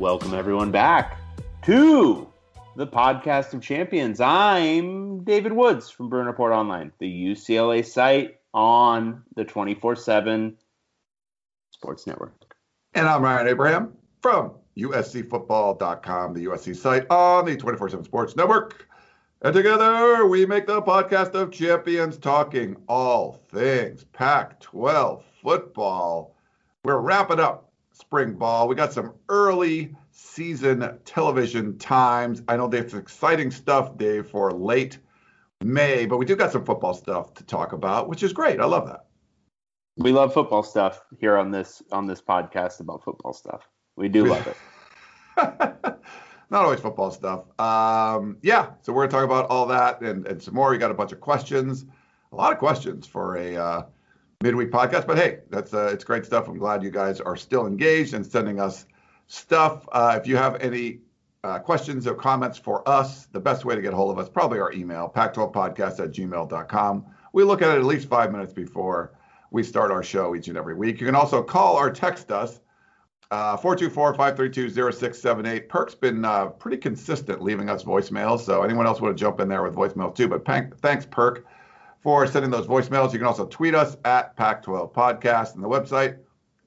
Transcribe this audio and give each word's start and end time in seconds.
Welcome, 0.00 0.32
everyone, 0.32 0.70
back 0.70 1.18
to 1.64 2.26
the 2.74 2.86
podcast 2.86 3.52
of 3.52 3.60
champions. 3.60 4.18
I'm 4.18 5.22
David 5.24 5.52
Woods 5.52 5.90
from 5.90 6.08
Bruin 6.08 6.26
Report 6.26 6.54
Online, 6.54 6.90
the 7.00 7.06
UCLA 7.06 7.84
site 7.84 8.38
on 8.54 9.22
the 9.36 9.44
24 9.44 9.96
7 9.96 10.56
Sports 11.72 12.06
Network. 12.06 12.56
And 12.94 13.06
I'm 13.06 13.20
Ryan 13.20 13.48
Abraham 13.48 13.92
from 14.22 14.52
USCFootball.com, 14.78 16.32
the 16.32 16.46
USC 16.46 16.74
site 16.74 17.06
on 17.10 17.44
the 17.44 17.58
24 17.58 17.90
7 17.90 18.02
Sports 18.02 18.36
Network. 18.36 18.88
And 19.42 19.52
together 19.52 20.24
we 20.24 20.46
make 20.46 20.66
the 20.66 20.80
podcast 20.80 21.34
of 21.34 21.50
champions 21.50 22.16
talking 22.16 22.74
all 22.88 23.44
things 23.52 24.04
Pac 24.14 24.60
12 24.60 25.22
football. 25.42 26.36
We're 26.84 27.00
wrapping 27.00 27.38
up 27.38 27.70
spring 28.00 28.34
ball. 28.34 28.66
We 28.66 28.74
got 28.74 28.92
some 28.92 29.14
early 29.28 29.94
season 30.40 30.98
television 31.04 31.76
times. 31.76 32.40
I 32.48 32.56
know 32.56 32.66
there's 32.66 32.94
exciting 32.94 33.50
stuff, 33.50 33.98
Dave, 33.98 34.26
for 34.26 34.50
late 34.50 34.96
May, 35.62 36.06
but 36.06 36.16
we 36.16 36.24
do 36.24 36.34
got 36.34 36.50
some 36.50 36.64
football 36.64 36.94
stuff 36.94 37.34
to 37.34 37.44
talk 37.44 37.74
about, 37.74 38.08
which 38.08 38.22
is 38.22 38.32
great. 38.32 38.58
I 38.58 38.64
love 38.64 38.86
that. 38.86 39.04
We 39.98 40.12
love 40.12 40.32
football 40.32 40.62
stuff 40.62 41.02
here 41.20 41.36
on 41.36 41.50
this 41.50 41.82
on 41.92 42.06
this 42.06 42.22
podcast 42.22 42.80
about 42.80 43.04
football 43.04 43.34
stuff. 43.34 43.68
We 43.96 44.08
do 44.08 44.24
love 44.24 44.46
it. 44.46 44.56
Not 46.48 46.64
always 46.64 46.80
football 46.80 47.10
stuff. 47.10 47.42
Um, 47.60 48.38
yeah, 48.40 48.70
so 48.80 48.94
we're 48.94 49.06
gonna 49.06 49.20
talk 49.20 49.24
about 49.26 49.50
all 49.50 49.66
that 49.66 50.00
and, 50.00 50.26
and 50.26 50.42
some 50.42 50.54
more. 50.54 50.70
We 50.70 50.78
got 50.78 50.90
a 50.90 50.94
bunch 50.94 51.12
of 51.12 51.20
questions, 51.20 51.84
a 52.32 52.36
lot 52.36 52.50
of 52.50 52.58
questions 52.58 53.06
for 53.06 53.36
a 53.36 53.56
uh, 53.56 53.82
midweek 54.42 54.70
podcast. 54.70 55.06
But 55.06 55.18
hey, 55.18 55.40
that's 55.50 55.74
uh, 55.74 55.90
it's 55.92 56.02
great 56.02 56.24
stuff. 56.24 56.48
I'm 56.48 56.56
glad 56.56 56.82
you 56.82 56.90
guys 56.90 57.20
are 57.20 57.36
still 57.36 57.66
engaged 57.66 58.14
and 58.14 58.24
sending 58.24 58.58
us 58.58 58.86
stuff. 59.30 59.88
Uh, 59.92 60.18
if 60.20 60.26
you 60.26 60.36
have 60.36 60.60
any 60.60 60.98
uh, 61.44 61.58
questions 61.58 62.06
or 62.06 62.14
comments 62.14 62.58
for 62.58 62.86
us, 62.88 63.26
the 63.26 63.40
best 63.40 63.64
way 63.64 63.76
to 63.76 63.80
get 63.80 63.94
hold 63.94 64.10
of 64.10 64.18
us 64.18 64.28
probably 64.28 64.58
our 64.58 64.72
email, 64.72 65.10
pack12podcast 65.14 66.00
at 66.00 66.10
gmail.com. 66.10 67.06
We 67.32 67.44
look 67.44 67.62
at 67.62 67.70
it 67.70 67.78
at 67.78 67.84
least 67.84 68.08
five 68.08 68.32
minutes 68.32 68.52
before 68.52 69.12
we 69.52 69.62
start 69.62 69.92
our 69.92 70.02
show 70.02 70.34
each 70.34 70.48
and 70.48 70.58
every 70.58 70.74
week. 70.74 71.00
You 71.00 71.06
can 71.06 71.14
also 71.14 71.42
call 71.42 71.76
or 71.76 71.90
text 71.90 72.32
us. 72.32 72.60
Uh, 73.30 73.56
424-532-0678. 73.58 75.68
Perk's 75.68 75.94
been 75.94 76.24
uh, 76.24 76.46
pretty 76.46 76.76
consistent 76.76 77.40
leaving 77.40 77.70
us 77.70 77.84
voicemails, 77.84 78.40
so 78.40 78.64
anyone 78.64 78.88
else 78.88 79.00
want 79.00 79.16
to 79.16 79.20
jump 79.20 79.38
in 79.38 79.46
there 79.46 79.62
with 79.62 79.76
voicemails 79.76 80.16
too. 80.16 80.26
But 80.26 80.44
thanks, 80.80 81.06
Perk, 81.06 81.46
for 82.02 82.26
sending 82.26 82.50
those 82.50 82.66
voicemails. 82.66 83.12
You 83.12 83.20
can 83.20 83.28
also 83.28 83.46
tweet 83.46 83.76
us 83.76 83.96
at 84.04 84.36
Pac12 84.36 84.92
Podcast 84.92 85.54
and 85.54 85.62
the 85.62 85.68
website, 85.68 86.18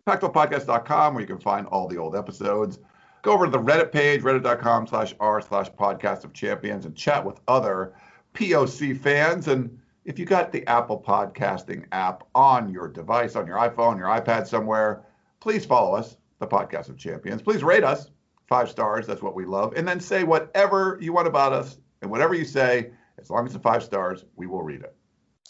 pac12podcast.com, 0.07 1.13
where 1.13 1.21
you 1.21 1.27
can 1.27 1.39
find 1.39 1.67
all 1.67 1.87
the 1.87 1.97
old 1.97 2.15
episodes. 2.15 2.79
Go 3.21 3.31
over 3.31 3.45
to 3.45 3.51
the 3.51 3.59
Reddit 3.59 3.91
page, 3.91 4.21
reddit.com 4.21 4.87
slash 4.87 5.13
r 5.19 5.41
slash 5.41 5.69
podcast 5.71 6.25
of 6.25 6.33
champions, 6.33 6.85
and 6.85 6.95
chat 6.95 7.25
with 7.25 7.39
other 7.47 7.93
POC 8.33 8.97
fans. 8.97 9.47
And 9.47 9.79
if 10.03 10.19
you 10.19 10.25
got 10.25 10.51
the 10.51 10.67
Apple 10.67 11.01
Podcasting 11.01 11.85
app 11.93 12.25
on 12.35 12.69
your 12.69 12.89
device, 12.89 13.35
on 13.37 13.47
your 13.47 13.57
iPhone, 13.57 13.97
your 13.97 14.07
iPad 14.07 14.45
somewhere, 14.45 15.05
please 15.39 15.65
follow 15.65 15.95
us, 15.95 16.17
the 16.39 16.47
Podcast 16.47 16.89
of 16.89 16.97
Champions. 16.97 17.41
Please 17.41 17.63
rate 17.63 17.85
us 17.85 18.09
five 18.47 18.69
stars. 18.69 19.07
That's 19.07 19.21
what 19.21 19.35
we 19.35 19.45
love. 19.45 19.73
And 19.77 19.87
then 19.87 20.01
say 20.01 20.25
whatever 20.25 20.97
you 20.99 21.13
want 21.13 21.27
about 21.27 21.53
us. 21.53 21.77
And 22.01 22.11
whatever 22.11 22.33
you 22.33 22.43
say, 22.43 22.91
as 23.17 23.29
long 23.29 23.45
as 23.45 23.55
it's 23.55 23.63
five 23.63 23.81
stars, 23.81 24.25
we 24.35 24.45
will 24.47 24.63
read 24.63 24.81
it. 24.81 24.93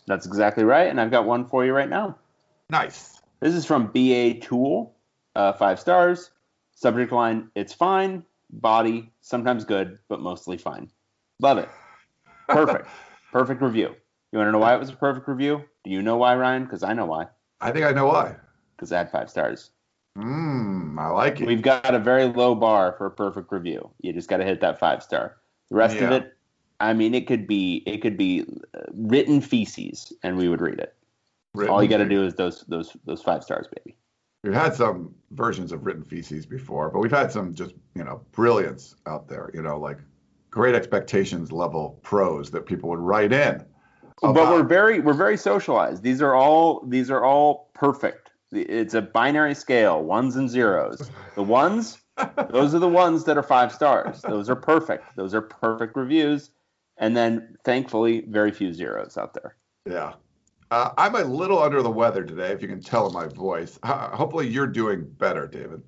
That's 0.05 0.28
exactly 0.28 0.63
right. 0.63 0.88
And 0.88 1.01
I've 1.01 1.09
got 1.09 1.25
one 1.25 1.47
for 1.47 1.66
you 1.66 1.73
right 1.73 1.89
now. 1.89 2.19
Nice. 2.69 3.22
This 3.43 3.55
is 3.55 3.65
from 3.65 3.87
BA 3.87 4.35
Tool, 4.35 4.95
uh, 5.35 5.51
five 5.51 5.77
stars. 5.77 6.31
Subject 6.71 7.11
line: 7.11 7.49
It's 7.55 7.73
fine. 7.73 8.23
Body 8.49 9.11
sometimes 9.19 9.65
good, 9.65 9.99
but 10.07 10.21
mostly 10.21 10.55
fine. 10.55 10.89
Love 11.41 11.57
it. 11.57 11.67
Perfect. 12.47 12.87
perfect 13.33 13.61
review. 13.61 13.93
You 14.31 14.39
want 14.39 14.47
to 14.47 14.53
know 14.53 14.59
why 14.59 14.73
it 14.73 14.79
was 14.79 14.91
a 14.91 14.95
perfect 14.95 15.27
review? 15.27 15.61
Do 15.83 15.91
you 15.91 16.01
know 16.01 16.15
why, 16.15 16.37
Ryan? 16.37 16.63
Because 16.63 16.83
I 16.83 16.93
know 16.93 17.05
why. 17.05 17.27
I 17.59 17.71
think 17.71 17.85
I 17.85 17.91
know 17.91 18.05
why. 18.05 18.37
Because 18.77 18.93
I 18.93 18.99
had 18.99 19.11
five 19.11 19.29
stars. 19.29 19.71
Mmm, 20.17 20.97
I 20.97 21.09
like 21.09 21.41
it. 21.41 21.45
We've 21.45 21.61
got 21.61 21.93
a 21.93 21.99
very 21.99 22.23
low 22.23 22.55
bar 22.55 22.95
for 22.97 23.07
a 23.07 23.11
perfect 23.11 23.51
review. 23.51 23.89
You 23.99 24.13
just 24.13 24.29
got 24.29 24.37
to 24.37 24.45
hit 24.45 24.61
that 24.61 24.79
five 24.79 25.03
star. 25.03 25.35
The 25.69 25.75
rest 25.75 25.97
of 25.97 26.11
it, 26.11 26.33
I 26.79 26.93
mean, 26.93 27.13
it 27.13 27.27
could 27.27 27.45
be 27.45 27.83
it 27.85 27.97
could 27.97 28.15
be 28.15 28.45
uh, 28.73 28.83
written 28.93 29.41
feces, 29.41 30.13
and 30.23 30.37
we 30.37 30.47
would 30.47 30.61
read 30.61 30.79
it. 30.79 30.95
All 31.69 31.84
you 31.84 31.90
got 31.90 31.97
to 31.97 32.09
do 32.09 32.25
is 32.25 32.34
those 32.36 32.64
those 32.68 32.96
those 33.06 33.22
five 33.22 33.44
stars, 33.44 33.68
baby. 33.68 33.96
We've 34.44 34.53
had 34.53 34.74
some 34.75 35.14
versions 35.31 35.72
of 35.72 35.86
written 35.86 36.03
feces 36.03 36.46
before, 36.46 36.90
but 36.90 37.00
we've 37.00 37.12
had 37.12 37.31
some 37.31 37.53
just, 37.53 37.75
you 37.96 38.03
know, 38.03 38.22
brilliance 38.34 38.96
out 39.06 39.30
there, 39.30 39.50
you 39.53 39.62
know, 39.62 39.80
like 39.80 40.00
great 40.52 40.75
expectations 40.75 41.52
level 41.52 41.97
prose 42.02 42.52
that 42.52 42.66
people 42.66 42.90
would 42.90 43.00
write 43.00 43.31
in. 43.31 43.64
but 44.22 44.36
we're 44.36 44.64
very 44.64 45.00
we're 45.00 45.14
very 45.14 45.38
socialized. 45.38 46.03
These 46.03 46.22
are 46.22 46.36
all 46.36 46.86
these 46.88 47.09
are 47.09 47.24
all 47.24 47.70
perfect. 47.74 48.31
It's 48.52 48.94
a 48.94 49.02
binary 49.02 49.56
scale, 49.56 50.03
ones 50.03 50.35
and 50.35 50.50
zeros. 50.50 51.09
The 51.35 51.41
ones, 51.41 51.97
those 52.50 52.75
are 52.75 52.80
the 52.80 52.88
ones 52.88 53.24
that 53.24 53.38
are 53.38 53.44
five 53.44 53.72
stars. 53.72 54.22
Those 54.22 54.50
are 54.50 54.56
perfect. 54.56 55.16
Those 55.16 55.34
are 55.34 55.41
perfect 55.41 55.96
reviews. 55.96 56.52
And 56.97 57.18
then 57.18 57.58
thankfully, 57.66 58.25
very 58.28 58.52
few 58.52 58.72
zeros 58.72 59.18
out 59.18 59.34
there. 59.34 59.56
Yeah. 59.90 60.14
Uh, 60.72 60.91
I'm 60.97 61.16
a 61.16 61.24
little 61.24 61.62
under 61.62 61.81
the 61.81 61.90
weather 61.91 62.24
today, 62.24 62.51
if 62.51 62.62
you 62.62 62.68
can 62.68 62.81
tell 62.81 63.07
in 63.07 63.13
my 63.13 63.28
voice. 63.28 63.79
Ho- 63.84 64.09
hopefully, 64.13 64.47
you're 64.47 64.68
doing 64.68 65.06
better, 65.18 65.47
David. 65.47 65.81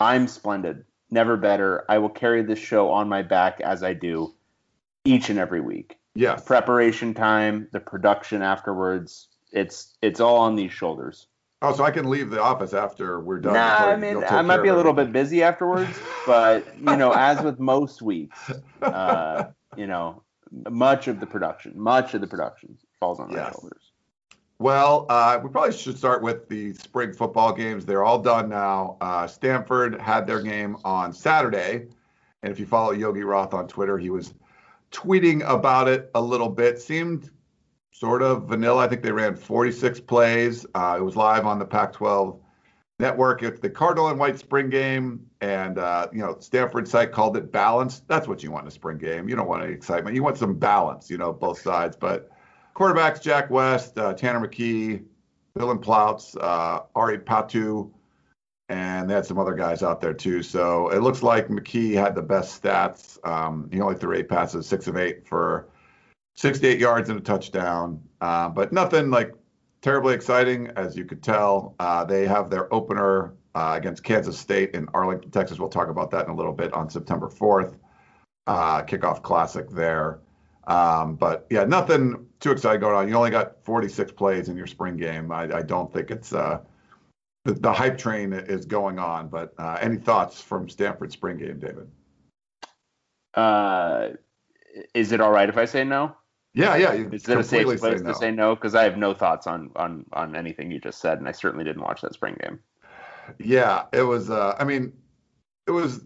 I'm 0.00 0.26
splendid. 0.28 0.84
Never 1.10 1.36
better. 1.36 1.84
I 1.88 1.98
will 1.98 2.10
carry 2.10 2.42
this 2.42 2.58
show 2.58 2.90
on 2.90 3.08
my 3.08 3.22
back 3.22 3.60
as 3.60 3.82
I 3.82 3.94
do 3.94 4.34
each 5.04 5.30
and 5.30 5.38
every 5.38 5.60
week. 5.60 5.96
Yes. 6.14 6.44
Preparation 6.44 7.14
time, 7.14 7.68
the 7.72 7.80
production 7.80 8.42
afterwards. 8.42 9.28
It's 9.52 9.96
it's 10.02 10.20
all 10.20 10.36
on 10.36 10.56
these 10.56 10.72
shoulders. 10.72 11.28
Oh, 11.62 11.72
so 11.74 11.82
I 11.84 11.90
can 11.90 12.08
leave 12.10 12.30
the 12.30 12.40
office 12.42 12.74
after 12.74 13.20
we're 13.20 13.40
done. 13.40 13.54
Nah, 13.54 13.86
I 13.86 13.96
mean, 13.96 14.22
I 14.24 14.42
might 14.42 14.62
be 14.62 14.68
a 14.68 14.76
little 14.76 14.92
bit 14.92 15.10
busy 15.12 15.42
afterwards, 15.42 15.98
but 16.26 16.66
you 16.78 16.96
know, 16.96 17.12
as 17.12 17.40
with 17.42 17.58
most 17.58 18.02
weeks, 18.02 18.38
uh, 18.82 19.44
you 19.76 19.86
know, 19.86 20.22
much 20.70 21.08
of 21.08 21.18
the 21.20 21.26
production, 21.26 21.72
much 21.80 22.12
of 22.14 22.20
the 22.20 22.26
production 22.26 22.76
falls 23.00 23.18
on 23.18 23.30
my 23.32 23.36
Yes. 23.38 23.54
shoulders. 23.54 23.87
Well, 24.60 25.06
uh, 25.08 25.38
we 25.42 25.50
probably 25.50 25.72
should 25.72 25.96
start 25.96 26.20
with 26.20 26.48
the 26.48 26.74
spring 26.74 27.12
football 27.12 27.52
games. 27.52 27.86
They're 27.86 28.02
all 28.02 28.18
done 28.18 28.48
now. 28.48 28.96
Uh, 29.00 29.26
Stanford 29.28 30.00
had 30.00 30.26
their 30.26 30.42
game 30.42 30.76
on 30.84 31.12
Saturday. 31.12 31.86
And 32.42 32.52
if 32.52 32.58
you 32.58 32.66
follow 32.66 32.90
Yogi 32.90 33.22
Roth 33.22 33.54
on 33.54 33.68
Twitter, 33.68 33.98
he 33.98 34.10
was 34.10 34.34
tweeting 34.90 35.48
about 35.48 35.86
it 35.86 36.10
a 36.16 36.20
little 36.20 36.48
bit. 36.48 36.80
Seemed 36.80 37.30
sort 37.92 38.20
of 38.20 38.48
vanilla. 38.48 38.84
I 38.84 38.88
think 38.88 39.02
they 39.02 39.12
ran 39.12 39.36
46 39.36 40.00
plays. 40.00 40.66
Uh, 40.74 40.96
it 40.98 41.02
was 41.02 41.14
live 41.14 41.46
on 41.46 41.60
the 41.60 41.64
Pac 41.64 41.92
12 41.92 42.40
network. 42.98 43.44
It's 43.44 43.60
the 43.60 43.70
Cardinal 43.70 44.08
and 44.08 44.18
White 44.18 44.40
spring 44.40 44.70
game. 44.70 45.24
And, 45.40 45.78
uh, 45.78 46.08
you 46.12 46.18
know, 46.18 46.36
Stanford 46.40 46.88
site 46.88 47.12
called 47.12 47.36
it 47.36 47.52
balanced. 47.52 48.08
That's 48.08 48.26
what 48.26 48.42
you 48.42 48.50
want 48.50 48.64
in 48.64 48.68
a 48.68 48.72
spring 48.72 48.98
game. 48.98 49.28
You 49.28 49.36
don't 49.36 49.46
want 49.46 49.62
any 49.62 49.72
excitement. 49.72 50.16
You 50.16 50.24
want 50.24 50.36
some 50.36 50.54
balance, 50.54 51.08
you 51.08 51.16
know, 51.16 51.32
both 51.32 51.60
sides. 51.60 51.96
But 51.96 52.30
quarterbacks 52.78 53.20
Jack 53.20 53.50
West, 53.50 53.98
uh, 53.98 54.14
Tanner 54.14 54.46
McKee, 54.46 55.02
Dylan 55.58 55.82
Plouts, 55.82 56.36
uh, 56.36 56.82
Ari 56.94 57.18
Patu, 57.18 57.90
and 58.68 59.10
they 59.10 59.14
had 59.14 59.26
some 59.26 59.38
other 59.38 59.54
guys 59.54 59.82
out 59.82 60.00
there 60.00 60.14
too. 60.14 60.44
So 60.44 60.88
it 60.90 61.00
looks 61.00 61.22
like 61.22 61.48
McKee 61.48 61.94
had 61.94 62.14
the 62.14 62.22
best 62.22 62.62
stats. 62.62 63.18
Um, 63.26 63.68
he 63.72 63.80
only 63.80 63.96
threw 63.96 64.14
eight 64.14 64.28
passes, 64.28 64.66
six 64.66 64.86
of 64.86 64.96
eight 64.96 65.26
for 65.26 65.68
68 66.36 66.78
yards 66.78 67.10
and 67.10 67.18
a 67.18 67.22
touchdown, 67.22 68.00
uh, 68.20 68.48
but 68.48 68.72
nothing 68.72 69.10
like 69.10 69.34
terribly 69.82 70.14
exciting, 70.14 70.68
as 70.76 70.96
you 70.96 71.04
could 71.04 71.22
tell. 71.22 71.74
Uh, 71.80 72.04
they 72.04 72.28
have 72.28 72.48
their 72.48 72.72
opener 72.72 73.34
uh, 73.56 73.74
against 73.76 74.04
Kansas 74.04 74.38
State 74.38 74.74
in 74.74 74.86
Arlington, 74.94 75.32
Texas. 75.32 75.58
We'll 75.58 75.68
talk 75.68 75.88
about 75.88 76.12
that 76.12 76.26
in 76.26 76.30
a 76.30 76.36
little 76.36 76.52
bit 76.52 76.72
on 76.74 76.88
September 76.88 77.28
4th. 77.28 77.74
Uh, 78.46 78.82
kickoff 78.84 79.20
classic 79.22 79.68
there. 79.68 80.20
Um, 80.68 81.16
but 81.16 81.46
yeah, 81.50 81.64
nothing 81.64 82.27
too 82.40 82.50
exciting 82.50 82.80
going 82.80 82.94
on. 82.94 83.08
You 83.08 83.14
only 83.14 83.30
got 83.30 83.62
46 83.64 84.12
plays 84.12 84.48
in 84.48 84.56
your 84.56 84.66
spring 84.66 84.96
game. 84.96 85.32
I, 85.32 85.42
I 85.56 85.62
don't 85.62 85.92
think 85.92 86.10
it's 86.10 86.32
uh, 86.32 86.60
the, 87.44 87.54
the 87.54 87.72
hype 87.72 87.98
train 87.98 88.32
is 88.32 88.64
going 88.64 88.98
on. 88.98 89.28
But 89.28 89.54
uh, 89.58 89.78
any 89.80 89.96
thoughts 89.96 90.40
from 90.40 90.68
Stanford 90.68 91.12
spring 91.12 91.38
game, 91.38 91.58
David? 91.58 91.90
Uh, 93.34 94.10
is 94.94 95.12
it 95.12 95.20
all 95.20 95.30
right 95.30 95.48
if 95.48 95.56
I 95.56 95.64
say 95.64 95.84
no? 95.84 96.14
Yeah, 96.54 96.76
yeah. 96.76 96.92
You 96.92 97.08
Is 97.12 97.28
it 97.28 97.38
a 97.38 97.44
safe 97.44 97.66
place 97.66 97.80
say 97.80 97.94
no. 97.96 98.12
to 98.12 98.14
say 98.14 98.30
no? 98.30 98.54
Because 98.54 98.74
I 98.74 98.82
have 98.84 98.96
no 98.96 99.14
thoughts 99.14 99.46
on 99.46 99.70
on 99.76 100.04
on 100.12 100.34
anything 100.34 100.70
you 100.70 100.80
just 100.80 101.00
said, 101.00 101.18
and 101.18 101.28
I 101.28 101.32
certainly 101.32 101.64
didn't 101.64 101.82
watch 101.82 102.00
that 102.00 102.14
spring 102.14 102.36
game. 102.42 102.58
Yeah, 103.38 103.84
it 103.92 104.02
was. 104.02 104.30
Uh, 104.30 104.56
I 104.58 104.64
mean, 104.64 104.92
it 105.66 105.70
was. 105.70 106.00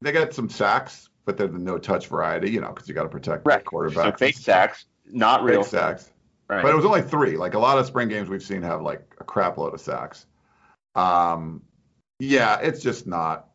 They 0.00 0.12
got 0.12 0.34
some 0.34 0.48
sacks, 0.48 1.08
but 1.24 1.36
they're 1.36 1.46
the 1.46 1.58
no 1.58 1.78
touch 1.78 2.08
variety, 2.08 2.50
you 2.50 2.60
know, 2.60 2.68
because 2.68 2.88
you 2.88 2.94
got 2.94 3.04
to 3.04 3.08
protect 3.08 3.44
the 3.44 3.60
quarterback. 3.60 4.14
So 4.14 4.18
fake 4.18 4.36
sacks, 4.36 4.86
not 5.10 5.42
real 5.42 5.64
sacks. 5.64 6.10
Right. 6.48 6.62
But 6.62 6.72
it 6.72 6.76
was 6.76 6.84
only 6.84 7.02
three. 7.02 7.36
Like 7.36 7.54
a 7.54 7.58
lot 7.58 7.78
of 7.78 7.86
spring 7.86 8.08
games 8.08 8.28
we've 8.28 8.42
seen 8.42 8.62
have 8.62 8.80
like 8.82 9.02
a 9.18 9.24
crap 9.24 9.58
load 9.58 9.74
of 9.74 9.80
sacks. 9.80 10.26
Um, 10.94 11.62
yeah, 12.18 12.58
it's 12.60 12.82
just 12.82 13.06
not. 13.06 13.48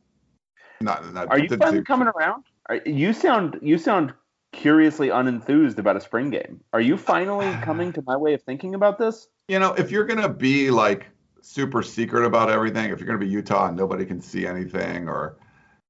Not. 0.79 1.13
not 1.13 1.29
Are 1.29 1.39
you 1.39 1.50
finally 1.50 1.83
coming 1.83 2.07
around? 2.07 2.44
Are, 2.69 2.79
you 2.85 3.13
sound 3.13 3.59
you 3.61 3.77
sound 3.77 4.13
curiously 4.51 5.09
unenthused 5.09 5.79
about 5.79 5.97
a 5.97 6.01
spring 6.01 6.29
game. 6.29 6.61
Are 6.71 6.81
you 6.81 6.95
finally 6.95 7.51
coming 7.63 7.91
to 7.94 8.03
my 8.05 8.15
way 8.15 8.33
of 8.33 8.44
thinking 8.44 8.75
about 8.75 8.97
this? 8.97 9.27
You 9.47 9.59
know, 9.59 9.73
if 9.73 9.91
you're 9.91 10.05
gonna 10.05 10.29
be 10.29 10.69
like 10.69 11.07
super 11.41 11.81
secret 11.83 12.25
about 12.25 12.50
everything, 12.50 12.91
if 12.91 13.00
you're 13.00 13.07
gonna 13.07 13.17
be 13.17 13.27
Utah 13.27 13.67
and 13.67 13.75
nobody 13.75 14.05
can 14.05 14.21
see 14.21 14.45
anything, 14.45 15.09
or 15.09 15.38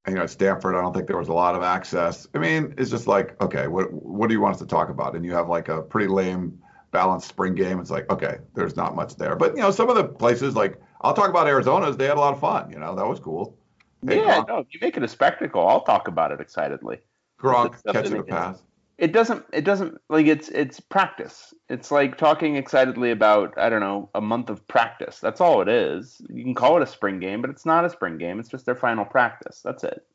you 0.07 0.15
know 0.15 0.23
at 0.23 0.29
Stanford, 0.29 0.75
I 0.75 0.81
don't 0.81 0.93
think 0.93 1.07
there 1.07 1.17
was 1.17 1.29
a 1.29 1.33
lot 1.33 1.55
of 1.55 1.63
access. 1.63 2.27
I 2.33 2.37
mean, 2.37 2.73
it's 2.77 2.89
just 2.89 3.07
like, 3.07 3.41
okay, 3.41 3.67
what 3.67 3.91
what 3.91 4.27
do 4.27 4.33
you 4.33 4.41
want 4.41 4.55
us 4.55 4.61
to 4.61 4.67
talk 4.67 4.89
about? 4.89 5.15
And 5.15 5.23
you 5.23 5.33
have 5.33 5.47
like 5.49 5.69
a 5.69 5.81
pretty 5.81 6.07
lame 6.07 6.59
balanced 6.91 7.27
spring 7.27 7.55
game. 7.55 7.79
It's 7.79 7.89
like, 7.89 8.09
okay, 8.11 8.37
there's 8.53 8.75
not 8.75 8.95
much 8.95 9.15
there. 9.15 9.35
But 9.35 9.55
you 9.55 9.61
know, 9.61 9.71
some 9.71 9.89
of 9.89 9.95
the 9.95 10.03
places 10.05 10.55
like 10.55 10.79
I'll 11.01 11.13
talk 11.13 11.29
about 11.29 11.47
Arizona's, 11.47 11.97
they 11.97 12.05
had 12.05 12.17
a 12.17 12.19
lot 12.19 12.33
of 12.33 12.39
fun. 12.39 12.71
You 12.71 12.79
know, 12.79 12.95
that 12.95 13.07
was 13.07 13.19
cool. 13.19 13.57
Yeah, 14.05 14.43
no, 14.47 14.59
if 14.59 14.67
you 14.71 14.79
make 14.81 14.97
it 14.97 15.03
a 15.03 15.07
spectacle, 15.07 15.65
I'll 15.65 15.83
talk 15.83 16.09
about 16.09 16.31
it 16.31 16.41
excitedly. 16.41 16.99
Gronk 17.39 17.81
catching 17.91 18.17
a 18.17 18.23
pass. 18.23 18.61
It 18.97 19.11
doesn't 19.11 19.43
it 19.51 19.65
doesn't 19.65 19.99
like 20.09 20.27
it's 20.27 20.49
it's 20.49 20.79
practice. 20.79 21.53
It's 21.67 21.91
like 21.91 22.17
talking 22.17 22.57
excitedly 22.57 23.11
about, 23.11 23.57
I 23.57 23.69
don't 23.69 23.79
know, 23.79 24.09
a 24.13 24.21
month 24.21 24.49
of 24.49 24.67
practice. 24.67 25.19
That's 25.19 25.41
all 25.41 25.61
it 25.61 25.67
is. 25.67 26.21
You 26.29 26.43
can 26.43 26.53
call 26.53 26.77
it 26.77 26.83
a 26.83 26.87
spring 26.87 27.19
game, 27.19 27.41
but 27.41 27.49
it's 27.49 27.65
not 27.65 27.85
a 27.85 27.89
spring 27.89 28.17
game. 28.17 28.39
It's 28.39 28.49
just 28.49 28.65
their 28.65 28.75
final 28.75 29.03
practice. 29.03 29.61
That's 29.63 29.83
it. 29.83 30.05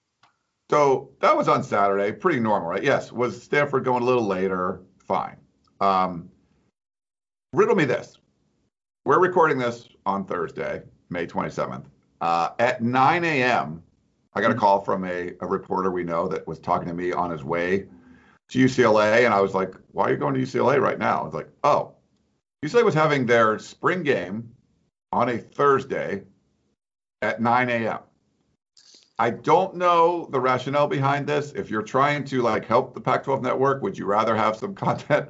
So 0.71 1.11
that 1.21 1.37
was 1.37 1.49
on 1.49 1.65
Saturday, 1.65 2.13
pretty 2.13 2.41
normal, 2.41 2.69
right? 2.69 2.83
Yes. 2.83 3.11
Was 3.11 3.43
Stanford 3.43 3.85
going 3.85 4.03
a 4.03 4.07
little 4.07 4.27
later? 4.27 4.83
Fine. 4.99 5.37
Um, 5.81 6.29
riddle 7.53 7.75
me 7.75 7.85
this. 7.85 8.19
We're 9.05 9.21
recording 9.21 9.59
this 9.59 9.89
on 10.05 10.27
Thursday, 10.27 10.83
May 11.09 11.27
27th. 11.27 11.87
Uh, 12.21 12.51
at 12.59 12.83
9 12.83 13.25
a.m., 13.25 13.83
I 14.35 14.43
got 14.43 14.51
a 14.51 14.55
call 14.55 14.81
from 14.81 15.05
a, 15.05 15.33
a 15.41 15.47
reporter 15.47 15.91
we 15.91 16.05
know 16.05 16.29
that 16.29 16.47
was 16.47 16.59
talking 16.59 16.89
to 16.89 16.95
me 16.95 17.13
on 17.13 17.31
his 17.31 17.43
way 17.43 17.87
to 18.49 18.59
UCLA. 18.59 19.25
And 19.25 19.35
I 19.35 19.41
was 19.41 19.55
like, 19.55 19.75
why 19.93 20.06
are 20.06 20.11
you 20.11 20.17
going 20.17 20.35
to 20.35 20.41
UCLA 20.41 20.81
right 20.81 20.99
now? 20.99 21.27
It's 21.27 21.35
like, 21.35 21.49
oh, 21.65 21.95
UCLA 22.65 22.85
was 22.85 22.95
having 22.95 23.27
their 23.27 23.59
spring 23.59 24.03
game 24.03 24.50
on 25.12 25.29
a 25.29 25.39
Thursday 25.39 26.23
at 27.23 27.41
9 27.41 27.71
a.m. 27.71 27.99
I 29.19 29.31
don't 29.31 29.75
know 29.75 30.29
the 30.31 30.41
rationale 30.41 30.87
behind 30.87 31.27
this. 31.27 31.53
If 31.53 31.71
you're 31.71 31.83
trying 31.83 32.25
to 32.27 32.43
like 32.43 32.65
help 32.65 32.95
the 32.95 33.00
Pac-12 33.00 33.43
network, 33.43 33.83
would 33.83 33.99
you 33.99 34.06
rather 34.06 34.37
have 34.37 34.56
some 34.56 34.75
content 34.87 35.29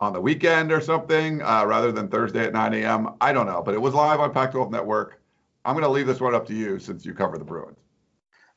on 0.00 0.12
the 0.12 0.20
weekend 0.20 0.72
or 0.72 0.80
something 0.80 1.42
uh, 1.42 1.64
rather 1.66 1.92
than 1.92 2.08
Thursday 2.08 2.44
at 2.44 2.52
9 2.52 2.74
a.m.? 2.74 3.14
I 3.20 3.32
don't 3.32 3.46
know, 3.46 3.62
but 3.62 3.74
it 3.74 3.80
was 3.80 3.94
live 3.94 4.20
on 4.20 4.32
Pac-12 4.32 4.70
network. 4.70 5.20
I'm 5.64 5.74
going 5.74 5.84
to 5.84 5.90
leave 5.90 6.06
this 6.06 6.20
one 6.20 6.34
up 6.34 6.46
to 6.46 6.54
you 6.54 6.78
since 6.78 7.04
you 7.04 7.12
cover 7.12 7.38
the 7.38 7.44
Bruins. 7.44 7.78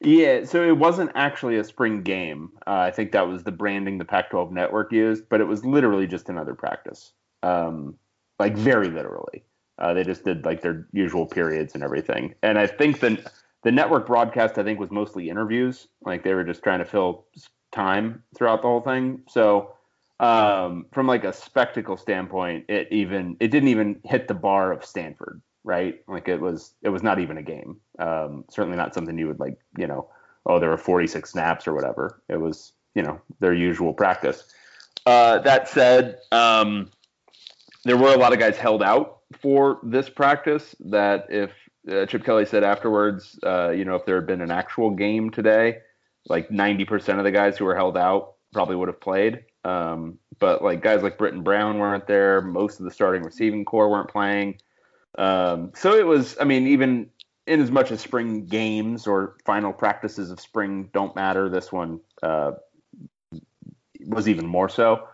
Yeah, 0.01 0.45
so 0.45 0.65
it 0.65 0.77
wasn't 0.77 1.11
actually 1.15 1.57
a 1.57 1.63
spring 1.63 2.03
game. 2.03 2.51
Uh, 2.65 2.77
I 2.87 2.91
think 2.91 3.11
that 3.11 3.27
was 3.27 3.43
the 3.43 3.51
branding 3.51 3.97
the 3.97 4.05
Pac-12 4.05 4.51
network 4.51 4.93
used, 4.93 5.27
but 5.27 5.41
it 5.41 5.45
was 5.45 5.65
literally 5.65 6.07
just 6.07 6.29
another 6.29 6.55
practice, 6.55 7.11
um, 7.43 7.95
like 8.39 8.55
very 8.55 8.87
literally. 8.89 9.43
Uh, 9.77 9.93
they 9.93 10.03
just 10.03 10.23
did 10.23 10.45
like 10.45 10.61
their 10.61 10.87
usual 10.93 11.25
periods 11.25 11.73
and 11.73 11.83
everything. 11.83 12.33
And 12.43 12.57
I 12.57 12.67
think 12.67 12.99
the 12.99 13.29
the 13.63 13.71
network 13.71 14.07
broadcast, 14.07 14.57
I 14.57 14.63
think, 14.63 14.79
was 14.79 14.89
mostly 14.91 15.29
interviews. 15.29 15.87
Like 16.01 16.23
they 16.23 16.33
were 16.33 16.45
just 16.45 16.63
trying 16.63 16.79
to 16.79 16.85
fill 16.85 17.25
time 17.71 18.23
throughout 18.35 18.61
the 18.61 18.67
whole 18.67 18.81
thing. 18.81 19.21
So 19.27 19.73
um, 20.19 20.85
from 20.93 21.07
like 21.07 21.23
a 21.23 21.33
spectacle 21.33 21.97
standpoint, 21.97 22.65
it 22.69 22.87
even 22.91 23.37
it 23.39 23.49
didn't 23.49 23.69
even 23.69 23.99
hit 24.03 24.27
the 24.27 24.33
bar 24.33 24.71
of 24.71 24.85
Stanford, 24.85 25.41
right? 25.63 26.01
Like 26.07 26.27
it 26.27 26.39
was 26.39 26.73
it 26.81 26.89
was 26.89 27.03
not 27.03 27.19
even 27.19 27.38
a 27.38 27.44
game. 27.44 27.77
Um, 27.97 28.45
certainly 28.50 28.77
not 28.77 28.94
something 28.94 29.17
you 29.17 29.27
would 29.27 29.39
like, 29.39 29.57
you 29.77 29.88
know, 29.88 30.09
oh 30.45 30.59
there 30.59 30.69
were 30.69 30.77
46 30.77 31.29
snaps 31.29 31.67
or 31.67 31.73
whatever. 31.73 32.21
It 32.29 32.38
was 32.38 32.73
you 32.95 33.03
know 33.03 33.19
their 33.39 33.53
usual 33.53 33.94
practice. 33.94 34.44
Uh, 35.06 35.39
that 35.39 35.67
said, 35.67 36.19
um, 36.31 36.89
there 37.85 37.97
were 37.97 38.13
a 38.13 38.17
lot 38.17 38.33
of 38.33 38.39
guys 38.39 38.57
held 38.57 38.83
out 38.83 39.19
for 39.41 39.79
this 39.83 40.09
practice. 40.09 40.75
That 40.79 41.27
if 41.29 41.51
uh, 41.89 42.06
Chip 42.06 42.23
Kelly 42.23 42.45
said 42.45 42.63
afterwards, 42.63 43.39
uh, 43.44 43.69
you 43.69 43.85
know, 43.85 43.95
if 43.95 44.06
there 44.06 44.15
had 44.15 44.27
been 44.27 44.41
an 44.41 44.51
actual 44.51 44.91
game 44.91 45.29
today, 45.29 45.79
like 46.27 46.50
90% 46.50 47.17
of 47.17 47.23
the 47.23 47.31
guys 47.31 47.57
who 47.57 47.65
were 47.65 47.75
held 47.75 47.97
out 47.97 48.35
probably 48.53 48.75
would 48.75 48.88
have 48.88 49.00
played. 49.00 49.44
Um, 49.65 50.19
but 50.39 50.63
like 50.63 50.81
guys 50.81 51.03
like 51.03 51.17
Brittain 51.17 51.44
Brown 51.44 51.79
weren't 51.79 52.07
there. 52.07 52.41
Most 52.41 52.79
of 52.79 52.85
the 52.85 52.91
starting 52.91 53.23
receiving 53.23 53.65
corps 53.65 53.89
weren't 53.89 54.09
playing. 54.09 54.59
Um, 55.17 55.71
so 55.75 55.94
it 55.94 56.06
was, 56.06 56.38
I 56.39 56.44
mean, 56.44 56.67
even 56.67 57.09
in 57.47 57.61
as 57.61 57.71
much 57.71 57.91
as 57.91 58.00
spring 58.00 58.45
games 58.45 59.07
or 59.07 59.38
final 59.45 59.73
practices 59.73 60.31
of 60.31 60.39
spring 60.39 60.89
don't 60.94 61.15
matter, 61.15 61.50
this 61.50 61.71
one 61.71 62.00
uh, 62.21 62.51
was 64.06 64.29
even 64.29 64.45
more 64.45 64.69
so. 64.69 65.07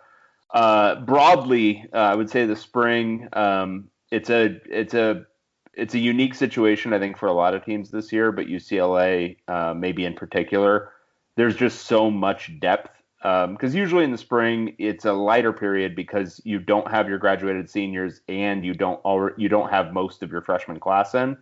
Uh, 0.53 0.95
broadly, 1.01 1.85
uh, 1.93 1.97
I 1.97 2.15
would 2.15 2.29
say 2.29 2.45
the 2.45 2.55
spring. 2.55 3.27
Um, 3.33 3.89
it's 4.11 4.29
a 4.29 4.59
it's 4.69 4.93
a 4.93 5.25
it's 5.73 5.93
a 5.93 5.99
unique 5.99 6.35
situation, 6.35 6.93
I 6.93 6.99
think, 6.99 7.17
for 7.17 7.27
a 7.27 7.33
lot 7.33 7.53
of 7.53 7.65
teams 7.65 7.91
this 7.91 8.11
year, 8.11 8.31
but 8.31 8.47
UCLA 8.47 9.37
uh, 9.47 9.73
maybe 9.73 10.05
in 10.05 10.13
particular. 10.13 10.91
There's 11.35 11.55
just 11.55 11.85
so 11.85 12.09
much 12.09 12.57
depth 12.59 12.94
because 13.25 13.73
usually 13.73 14.03
in 14.03 14.11
the 14.11 14.17
spring 14.17 14.75
it's 14.77 15.05
a 15.05 15.13
lighter 15.13 15.51
period 15.51 15.95
because 15.95 16.39
you 16.43 16.59
don't 16.59 16.89
have 16.91 17.09
your 17.09 17.17
graduated 17.17 17.67
seniors 17.69 18.21
and 18.29 18.63
you 18.63 18.73
don't 18.73 18.99
you 19.37 19.49
don't 19.49 19.71
have 19.71 19.93
most 19.93 20.21
of 20.21 20.31
your 20.31 20.41
freshman 20.41 20.79
class 20.79 21.15
in. 21.15 21.35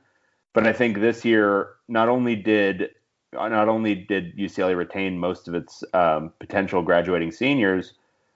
But 0.53 0.65
I 0.65 0.72
think 0.72 1.00
this 1.00 1.25
year 1.25 1.72
not 1.89 2.07
only 2.07 2.36
did 2.36 2.91
not 3.34 3.67
only 3.67 3.96
did 3.96 4.38
UCLA 4.38 4.77
retain 4.77 5.17
most 5.17 5.48
of 5.48 5.55
its 5.55 5.84
um, 5.93 6.31
potential 6.39 6.84
graduating 6.84 7.31
seniors, 7.31 7.93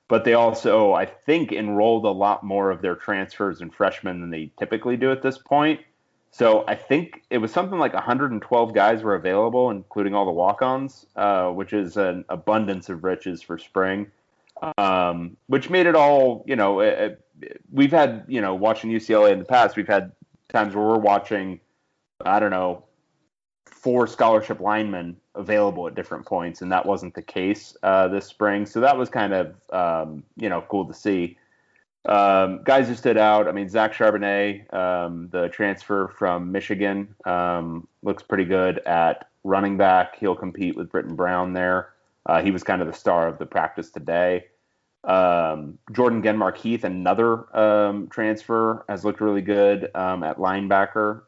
but 0.08 0.26
they 0.26 0.34
also, 0.34 0.94
I 0.94 1.06
think, 1.06 1.52
enrolled 1.52 2.06
a 2.06 2.10
lot 2.10 2.44
more 2.44 2.72
of 2.72 2.82
their 2.82 2.96
transfers 2.96 3.62
and 3.62 3.74
freshmen 3.74 4.22
than 4.22 4.32
they 4.32 4.52
typically 4.58 4.98
do 4.98 5.12
at 5.12 5.22
this 5.22 5.38
point. 5.38 5.82
So 6.32 6.66
I 6.68 6.76
think 6.76 7.24
it 7.30 7.40
was 7.40 7.52
something 7.52 7.80
like 7.80 7.94
112 7.94 8.74
guys 8.74 9.02
were 9.02 9.16
available, 9.16 9.72
including 9.72 10.14
all 10.14 10.26
the 10.26 10.32
walk-ons, 10.32 11.06
uh, 11.16 11.50
which 11.50 11.74
is 11.74 11.98
an 11.98 12.26
abundance 12.30 12.90
of 12.90 13.04
riches 13.04 13.42
for 13.42 13.58
spring. 13.58 14.12
Um, 14.78 15.38
which 15.48 15.70
made 15.70 15.86
it 15.86 15.96
all, 15.96 16.44
you 16.48 16.56
know, 16.56 16.80
it, 16.80 17.22
it- 17.40 17.62
we've 17.72 17.92
had, 17.92 18.26
you 18.28 18.42
know, 18.42 18.56
watching 18.56 18.90
UCLA 18.90 19.32
in 19.32 19.38
the 19.40 19.46
past, 19.46 19.78
we've 19.78 19.88
had 19.88 20.12
times 20.50 20.74
where 20.74 20.84
we're 20.86 20.98
watching, 20.98 21.60
I 22.26 22.40
don't 22.40 22.50
know, 22.50 22.84
four 23.66 24.08
scholarship 24.08 24.60
linemen 24.60 25.16
available 25.36 25.88
at 25.88 25.96
different 25.96 26.26
points, 26.26 26.62
and 26.62 26.72
that 26.72 26.86
wasn't 26.86 27.14
the 27.14 27.22
case 27.22 27.78
uh, 27.84 28.08
this 28.08 28.26
spring. 28.26 28.66
So 28.66 28.80
that 28.80 28.98
was 28.98 29.10
kind 29.10 29.34
of 29.34 29.56
um, 29.72 30.24
you 30.36 30.50
know 30.50 30.64
cool 30.68 30.86
to 30.86 30.94
see. 30.94 31.38
Um, 32.08 32.64
guys 32.64 32.88
who 32.88 32.96
stood 32.96 33.18
out. 33.18 33.48
I 33.48 33.52
mean, 33.52 33.70
Zach 33.70 33.94
Charbonnet, 33.94 34.74
um, 34.74 35.30
the 35.32 35.50
transfer 35.50 36.08
from 36.08 36.52
Michigan, 36.52 37.14
um, 37.26 37.88
looks 38.02 38.24
pretty 38.24 38.46
good 38.46 38.80
at 38.80 39.30
running 39.44 39.78
back. 39.78 40.18
He'll 40.18 40.36
compete 40.36 40.76
with 40.76 40.90
Brittain 40.90 41.16
Brown 41.16 41.54
there. 41.54 41.90
Uh, 42.26 42.42
he 42.42 42.52
was 42.52 42.64
kind 42.64 42.82
of 42.82 42.88
the 42.88 42.94
star 42.94 43.28
of 43.28 43.38
the 43.38 43.46
practice 43.46 43.90
today. 43.90 44.46
Um, 45.04 45.78
Jordan 45.92 46.22
Genmark 46.22 46.58
Heath, 46.58 46.84
another 46.84 47.56
um, 47.58 48.08
transfer, 48.08 48.86
has 48.90 49.06
looked 49.06 49.22
really 49.22 49.42
good 49.42 49.90
um, 49.96 50.24
at 50.24 50.38
linebacker. 50.38 51.24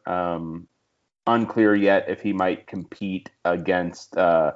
Unclear 1.26 1.76
yet 1.76 2.06
if 2.08 2.20
he 2.22 2.32
might 2.32 2.66
compete 2.66 3.30
against 3.44 4.16
uh, 4.16 4.52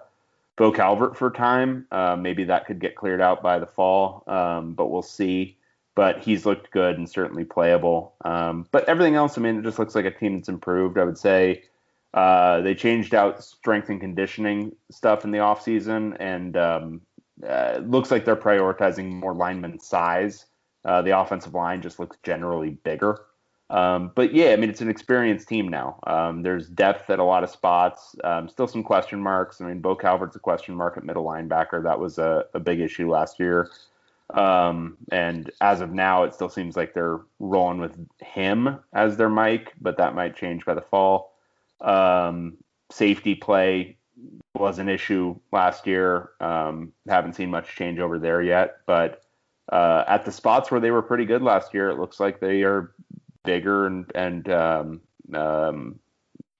Bo 0.56 0.72
Calvert 0.72 1.16
for 1.16 1.30
time. 1.30 1.86
Uh, 1.92 2.16
maybe 2.16 2.44
that 2.44 2.66
could 2.66 2.80
get 2.80 2.96
cleared 2.96 3.20
out 3.20 3.42
by 3.42 3.58
the 3.58 3.66
fall, 3.66 4.24
um, 4.26 4.72
but 4.72 4.88
we'll 4.88 5.02
see. 5.02 5.56
But 5.94 6.22
he's 6.22 6.44
looked 6.44 6.72
good 6.72 6.98
and 6.98 7.08
certainly 7.08 7.44
playable. 7.44 8.14
Um, 8.24 8.66
but 8.72 8.88
everything 8.88 9.14
else, 9.14 9.38
I 9.38 9.40
mean, 9.40 9.58
it 9.58 9.62
just 9.62 9.78
looks 9.78 9.94
like 9.94 10.04
a 10.04 10.10
team 10.10 10.36
that's 10.36 10.48
improved. 10.48 10.98
I 10.98 11.04
would 11.04 11.18
say 11.18 11.62
uh, 12.14 12.60
they 12.62 12.74
changed 12.74 13.14
out 13.14 13.42
strength 13.42 13.88
and 13.90 14.00
conditioning 14.00 14.74
stuff 14.90 15.24
in 15.24 15.30
the 15.30 15.38
offseason, 15.38 16.16
and 16.18 16.56
um, 16.56 17.00
uh, 17.46 17.80
looks 17.84 18.10
like 18.10 18.24
they're 18.24 18.36
prioritizing 18.36 19.12
more 19.12 19.34
lineman 19.34 19.80
size. 19.80 20.46
Uh, 20.84 21.02
the 21.02 21.18
offensive 21.18 21.54
line 21.54 21.80
just 21.80 21.98
looks 21.98 22.16
generally 22.22 22.70
bigger. 22.70 23.20
Um, 23.70 24.12
but 24.14 24.34
yeah, 24.34 24.50
I 24.50 24.56
mean, 24.56 24.70
it's 24.70 24.82
an 24.82 24.90
experienced 24.90 25.48
team 25.48 25.68
now. 25.68 25.98
Um, 26.06 26.42
there's 26.42 26.68
depth 26.68 27.08
at 27.10 27.18
a 27.18 27.24
lot 27.24 27.42
of 27.42 27.50
spots. 27.50 28.14
Um, 28.22 28.48
still 28.48 28.68
some 28.68 28.82
question 28.82 29.20
marks. 29.20 29.60
I 29.60 29.66
mean, 29.66 29.80
Bo 29.80 29.96
Calvert's 29.96 30.36
a 30.36 30.38
question 30.38 30.74
mark 30.74 30.96
at 30.96 31.04
middle 31.04 31.24
linebacker. 31.24 31.82
That 31.82 31.98
was 31.98 32.18
a, 32.18 32.44
a 32.54 32.60
big 32.60 32.80
issue 32.80 33.10
last 33.10 33.40
year. 33.40 33.70
Um, 34.32 34.96
and 35.12 35.50
as 35.60 35.80
of 35.80 35.92
now, 35.92 36.24
it 36.24 36.34
still 36.34 36.48
seems 36.48 36.76
like 36.76 36.94
they're 36.94 37.20
rolling 37.38 37.78
with 37.78 37.96
him 38.20 38.78
as 38.92 39.16
their 39.16 39.28
mic, 39.28 39.72
but 39.80 39.98
that 39.98 40.14
might 40.14 40.36
change 40.36 40.64
by 40.64 40.74
the 40.74 40.80
fall. 40.80 41.34
Um, 41.80 42.56
safety 42.90 43.34
play 43.34 43.98
was 44.54 44.78
an 44.78 44.88
issue 44.88 45.36
last 45.52 45.86
year. 45.86 46.30
Um, 46.40 46.92
haven't 47.08 47.34
seen 47.34 47.50
much 47.50 47.76
change 47.76 47.98
over 47.98 48.18
there 48.18 48.40
yet, 48.40 48.78
but 48.86 49.22
uh, 49.70 50.04
at 50.06 50.24
the 50.24 50.32
spots 50.32 50.70
where 50.70 50.80
they 50.80 50.90
were 50.90 51.02
pretty 51.02 51.24
good 51.24 51.42
last 51.42 51.74
year, 51.74 51.90
it 51.90 51.98
looks 51.98 52.20
like 52.20 52.40
they 52.40 52.62
are 52.62 52.92
bigger 53.44 53.86
and 53.86 54.10
and 54.14 54.48
um, 54.48 55.00
um, 55.34 55.98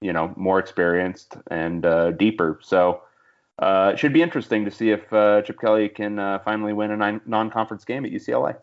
you 0.01 0.13
know 0.13 0.33
more 0.35 0.59
experienced 0.59 1.37
and 1.49 1.85
uh, 1.85 2.11
deeper. 2.11 2.59
So 2.61 3.01
uh, 3.59 3.91
it 3.93 3.99
should 3.99 4.13
be 4.13 4.21
interesting 4.21 4.65
to 4.65 4.71
see 4.71 4.91
if 4.91 5.11
uh, 5.13 5.41
Chip 5.41 5.59
Kelly 5.59 5.89
can 5.89 6.19
uh, 6.19 6.39
finally 6.39 6.73
win 6.73 6.91
a 6.91 7.21
non-conference 7.25 7.85
game 7.85 8.05
at 8.05 8.11
UCLA. 8.11 8.57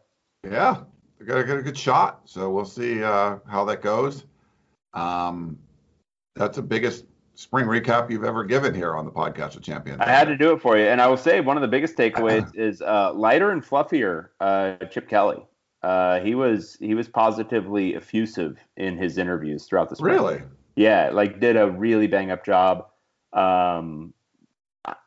Yeah, 0.45 0.83
they 1.19 1.25
got, 1.25 1.47
got 1.47 1.59
a 1.59 1.63
good 1.63 1.79
shot. 1.79 2.21
So 2.25 2.51
we'll 2.51 2.65
see 2.65 3.03
uh, 3.03 3.39
how 3.49 3.65
that 3.67 3.83
goes. 3.83 4.25
Um, 4.93 5.59
that's 6.37 6.57
the 6.57 6.63
biggest 6.63 7.07
spring 7.35 7.67
recap 7.67 8.11
you've 8.11 8.25
ever 8.25 8.45
given 8.45 8.75
here 8.75 8.95
on 8.95 9.07
the 9.07 9.11
podcast 9.11 9.57
of 9.57 9.63
Champions. 9.63 10.01
I 10.01 10.11
had 10.11 10.29
to 10.29 10.37
do 10.37 10.53
it 10.53 10.61
for 10.61 10.77
you, 10.77 10.85
and 10.85 11.01
I 11.01 11.07
will 11.07 11.17
say 11.17 11.41
one 11.41 11.57
of 11.57 11.63
the 11.63 11.69
biggest 11.69 11.97
takeaways 11.97 12.55
is 12.55 12.83
uh, 12.83 13.13
lighter 13.15 13.51
and 13.51 13.65
fluffier 13.65 14.29
Chip 14.91 15.09
Kelly. 15.09 15.43
Uh, 15.83 16.21
he 16.21 16.35
was 16.35 16.77
he 16.81 16.95
was 16.95 17.09
positively 17.09 17.97
effusive 17.97 18.59
in 18.77 18.97
his 18.97 19.19
interviews 19.19 19.65
throughout 19.65 19.89
the 19.91 19.97
spring. 19.97 20.15
Really? 20.15 20.43
Yeah, 20.77 21.11
like 21.13 21.41
did 21.41 21.57
a 21.57 21.71
really 21.71 22.07
bang 22.07 22.31
up 22.31 22.45
job. 22.45 22.87
Um, 23.33 24.15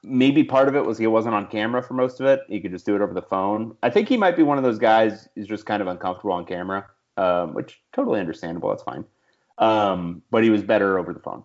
maybe 0.04 0.44
part 0.44 0.68
of 0.68 0.76
it 0.76 0.86
was 0.86 0.98
he 0.98 1.08
wasn't 1.08 1.36
on 1.36 1.48
camera 1.48 1.84
for 1.84 1.94
most 1.94 2.20
of 2.20 2.26
it. 2.26 2.42
He 2.48 2.60
could 2.60 2.72
just 2.72 2.86
do 2.86 2.96
it 2.96 3.02
over 3.02 3.14
the 3.14 3.22
phone. 3.22 3.76
I 3.84 3.90
think 3.90 4.08
he 4.08 4.18
might 4.18 4.36
be 4.36 4.44
one 4.44 4.58
of 4.58 4.64
those 4.64 4.80
guys 4.80 5.28
who's 5.36 5.48
just 5.48 5.66
kind 5.66 5.82
of 5.82 5.88
uncomfortable 5.88 6.34
on 6.34 6.46
camera, 6.46 6.88
um, 7.18 7.54
which 7.54 7.82
totally 7.94 8.20
understandable. 8.20 8.70
That's 8.70 8.84
fine. 8.84 9.06
Um, 9.58 10.22
but 10.32 10.44
he 10.44 10.50
was 10.50 10.64
better 10.64 10.98
over 10.98 11.14
the 11.14 11.20
phone. 11.20 11.44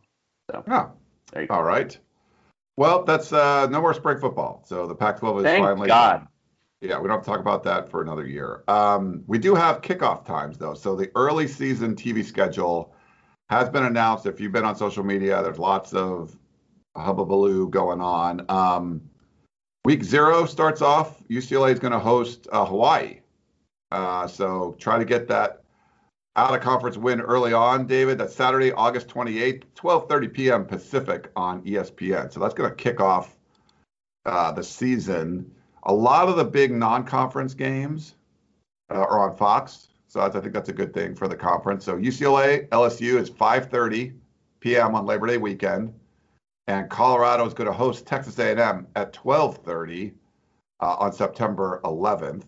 So 0.51 0.65
oh, 0.69 1.47
all 1.51 1.63
right. 1.63 1.97
Well, 2.77 3.05
that's 3.05 3.33
uh, 3.33 3.67
no 3.67 3.81
more 3.81 3.95
spring 3.95 4.19
football. 4.19 4.65
So 4.67 4.87
the 4.87 4.95
Pac-12 4.95 5.39
is 5.39 5.45
Thank 5.45 5.65
finally 5.65 5.89
God. 5.89 6.27
Yeah, 6.81 6.99
we 6.99 7.09
don't 7.09 7.19
have 7.19 7.25
to 7.25 7.31
talk 7.31 7.41
about 7.41 7.63
that 7.65 7.91
for 7.91 8.01
another 8.01 8.27
year. 8.27 8.65
Um, 8.67 9.23
we 9.27 9.39
do 9.39 9.55
have 9.55 9.83
kickoff 9.83 10.25
times 10.25 10.57
though. 10.57 10.75
So 10.75 10.97
the 10.97 11.11
early 11.15 11.47
season 11.47 11.95
TV 11.95 12.25
schedule 12.25 12.95
has 13.51 13.69
been 13.69 13.85
announced. 13.85 14.25
If 14.25 14.41
you've 14.41 14.53
been 14.53 14.65
on 14.65 14.77
social 14.77 15.05
media, 15.05 15.43
there's 15.43 15.59
lots 15.59 15.93
of 15.93 16.39
hubbubaloo 16.97 17.70
going 17.70 18.00
on. 18.00 18.44
Um, 18.49 19.00
week 19.85 20.02
zero 20.04 20.47
starts 20.47 20.82
off. 20.82 21.23
UCLA 21.28 21.73
is 21.73 21.78
going 21.78 21.92
to 21.92 21.99
host 21.99 22.49
uh, 22.52 22.64
Hawaii. 22.64 23.20
Uh, 23.90 24.26
so 24.26 24.76
try 24.78 24.99
to 24.99 25.04
get 25.04 25.28
that 25.28 25.62
out 26.37 26.54
of 26.54 26.61
conference 26.61 26.97
win 26.97 27.20
early 27.20 27.52
on, 27.52 27.87
David. 27.87 28.18
That's 28.18 28.35
Saturday, 28.35 28.73
August 28.73 29.09
28th, 29.09 29.64
12:30 29.75 30.32
p.m. 30.32 30.64
Pacific 30.64 31.30
on 31.37 31.62
ESPN. 31.62 32.32
So 32.32 32.40
that's 32.40 32.54
going 32.54 32.70
to 32.70 32.76
kick 32.76 33.00
off 33.00 33.37
uh, 34.26 34.52
the 34.52 34.62
season 34.62 35.50
a 35.85 35.92
lot 35.92 36.28
of 36.28 36.37
the 36.37 36.44
big 36.44 36.73
non-conference 36.73 37.54
games 37.54 38.14
uh, 38.90 38.99
are 38.99 39.30
on 39.30 39.37
Fox, 39.37 39.88
so 40.09 40.20
I 40.20 40.28
think 40.28 40.52
that's 40.52 40.68
a 40.68 40.75
good 40.75 40.92
thing 40.92 41.14
for 41.14 41.28
the 41.28 41.37
conference. 41.37 41.85
So 41.85 41.97
UCLA, 41.97 42.68
LSU 42.68 43.18
is 43.18 43.30
5:30 43.30 44.14
p.m. 44.61 44.94
on 44.94 45.06
Labor 45.06 45.26
Day 45.26 45.38
weekend, 45.38 45.94
and 46.71 46.89
Colorado 46.89 47.45
is 47.47 47.53
going 47.53 47.67
to 47.67 47.73
host 47.73 48.07
Texas 48.07 48.39
A&M 48.39 48.87
at 48.95 49.12
12:30 49.12 50.12
uh, 50.79 50.97
on 51.00 51.12
September 51.12 51.81
11th. 51.85 52.45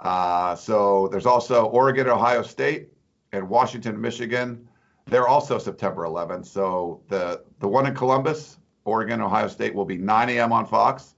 Uh, 0.00 0.54
so 0.54 1.08
there's 1.08 1.24
also 1.24 1.64
Oregon, 1.66 2.06
Ohio 2.08 2.42
State, 2.42 2.88
and 3.32 3.48
Washington, 3.48 3.98
Michigan. 3.98 4.68
They're 5.06 5.28
also 5.28 5.56
September 5.56 6.02
11th. 6.02 6.44
So 6.44 7.00
the 7.08 7.42
the 7.60 7.66
one 7.66 7.86
in 7.86 7.94
Columbus, 7.94 8.58
Oregon, 8.84 9.22
Ohio 9.22 9.48
State 9.48 9.74
will 9.74 9.86
be 9.86 9.96
9 9.96 10.28
a.m. 10.28 10.52
on 10.52 10.66
Fox 10.66 11.14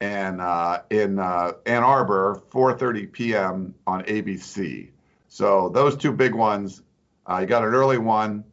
and 0.00 0.40
uh, 0.40 0.82
in 0.90 1.18
uh, 1.18 1.54
Ann 1.66 1.82
Arbor, 1.82 2.40
4:30 2.52 3.10
p.m. 3.10 3.74
on 3.88 4.04
ABC. 4.04 4.90
So 5.26 5.70
those 5.70 5.96
two 5.96 6.12
big 6.12 6.36
ones. 6.36 6.82
Uh, 7.26 7.38
you 7.40 7.46
got 7.46 7.64
an 7.64 7.74
early 7.74 7.98
one, 7.98 8.44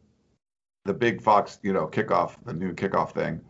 the 0.84 0.94
big 0.94 1.22
Fox, 1.22 1.58
you 1.62 1.72
know, 1.72 1.86
kickoff, 1.86 2.36
the 2.44 2.52
new 2.52 2.72
kickoff 2.74 3.12
thing, 3.12 3.40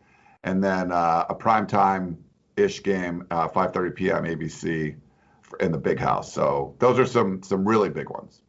and 0.45 0.63
then 0.63 0.93
uh, 0.93 1.27
a 1.29 1.35
prime 1.35 1.67
time 1.67 2.19
ish 2.57 2.83
game, 2.83 3.27
5:30 3.31 3.89
uh, 3.89 3.91
p.m. 3.95 4.25
ABC 4.25 4.97
in 5.61 5.73
the 5.73 5.79
big 5.79 5.99
house. 5.99 6.33
So 6.33 6.75
those 6.79 6.99
are 6.99 7.07
some 7.07 7.43
some 7.43 7.67
really 7.67 7.89
big 7.89 8.11
ones. 8.11 8.43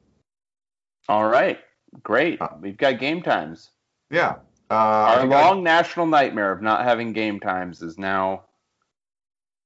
All 1.08 1.28
right, 1.28 1.60
great. 2.02 2.42
Uh, 2.42 2.50
We've 2.60 2.78
got 2.78 3.00
game 3.00 3.22
times. 3.22 3.70
Yeah. 4.10 4.36
Our 4.70 5.26
long 5.26 5.64
national 5.64 6.08
nightmare 6.08 6.52
of 6.52 6.62
not 6.62 6.84
having 6.84 7.14
game 7.14 7.40
times 7.40 7.82
is 7.84 8.00
now 8.00 8.46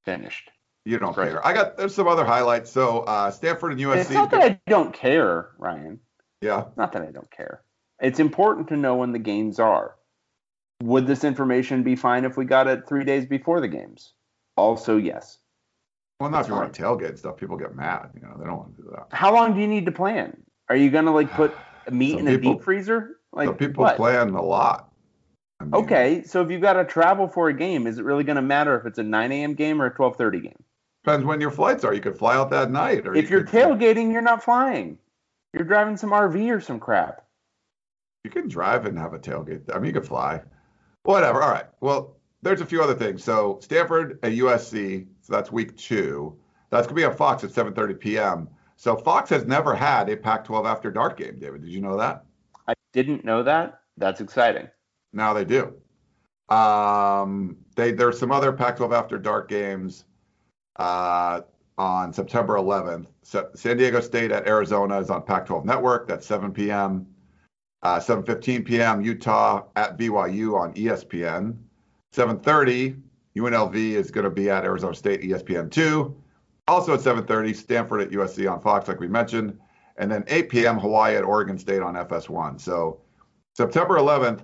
finished. 0.04 0.50
You 0.84 1.00
don't 1.00 1.14
care. 1.14 1.46
I 1.46 1.54
got 1.54 1.78
there's 1.78 1.94
some 1.94 2.08
other 2.08 2.26
highlights. 2.26 2.72
So 2.72 3.00
uh, 3.00 3.32
Stanford 3.32 3.74
and 3.74 3.82
USC. 3.82 3.98
It's 4.02 4.10
not 4.10 4.32
that 4.32 4.42
I 4.42 4.60
don't 4.68 4.94
care, 4.94 5.50
Ryan. 5.58 6.00
Yeah. 6.42 6.66
Not 6.76 6.94
that 6.94 7.02
I 7.02 7.12
don't 7.12 7.30
care. 7.32 7.62
It's 8.02 8.20
important 8.20 8.68
to 8.70 8.78
know 8.78 8.96
when 8.96 9.12
the 9.12 9.20
games 9.20 9.60
are. 9.60 9.96
Would 10.84 11.08
this 11.08 11.24
information 11.24 11.84
be 11.84 11.96
fine 11.96 12.26
if 12.26 12.38
we 12.38 12.46
got 12.46 12.68
it 12.68 12.88
three 12.88 13.04
days 13.04 13.26
before 13.26 13.60
the 13.60 13.68
games? 13.68 14.14
Also, 14.56 14.98
yes. 14.98 15.40
Well, 16.20 16.30
not 16.30 16.42
if 16.42 16.48
you 16.48 16.54
want 16.54 16.74
to 16.74 16.82
tailgate 16.82 17.18
stuff. 17.18 17.38
People 17.38 17.58
get 17.58 17.76
mad. 17.76 18.10
You 18.16 18.22
know, 18.22 18.36
they 18.40 18.46
don't 18.46 18.58
want 18.58 18.76
to 18.76 18.82
do 18.82 18.90
that. 18.92 19.08
How 19.12 19.34
long 19.34 19.54
do 19.54 19.60
you 19.62 19.68
need 19.68 19.86
to 19.86 19.92
plan? 19.92 20.36
Are 20.70 20.76
you 20.76 20.90
gonna 20.90 21.14
like 21.14 21.32
put 21.32 21.56
meat 21.92 22.18
in 22.18 22.26
people, 22.26 22.52
a 22.52 22.56
deep 22.56 22.64
freezer? 22.64 23.20
Like 23.34 23.58
people 23.58 23.84
what? 23.84 23.96
plan 23.96 24.30
a 24.30 24.42
lot. 24.42 24.92
I 25.60 25.66
mean, 25.66 25.74
okay, 25.74 26.24
so 26.24 26.42
if 26.42 26.52
you've 26.52 26.62
got 26.62 26.74
to 26.74 26.86
travel 26.86 27.28
for 27.28 27.50
a 27.50 27.54
game, 27.54 27.88
is 27.88 27.98
it 27.98 28.06
really 28.06 28.24
going 28.24 28.36
to 28.36 28.44
matter 28.44 28.78
if 28.78 28.86
it's 28.86 29.00
a 29.00 29.04
9 29.04 29.32
a.m. 29.32 29.56
game 29.56 29.82
or 29.82 29.88
a 29.88 29.92
12:30 29.94 30.44
game? 30.44 30.64
Depends 31.04 31.26
when 31.26 31.42
your 31.42 31.52
flights 31.52 31.84
are. 31.84 31.94
You 31.94 32.02
could 32.02 32.18
fly 32.18 32.36
out 32.36 32.50
that 32.52 32.70
night. 32.70 33.08
Or 33.08 33.16
if 33.16 33.30
you 33.32 33.38
are 33.38 33.44
tailgating, 33.44 34.12
you're 34.12 34.22
not 34.22 34.44
flying. 34.44 34.98
You're 35.54 35.64
driving 35.64 35.98
some 35.98 36.12
RV 36.12 36.56
or 36.56 36.60
some 36.60 36.80
crap. 36.80 37.26
You 38.28 38.42
can 38.42 38.50
drive 38.50 38.86
and 38.86 39.00
have 39.00 39.14
a 39.14 39.20
tailgate. 39.20 39.74
I 39.74 39.80
mean, 39.80 39.86
you 39.86 39.94
could 39.94 40.06
fly. 40.06 40.42
Whatever. 41.04 41.42
All 41.42 41.50
right. 41.50 41.68
Well, 41.80 42.18
there's 42.42 42.60
a 42.60 42.66
few 42.66 42.84
other 42.84 42.94
things. 42.94 43.24
So 43.24 43.58
Stanford 43.62 44.20
at 44.22 44.34
USC. 44.34 45.08
So 45.22 45.32
that's 45.32 45.50
week 45.50 45.78
two. 45.78 46.38
That's 46.70 46.86
gonna 46.88 46.98
be 46.98 47.06
on 47.06 47.16
Fox 47.16 47.46
at 47.46 47.52
7:30 47.52 47.98
p.m. 47.98 48.50
So 48.76 48.98
Fox 48.98 49.30
has 49.30 49.46
never 49.46 49.74
had 49.74 50.10
a 50.10 50.18
Pac-12 50.18 50.70
after 50.70 50.92
dark 50.92 51.18
game. 51.18 51.40
David, 51.40 51.62
did 51.62 51.70
you 51.70 51.80
know 51.80 51.96
that? 51.96 52.26
I 52.68 52.74
didn't 52.92 53.24
know 53.24 53.44
that. 53.44 53.80
That's 53.96 54.20
exciting. 54.20 54.68
Now 55.14 55.34
they 55.34 55.46
do. 55.46 55.74
Um, 56.54 57.56
they 57.78 57.94
there's 57.94 58.20
some 58.20 58.34
other 58.34 58.52
Pac-12 58.52 58.94
After 58.94 59.18
Dark 59.18 59.48
games 59.48 60.04
uh, 60.76 61.44
on 61.78 62.12
September 62.12 62.56
11th. 62.56 63.08
So 63.24 63.50
San 63.56 63.78
Diego 63.78 64.02
State 64.02 64.34
at 64.34 64.48
Arizona 64.48 65.00
is 65.00 65.10
on 65.10 65.22
Pac-12 65.24 65.64
Network. 65.64 66.10
That's 66.10 66.28
7 66.28 66.52
p.m. 66.52 67.08
Uh, 67.88 68.02
7:15 68.02 68.66
p.m. 68.66 69.02
Utah 69.02 69.64
at 69.78 69.98
BYU 69.98 70.60
on 70.60 70.74
ESPN. 70.74 71.56
7:30 72.12 73.00
UNLV 73.38 73.76
is 73.76 74.12
going 74.12 74.26
to 74.26 74.30
be 74.30 74.50
at 74.50 74.66
Arizona 74.66 74.94
State 74.94 75.22
ESPN 75.22 75.72
two. 75.72 76.14
Also 76.68 76.96
at 76.96 77.00
7:30 77.00 77.56
Stanford 77.56 78.02
at 78.02 78.10
USC 78.10 78.52
on 78.52 78.60
Fox, 78.60 78.90
like 78.90 79.00
we 79.00 79.08
mentioned, 79.08 79.58
and 79.96 80.12
then 80.12 80.26
8 80.28 80.50
p.m. 80.50 80.78
Hawaii 80.78 81.16
at 81.16 81.24
Oregon 81.24 81.58
State 81.58 81.82
on 81.82 81.94
FS1. 81.94 82.60
So 82.60 83.00
September 83.54 83.96
11th, 83.96 84.42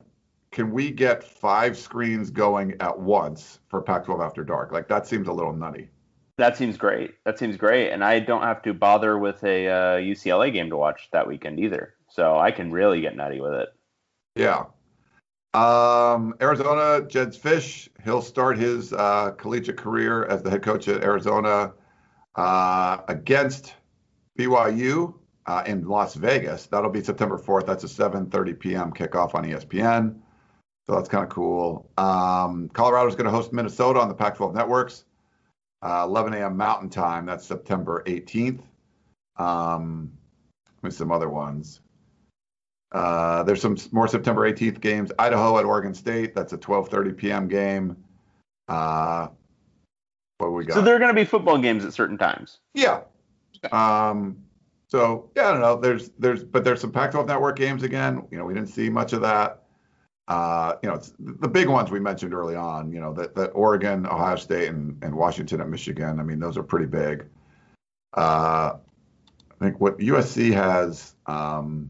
can 0.52 0.72
we 0.72 0.90
get 0.90 1.22
five 1.22 1.78
screens 1.78 2.32
going 2.32 2.78
at 2.80 2.98
once 2.98 3.60
for 3.68 3.82
Pac-12 3.82 4.26
After 4.26 4.46
Dark? 4.46 4.72
Like 4.72 4.88
that 4.88 5.06
seems 5.06 5.28
a 5.28 5.34
little 5.34 5.52
nutty. 5.52 5.90
That 6.38 6.56
seems 6.56 6.78
great. 6.78 7.16
That 7.26 7.38
seems 7.38 7.58
great, 7.58 7.92
and 7.92 8.06
I 8.06 8.22
don't 8.22 8.44
have 8.44 8.62
to 8.62 8.74
bother 8.74 9.18
with 9.18 9.44
a 9.44 9.68
uh, 9.68 9.98
UCLA 9.98 10.54
game 10.54 10.70
to 10.70 10.78
watch 10.78 11.10
that 11.12 11.28
weekend 11.28 11.60
either, 11.60 11.96
so 12.14 12.38
I 12.38 12.52
can 12.52 12.72
really 12.72 13.02
get 13.02 13.16
nutty 13.16 13.42
with 13.42 13.54
it. 13.54 13.70
Yeah. 14.36 14.66
Um, 15.56 16.36
Arizona, 16.42 17.08
Jedd 17.08 17.30
Fisch. 17.30 17.90
he'll 18.04 18.22
start 18.22 18.58
his 18.58 18.94
uh, 18.94 19.32
collegiate 19.32 19.78
career 19.78 20.26
as 20.26 20.44
the 20.44 20.50
head 20.52 20.62
coach 20.62 20.88
at 20.88 21.04
Arizona 21.04 21.74
uh, 22.36 22.98
against 23.08 23.74
BYU 24.38 25.16
uh, 25.48 25.64
in 25.66 25.88
Las 25.88 26.14
Vegas. 26.14 26.68
That'll 26.68 26.92
be 26.92 27.04
September 27.04 27.40
4th. 27.40 27.66
That's 27.66 27.84
a 27.84 27.88
7:30 27.88 28.60
p.m. 28.60 28.94
kickoff 28.94 29.34
on 29.34 29.44
ESPN. 29.44 30.20
So 30.86 30.96
that's 30.96 31.10
kind 31.10 31.24
of 31.24 31.30
cool. 31.30 31.90
Um, 31.98 32.70
Colorado's 32.74 33.16
going 33.16 33.26
to 33.26 33.32
host 33.32 33.54
Minnesota 33.54 34.00
on 34.00 34.08
the 34.10 34.14
Pac-12 34.16 34.54
networks. 34.54 35.06
uh, 35.82 36.04
11 36.06 36.34
a.m. 36.34 36.58
Mountain 36.58 36.90
Time. 36.90 37.26
That's 37.26 37.46
September 37.46 38.04
18th. 38.06 38.62
Um, 39.38 40.12
with 40.84 40.94
some 40.94 41.12
other 41.12 41.30
ones. 41.30 41.80
Uh, 42.94 43.42
there's 43.44 43.62
some 43.62 43.78
more 43.92 44.08
September 44.08 44.50
18th 44.52 44.80
games. 44.80 45.12
Idaho 45.18 45.58
at 45.58 45.66
Oregon 45.66 45.94
State. 45.94 46.36
That's 46.36 46.54
a 46.54 46.58
12:30 46.58 47.18
p.m. 47.18 47.48
game. 47.48 47.98
Uh, 48.68 49.28
what 50.38 50.54
we 50.54 50.66
got? 50.66 50.76
So 50.76 50.82
there 50.82 50.96
are 50.96 51.00
going 51.00 51.14
to 51.14 51.20
be 51.20 51.26
football 51.26 51.58
games 51.58 51.86
at 51.86 51.94
certain 51.94 52.18
times. 52.18 52.60
Yeah. 52.74 53.02
Um, 53.72 54.38
so 54.88 55.32
yeah, 55.36 55.50
I 55.50 55.52
don't 55.52 55.62
know. 55.62 55.76
There's 55.80 56.12
there's 56.20 56.44
but 56.44 56.64
there's 56.64 56.82
some 56.82 56.92
Pac-12 56.92 57.28
Network 57.28 57.58
games 57.58 57.82
again. 57.82 58.28
You 58.30 58.38
know, 58.38 58.46
we 58.46 58.54
didn't 58.54 58.70
see 58.70 58.90
much 58.90 59.14
of 59.14 59.22
that. 59.22 59.64
Uh, 60.28 60.76
you 60.84 60.90
know, 60.90 60.96
it's 60.96 61.14
the 61.20 61.48
big 61.48 61.68
ones 61.68 61.90
we 61.90 62.00
mentioned 62.00 62.34
early 62.34 62.56
on. 62.56 62.92
You 62.92 63.00
know, 63.00 63.12
that 63.14 63.34
that 63.36 63.48
Oregon, 63.50 64.06
Ohio 64.06 64.36
State, 64.36 64.70
and 64.70 65.04
and 65.04 65.16
Washington 65.16 65.62
at 65.62 65.68
Michigan. 65.70 66.20
I 66.20 66.24
mean, 66.24 66.40
those 66.40 66.58
are 66.58 66.64
pretty 66.64 66.86
big. 66.86 67.26
Uh, 68.16 68.76
I 69.50 69.64
think 69.64 69.80
what 69.82 69.98
USC 69.98 70.54
has. 70.54 71.16
Um, 71.26 71.90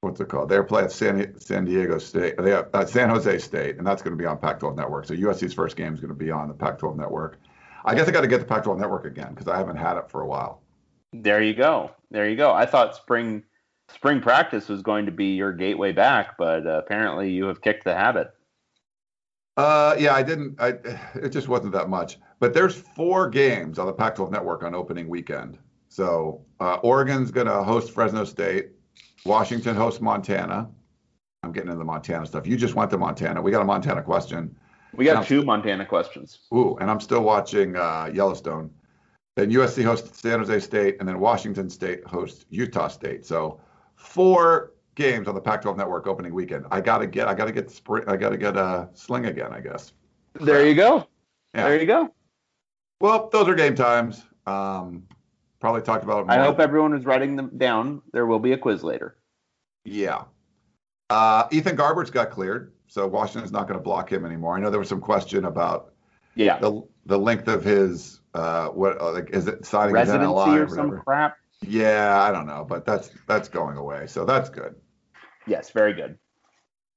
what's 0.00 0.20
it 0.20 0.28
called? 0.28 0.48
They're 0.48 0.64
playing 0.64 0.88
San 0.88 1.38
San 1.38 1.64
Diego 1.64 1.98
State. 1.98 2.36
They 2.38 2.50
have 2.50 2.68
uh, 2.72 2.86
San 2.86 3.08
Jose 3.08 3.38
State, 3.38 3.76
and 3.76 3.86
that's 3.86 4.02
going 4.02 4.16
to 4.16 4.20
be 4.20 4.26
on 4.26 4.38
Pac-12 4.38 4.76
Network. 4.76 5.06
So 5.06 5.14
USC's 5.14 5.54
first 5.54 5.76
game 5.76 5.94
is 5.94 6.00
going 6.00 6.08
to 6.08 6.14
be 6.14 6.30
on 6.30 6.48
the 6.48 6.54
Pac-12 6.54 6.96
Network. 6.96 7.38
I 7.84 7.94
guess 7.94 8.08
I 8.08 8.10
got 8.10 8.22
to 8.22 8.28
get 8.28 8.40
the 8.40 8.46
Pac-12 8.46 8.78
Network 8.78 9.04
again 9.04 9.30
because 9.30 9.48
I 9.48 9.56
haven't 9.56 9.76
had 9.76 9.96
it 9.96 10.10
for 10.10 10.22
a 10.22 10.26
while. 10.26 10.62
There 11.12 11.42
you 11.42 11.54
go. 11.54 11.90
There 12.10 12.28
you 12.28 12.36
go. 12.36 12.52
I 12.52 12.66
thought 12.66 12.96
spring 12.96 13.42
spring 13.94 14.20
practice 14.20 14.68
was 14.68 14.82
going 14.82 15.06
to 15.06 15.12
be 15.12 15.34
your 15.34 15.52
gateway 15.52 15.92
back, 15.92 16.36
but 16.38 16.66
uh, 16.66 16.78
apparently 16.84 17.30
you 17.30 17.46
have 17.46 17.60
kicked 17.60 17.84
the 17.84 17.94
habit. 17.94 18.30
Uh, 19.56 19.96
yeah, 19.98 20.14
I 20.14 20.22
didn't. 20.22 20.60
I 20.60 20.68
it 21.14 21.30
just 21.30 21.48
wasn't 21.48 21.72
that 21.72 21.88
much. 21.88 22.18
But 22.38 22.54
there's 22.54 22.74
four 22.74 23.28
games 23.28 23.78
on 23.78 23.86
the 23.86 23.92
Pac-12 23.92 24.30
Network 24.30 24.62
on 24.62 24.74
opening 24.74 25.08
weekend. 25.08 25.58
So 25.88 26.42
uh, 26.60 26.76
Oregon's 26.76 27.30
going 27.30 27.48
to 27.48 27.62
host 27.62 27.90
Fresno 27.90 28.24
State. 28.24 28.70
Washington 29.24 29.74
hosts 29.76 30.00
Montana. 30.00 30.68
I'm 31.42 31.52
getting 31.52 31.68
into 31.68 31.78
the 31.78 31.84
Montana 31.84 32.26
stuff. 32.26 32.46
You 32.46 32.56
just 32.56 32.74
went 32.74 32.90
to 32.90 32.98
Montana. 32.98 33.40
We 33.40 33.50
got 33.50 33.62
a 33.62 33.64
Montana 33.64 34.02
question. 34.02 34.54
We 34.94 35.04
got 35.04 35.26
two 35.26 35.44
Montana 35.44 35.86
questions. 35.86 36.40
Ooh, 36.54 36.76
and 36.80 36.90
I'm 36.90 37.00
still 37.00 37.22
watching 37.22 37.76
uh, 37.76 38.10
Yellowstone. 38.12 38.70
Then 39.36 39.50
USC 39.50 39.84
hosts 39.84 40.20
San 40.20 40.40
Jose 40.40 40.60
State, 40.60 40.96
and 40.98 41.08
then 41.08 41.20
Washington 41.20 41.70
State 41.70 42.04
hosts 42.06 42.44
Utah 42.50 42.88
State. 42.88 43.24
So 43.24 43.60
four 43.94 44.72
games 44.96 45.28
on 45.28 45.34
the 45.34 45.40
Pac-12 45.40 45.76
Network 45.76 46.06
opening 46.06 46.34
weekend. 46.34 46.66
I 46.70 46.80
gotta 46.80 47.06
get, 47.06 47.28
I 47.28 47.34
gotta 47.34 47.52
get 47.52 47.70
spring, 47.70 48.04
I 48.08 48.16
gotta 48.16 48.36
get 48.36 48.56
a 48.56 48.60
uh, 48.60 48.86
sling 48.92 49.26
again, 49.26 49.52
I 49.52 49.60
guess. 49.60 49.92
There 50.34 50.66
you 50.66 50.74
go. 50.74 51.06
Yeah. 51.54 51.68
There 51.68 51.80
you 51.80 51.86
go. 51.86 52.12
Well, 53.00 53.28
those 53.32 53.48
are 53.48 53.54
game 53.54 53.74
times. 53.74 54.24
Um, 54.46 55.04
probably 55.60 55.82
talked 55.82 56.04
about. 56.04 56.24
It. 56.24 56.30
I 56.30 56.42
hope 56.42 56.58
everyone 56.58 56.94
is 56.94 57.04
writing 57.04 57.36
them 57.36 57.50
down. 57.56 58.02
There 58.12 58.26
will 58.26 58.38
be 58.38 58.52
a 58.52 58.58
quiz 58.58 58.82
later. 58.82 59.16
Yeah. 59.84 60.24
Uh, 61.08 61.48
Ethan 61.50 61.76
Garbers 61.76 62.10
got 62.10 62.30
cleared, 62.30 62.72
so 62.86 63.06
Washington's 63.06 63.52
not 63.52 63.66
going 63.66 63.78
to 63.78 63.82
block 63.82 64.10
him 64.12 64.24
anymore. 64.24 64.56
I 64.56 64.60
know 64.60 64.70
there 64.70 64.78
was 64.78 64.88
some 64.88 65.00
question 65.00 65.44
about 65.44 65.92
Yeah. 66.34 66.58
the 66.58 66.82
the 67.06 67.18
length 67.18 67.48
of 67.48 67.64
his 67.64 68.20
uh, 68.34 68.68
what 68.68 69.00
uh, 69.00 69.12
like 69.12 69.30
is 69.30 69.46
it 69.48 69.64
signing 69.66 69.94
his 69.96 70.08
Residency 70.08 70.32
NLI 70.32 70.56
or 70.58 70.64
or 70.64 70.68
some 70.68 71.00
crap. 71.00 71.36
Yeah, 71.62 72.22
I 72.22 72.30
don't 72.30 72.46
know, 72.46 72.64
but 72.66 72.86
that's 72.86 73.10
that's 73.26 73.48
going 73.48 73.76
away, 73.76 74.06
so 74.06 74.24
that's 74.24 74.48
good. 74.48 74.74
Yes, 75.46 75.70
very 75.70 75.92
good. 75.94 76.16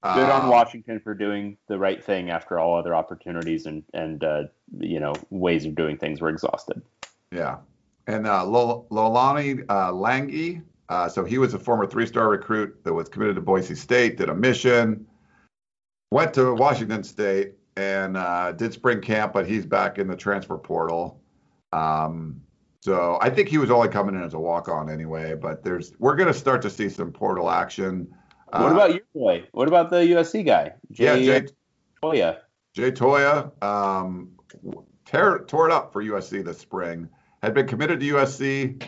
Good 0.03 0.29
on 0.29 0.41
Um, 0.43 0.49
Washington 0.49 0.99
for 0.99 1.13
doing 1.13 1.57
the 1.69 1.79
right 1.79 2.03
thing 2.03 2.29
after 2.29 2.59
all 2.59 2.77
other 2.77 2.93
opportunities 2.93 3.65
and 3.65 3.83
and 3.93 4.23
uh, 4.23 4.43
you 4.77 4.99
know 4.99 5.13
ways 5.29 5.65
of 5.65 5.75
doing 5.75 5.97
things 5.97 6.21
were 6.21 6.29
exhausted. 6.29 6.81
Yeah. 7.31 7.57
And 8.07 8.27
uh, 8.27 8.43
Lolani 8.43 9.63
uh, 9.69 9.91
Langi, 9.91 10.61
uh, 10.89 11.07
so 11.07 11.23
he 11.23 11.37
was 11.37 11.53
a 11.53 11.59
former 11.59 11.87
three 11.87 12.05
star 12.05 12.29
recruit 12.29 12.83
that 12.83 12.93
was 12.93 13.07
committed 13.07 13.35
to 13.35 13.41
Boise 13.41 13.75
State, 13.75 14.17
did 14.17 14.29
a 14.29 14.35
mission, 14.35 15.05
went 16.11 16.33
to 16.33 16.53
Washington 16.53 17.03
State, 17.03 17.53
and 17.77 18.17
uh, 18.17 18.51
did 18.51 18.73
spring 18.73 19.01
camp, 19.01 19.33
but 19.33 19.47
he's 19.47 19.65
back 19.65 19.97
in 19.97 20.07
the 20.07 20.15
transfer 20.15 20.57
portal. 20.57 21.21
Um, 21.71 22.41
so 22.81 23.17
I 23.21 23.29
think 23.29 23.47
he 23.47 23.57
was 23.57 23.71
only 23.71 23.87
coming 23.87 24.13
in 24.15 24.21
as 24.21 24.33
a 24.33 24.39
walk 24.39 24.67
on 24.67 24.89
anyway, 24.89 25.35
but 25.35 25.63
there's 25.63 25.93
we're 25.99 26.15
going 26.15 26.27
to 26.27 26.37
start 26.37 26.61
to 26.63 26.69
see 26.69 26.89
some 26.89 27.11
portal 27.11 27.49
action. 27.49 28.13
what 28.51 28.61
Uh, 28.61 28.73
about 28.73 28.91
your 28.91 29.03
boy? 29.15 29.47
What 29.53 29.69
about 29.69 29.89
the 29.89 29.97
USC 29.97 30.45
guy? 30.45 30.73
yeah, 30.89 31.15
Jay, 31.15 31.25
Jay, 31.25 31.47
Toia. 32.03 32.37
Jay 32.75 32.91
Toia 32.91 33.63
um, 33.63 34.31
tear, 35.05 35.39
tore 35.47 35.69
it 35.69 35.71
up 35.71 35.93
for 35.93 36.03
USC 36.03 36.43
this 36.43 36.57
spring. 36.57 37.07
Had 37.43 37.53
been 37.53 37.67
committed 37.67 37.99
to 37.99 38.05
USC 38.13 38.81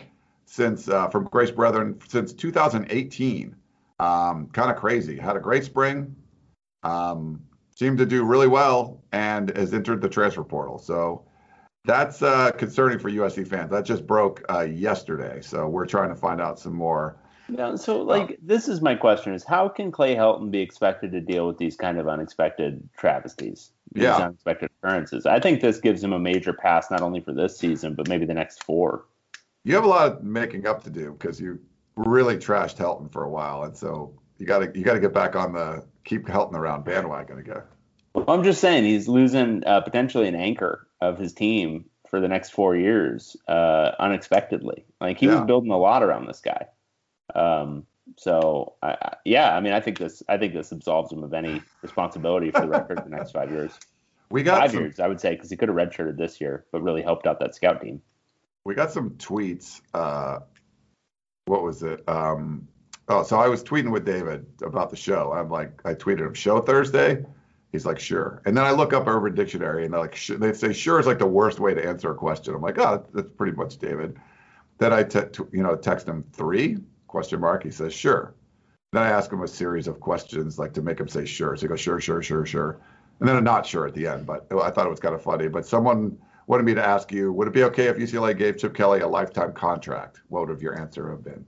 since 0.46 0.88
uh, 0.88 1.08
from 1.10 1.24
Grace 1.24 1.50
Brethren 1.50 2.00
since 2.08 2.32
2018. 2.32 3.54
Um, 4.00 4.48
kind 4.48 4.70
of 4.70 4.78
crazy. 4.78 5.18
Had 5.18 5.36
a 5.36 5.40
great 5.40 5.62
spring. 5.62 6.16
Um, 6.82 7.42
seemed 7.74 7.98
to 7.98 8.06
do 8.06 8.24
really 8.24 8.48
well 8.48 9.02
and 9.12 9.54
has 9.54 9.74
entered 9.74 10.00
the 10.00 10.08
transfer 10.08 10.42
portal. 10.42 10.78
So 10.78 11.26
that's 11.84 12.22
uh, 12.22 12.50
concerning 12.52 12.98
for 12.98 13.10
USC 13.10 13.46
fans. 13.46 13.70
That 13.70 13.84
just 13.84 14.06
broke 14.06 14.42
uh, 14.50 14.62
yesterday. 14.62 15.42
So 15.42 15.68
we're 15.68 15.84
trying 15.84 16.08
to 16.08 16.16
find 16.16 16.40
out 16.40 16.58
some 16.58 16.74
more. 16.74 17.18
Yeah, 17.48 17.76
so 17.76 18.02
like 18.02 18.38
this 18.42 18.68
is 18.68 18.80
my 18.80 18.94
question: 18.94 19.32
is 19.34 19.44
how 19.44 19.68
can 19.68 19.92
Clay 19.92 20.14
Helton 20.16 20.50
be 20.50 20.60
expected 20.60 21.12
to 21.12 21.20
deal 21.20 21.46
with 21.46 21.58
these 21.58 21.76
kind 21.76 21.98
of 21.98 22.08
unexpected 22.08 22.88
travesties, 22.96 23.70
these 23.92 24.04
Yeah. 24.04 24.16
unexpected 24.16 24.70
occurrences? 24.82 25.26
I 25.26 25.38
think 25.40 25.60
this 25.60 25.78
gives 25.78 26.02
him 26.02 26.12
a 26.12 26.18
major 26.18 26.52
pass 26.52 26.90
not 26.90 27.02
only 27.02 27.20
for 27.20 27.32
this 27.32 27.56
season 27.56 27.94
but 27.94 28.08
maybe 28.08 28.26
the 28.26 28.34
next 28.34 28.64
four. 28.64 29.04
You 29.64 29.74
have 29.74 29.84
a 29.84 29.88
lot 29.88 30.12
of 30.12 30.22
making 30.22 30.66
up 30.66 30.82
to 30.84 30.90
do 30.90 31.12
because 31.12 31.40
you 31.40 31.60
really 31.96 32.36
trashed 32.36 32.76
Helton 32.76 33.10
for 33.12 33.24
a 33.24 33.30
while, 33.30 33.62
and 33.62 33.76
so 33.76 34.12
you 34.38 34.46
got 34.46 34.58
to 34.58 34.78
you 34.78 34.84
got 34.84 34.94
to 34.94 35.00
get 35.00 35.12
back 35.14 35.36
on 35.36 35.52
the 35.52 35.84
keep 36.04 36.26
Helton 36.26 36.54
around 36.54 36.84
bandwagon 36.84 37.38
again. 37.38 37.62
Well, 38.14 38.24
I'm 38.28 38.44
just 38.44 38.60
saying 38.60 38.84
he's 38.84 39.08
losing 39.08 39.62
uh, 39.64 39.82
potentially 39.82 40.26
an 40.26 40.34
anchor 40.34 40.88
of 41.00 41.18
his 41.18 41.32
team 41.32 41.84
for 42.08 42.20
the 42.20 42.28
next 42.28 42.50
four 42.50 42.74
years 42.76 43.36
uh, 43.48 43.92
unexpectedly. 43.98 44.84
Like 45.00 45.18
he 45.18 45.26
Yeah. 45.26 45.36
was 45.36 45.46
building 45.46 45.70
a 45.70 45.78
lot 45.78 46.02
around 46.02 46.26
this 46.26 46.40
guy. 46.40 46.66
Um, 47.34 47.86
so 48.16 48.74
I, 48.82 48.90
I, 48.92 49.16
yeah, 49.24 49.56
I 49.56 49.60
mean, 49.60 49.72
I 49.72 49.80
think 49.80 49.98
this 49.98 50.22
I 50.28 50.38
think 50.38 50.54
this 50.54 50.72
absolves 50.72 51.12
him 51.12 51.24
of 51.24 51.34
any 51.34 51.60
responsibility 51.82 52.50
for 52.50 52.60
the 52.60 52.68
record 52.68 53.02
the 53.04 53.10
next 53.10 53.32
five 53.32 53.50
years. 53.50 53.72
We 54.30 54.42
got 54.42 54.60
Five 54.60 54.70
some, 54.72 54.80
years, 54.80 55.00
I 55.00 55.06
would 55.08 55.20
say, 55.20 55.34
because 55.34 55.50
he 55.50 55.56
could 55.56 55.68
have 55.68 55.76
redshirted 55.76 56.16
this 56.16 56.40
year, 56.40 56.64
but 56.72 56.82
really 56.82 57.02
helped 57.02 57.26
out 57.26 57.38
that 57.40 57.54
scout 57.54 57.80
team. 57.80 58.00
we 58.64 58.74
got 58.74 58.90
some 58.90 59.10
tweets. 59.10 59.80
Uh, 59.94 60.40
what 61.46 61.62
was 61.62 61.82
it? 61.84 62.02
Um, 62.08 62.66
oh, 63.08 63.22
so 63.22 63.38
I 63.38 63.46
was 63.48 63.62
tweeting 63.62 63.92
with 63.92 64.04
David 64.04 64.46
about 64.62 64.90
the 64.90 64.96
show. 64.96 65.32
I'm 65.32 65.48
like, 65.48 65.80
I 65.84 65.94
tweeted 65.94 66.26
him, 66.26 66.34
show 66.34 66.60
Thursday. 66.60 67.24
He's 67.70 67.86
like, 67.86 68.00
sure. 68.00 68.42
And 68.46 68.56
then 68.56 68.64
I 68.64 68.72
look 68.72 68.92
up 68.92 69.06
Urban 69.06 69.34
Dictionary, 69.34 69.84
and 69.84 69.94
they're 69.94 70.00
like, 70.00 70.18
they 70.26 70.52
say 70.52 70.72
sure 70.72 70.98
is 70.98 71.06
like 71.06 71.18
the 71.20 71.26
worst 71.26 71.60
way 71.60 71.74
to 71.74 71.86
answer 71.86 72.10
a 72.10 72.14
question. 72.14 72.54
I'm 72.54 72.62
like, 72.62 72.78
oh, 72.78 73.04
that's 73.14 73.28
pretty 73.36 73.56
much 73.56 73.76
David. 73.78 74.16
Then 74.78 74.92
I, 74.92 75.04
te- 75.04 75.28
t- 75.32 75.44
you 75.52 75.62
know, 75.62 75.76
text 75.76 76.08
him 76.08 76.24
three 76.32 76.78
question 77.06 77.40
mark. 77.40 77.62
He 77.62 77.70
says 77.70 77.92
sure. 77.92 78.34
Then 78.92 79.02
I 79.02 79.10
ask 79.10 79.32
him 79.32 79.42
a 79.42 79.48
series 79.48 79.88
of 79.88 80.00
questions 80.00 80.58
like 80.58 80.72
to 80.74 80.82
make 80.82 81.00
him 81.00 81.08
say 81.08 81.24
sure. 81.24 81.56
So 81.56 81.62
he 81.62 81.68
goes 81.68 81.80
sure, 81.80 82.00
sure, 82.00 82.22
sure, 82.22 82.46
sure, 82.46 82.80
and 83.20 83.28
then 83.28 83.36
a 83.36 83.40
not 83.40 83.66
sure 83.66 83.86
at 83.86 83.94
the 83.94 84.06
end. 84.06 84.26
But 84.26 84.46
I 84.52 84.70
thought 84.70 84.86
it 84.86 84.90
was 84.90 85.00
kind 85.00 85.14
of 85.14 85.22
funny. 85.22 85.48
But 85.48 85.66
someone 85.66 86.16
wanted 86.46 86.64
me 86.64 86.74
to 86.74 86.86
ask 86.86 87.12
you, 87.12 87.32
would 87.32 87.48
it 87.48 87.54
be 87.54 87.64
okay 87.64 87.86
if 87.86 87.96
UCLA 87.96 88.36
gave 88.36 88.58
Chip 88.58 88.74
Kelly 88.74 89.00
a 89.00 89.08
lifetime 89.08 89.52
contract? 89.52 90.20
What 90.28 90.40
would 90.40 90.50
have 90.50 90.62
your 90.62 90.78
answer 90.78 91.10
have 91.10 91.24
been? 91.24 91.44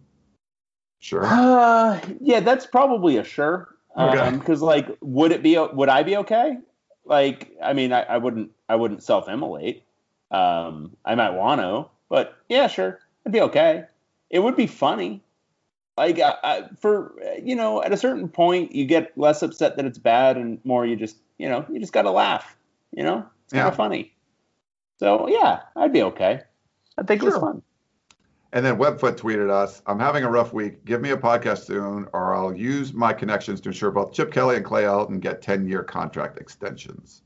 Sure. 0.99 1.25
Uh, 1.25 2.01
yeah, 2.21 2.41
that's 2.41 2.67
probably 2.67 3.19
a 3.19 3.25
sure. 3.25 3.75
Okay. 3.97 4.31
Because 4.37 4.63
like, 4.63 4.97
would 5.01 5.33
it 5.33 5.43
be? 5.43 5.59
Would 5.59 5.89
I 5.89 6.03
be 6.03 6.17
okay? 6.19 6.59
Like, 7.05 7.53
I 7.63 7.73
mean, 7.73 7.93
I, 7.93 8.03
I 8.03 8.19
wouldn't. 8.19 8.51
I 8.69 8.77
wouldn't 8.77 9.03
self-immolate. 9.03 9.85
Um, 10.31 10.97
I 11.05 11.15
might 11.15 11.31
want 11.31 11.61
to, 11.63 11.87
but 12.11 12.37
yeah, 12.51 12.67
sure, 12.67 13.01
it'd 13.25 13.33
be 13.33 13.41
okay. 13.41 13.85
It 14.29 14.41
would 14.41 14.57
be 14.57 14.67
funny. 14.67 15.23
Like, 15.99 16.21
I, 16.21 16.35
I, 16.45 16.69
for 16.81 17.13
you 17.43 17.57
know, 17.57 17.83
at 17.83 17.93
a 17.93 17.97
certain 17.97 18.29
point, 18.29 18.73
you 18.73 18.87
get 18.87 19.17
less 19.19 19.43
upset 19.43 19.77
that 19.77 19.85
it's 19.85 19.99
bad, 19.99 20.37
and 20.37 20.61
more 20.65 20.87
you 20.87 20.95
just, 20.95 21.17
you 21.39 21.49
know, 21.49 21.67
you 21.71 21.81
just 21.81 21.93
got 21.93 22.03
to 22.03 22.11
laugh. 22.13 22.57
You 22.93 23.03
know, 23.03 23.27
it's 23.45 23.53
kind 23.53 23.65
Yeah. 23.65 23.69
of 23.69 23.77
funny. 23.77 24.15
So 24.99 25.29
yeah, 25.29 25.63
I'd 25.77 25.93
be 25.93 26.03
okay. 26.03 26.43
I 26.97 27.03
think 27.03 27.23
it 27.23 27.27
was 27.27 27.37
fun. 27.37 27.63
And 28.53 28.65
then 28.65 28.79
Webfoot 28.79 29.17
tweeted 29.17 29.51
us, 29.51 29.83
I'm 29.87 29.99
having 29.99 30.25
a 30.25 30.31
rough 30.31 30.53
week. 30.55 30.85
Give 30.85 31.03
me 31.03 31.11
a 31.11 31.17
podcast 31.17 31.67
soon, 31.67 32.07
or 32.13 32.35
I'll 32.35 32.55
use 32.55 32.95
my 32.95 33.13
connections 33.13 33.61
to 33.63 33.69
ensure 33.69 33.91
both 33.91 34.13
Chip 34.13 34.33
Kelly 34.33 34.57
and 34.57 34.65
Clay 34.65 34.85
Helton 34.85 35.21
get 35.21 35.43
10 35.43 35.67
year 35.69 35.83
contract 35.83 36.39
extensions. 36.39 37.23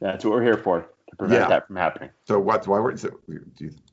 That's 0.00 0.24
what 0.24 0.32
we're 0.32 0.42
here 0.42 0.56
for 0.58 0.88
to 1.10 1.16
prevent 1.16 1.42
Yeah. 1.42 1.48
that 1.48 1.66
from 1.66 1.76
happening. 1.76 2.10
So 2.26 2.38
what's 2.38 2.66
why 2.66 2.78
we're 2.80 2.96
so 2.96 3.10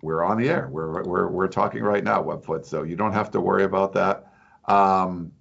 we're 0.01 0.23
on 0.23 0.37
the 0.37 0.49
air. 0.49 0.67
We're 0.71 1.03
we're 1.03 1.27
we're 1.29 1.47
talking 1.47 1.83
right 1.83 2.03
now, 2.03 2.21
Webfoot. 2.23 2.65
So 2.65 2.83
you 2.83 2.95
don't 2.95 3.13
have 3.13 3.31
to 3.31 3.41
worry 3.41 3.63
about 3.63 3.93
that. 3.93 4.31
Um, 4.65 5.31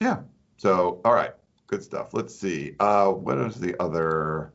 yeah. 0.00 0.20
So 0.56 1.00
all 1.04 1.14
right, 1.14 1.32
good 1.66 1.82
stuff. 1.82 2.14
Let's 2.14 2.34
see. 2.34 2.74
Uh, 2.80 3.10
what 3.10 3.38
is 3.38 3.56
the 3.56 3.80
other? 3.80 4.52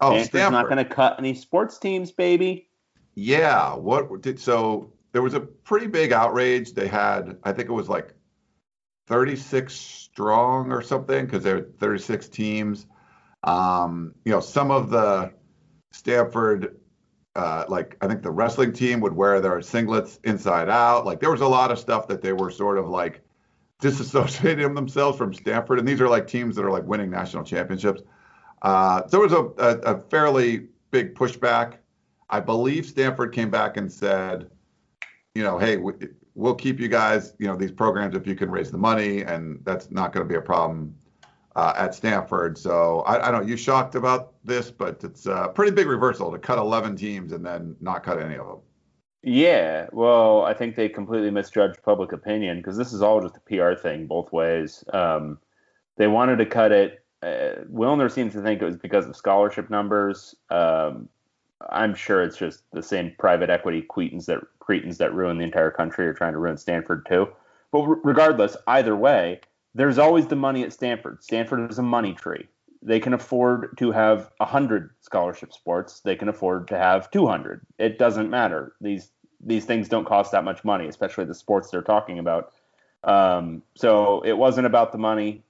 Oh, 0.00 0.10
Stanford's 0.10 0.28
Stanford. 0.28 0.52
not 0.52 0.64
going 0.64 0.76
to 0.78 0.84
cut 0.84 1.16
any 1.18 1.34
sports 1.34 1.78
teams, 1.78 2.10
baby. 2.10 2.68
Yeah. 3.14 3.74
What 3.74 4.20
did 4.22 4.38
so? 4.40 4.92
There 5.12 5.22
was 5.22 5.34
a 5.34 5.40
pretty 5.40 5.86
big 5.86 6.12
outrage. 6.12 6.72
They 6.72 6.88
had, 6.88 7.38
I 7.44 7.52
think 7.52 7.68
it 7.68 7.72
was 7.72 7.88
like 7.88 8.12
36 9.06 9.72
strong 9.72 10.72
or 10.72 10.82
something 10.82 11.24
because 11.26 11.44
there 11.44 11.56
were 11.56 11.68
36 11.78 12.28
teams. 12.28 12.86
Um, 13.44 14.14
you 14.24 14.32
know, 14.32 14.40
some 14.40 14.70
of 14.70 14.90
the 14.90 15.32
Stanford, 15.92 16.80
uh, 17.36 17.64
like 17.68 17.96
I 18.00 18.08
think 18.08 18.22
the 18.22 18.30
wrestling 18.30 18.72
team 18.72 19.00
would 19.00 19.14
wear 19.14 19.40
their 19.40 19.58
singlets 19.58 20.18
inside 20.24 20.68
out. 20.68 21.04
Like 21.04 21.20
there 21.20 21.30
was 21.30 21.42
a 21.42 21.48
lot 21.48 21.70
of 21.70 21.78
stuff 21.78 22.08
that 22.08 22.22
they 22.22 22.32
were 22.32 22.50
sort 22.50 22.78
of 22.78 22.88
like 22.88 23.20
disassociating 23.82 24.74
themselves 24.74 25.18
from 25.18 25.34
Stanford. 25.34 25.78
And 25.78 25.86
these 25.86 26.00
are 26.00 26.08
like 26.08 26.26
teams 26.26 26.56
that 26.56 26.64
are 26.64 26.70
like 26.70 26.84
winning 26.84 27.10
national 27.10 27.44
championships. 27.44 28.02
Uh, 28.62 29.02
so 29.06 29.08
there 29.08 29.20
was 29.20 29.32
a, 29.32 29.62
a, 29.62 29.96
a 29.96 30.02
fairly 30.08 30.68
big 30.90 31.14
pushback. 31.14 31.74
I 32.30 32.40
believe 32.40 32.86
Stanford 32.86 33.34
came 33.34 33.50
back 33.50 33.76
and 33.76 33.92
said, 33.92 34.50
you 35.34 35.42
know, 35.42 35.58
hey, 35.58 35.76
we, 35.76 35.92
we'll 36.34 36.54
keep 36.54 36.80
you 36.80 36.88
guys, 36.88 37.34
you 37.38 37.46
know, 37.46 37.56
these 37.56 37.72
programs 37.72 38.16
if 38.16 38.26
you 38.26 38.34
can 38.34 38.50
raise 38.50 38.70
the 38.70 38.78
money, 38.78 39.22
and 39.22 39.60
that's 39.64 39.90
not 39.90 40.12
going 40.12 40.26
to 40.26 40.32
be 40.32 40.38
a 40.38 40.42
problem 40.42 40.94
uh, 41.56 41.72
at 41.76 41.94
Stanford. 41.94 42.58
So 42.58 43.00
I, 43.00 43.28
I 43.28 43.30
don't 43.30 43.48
you 43.48 43.56
shocked 43.56 43.94
about 43.94 44.34
this, 44.44 44.70
but 44.70 45.02
it's 45.04 45.26
a 45.26 45.50
pretty 45.54 45.72
big 45.72 45.86
reversal 45.86 46.30
to 46.32 46.38
cut 46.38 46.58
11 46.58 46.96
teams 46.96 47.32
and 47.32 47.44
then 47.44 47.76
not 47.80 48.02
cut 48.02 48.20
any 48.20 48.36
of 48.36 48.46
them. 48.46 48.58
Yeah, 49.22 49.86
well, 49.92 50.42
I 50.42 50.52
think 50.52 50.76
they 50.76 50.88
completely 50.88 51.30
misjudged 51.30 51.82
public 51.82 52.12
opinion 52.12 52.58
because 52.58 52.76
this 52.76 52.92
is 52.92 53.00
all 53.00 53.22
just 53.22 53.38
a 53.38 53.40
PR 53.40 53.72
thing 53.80 54.06
both 54.06 54.30
ways. 54.32 54.84
Um, 54.92 55.38
they 55.96 56.08
wanted 56.08 56.36
to 56.36 56.46
cut 56.46 56.72
it. 56.72 57.02
Uh, 57.22 57.64
Wilner 57.72 58.10
seems 58.10 58.34
to 58.34 58.42
think 58.42 58.60
it 58.60 58.66
was 58.66 58.76
because 58.76 59.06
of 59.06 59.16
scholarship 59.16 59.70
numbers. 59.70 60.34
Um, 60.50 61.08
I'm 61.70 61.94
sure 61.94 62.22
it's 62.22 62.36
just 62.36 62.64
the 62.72 62.82
same 62.82 63.14
private 63.18 63.48
equity 63.48 63.80
cretins 63.80 64.26
that 64.26 64.40
cretins 64.58 64.98
that 64.98 65.14
ruin 65.14 65.38
the 65.38 65.44
entire 65.44 65.70
country 65.70 66.06
are 66.06 66.12
trying 66.12 66.32
to 66.32 66.38
ruin 66.38 66.58
Stanford 66.58 67.06
too. 67.08 67.28
But 67.72 67.86
regardless, 68.04 68.58
either 68.66 68.94
way, 68.94 69.40
there's 69.74 69.98
always 69.98 70.26
the 70.26 70.36
money 70.36 70.62
at 70.62 70.72
Stanford. 70.72 71.22
Stanford 71.22 71.70
is 71.70 71.78
a 71.78 71.82
money 71.82 72.14
tree. 72.14 72.46
They 72.82 73.00
can 73.00 73.14
afford 73.14 73.76
to 73.78 73.90
have 73.92 74.30
100 74.38 74.90
scholarship 75.00 75.52
sports. 75.52 76.00
They 76.00 76.16
can 76.16 76.28
afford 76.28 76.68
to 76.68 76.78
have 76.78 77.10
200. 77.10 77.62
It 77.78 77.98
doesn't 77.98 78.30
matter. 78.30 78.74
These 78.80 79.10
these 79.46 79.64
things 79.66 79.88
don't 79.88 80.06
cost 80.06 80.32
that 80.32 80.44
much 80.44 80.64
money, 80.64 80.88
especially 80.88 81.26
the 81.26 81.34
sports 81.34 81.70
they're 81.70 81.82
talking 81.82 82.18
about. 82.18 82.52
Um, 83.02 83.62
so 83.74 84.22
it 84.22 84.32
wasn't 84.32 84.66
about 84.66 84.92
the 84.92 84.98
money, 84.98 85.42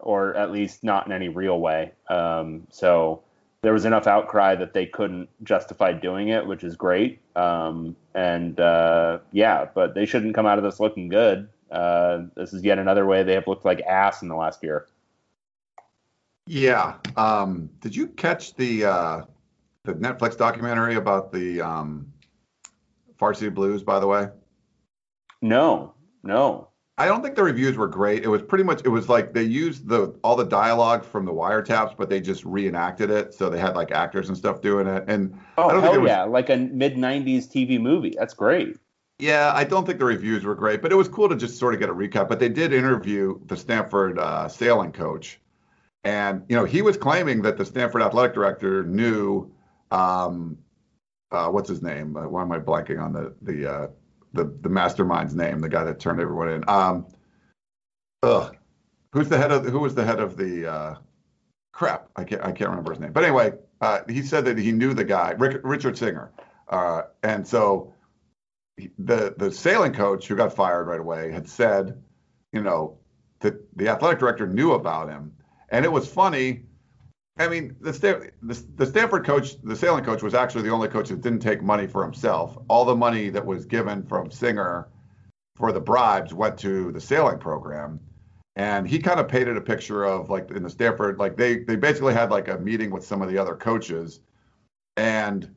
or 0.00 0.34
at 0.34 0.50
least 0.50 0.82
not 0.82 1.06
in 1.06 1.12
any 1.12 1.28
real 1.28 1.60
way. 1.60 1.92
Um, 2.08 2.66
so 2.70 3.22
there 3.62 3.72
was 3.72 3.84
enough 3.84 4.06
outcry 4.06 4.54
that 4.54 4.72
they 4.72 4.86
couldn't 4.86 5.28
justify 5.44 5.92
doing 5.92 6.28
it, 6.28 6.46
which 6.46 6.64
is 6.64 6.76
great. 6.76 7.20
Um, 7.36 7.94
and 8.14 8.58
uh, 8.58 9.18
yeah, 9.32 9.66
but 9.74 9.94
they 9.94 10.06
shouldn't 10.06 10.34
come 10.34 10.46
out 10.46 10.58
of 10.58 10.64
this 10.64 10.80
looking 10.80 11.08
good. 11.08 11.48
Uh, 11.72 12.26
this 12.36 12.52
is 12.52 12.62
yet 12.62 12.78
another 12.78 13.06
way 13.06 13.22
they 13.22 13.32
have 13.32 13.46
looked 13.46 13.64
like 13.64 13.80
ass 13.82 14.22
in 14.22 14.28
the 14.28 14.36
last 14.36 14.62
year. 14.62 14.86
Yeah. 16.46 16.96
Um, 17.16 17.70
did 17.80 17.94
you 17.96 18.08
catch 18.08 18.54
the 18.54 18.84
uh, 18.84 19.22
the 19.84 19.94
Netflix 19.94 20.36
documentary 20.36 20.96
about 20.96 21.32
the 21.32 21.60
um, 21.60 22.12
Varsity 23.18 23.48
Blues? 23.48 23.82
By 23.82 23.98
the 24.00 24.06
way, 24.06 24.28
No, 25.40 25.94
no. 26.22 26.68
I 26.98 27.06
don't 27.06 27.22
think 27.22 27.36
the 27.36 27.42
reviews 27.42 27.76
were 27.78 27.88
great. 27.88 28.22
It 28.22 28.28
was 28.28 28.42
pretty 28.42 28.64
much 28.64 28.82
it 28.84 28.88
was 28.88 29.08
like 29.08 29.32
they 29.32 29.42
used 29.42 29.88
the 29.88 30.14
all 30.22 30.36
the 30.36 30.44
dialogue 30.44 31.04
from 31.04 31.24
the 31.24 31.32
wiretaps, 31.32 31.96
but 31.96 32.10
they 32.10 32.20
just 32.20 32.44
reenacted 32.44 33.08
it. 33.08 33.32
So 33.32 33.48
they 33.48 33.58
had 33.58 33.74
like 33.74 33.92
actors 33.92 34.28
and 34.28 34.36
stuff 34.36 34.60
doing 34.60 34.86
it. 34.86 35.04
And 35.08 35.38
Oh 35.56 35.68
I 35.68 35.72
don't 35.72 35.80
think 35.80 35.84
hell 35.84 35.94
it 35.94 36.02
was- 36.02 36.08
yeah! 36.10 36.24
Like 36.24 36.50
a 36.50 36.56
mid 36.56 36.96
'90s 36.96 37.48
TV 37.48 37.80
movie. 37.80 38.14
That's 38.18 38.34
great. 38.34 38.76
Yeah, 39.18 39.52
I 39.54 39.64
don't 39.64 39.86
think 39.86 39.98
the 39.98 40.04
reviews 40.04 40.44
were 40.44 40.54
great, 40.54 40.82
but 40.82 40.90
it 40.90 40.96
was 40.96 41.08
cool 41.08 41.28
to 41.28 41.36
just 41.36 41.58
sort 41.58 41.74
of 41.74 41.80
get 41.80 41.88
a 41.88 41.94
recap. 41.94 42.28
But 42.28 42.40
they 42.40 42.48
did 42.48 42.72
interview 42.72 43.38
the 43.46 43.56
Stanford 43.56 44.18
uh, 44.18 44.48
sailing 44.48 44.92
coach, 44.92 45.40
and 46.04 46.44
you 46.48 46.56
know 46.56 46.64
he 46.64 46.82
was 46.82 46.96
claiming 46.96 47.42
that 47.42 47.56
the 47.56 47.64
Stanford 47.64 48.02
athletic 48.02 48.34
director 48.34 48.84
knew, 48.84 49.52
um, 49.90 50.58
uh, 51.30 51.48
what's 51.48 51.68
his 51.68 51.82
name? 51.82 52.16
Uh, 52.16 52.28
why 52.28 52.42
am 52.42 52.52
I 52.52 52.58
blanking 52.58 53.00
on 53.00 53.12
the 53.12 53.34
the 53.42 53.70
uh, 53.70 53.86
the 54.32 54.44
the 54.60 54.68
mastermind's 54.68 55.34
name? 55.34 55.60
The 55.60 55.68
guy 55.68 55.84
that 55.84 56.00
turned 56.00 56.20
everyone 56.20 56.48
in. 56.48 56.64
Um, 56.68 57.06
ugh, 58.22 58.56
who's 59.12 59.28
the 59.28 59.38
head 59.38 59.52
of 59.52 59.64
who 59.64 59.78
was 59.78 59.94
the 59.94 60.04
head 60.04 60.18
of 60.18 60.36
the 60.36 60.66
uh, 60.66 60.94
crap? 61.72 62.08
I 62.16 62.24
can't 62.24 62.42
I 62.42 62.52
can't 62.52 62.70
remember 62.70 62.92
his 62.92 63.00
name. 63.00 63.12
But 63.12 63.24
anyway, 63.24 63.52
uh, 63.80 64.00
he 64.08 64.22
said 64.22 64.44
that 64.46 64.58
he 64.58 64.72
knew 64.72 64.94
the 64.94 65.04
guy, 65.04 65.32
Rick, 65.38 65.60
Richard 65.62 65.96
Singer, 65.96 66.32
uh, 66.68 67.02
and 67.22 67.46
so 67.46 67.91
the 68.76 69.34
the 69.36 69.52
sailing 69.52 69.92
coach 69.92 70.26
who 70.26 70.36
got 70.36 70.54
fired 70.54 70.86
right 70.86 71.00
away 71.00 71.30
had 71.30 71.48
said, 71.48 72.02
you 72.52 72.62
know, 72.62 72.98
that 73.40 73.54
the 73.76 73.88
athletic 73.88 74.18
director 74.18 74.46
knew 74.46 74.72
about 74.72 75.08
him, 75.08 75.32
and 75.70 75.84
it 75.84 75.92
was 75.92 76.08
funny. 76.08 76.64
I 77.38 77.48
mean, 77.48 77.76
the, 77.80 77.92
the 78.42 78.64
the 78.76 78.86
Stanford 78.86 79.24
coach, 79.24 79.60
the 79.62 79.76
sailing 79.76 80.04
coach, 80.04 80.22
was 80.22 80.34
actually 80.34 80.62
the 80.62 80.70
only 80.70 80.88
coach 80.88 81.08
that 81.08 81.22
didn't 81.22 81.40
take 81.40 81.62
money 81.62 81.86
for 81.86 82.02
himself. 82.02 82.58
All 82.68 82.84
the 82.84 82.96
money 82.96 83.30
that 83.30 83.44
was 83.44 83.64
given 83.64 84.02
from 84.02 84.30
Singer 84.30 84.88
for 85.56 85.72
the 85.72 85.80
bribes 85.80 86.34
went 86.34 86.58
to 86.58 86.92
the 86.92 87.00
sailing 87.00 87.38
program, 87.38 88.00
and 88.56 88.86
he 88.86 88.98
kind 88.98 89.20
of 89.20 89.28
painted 89.28 89.56
a 89.56 89.62
picture 89.62 90.04
of 90.04 90.30
like 90.30 90.50
in 90.50 90.62
the 90.62 90.70
Stanford, 90.70 91.18
like 91.18 91.36
they 91.36 91.58
they 91.58 91.76
basically 91.76 92.14
had 92.14 92.30
like 92.30 92.48
a 92.48 92.58
meeting 92.58 92.90
with 92.90 93.04
some 93.04 93.22
of 93.22 93.28
the 93.28 93.38
other 93.38 93.54
coaches, 93.54 94.20
and 94.96 95.54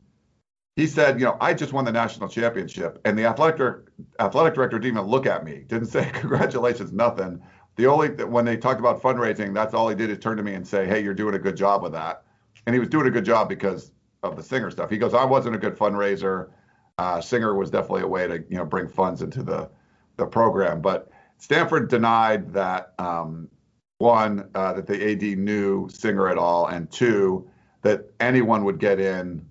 he 0.76 0.88
said, 0.88 1.20
you 1.20 1.26
know, 1.26 1.38
I 1.40 1.54
just 1.54 1.72
won 1.72 1.86
the 1.86 1.92
national 1.92 2.28
championship, 2.28 3.00
and 3.06 3.18
the 3.18 3.26
athletic 3.26 3.78
athletic 4.20 4.56
director 4.56 4.78
didn't 4.78 4.98
even 4.98 5.10
look 5.10 5.26
at 5.26 5.44
me, 5.44 5.64
didn't 5.68 5.88
say 5.96 6.10
congratulations, 6.14 6.92
nothing. 6.92 7.42
The 7.78 7.88
only 7.88 8.10
when 8.26 8.46
they 8.46 8.58
talked 8.58 8.80
about 8.80 9.02
fundraising, 9.02 9.54
that's 9.54 9.74
all 9.74 9.90
he 9.90 9.96
did 9.96 10.10
is 10.10 10.20
turn 10.20 10.38
to 10.38 10.44
me 10.44 10.54
and 10.54 10.68
say, 10.68 10.86
hey, 10.86 11.02
you're 11.02 11.14
doing 11.14 11.36
a 11.36 11.40
good 11.40 11.56
job 11.56 11.82
with 11.82 11.94
that, 11.94 12.24
and 12.66 12.74
he 12.74 12.80
was 12.80 12.90
doing 12.90 13.08
a 13.08 13.12
good 13.12 13.26
job 13.26 13.48
because 13.50 13.92
of 14.24 14.36
the 14.36 14.44
Singer 14.44 14.72
stuff. 14.72 14.90
He 14.90 14.98
goes, 14.98 15.14
I 15.14 15.24
wasn't 15.24 15.56
a 15.56 15.60
good 15.60 15.78
fundraiser. 15.78 16.50
Uh, 16.98 17.22
Singer 17.22 17.56
was 17.56 17.70
definitely 17.70 18.02
a 18.04 18.08
way 18.08 18.28
to 18.28 18.44
you 18.50 18.58
know 18.58 18.66
bring 18.66 18.88
funds 18.88 19.22
into 19.22 19.44
the 19.44 19.70
the 20.18 20.26
program, 20.26 20.82
but 20.82 21.10
Stanford 21.38 21.90
denied 21.90 22.54
that 22.54 22.94
um, 23.00 23.50
one 23.98 24.50
uh, 24.56 24.74
that 24.74 24.88
the 24.88 25.12
AD 25.12 25.38
knew 25.38 25.88
Singer 25.90 26.28
at 26.28 26.38
all, 26.38 26.68
and 26.68 26.92
two 26.92 27.50
that 27.82 28.10
anyone 28.20 28.66
would 28.66 28.80
get 28.80 29.00
in 29.00 29.46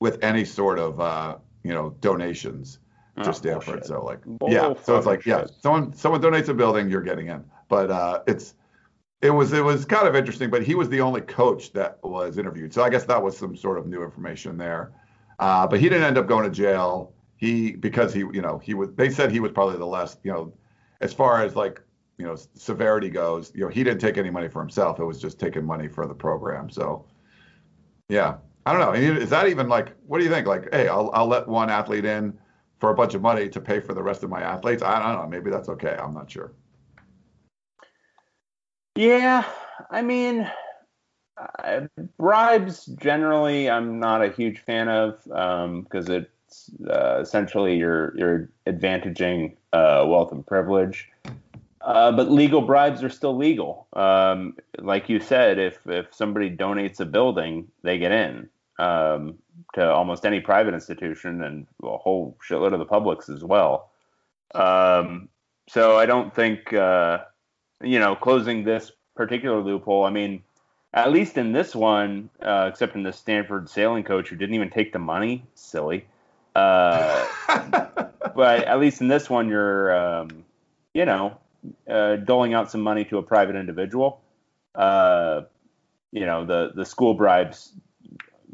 with 0.00 0.22
any 0.24 0.44
sort 0.44 0.78
of 0.78 1.00
uh, 1.00 1.36
you 1.62 1.72
know 1.72 1.90
donations 2.00 2.78
to 3.22 3.28
Oh, 3.28 3.32
Stanford. 3.32 3.64
bullshit. 3.66 3.86
So 3.86 4.04
like 4.04 4.24
Bull 4.24 4.50
yeah, 4.50 4.74
so 4.82 4.96
it's 4.96 5.06
like 5.06 5.22
fucking 5.22 5.32
yeah, 5.32 5.46
someone 5.60 5.92
someone 5.92 6.20
donates 6.22 6.48
a 6.48 6.54
building, 6.54 6.88
you're 6.90 7.02
getting 7.02 7.28
in. 7.28 7.44
But 7.68 7.90
uh, 7.90 8.22
it's 8.26 8.54
it 9.22 9.30
was 9.30 9.52
it 9.52 9.62
was 9.62 9.84
kind 9.84 10.08
of 10.08 10.16
interesting. 10.16 10.50
But 10.50 10.62
he 10.62 10.74
was 10.74 10.88
the 10.88 11.00
only 11.00 11.20
coach 11.20 11.72
that 11.74 11.98
was 12.02 12.38
interviewed, 12.38 12.72
so 12.72 12.82
I 12.82 12.90
guess 12.90 13.04
that 13.04 13.22
was 13.22 13.36
some 13.36 13.54
sort 13.56 13.78
of 13.78 13.86
new 13.86 14.02
information 14.02 14.56
there. 14.56 14.92
Uh, 15.38 15.66
but 15.66 15.80
he 15.80 15.88
didn't 15.88 16.04
end 16.04 16.18
up 16.18 16.26
going 16.26 16.44
to 16.44 16.50
jail. 16.50 17.12
He 17.36 17.72
because 17.72 18.12
he 18.12 18.20
you 18.20 18.42
know 18.42 18.58
he 18.58 18.74
was 18.74 18.90
they 18.96 19.10
said 19.10 19.30
he 19.30 19.40
was 19.40 19.52
probably 19.52 19.76
the 19.78 19.86
less 19.86 20.16
you 20.22 20.32
know 20.32 20.52
as 21.00 21.12
far 21.14 21.42
as 21.42 21.56
like 21.56 21.80
you 22.18 22.26
know 22.26 22.36
severity 22.54 23.08
goes 23.08 23.50
you 23.54 23.62
know 23.62 23.68
he 23.68 23.82
didn't 23.82 24.00
take 24.00 24.18
any 24.18 24.28
money 24.28 24.46
for 24.46 24.60
himself 24.60 25.00
it 25.00 25.04
was 25.06 25.18
just 25.18 25.40
taking 25.40 25.64
money 25.64 25.88
for 25.88 26.06
the 26.06 26.12
program 26.12 26.68
so 26.68 27.06
yeah 28.10 28.34
i 28.66 28.72
don't 28.72 28.80
know. 28.80 28.92
Is 28.92 29.30
that 29.30 29.48
even 29.48 29.68
like 29.68 29.92
what 30.06 30.18
do 30.18 30.24
you 30.24 30.30
think? 30.30 30.46
Like 30.46 30.68
hey 30.72 30.88
i'll, 30.88 31.10
I'll 31.12 31.26
let 31.26 31.48
one 31.48 31.70
athlete 31.70 32.04
in 32.04 32.38
for 32.78 32.90
a 32.90 32.94
bunch 32.94 33.14
of 33.14 33.22
money 33.22 33.48
to 33.48 33.60
pay 33.60 33.80
for 33.80 33.94
the 33.94 34.02
rest 34.02 34.22
of 34.22 34.30
my 34.30 34.40
athletes? 34.40 34.82
I 34.82 34.98
don't 34.98 35.20
know. 35.20 35.28
Maybe 35.28 35.50
that's 35.50 35.68
okay. 35.68 35.96
I'm 36.00 36.14
not 36.14 36.30
sure. 36.30 36.52
Yeah, 38.96 39.44
I 39.90 40.02
mean, 40.02 40.50
uh, 41.62 41.82
bribes 42.18 42.86
generally, 42.86 43.70
I'm 43.70 43.98
not 44.00 44.22
a 44.22 44.30
huge 44.30 44.58
fan 44.58 44.88
of 44.88 45.22
because 45.24 46.08
it's 46.08 46.70
uh, 46.88 47.20
essentially 47.20 47.76
you're 47.76 48.16
you're 48.16 48.50
advantaging 48.66 49.56
uh, 49.72 50.04
wealth 50.08 50.32
and 50.32 50.46
privilege. 50.46 51.08
Uh, 51.80 52.12
but 52.12 52.30
legal 52.30 52.60
bribes 52.60 53.02
are 53.02 53.08
still 53.08 53.36
legal. 53.36 53.86
Um, 53.94 54.56
like 54.78 55.08
you 55.08 55.18
said, 55.18 55.58
if 55.58 55.78
if 55.86 56.14
somebody 56.14 56.54
donates 56.54 57.00
a 57.00 57.06
building, 57.06 57.68
they 57.82 57.98
get 57.98 58.12
in 58.12 58.50
um, 58.78 59.38
to 59.74 59.90
almost 59.90 60.26
any 60.26 60.40
private 60.40 60.74
institution 60.74 61.42
and 61.42 61.66
a 61.82 61.96
whole 61.96 62.36
shitload 62.46 62.74
of 62.74 62.80
the 62.80 62.84
publics 62.84 63.30
as 63.30 63.42
well. 63.42 63.90
Um, 64.54 65.28
so 65.68 65.98
I 65.98 66.04
don't 66.04 66.34
think 66.34 66.72
uh, 66.74 67.20
you 67.82 67.98
know 67.98 68.14
closing 68.14 68.64
this 68.64 68.92
particular 69.14 69.60
loophole. 69.62 70.04
I 70.04 70.10
mean, 70.10 70.42
at 70.92 71.10
least 71.10 71.38
in 71.38 71.52
this 71.52 71.74
one, 71.74 72.28
uh, 72.42 72.68
except 72.70 72.94
in 72.94 73.04
the 73.04 73.12
Stanford 73.12 73.70
sailing 73.70 74.04
coach 74.04 74.28
who 74.28 74.36
didn't 74.36 74.54
even 74.54 74.70
take 74.70 74.92
the 74.92 74.98
money, 74.98 75.44
silly. 75.54 76.04
Uh, 76.54 77.26
but 78.34 78.64
at 78.64 78.80
least 78.80 79.00
in 79.00 79.08
this 79.08 79.30
one, 79.30 79.48
you're 79.48 79.96
um, 79.96 80.44
you 80.92 81.06
know 81.06 81.38
uh, 81.88 82.16
doling 82.16 82.54
out 82.54 82.70
some 82.70 82.80
money 82.80 83.04
to 83.06 83.18
a 83.18 83.22
private 83.22 83.56
individual. 83.56 84.20
Uh, 84.74 85.42
you 86.12 86.26
know 86.26 86.44
the 86.44 86.72
the 86.74 86.84
school 86.84 87.14
bribes 87.14 87.72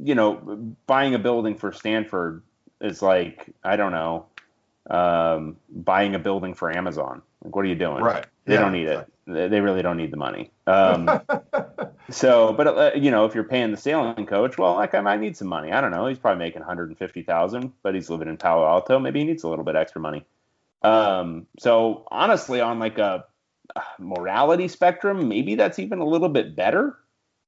you 0.02 0.14
know, 0.14 0.74
buying 0.86 1.14
a 1.14 1.18
building 1.18 1.56
for 1.56 1.72
Stanford 1.72 2.42
is 2.80 3.02
like 3.02 3.48
I 3.64 3.76
don't 3.76 3.92
know, 3.92 4.26
um, 4.90 5.56
buying 5.70 6.14
a 6.14 6.18
building 6.18 6.54
for 6.54 6.74
Amazon. 6.74 7.22
Like, 7.42 7.54
what 7.54 7.64
are 7.64 7.68
you 7.68 7.74
doing? 7.74 8.02
Right. 8.02 8.26
They 8.44 8.54
Yeah, 8.54 8.60
don't 8.60 8.72
need 8.72 8.88
it. 8.88 9.08
They 9.26 9.60
really 9.60 9.82
don't 9.82 9.96
need 9.96 10.12
the 10.12 10.16
money. 10.16 10.52
Um, 10.68 11.20
so, 12.10 12.52
but 12.52 12.66
uh, 12.68 12.90
you 12.94 13.10
know, 13.10 13.24
if 13.24 13.34
you're 13.34 13.44
paying 13.44 13.72
the 13.72 13.76
sailing 13.76 14.26
coach, 14.26 14.56
well, 14.56 14.78
that 14.78 14.92
guy 14.92 15.00
might 15.00 15.20
need 15.20 15.36
some 15.36 15.48
money. 15.48 15.72
I 15.72 15.80
don't 15.80 15.90
know. 15.90 16.06
He's 16.06 16.18
probably 16.18 16.38
making 16.38 16.60
150,000, 16.60 17.72
but 17.82 17.94
he's 17.94 18.08
living 18.08 18.28
in 18.28 18.36
Palo 18.36 18.64
Alto. 18.66 19.00
Maybe 19.00 19.20
he 19.20 19.24
needs 19.24 19.42
a 19.42 19.48
little 19.48 19.64
bit 19.64 19.74
extra 19.74 20.00
money. 20.00 20.24
Um, 20.82 21.46
so 21.58 22.06
honestly, 22.10 22.60
on 22.60 22.78
like 22.78 22.98
a 22.98 23.24
uh, 23.74 23.80
morality 23.98 24.68
spectrum, 24.68 25.28
maybe 25.28 25.54
that's 25.54 25.78
even 25.78 25.98
a 25.98 26.06
little 26.06 26.28
bit 26.28 26.54
better 26.54 26.96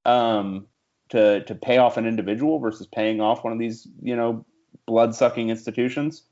um, 0.05 0.67
to 1.11 1.45
to 1.45 1.55
pay 1.55 1.79
off 1.79 1.97
an 1.97 2.07
individual 2.07 2.59
versus 2.59 2.87
paying 2.87 3.21
off 3.21 3.45
one 3.45 3.53
of 3.53 3.59
these, 3.59 3.87
you 4.03 4.17
know, 4.17 4.45
blood 4.87 5.15
sucking 5.15 5.51
institutions. 5.51 6.25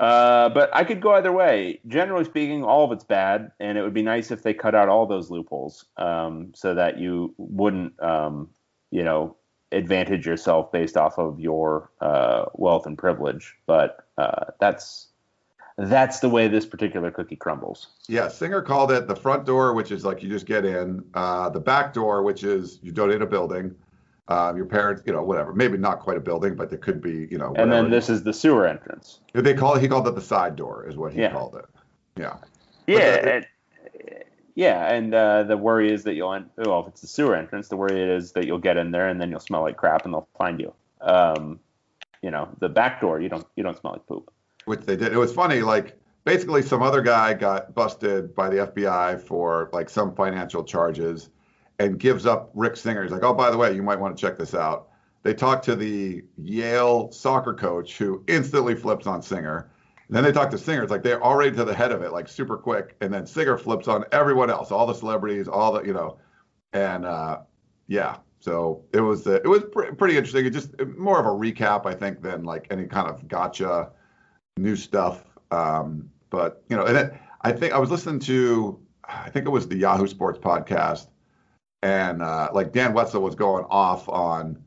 Uh, 0.00 0.48
but 0.48 0.74
I 0.74 0.84
could 0.84 1.02
go 1.02 1.14
either 1.14 1.32
way. 1.32 1.80
Generally 1.86 2.24
speaking, 2.24 2.64
all 2.64 2.84
of 2.84 2.92
it's 2.92 3.04
bad, 3.04 3.52
and 3.60 3.76
it 3.76 3.82
would 3.82 3.92
be 3.92 4.02
nice 4.02 4.30
if 4.30 4.42
they 4.42 4.54
cut 4.54 4.74
out 4.74 4.88
all 4.88 5.06
those 5.06 5.30
loopholes, 5.30 5.84
um, 5.98 6.52
so 6.54 6.74
that 6.74 6.98
you 6.98 7.34
wouldn't, 7.36 8.02
um, 8.02 8.48
you 8.90 9.04
know, 9.04 9.36
advantage 9.70 10.26
yourself 10.26 10.72
based 10.72 10.96
off 10.96 11.18
of 11.18 11.38
your 11.38 11.90
uh, 12.00 12.46
wealth 12.54 12.86
and 12.86 12.96
privilege. 12.96 13.54
But 13.66 14.06
uh, 14.16 14.46
that's 14.60 15.08
that's 15.78 16.20
the 16.20 16.28
way 16.28 16.48
this 16.48 16.66
particular 16.66 17.10
cookie 17.10 17.36
crumbles. 17.36 17.88
Yeah, 18.08 18.28
Singer 18.28 18.62
called 18.62 18.92
it 18.92 19.08
the 19.08 19.16
front 19.16 19.44
door, 19.44 19.74
which 19.74 19.90
is 19.90 20.04
like 20.04 20.22
you 20.22 20.28
just 20.28 20.46
get 20.46 20.64
in. 20.64 21.04
Uh, 21.14 21.48
the 21.50 21.60
back 21.60 21.92
door, 21.92 22.22
which 22.22 22.44
is 22.44 22.78
you 22.82 22.92
donate 22.92 23.22
a 23.22 23.26
building. 23.26 23.74
Um, 24.28 24.56
your 24.56 24.66
parents, 24.66 25.02
you 25.04 25.12
know, 25.12 25.22
whatever. 25.22 25.52
Maybe 25.52 25.76
not 25.76 26.00
quite 26.00 26.16
a 26.16 26.20
building, 26.20 26.54
but 26.54 26.70
there 26.70 26.78
could 26.78 27.02
be, 27.02 27.26
you 27.30 27.38
know. 27.38 27.52
And 27.56 27.72
then 27.72 27.90
this 27.90 28.08
is 28.08 28.22
the 28.22 28.32
sewer 28.32 28.66
entrance. 28.66 29.20
They 29.34 29.54
call 29.54 29.74
it. 29.74 29.82
He 29.82 29.88
called 29.88 30.06
it 30.06 30.14
the 30.14 30.20
side 30.20 30.56
door, 30.56 30.86
is 30.88 30.96
what 30.96 31.12
he 31.12 31.20
Yeah. 31.20 31.32
called 31.32 31.56
it. 31.56 31.64
Yeah. 32.16 32.36
Yeah, 32.86 32.98
and, 33.28 33.46
yeah, 34.54 34.92
and 34.92 35.14
uh, 35.14 35.42
the 35.44 35.56
worry 35.56 35.92
is 35.92 36.04
that 36.04 36.14
you'll 36.14 36.32
end. 36.32 36.50
Well, 36.56 36.80
if 36.82 36.88
it's 36.88 37.00
the 37.00 37.06
sewer 37.06 37.34
entrance, 37.36 37.68
the 37.68 37.76
worry 37.76 38.00
is 38.00 38.32
that 38.32 38.46
you'll 38.46 38.58
get 38.58 38.76
in 38.76 38.90
there 38.90 39.08
and 39.08 39.20
then 39.20 39.30
you'll 39.30 39.40
smell 39.40 39.62
like 39.62 39.76
crap 39.76 40.04
and 40.04 40.12
they'll 40.12 40.28
find 40.38 40.60
you. 40.60 40.72
Um, 41.00 41.60
you 42.22 42.30
know, 42.30 42.48
the 42.60 42.68
back 42.68 43.00
door, 43.00 43.20
you 43.20 43.28
don't 43.28 43.46
you 43.56 43.62
don't 43.62 43.78
smell 43.78 43.94
like 43.94 44.06
poop. 44.06 44.32
Which 44.64 44.80
they 44.80 44.96
did. 44.96 45.12
It 45.12 45.18
was 45.18 45.32
funny, 45.32 45.60
like 45.60 45.98
basically 46.24 46.62
some 46.62 46.82
other 46.82 47.02
guy 47.02 47.34
got 47.34 47.74
busted 47.74 48.34
by 48.34 48.48
the 48.48 48.66
FBI 48.68 49.20
for 49.20 49.70
like 49.72 49.90
some 49.90 50.14
financial 50.14 50.62
charges 50.62 51.30
and 51.78 51.98
gives 51.98 52.26
up 52.26 52.50
Rick 52.54 52.76
Singer. 52.76 53.02
He's 53.02 53.12
like, 53.12 53.24
oh, 53.24 53.34
by 53.34 53.50
the 53.50 53.58
way, 53.58 53.74
you 53.74 53.82
might 53.82 53.98
want 53.98 54.16
to 54.16 54.20
check 54.20 54.38
this 54.38 54.54
out. 54.54 54.88
They 55.22 55.34
talk 55.34 55.62
to 55.62 55.76
the 55.76 56.24
Yale 56.36 57.10
soccer 57.12 57.54
coach 57.54 57.96
who 57.96 58.24
instantly 58.26 58.74
flips 58.74 59.06
on 59.06 59.22
Singer. 59.22 59.70
And 60.08 60.16
then 60.16 60.24
they 60.24 60.32
talk 60.32 60.50
to 60.50 60.58
Singer. 60.58 60.82
It's 60.82 60.90
like 60.90 61.02
they're 61.02 61.22
already 61.22 61.56
to 61.56 61.64
the 61.64 61.74
head 61.74 61.92
of 61.92 62.02
it, 62.02 62.12
like 62.12 62.28
super 62.28 62.56
quick. 62.56 62.96
And 63.00 63.12
then 63.12 63.26
Singer 63.26 63.56
flips 63.56 63.88
on 63.88 64.04
everyone 64.12 64.50
else, 64.50 64.70
all 64.70 64.86
the 64.86 64.94
celebrities, 64.94 65.48
all 65.48 65.72
the, 65.72 65.82
you 65.82 65.92
know, 65.92 66.18
and 66.72 67.04
uh, 67.04 67.40
yeah. 67.86 68.18
So 68.40 68.84
it 68.92 69.00
was 69.00 69.26
uh, 69.26 69.40
it 69.44 69.46
was 69.46 69.62
pre- 69.70 69.92
pretty 69.92 70.16
interesting. 70.16 70.44
It 70.44 70.50
just 70.50 70.78
more 70.96 71.20
of 71.20 71.26
a 71.26 71.28
recap, 71.28 71.86
I 71.86 71.94
think, 71.94 72.20
than 72.20 72.42
like 72.42 72.66
any 72.70 72.86
kind 72.86 73.08
of 73.08 73.28
gotcha 73.28 73.90
new 74.56 74.76
stuff. 74.76 75.24
Um, 75.50 76.10
but 76.30 76.62
you 76.68 76.76
know, 76.76 76.84
and 76.84 76.96
then 76.96 77.18
I 77.42 77.52
think 77.52 77.72
I 77.72 77.78
was 77.78 77.90
listening 77.90 78.20
to, 78.20 78.78
I 79.04 79.30
think 79.30 79.46
it 79.46 79.50
was 79.50 79.68
the 79.68 79.76
Yahoo 79.76 80.06
Sports 80.06 80.38
podcast, 80.38 81.08
and 81.82 82.22
uh, 82.22 82.50
like 82.52 82.72
Dan 82.72 82.94
Wetzel 82.94 83.22
was 83.22 83.34
going 83.34 83.64
off 83.68 84.08
on, 84.08 84.62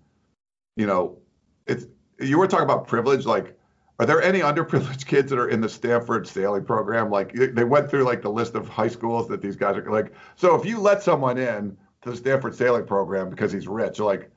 you 0.75 0.85
know, 0.85 1.17
it's 1.65 1.87
you 2.19 2.37
were 2.37 2.47
talking 2.47 2.65
about 2.65 2.87
privilege. 2.87 3.25
Like, 3.25 3.57
are 3.99 4.05
there 4.05 4.21
any 4.21 4.39
underprivileged 4.39 5.05
kids 5.07 5.29
that 5.31 5.39
are 5.39 5.49
in 5.49 5.61
the 5.61 5.69
Stanford 5.69 6.27
sailing 6.27 6.65
program? 6.65 7.09
Like, 7.09 7.33
they 7.33 7.63
went 7.63 7.89
through 7.89 8.03
like 8.03 8.21
the 8.21 8.31
list 8.31 8.55
of 8.55 8.67
high 8.67 8.87
schools 8.87 9.27
that 9.29 9.41
these 9.41 9.55
guys 9.55 9.77
are 9.77 9.91
like. 9.91 10.13
So 10.35 10.55
if 10.55 10.65
you 10.65 10.79
let 10.79 11.01
someone 11.01 11.37
in 11.37 11.75
to 12.01 12.11
the 12.11 12.17
Stanford 12.17 12.55
sailing 12.55 12.85
program 12.85 13.29
because 13.29 13.51
he's 13.51 13.67
rich, 13.67 13.99
like, 13.99 14.29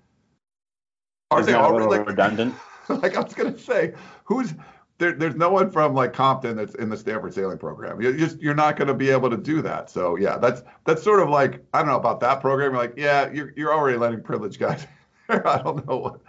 are 1.31 1.41
Isn't 1.41 1.53
they 1.53 1.59
that 1.59 1.65
a 1.65 1.65
already 1.65 1.87
like 1.87 2.07
redundant? 2.07 2.55
like 2.89 3.17
I 3.17 3.21
was 3.21 3.35
gonna 3.35 3.59
say, 3.59 3.93
who's 4.25 4.55
there, 4.99 5.13
there's 5.13 5.37
no 5.37 5.51
one 5.51 5.71
from 5.71 5.95
like 5.95 6.13
Compton 6.13 6.57
that's 6.57 6.75
in 6.75 6.91
the 6.91 6.97
Stanford 6.97 7.33
sailing 7.33 7.59
program. 7.59 8.01
You 8.01 8.17
just 8.17 8.41
you're 8.41 8.55
not 8.55 8.77
gonna 8.77 8.95
be 8.95 9.11
able 9.11 9.31
to 9.31 9.37
do 9.37 9.63
that. 9.63 9.91
So 9.91 10.17
yeah, 10.17 10.39
that's 10.39 10.63
that's 10.85 11.03
sort 11.03 11.21
of 11.21 11.29
like 11.29 11.65
I 11.73 11.79
don't 11.79 11.89
know 11.89 11.97
about 11.97 12.21
that 12.21 12.41
program. 12.41 12.73
You're 12.73 12.83
like, 12.83 12.95
yeah, 12.97 13.31
you're 13.33 13.53
you're 13.57 13.73
already 13.73 13.97
letting 13.97 14.23
privileged 14.23 14.59
guys. 14.59 14.87
I 15.29 15.61
don't 15.63 15.87
know 15.87 15.97
what 15.97 16.21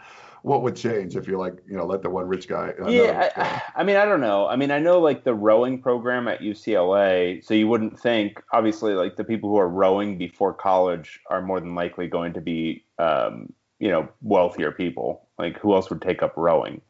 what 0.41 0.62
would 0.63 0.75
change 0.75 1.17
if 1.17 1.27
you 1.27 1.38
like 1.38 1.58
you 1.67 1.75
know 1.75 1.86
let 1.86 2.03
the 2.03 2.10
one 2.10 2.27
rich 2.27 2.47
guy. 2.47 2.73
Yeah, 2.88 3.29
guy. 3.36 3.62
I, 3.75 3.82
I 3.82 3.84
mean, 3.84 3.95
I 3.95 4.05
don't 4.05 4.21
know. 4.21 4.47
I 4.47 4.55
mean, 4.55 4.69
I 4.69 4.77
know 4.77 4.99
like 4.99 5.23
the 5.23 5.34
rowing 5.34 5.82
program 5.82 6.27
at 6.27 6.41
UCLA. 6.41 7.43
So 7.43 7.55
you 7.55 7.67
wouldn't 7.67 7.99
think, 7.99 8.41
obviously, 8.53 8.93
like 8.93 9.15
the 9.15 9.23
people 9.23 9.49
who 9.49 9.58
are 9.58 9.67
rowing 9.67 10.17
before 10.17 10.53
college 10.53 11.19
are 11.29 11.41
more 11.41 11.60
than 11.60 11.73
likely 11.73 12.08
going 12.08 12.34
to 12.34 12.41
be, 12.41 12.86
um, 12.99 13.51
you 13.79 13.89
know, 13.89 14.08
wealthier 14.21 14.71
people. 14.71 15.27
Like 15.39 15.58
who 15.58 15.73
else 15.73 15.89
would 15.89 16.03
take 16.03 16.21
up 16.21 16.34
rowing? 16.38 16.82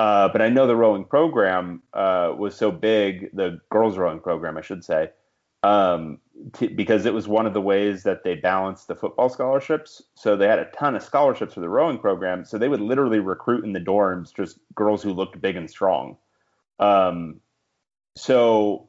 Uh, 0.00 0.30
but 0.32 0.40
I 0.40 0.48
know 0.48 0.66
the 0.66 0.76
rowing 0.76 1.04
program 1.04 1.82
uh, 1.92 2.32
was 2.34 2.56
so 2.56 2.70
big, 2.70 3.28
the 3.36 3.60
girls 3.68 3.98
rowing 3.98 4.18
program, 4.18 4.56
I 4.56 4.62
should 4.62 4.82
say, 4.82 5.10
um, 5.62 6.20
t- 6.54 6.68
because 6.68 7.04
it 7.04 7.12
was 7.12 7.28
one 7.28 7.44
of 7.44 7.52
the 7.52 7.60
ways 7.60 8.02
that 8.04 8.24
they 8.24 8.34
balanced 8.34 8.88
the 8.88 8.94
football 8.94 9.28
scholarships. 9.28 10.00
So 10.14 10.38
they 10.38 10.48
had 10.48 10.58
a 10.58 10.70
ton 10.70 10.96
of 10.96 11.02
scholarships 11.02 11.52
for 11.52 11.60
the 11.60 11.68
rowing 11.68 11.98
program. 11.98 12.46
So 12.46 12.56
they 12.56 12.70
would 12.70 12.80
literally 12.80 13.18
recruit 13.18 13.62
in 13.62 13.74
the 13.74 13.78
dorms 13.78 14.34
just 14.34 14.58
girls 14.74 15.02
who 15.02 15.12
looked 15.12 15.38
big 15.38 15.56
and 15.56 15.68
strong. 15.68 16.16
Um, 16.78 17.42
so 18.16 18.88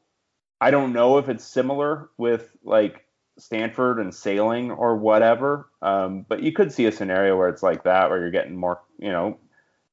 I 0.61 0.71
don't 0.71 0.93
know 0.93 1.17
if 1.17 1.27
it's 1.27 1.43
similar 1.43 2.09
with 2.17 2.55
like 2.63 3.05
Stanford 3.37 3.99
and 3.99 4.15
sailing 4.15 4.71
or 4.71 4.95
whatever, 4.95 5.67
um, 5.81 6.25
but 6.29 6.41
you 6.41 6.53
could 6.53 6.71
see 6.71 6.85
a 6.85 6.91
scenario 6.93 7.35
where 7.35 7.49
it's 7.49 7.63
like 7.63 7.83
that, 7.83 8.09
where 8.09 8.19
you're 8.21 8.31
getting 8.31 8.55
more, 8.55 8.79
you 8.97 9.11
know, 9.11 9.37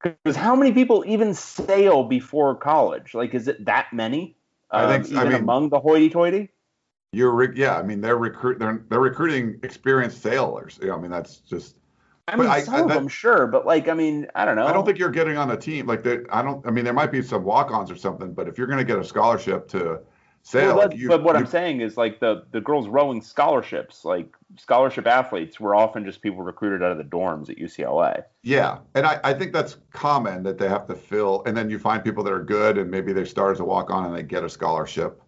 because 0.03 0.37
how 0.37 0.55
many 0.55 0.73
people 0.73 1.05
even 1.07 1.35
sail 1.35 2.05
before 2.05 2.55
college? 2.55 3.15
Like, 3.15 3.35
is 3.35 3.49
it 3.49 3.65
that 3.65 3.87
many? 3.93 4.37
I 4.71 4.85
Um, 4.85 5.03
think- 5.03 5.17
I 5.17 5.21
even 5.23 5.33
mean- 5.33 5.43
among 5.43 5.69
the 5.71 5.81
hoity-toity. 5.81 6.51
You're 7.13 7.33
re- 7.33 7.53
yeah. 7.55 7.79
I 7.79 7.83
mean 7.83 8.03
they're 8.03 8.19
recruit 8.19 8.59
they're 8.59 8.85
they're 8.91 9.01
recruiting 9.01 9.59
experienced 9.63 10.21
sailors. 10.21 10.79
Yeah, 10.83 10.95
I 10.95 10.99
mean 10.99 11.11
that's 11.11 11.39
just. 11.39 11.77
I 12.31 12.37
mean, 12.37 12.47
I- 12.47 12.61
some 12.61 12.75
I- 12.75 12.81
of 12.81 12.89
that- 12.89 12.95
them, 12.97 13.09
sure, 13.09 13.47
but 13.47 13.65
like, 13.65 13.89
I 13.89 13.95
mean, 13.95 14.27
I 14.35 14.45
don't 14.45 14.57
know. 14.57 14.67
I 14.67 14.73
don't 14.75 14.85
think 14.85 14.99
you're 14.99 15.09
getting 15.09 15.39
on 15.39 15.51
a 15.51 15.57
team 15.57 15.87
like 15.87 16.03
that. 16.03 16.27
I 16.31 16.43
don't. 16.43 16.65
I 16.67 16.71
mean, 16.71 16.85
there 16.85 16.93
might 16.93 17.11
be 17.11 17.23
some 17.23 17.45
walk-ons 17.45 17.91
or 17.91 17.97
something, 17.97 18.35
but 18.35 18.47
if 18.47 18.59
you're 18.59 18.67
going 18.67 18.79
to 18.79 18.85
get 18.85 18.99
a 18.99 19.05
scholarship 19.05 19.67
to 19.69 20.01
sail, 20.43 20.77
Well, 20.77 20.89
that- 20.89 20.97
you, 20.97 21.09
but 21.09 21.23
what 21.23 21.35
you- 21.35 21.41
I'm 21.41 21.47
saying 21.47 21.81
is 21.81 21.97
like 21.97 22.21
the 22.21 22.45
the 22.53 22.61
girls 22.61 22.89
rowing 22.89 23.21
scholarships, 23.23 24.05
like 24.05 24.35
scholarship 24.57 25.07
athletes, 25.07 25.61
were 25.61 25.75
often 25.75 26.05
just 26.05 26.23
people 26.23 26.43
recruited 26.43 26.83
out 26.83 26.93
of 26.93 26.99
the 26.99 27.05
dorms 27.05 27.51
at 27.51 27.59
UCLA. 27.59 28.23
yeah, 28.43 28.79
and 28.95 29.07
I, 29.07 29.21
I 29.25 29.35
think 29.35 29.53
that's 29.53 29.77
common 29.93 30.43
that 30.45 30.59
they 30.59 30.69
have 30.69 30.87
to 30.87 30.95
fill, 30.95 31.43
and 31.47 31.57
then 31.57 31.69
you 31.71 31.79
find 31.79 32.03
people 32.03 32.25
that 32.25 32.33
are 32.33 32.43
good, 32.43 32.79
and 32.79 32.91
maybe 32.91 33.13
they 33.13 33.25
start 33.25 33.53
as 33.53 33.61
a 33.61 33.65
walk-on 33.65 34.07
and 34.07 34.15
they 34.15 34.23
get 34.23 34.43
a 34.45 34.49
scholarship. 34.49 35.21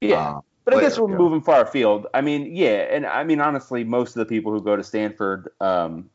Yeah, 0.00 0.36
uh, 0.36 0.40
but 0.64 0.74
I 0.74 0.80
guess 0.80 0.98
we're 0.98 1.10
yeah. 1.10 1.16
moving 1.16 1.40
far 1.40 1.62
afield. 1.62 2.06
I 2.14 2.20
mean, 2.20 2.54
yeah, 2.54 2.86
and 2.90 3.06
I 3.06 3.24
mean 3.24 3.40
honestly, 3.40 3.84
most 3.84 4.16
of 4.16 4.20
the 4.20 4.26
people 4.26 4.52
who 4.52 4.62
go 4.62 4.76
to 4.76 4.82
Stanford 4.82 5.50
um, 5.60 6.10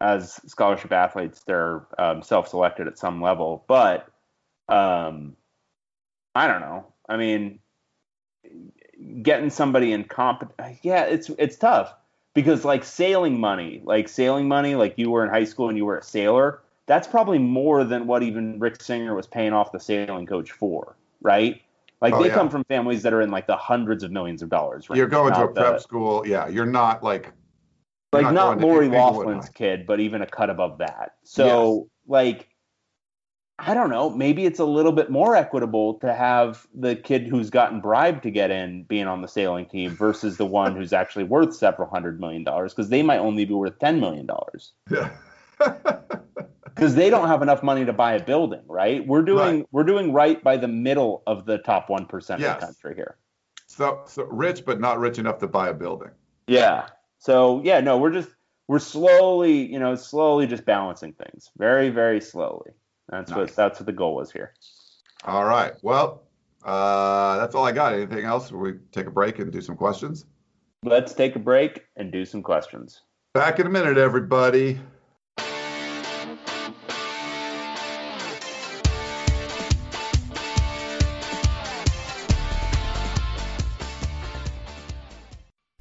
as 0.00 0.40
scholarship 0.46 0.92
athletes, 0.92 1.42
they're 1.46 1.86
um, 1.98 2.22
self-selected 2.22 2.88
at 2.88 2.98
some 2.98 3.22
level. 3.22 3.64
But 3.68 4.08
um, 4.68 5.36
I 6.34 6.46
don't 6.48 6.60
know. 6.60 6.86
I 7.08 7.16
mean, 7.16 7.58
getting 9.22 9.50
somebody 9.50 9.92
in 9.92 10.04
comp, 10.04 10.52
yeah, 10.82 11.04
it's 11.04 11.30
it's 11.38 11.56
tough 11.56 11.94
because 12.34 12.64
like 12.64 12.84
sailing 12.84 13.38
money, 13.38 13.80
like 13.84 14.08
sailing 14.08 14.48
money, 14.48 14.74
like 14.74 14.94
you 14.96 15.10
were 15.10 15.24
in 15.24 15.30
high 15.30 15.44
school 15.44 15.68
and 15.68 15.76
you 15.78 15.84
were 15.84 15.98
a 15.98 16.02
sailor. 16.02 16.60
That's 16.86 17.06
probably 17.06 17.38
more 17.38 17.84
than 17.84 18.06
what 18.06 18.22
even 18.22 18.58
Rick 18.58 18.82
Singer 18.82 19.14
was 19.14 19.26
paying 19.26 19.52
off 19.52 19.70
the 19.72 19.78
sailing 19.80 20.26
coach 20.26 20.50
for, 20.50 20.96
right? 21.20 21.62
Like 22.00 22.14
Oh, 22.14 22.22
they 22.22 22.28
yeah. 22.28 22.34
come 22.34 22.50
from 22.50 22.64
families 22.64 23.02
that 23.04 23.12
are 23.12 23.22
in 23.22 23.30
like 23.30 23.46
the 23.46 23.56
hundreds 23.56 24.02
of 24.02 24.10
millions 24.10 24.42
of 24.42 24.48
dollars. 24.48 24.90
Right? 24.90 24.96
You're 24.96 25.06
going 25.06 25.32
to 25.34 25.38
a 25.38 25.44
Not 25.44 25.54
the- 25.54 25.60
prep 25.60 25.80
school, 25.80 26.26
yeah. 26.26 26.48
You're 26.48 26.66
not 26.66 27.02
like 27.02 27.32
you're 28.12 28.22
like 28.24 28.34
not 28.34 28.58
to 28.58 28.66
Lori 28.66 28.88
Loughlin's 28.88 29.48
kid, 29.48 29.86
but 29.86 30.00
even 30.00 30.20
a 30.22 30.26
cut 30.26 30.50
above 30.50 30.78
that. 30.78 31.14
So 31.22 31.88
like 32.06 32.48
I 33.64 33.74
don't 33.74 33.90
know, 33.90 34.10
maybe 34.10 34.44
it's 34.44 34.58
a 34.58 34.64
little 34.64 34.90
bit 34.90 35.08
more 35.08 35.36
equitable 35.36 35.94
to 36.00 36.12
have 36.12 36.66
the 36.74 36.96
kid 36.96 37.28
who's 37.28 37.48
gotten 37.48 37.80
bribed 37.80 38.24
to 38.24 38.30
get 38.30 38.50
in 38.50 38.82
being 38.84 39.06
on 39.06 39.22
the 39.22 39.28
sailing 39.28 39.66
team 39.66 39.92
versus 39.94 40.36
the 40.36 40.44
one 40.46 40.74
who's 40.74 40.92
actually 40.92 41.22
worth 41.24 41.54
several 41.54 41.88
hundred 41.88 42.18
million 42.20 42.42
dollars 42.42 42.74
because 42.74 42.88
they 42.88 43.02
might 43.02 43.18
only 43.18 43.44
be 43.44 43.54
worth 43.54 43.78
ten 43.78 44.00
million 44.00 44.26
dollars 44.26 44.72
Yeah. 44.90 45.10
because 46.64 46.94
they 46.96 47.08
don't 47.08 47.28
have 47.28 47.40
enough 47.42 47.62
money 47.62 47.84
to 47.84 47.92
buy 47.92 48.14
a 48.14 48.22
building, 48.24 48.62
right? 48.66 49.06
We're 49.06 49.22
doing 49.22 49.58
Right. 49.58 49.66
we're 49.70 49.84
doing 49.84 50.12
right 50.12 50.42
by 50.42 50.56
the 50.56 50.68
middle 50.68 51.22
of 51.26 51.46
the 51.46 51.58
top 51.58 51.88
one 51.88 52.06
percent 52.06 52.42
of 52.42 52.60
the 52.60 52.66
country 52.66 52.94
here. 52.96 53.16
so 53.66 54.02
so 54.06 54.24
rich, 54.24 54.64
but 54.64 54.80
not 54.80 54.98
rich 54.98 55.18
enough 55.18 55.38
to 55.38 55.46
buy 55.46 55.68
a 55.68 55.74
building. 55.74 56.10
Yeah. 56.48 56.86
So 57.18 57.60
yeah, 57.64 57.80
no, 57.80 57.96
we're 57.98 58.10
just 58.12 58.30
we're 58.66 58.80
slowly, 58.80 59.70
you 59.72 59.78
know, 59.78 59.94
slowly 59.94 60.46
just 60.48 60.64
balancing 60.64 61.12
things, 61.12 61.50
very, 61.58 61.90
very 61.90 62.20
slowly. 62.20 62.72
That's 63.12 63.30
Nice. 63.30 63.36
what 63.38 63.54
that's 63.54 63.78
what 63.78 63.86
the 63.86 63.92
goal 63.92 64.16
was 64.16 64.32
here. 64.32 64.54
All 65.26 65.44
right. 65.44 65.74
Well, 65.82 66.22
uh, 66.64 67.36
that's 67.36 67.54
all 67.54 67.64
I 67.64 67.70
got. 67.70 67.92
Anything 67.92 68.24
else? 68.24 68.50
We 68.50 68.72
take 68.90 69.06
a 69.06 69.10
break 69.10 69.38
and 69.38 69.52
do 69.52 69.60
some 69.60 69.76
questions. 69.76 70.24
Let's 70.82 71.12
take 71.12 71.36
a 71.36 71.38
break 71.38 71.84
and 71.96 72.10
do 72.10 72.24
some 72.24 72.42
questions. 72.42 73.02
Back 73.34 73.60
in 73.60 73.66
a 73.66 73.70
minute, 73.70 73.98
everybody. 73.98 74.80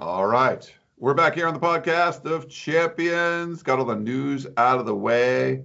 All 0.00 0.26
right. 0.26 0.72
We're 0.96 1.12
back 1.12 1.34
here 1.34 1.46
on 1.46 1.52
the 1.52 1.60
podcast 1.60 2.24
of 2.24 2.48
champions. 2.48 3.62
Got 3.62 3.80
all 3.80 3.84
the 3.84 3.94
news 3.94 4.46
out 4.56 4.78
of 4.78 4.86
the 4.86 4.94
way. 4.94 5.62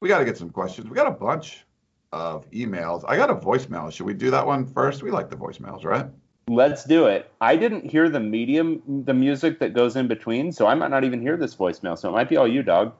We 0.00 0.08
got 0.08 0.20
to 0.20 0.24
get 0.24 0.38
some 0.38 0.48
questions. 0.48 0.88
We 0.88 0.96
got 0.96 1.06
a 1.06 1.10
bunch 1.10 1.66
of 2.10 2.50
emails. 2.50 3.04
I 3.06 3.18
got 3.18 3.28
a 3.28 3.34
voicemail. 3.34 3.92
Should 3.92 4.06
we 4.06 4.14
do 4.14 4.30
that 4.30 4.46
one 4.46 4.64
first? 4.64 5.02
We 5.02 5.10
like 5.10 5.28
the 5.28 5.36
voicemails, 5.36 5.84
right? 5.84 6.06
Let's 6.48 6.84
do 6.84 7.08
it. 7.08 7.30
I 7.42 7.56
didn't 7.56 7.84
hear 7.84 8.08
the 8.08 8.20
medium, 8.20 9.04
the 9.04 9.12
music 9.12 9.58
that 9.58 9.74
goes 9.74 9.96
in 9.96 10.08
between, 10.08 10.50
so 10.50 10.66
I 10.66 10.74
might 10.74 10.90
not 10.90 11.04
even 11.04 11.20
hear 11.20 11.36
this 11.36 11.54
voicemail. 11.54 11.98
So 11.98 12.08
it 12.08 12.12
might 12.12 12.30
be 12.30 12.38
all 12.38 12.48
you, 12.48 12.62
dog. 12.62 12.94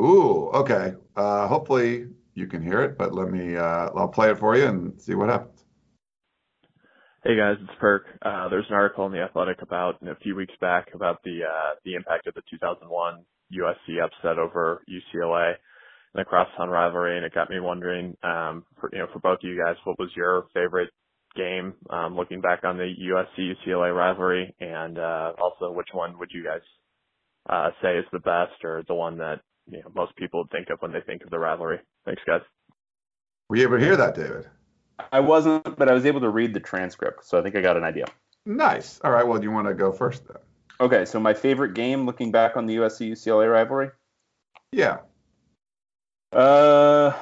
Ooh, 0.00 0.48
okay. 0.48 0.94
Uh, 1.14 1.46
hopefully 1.46 2.08
you 2.34 2.48
can 2.48 2.60
hear 2.60 2.82
it, 2.82 2.98
but 2.98 3.14
let 3.14 3.30
me, 3.30 3.54
uh, 3.54 3.90
I'll 3.94 4.08
play 4.08 4.32
it 4.32 4.38
for 4.38 4.56
you 4.56 4.64
and 4.64 5.00
see 5.00 5.14
what 5.14 5.28
happens. 5.28 5.57
Hey 7.28 7.36
guys, 7.36 7.56
it's 7.60 7.78
Perk. 7.78 8.06
Uh, 8.22 8.48
there's 8.48 8.64
an 8.70 8.74
article 8.74 9.04
in 9.04 9.12
the 9.12 9.20
Athletic 9.20 9.60
about 9.60 9.96
a 10.00 10.16
few 10.22 10.34
weeks 10.34 10.54
back 10.62 10.88
about 10.94 11.22
the 11.24 11.40
uh, 11.44 11.74
the 11.84 11.92
impact 11.92 12.26
of 12.26 12.32
the 12.32 12.40
2001 12.50 13.22
USC 13.52 14.02
upset 14.02 14.38
over 14.38 14.82
UCLA 14.88 15.48
and 15.48 15.56
the 16.14 16.24
crosstown 16.24 16.70
rivalry, 16.70 17.18
and 17.18 17.26
it 17.26 17.34
got 17.34 17.50
me 17.50 17.60
wondering, 17.60 18.16
um, 18.22 18.64
for, 18.80 18.88
you 18.94 19.00
know, 19.00 19.08
for 19.12 19.18
both 19.18 19.40
of 19.44 19.46
you 19.46 19.62
guys, 19.62 19.76
what 19.84 19.98
was 19.98 20.08
your 20.16 20.46
favorite 20.54 20.88
game 21.36 21.74
um, 21.90 22.16
looking 22.16 22.40
back 22.40 22.64
on 22.64 22.78
the 22.78 22.90
USC 22.98 23.52
UCLA 23.52 23.94
rivalry, 23.94 24.54
and 24.58 24.98
uh, 24.98 25.32
also 25.38 25.70
which 25.70 25.88
one 25.92 26.18
would 26.18 26.30
you 26.32 26.42
guys 26.42 26.62
uh, 27.50 27.68
say 27.82 27.98
is 27.98 28.06
the 28.10 28.20
best 28.20 28.64
or 28.64 28.84
the 28.88 28.94
one 28.94 29.18
that 29.18 29.42
you 29.70 29.82
know 29.82 29.90
most 29.94 30.16
people 30.16 30.46
think 30.50 30.68
of 30.70 30.80
when 30.80 30.92
they 30.92 31.02
think 31.04 31.22
of 31.24 31.28
the 31.28 31.38
rivalry? 31.38 31.78
Thanks, 32.06 32.22
guys. 32.26 32.40
Were 33.50 33.56
you 33.56 33.64
able 33.64 33.76
to 33.76 33.84
hear 33.84 33.98
that, 33.98 34.14
David? 34.14 34.46
I 35.12 35.20
wasn't, 35.20 35.76
but 35.76 35.88
I 35.88 35.92
was 35.92 36.06
able 36.06 36.20
to 36.20 36.28
read 36.28 36.54
the 36.54 36.60
transcript, 36.60 37.24
so 37.24 37.38
I 37.38 37.42
think 37.42 37.56
I 37.56 37.60
got 37.60 37.76
an 37.76 37.84
idea. 37.84 38.06
Nice. 38.44 39.00
All 39.04 39.10
right. 39.10 39.26
Well, 39.26 39.38
do 39.38 39.44
you 39.44 39.52
want 39.52 39.68
to 39.68 39.74
go 39.74 39.92
first 39.92 40.26
then? 40.26 40.38
Okay, 40.80 41.04
so 41.04 41.18
my 41.18 41.34
favorite 41.34 41.74
game, 41.74 42.06
looking 42.06 42.30
back 42.30 42.56
on 42.56 42.66
the 42.66 42.76
USC 42.76 43.10
UCLA 43.10 43.50
rivalry. 43.50 43.90
Yeah. 44.72 44.98
Uh, 46.32 47.12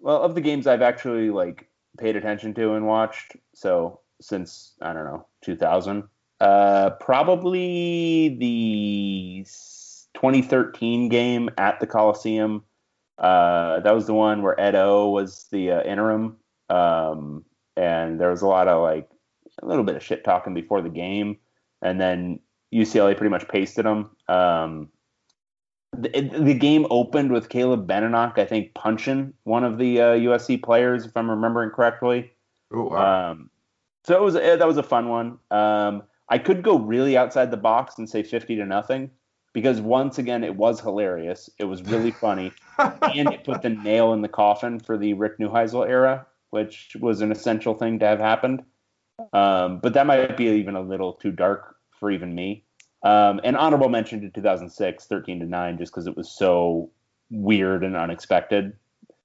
well, 0.00 0.22
of 0.22 0.34
the 0.34 0.40
games 0.40 0.66
I've 0.66 0.82
actually 0.82 1.30
like 1.30 1.68
paid 1.98 2.16
attention 2.16 2.54
to 2.54 2.74
and 2.74 2.86
watched, 2.86 3.36
so 3.54 4.00
since 4.20 4.74
I 4.82 4.92
don't 4.92 5.04
know 5.04 5.26
2000, 5.42 6.04
uh, 6.40 6.90
probably 7.00 8.36
the 8.38 9.44
2013 10.14 11.08
game 11.08 11.50
at 11.56 11.80
the 11.80 11.86
Coliseum. 11.86 12.64
Uh, 13.18 13.80
that 13.80 13.94
was 13.94 14.06
the 14.06 14.14
one 14.14 14.42
where 14.42 14.58
Ed 14.60 14.74
O 14.74 15.10
was 15.10 15.46
the 15.50 15.72
uh, 15.72 15.82
interim, 15.82 16.36
um, 16.70 17.44
and 17.76 18.20
there 18.20 18.30
was 18.30 18.42
a 18.42 18.46
lot 18.46 18.68
of 18.68 18.82
like 18.82 19.08
a 19.62 19.66
little 19.66 19.84
bit 19.84 19.96
of 19.96 20.02
shit 20.02 20.24
talking 20.24 20.54
before 20.54 20.82
the 20.82 20.88
game, 20.88 21.38
and 21.82 22.00
then 22.00 22.40
UCLA 22.74 23.16
pretty 23.16 23.30
much 23.30 23.48
pasted 23.48 23.84
them. 23.84 24.10
Um, 24.28 24.88
the, 25.96 26.08
the 26.38 26.54
game 26.54 26.86
opened 26.90 27.32
with 27.32 27.48
Caleb 27.48 27.86
Benenoch, 27.86 28.38
I 28.38 28.44
think, 28.44 28.74
punching 28.74 29.32
one 29.44 29.64
of 29.64 29.78
the 29.78 30.00
uh, 30.00 30.04
USC 30.14 30.62
players, 30.62 31.06
if 31.06 31.16
I'm 31.16 31.30
remembering 31.30 31.70
correctly. 31.70 32.30
Ooh, 32.74 32.90
wow. 32.90 33.30
Um, 33.30 33.50
so 34.04 34.16
it 34.16 34.22
was 34.22 34.36
eh, 34.36 34.56
that 34.56 34.66
was 34.66 34.76
a 34.76 34.82
fun 34.82 35.08
one. 35.08 35.38
Um, 35.50 36.02
I 36.28 36.38
could 36.38 36.62
go 36.62 36.78
really 36.78 37.16
outside 37.16 37.50
the 37.50 37.56
box 37.56 37.98
and 37.98 38.08
say 38.08 38.22
50 38.22 38.56
to 38.56 38.66
nothing 38.66 39.10
because 39.52 39.80
once 39.80 40.18
again 40.18 40.44
it 40.44 40.56
was 40.56 40.80
hilarious. 40.80 41.50
It 41.58 41.64
was 41.64 41.82
really 41.82 42.10
funny, 42.10 42.52
and 42.78 43.32
it 43.32 43.44
put 43.44 43.62
the 43.62 43.70
nail 43.70 44.12
in 44.12 44.22
the 44.22 44.28
coffin 44.28 44.78
for 44.78 44.96
the 44.96 45.14
Rick 45.14 45.38
Neuheisel 45.38 45.88
era, 45.88 46.26
which 46.50 46.96
was 47.00 47.20
an 47.20 47.32
essential 47.32 47.74
thing 47.74 47.98
to 47.98 48.06
have 48.06 48.20
happened. 48.20 48.62
Um, 49.32 49.80
but 49.80 49.94
that 49.94 50.06
might 50.06 50.36
be 50.36 50.46
even 50.46 50.76
a 50.76 50.80
little 50.80 51.14
too 51.14 51.32
dark 51.32 51.76
for 51.98 52.10
even 52.10 52.34
me. 52.34 52.64
Um, 53.02 53.40
and 53.44 53.56
honorable 53.56 53.88
mention 53.88 54.20
to 54.22 54.30
2006, 54.30 55.06
13 55.06 55.40
to 55.40 55.46
9, 55.46 55.78
just 55.78 55.92
because 55.92 56.06
it 56.06 56.16
was 56.16 56.30
so 56.30 56.90
weird 57.30 57.84
and 57.84 57.96
unexpected. 57.96 58.76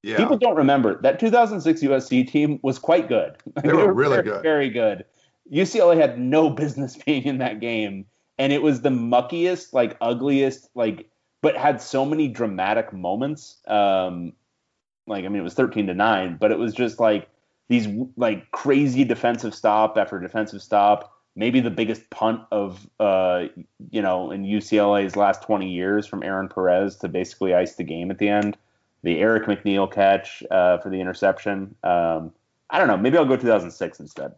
yeah. 0.04 0.18
People 0.18 0.38
don't 0.38 0.56
remember 0.56 1.02
that 1.02 1.20
2006 1.20 1.82
USC 1.82 2.28
team 2.28 2.60
was 2.62 2.78
quite 2.78 3.08
good. 3.08 3.38
They 3.64 3.74
were 3.74 3.94
really 3.94 4.18
very, 4.18 4.24
good. 4.24 4.44
Very 4.44 4.70
good. 4.70 5.06
UCLA 5.52 5.98
had 5.98 6.20
no 6.20 6.50
business 6.62 6.98
being 6.98 7.24
in 7.24 7.40
that 7.40 7.60
game, 7.60 8.06
and 8.38 8.54
it 8.54 8.62
was 8.62 8.82
the 8.82 8.90
muckiest, 8.90 9.74
like 9.74 9.98
ugliest, 10.02 10.70
like, 10.76 11.10
but 11.42 11.58
had 11.58 11.82
so 11.82 12.06
many 12.06 12.28
dramatic 12.28 12.94
moments. 12.94 13.58
Um, 13.68 14.34
like 15.08 15.26
I 15.26 15.28
mean, 15.28 15.40
it 15.40 15.44
was 15.44 15.54
13 15.54 15.88
to 15.88 15.94
nine, 15.94 16.38
but 16.40 16.52
it 16.52 16.60
was 16.60 16.74
just 16.74 17.00
like 17.00 17.30
these 17.70 17.88
like 18.18 18.52
crazy 18.52 19.04
defensive 19.04 19.56
stop 19.56 19.98
after 19.98 20.20
defensive 20.20 20.62
stop. 20.62 21.12
Maybe 21.36 21.60
the 21.62 21.72
biggest 21.72 22.10
punt 22.10 22.42
of 22.52 22.88
uh, 23.00 23.46
you 23.90 24.02
know 24.02 24.32
in 24.32 24.44
UCLA's 24.44 25.16
last 25.16 25.44
20 25.44 25.70
years 25.70 26.06
from 26.06 26.24
Aaron 26.24 26.48
Perez 26.48 26.98
to 26.98 27.08
basically 27.08 27.54
ice 27.54 27.76
the 27.76 27.84
game 27.84 28.12
at 28.12 28.20
the 28.20 28.30
end. 28.30 28.58
The 29.02 29.20
Eric 29.20 29.48
McNeal 29.48 29.92
catch 29.92 30.44
uh, 30.50 30.78
for 30.78 30.90
the 30.90 31.02
interception. 31.02 31.76
Um, 31.84 32.32
I 32.70 32.80
don't 32.80 32.88
know. 32.88 32.98
Maybe 32.98 33.18
I'll 33.18 33.26
go 33.26 33.36
2006 33.36 34.00
instead. 34.00 34.34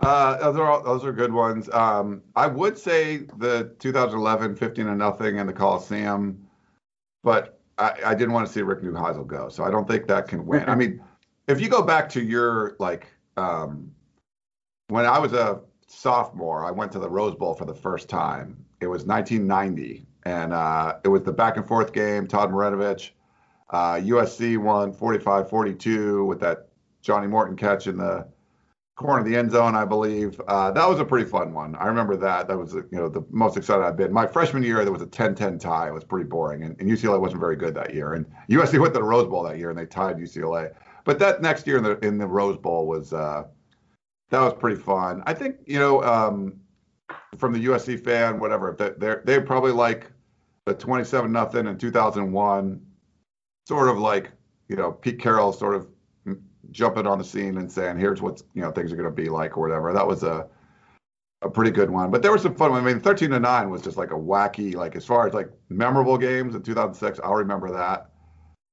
Uh, 0.00 0.38
those 0.38 0.56
are 0.56 0.70
all, 0.70 0.82
those 0.82 1.04
are 1.04 1.12
good 1.12 1.32
ones. 1.32 1.68
Um, 1.72 2.22
I 2.34 2.46
would 2.46 2.78
say 2.78 3.18
the 3.38 3.74
2011 3.78 4.56
15 4.56 4.86
to 4.86 4.94
nothing 4.94 5.36
in 5.36 5.46
the 5.46 5.52
Coliseum, 5.52 6.48
but 7.22 7.59
I, 7.80 7.94
I 8.06 8.14
didn't 8.14 8.32
want 8.32 8.46
to 8.46 8.52
see 8.52 8.60
Rick 8.60 8.82
Neuheisel 8.82 9.26
go, 9.26 9.48
so 9.48 9.64
I 9.64 9.70
don't 9.70 9.88
think 9.88 10.06
that 10.06 10.28
can 10.28 10.46
win. 10.46 10.68
I 10.68 10.74
mean, 10.74 11.02
if 11.48 11.60
you 11.60 11.68
go 11.68 11.82
back 11.82 12.08
to 12.10 12.22
your 12.22 12.76
like 12.78 13.06
um, 13.36 13.90
when 14.88 15.06
I 15.06 15.18
was 15.18 15.32
a 15.32 15.60
sophomore, 15.86 16.64
I 16.64 16.70
went 16.70 16.92
to 16.92 16.98
the 16.98 17.08
Rose 17.08 17.34
Bowl 17.34 17.54
for 17.54 17.64
the 17.64 17.74
first 17.74 18.08
time. 18.08 18.64
It 18.80 18.86
was 18.86 19.04
1990, 19.04 20.06
and 20.24 20.52
uh, 20.52 20.98
it 21.04 21.08
was 21.08 21.22
the 21.22 21.32
back 21.32 21.56
and 21.56 21.66
forth 21.66 21.92
game. 21.92 22.26
Todd 22.26 22.50
Marinovich, 22.50 23.10
uh, 23.70 23.94
USC 23.94 24.58
won 24.58 24.92
45-42 24.92 26.26
with 26.26 26.40
that 26.40 26.68
Johnnie 27.00 27.28
Morton 27.28 27.56
catch 27.56 27.86
in 27.86 27.96
the 27.96 28.26
corner 29.00 29.20
of 29.20 29.26
the 29.26 29.34
end 29.34 29.50
zone, 29.50 29.74
I 29.74 29.86
believe. 29.86 30.38
Uh, 30.46 30.70
that 30.72 30.86
was 30.86 31.00
a 31.00 31.04
pretty 31.06 31.28
fun 31.28 31.54
one. 31.54 31.74
I 31.76 31.86
remember 31.86 32.16
that. 32.18 32.48
That 32.48 32.58
was 32.58 32.74
you 32.74 32.86
know 32.92 33.08
the 33.08 33.24
most 33.30 33.56
excited 33.56 33.82
I've 33.82 33.96
been. 33.96 34.12
My 34.12 34.26
freshman 34.26 34.62
year, 34.62 34.84
there 34.84 34.92
was 34.92 35.00
a 35.00 35.06
10-10 35.06 35.58
tie. 35.58 35.88
It 35.88 35.94
was 35.94 36.04
pretty 36.04 36.28
boring, 36.28 36.64
and, 36.64 36.78
and 36.78 36.88
UCLA 36.88 37.18
wasn't 37.18 37.40
very 37.40 37.56
good 37.56 37.74
that 37.74 37.94
year. 37.94 38.12
And 38.12 38.26
USC 38.50 38.78
went 38.78 38.92
to 38.92 39.00
the 39.00 39.04
Rose 39.04 39.26
Bowl 39.26 39.42
that 39.44 39.56
year, 39.56 39.70
and 39.70 39.78
they 39.78 39.86
tied 39.86 40.18
UCLA. 40.18 40.74
But 41.04 41.18
that 41.18 41.40
next 41.40 41.66
year 41.66 41.78
in 41.78 41.82
the 41.82 41.98
in 42.00 42.18
the 42.18 42.26
Rose 42.26 42.58
Bowl 42.58 42.86
was 42.86 43.14
uh, 43.14 43.44
that 44.28 44.40
was 44.40 44.52
pretty 44.52 44.78
fun. 44.78 45.22
I 45.24 45.32
think 45.32 45.56
you 45.64 45.78
know 45.78 46.02
um, 46.02 46.60
from 47.38 47.54
the 47.54 47.64
USC 47.64 48.04
fan, 48.04 48.38
whatever, 48.38 48.76
they 48.78 49.14
they 49.24 49.40
probably 49.40 49.72
like 49.72 50.12
the 50.66 50.74
27 50.74 51.32
nothing 51.32 51.66
in 51.66 51.78
2001, 51.78 52.82
sort 53.66 53.88
of 53.88 53.98
like 53.98 54.30
you 54.68 54.76
know 54.76 54.92
Pete 54.92 55.18
Carroll 55.18 55.54
sort 55.54 55.74
of 55.74 55.88
jumping 56.70 57.06
on 57.06 57.18
the 57.18 57.24
scene 57.24 57.58
and 57.58 57.70
saying, 57.70 57.98
"Here's 57.98 58.22
what 58.22 58.42
you 58.54 58.62
know 58.62 58.70
things 58.70 58.92
are 58.92 58.96
going 58.96 59.08
to 59.08 59.14
be 59.14 59.28
like" 59.28 59.56
or 59.56 59.60
whatever. 59.60 59.92
That 59.92 60.06
was 60.06 60.22
a 60.22 60.46
a 61.42 61.50
pretty 61.50 61.70
good 61.70 61.90
one. 61.90 62.10
But 62.10 62.22
there 62.22 62.30
were 62.30 62.38
some 62.38 62.54
fun. 62.54 62.72
I 62.72 62.80
mean, 62.80 63.00
13 63.00 63.30
to 63.30 63.40
nine 63.40 63.70
was 63.70 63.82
just 63.82 63.96
like 63.96 64.10
a 64.10 64.16
wacky, 64.16 64.74
like 64.74 64.96
as 64.96 65.06
far 65.06 65.26
as 65.26 65.34
like 65.34 65.50
memorable 65.68 66.18
games 66.18 66.54
in 66.54 66.62
2006. 66.62 67.20
I'll 67.24 67.34
remember 67.34 67.72
that 67.72 68.10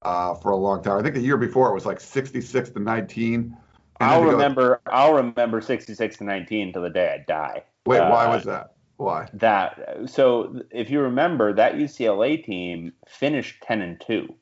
uh, 0.02 0.34
for 0.36 0.52
a 0.52 0.58
long 0.58 0.84
time. 0.84 0.98
I 0.98 1.02
think 1.02 1.16
the 1.16 1.22
year 1.22 1.38
before 1.38 1.70
it 1.70 1.74
was 1.74 1.86
like 1.86 2.00
66 2.00 2.72
to 2.72 2.80
19. 2.80 3.56
I'll 4.00 4.24
remember. 4.24 4.82
I'll 4.88 5.14
remember 5.14 5.62
66 5.62 6.18
to 6.18 6.24
19 6.24 6.74
till 6.74 6.82
the 6.82 6.90
day 6.90 7.16
I 7.16 7.24
die. 7.28 7.64
Wait, 7.86 8.00
uh, 8.00 8.10
why 8.12 8.28
was 8.28 8.44
that? 8.44 8.74
Why? 8.98 9.28
That 9.34 9.80
so 10.06 10.62
if 10.72 10.90
you 10.90 11.02
remember 11.02 11.54
that 11.54 11.76
UCLA 11.76 12.44
team 12.44 12.94
finished 13.08 13.62
10 13.64 13.82
and 13.82 14.02
2. 14.06 14.34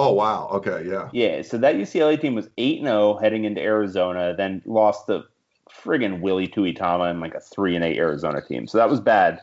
Oh 0.00 0.12
wow. 0.12 0.48
Okay, 0.52 0.88
yeah. 0.88 1.08
Yeah, 1.10 1.42
so 1.42 1.58
that 1.58 1.74
UCLA 1.74 2.20
team 2.20 2.36
was 2.36 2.48
8 2.56 2.82
0 2.82 3.16
heading 3.16 3.44
into 3.44 3.60
Arizona, 3.60 4.32
then 4.32 4.62
lost 4.64 5.08
the 5.08 5.26
friggin' 5.68 6.20
Willie 6.20 6.46
Tuitama 6.46 7.10
and 7.10 7.20
like 7.20 7.34
a 7.34 7.40
3 7.40 7.74
and 7.74 7.84
8 7.84 7.98
Arizona 7.98 8.40
team. 8.40 8.68
So 8.68 8.78
that 8.78 8.88
was 8.88 9.00
bad. 9.00 9.40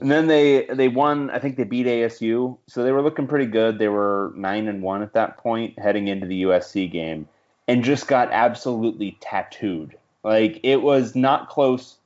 And 0.00 0.08
then 0.08 0.28
they 0.28 0.66
they 0.66 0.86
won, 0.86 1.30
I 1.30 1.40
think 1.40 1.56
they 1.56 1.64
beat 1.64 1.86
ASU. 1.86 2.56
So 2.68 2.84
they 2.84 2.92
were 2.92 3.02
looking 3.02 3.26
pretty 3.26 3.46
good. 3.46 3.80
They 3.80 3.88
were 3.88 4.32
9 4.36 4.68
and 4.68 4.82
1 4.82 5.02
at 5.02 5.14
that 5.14 5.36
point 5.38 5.76
heading 5.80 6.06
into 6.06 6.28
the 6.28 6.44
USC 6.44 6.88
game 6.88 7.26
and 7.66 7.82
just 7.82 8.06
got 8.06 8.30
absolutely 8.30 9.18
tattooed. 9.20 9.98
Like 10.22 10.60
it 10.62 10.82
was 10.82 11.16
not 11.16 11.48
close 11.48 11.96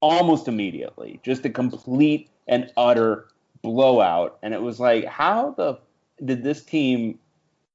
almost 0.00 0.48
immediately. 0.48 1.20
Just 1.22 1.44
a 1.44 1.50
complete 1.50 2.28
and 2.48 2.72
utter 2.76 3.28
blowout. 3.62 4.36
And 4.42 4.52
it 4.52 4.62
was 4.62 4.80
like, 4.80 5.04
how 5.04 5.52
the 5.52 5.78
did 6.22 6.42
this 6.42 6.62
team 6.62 7.18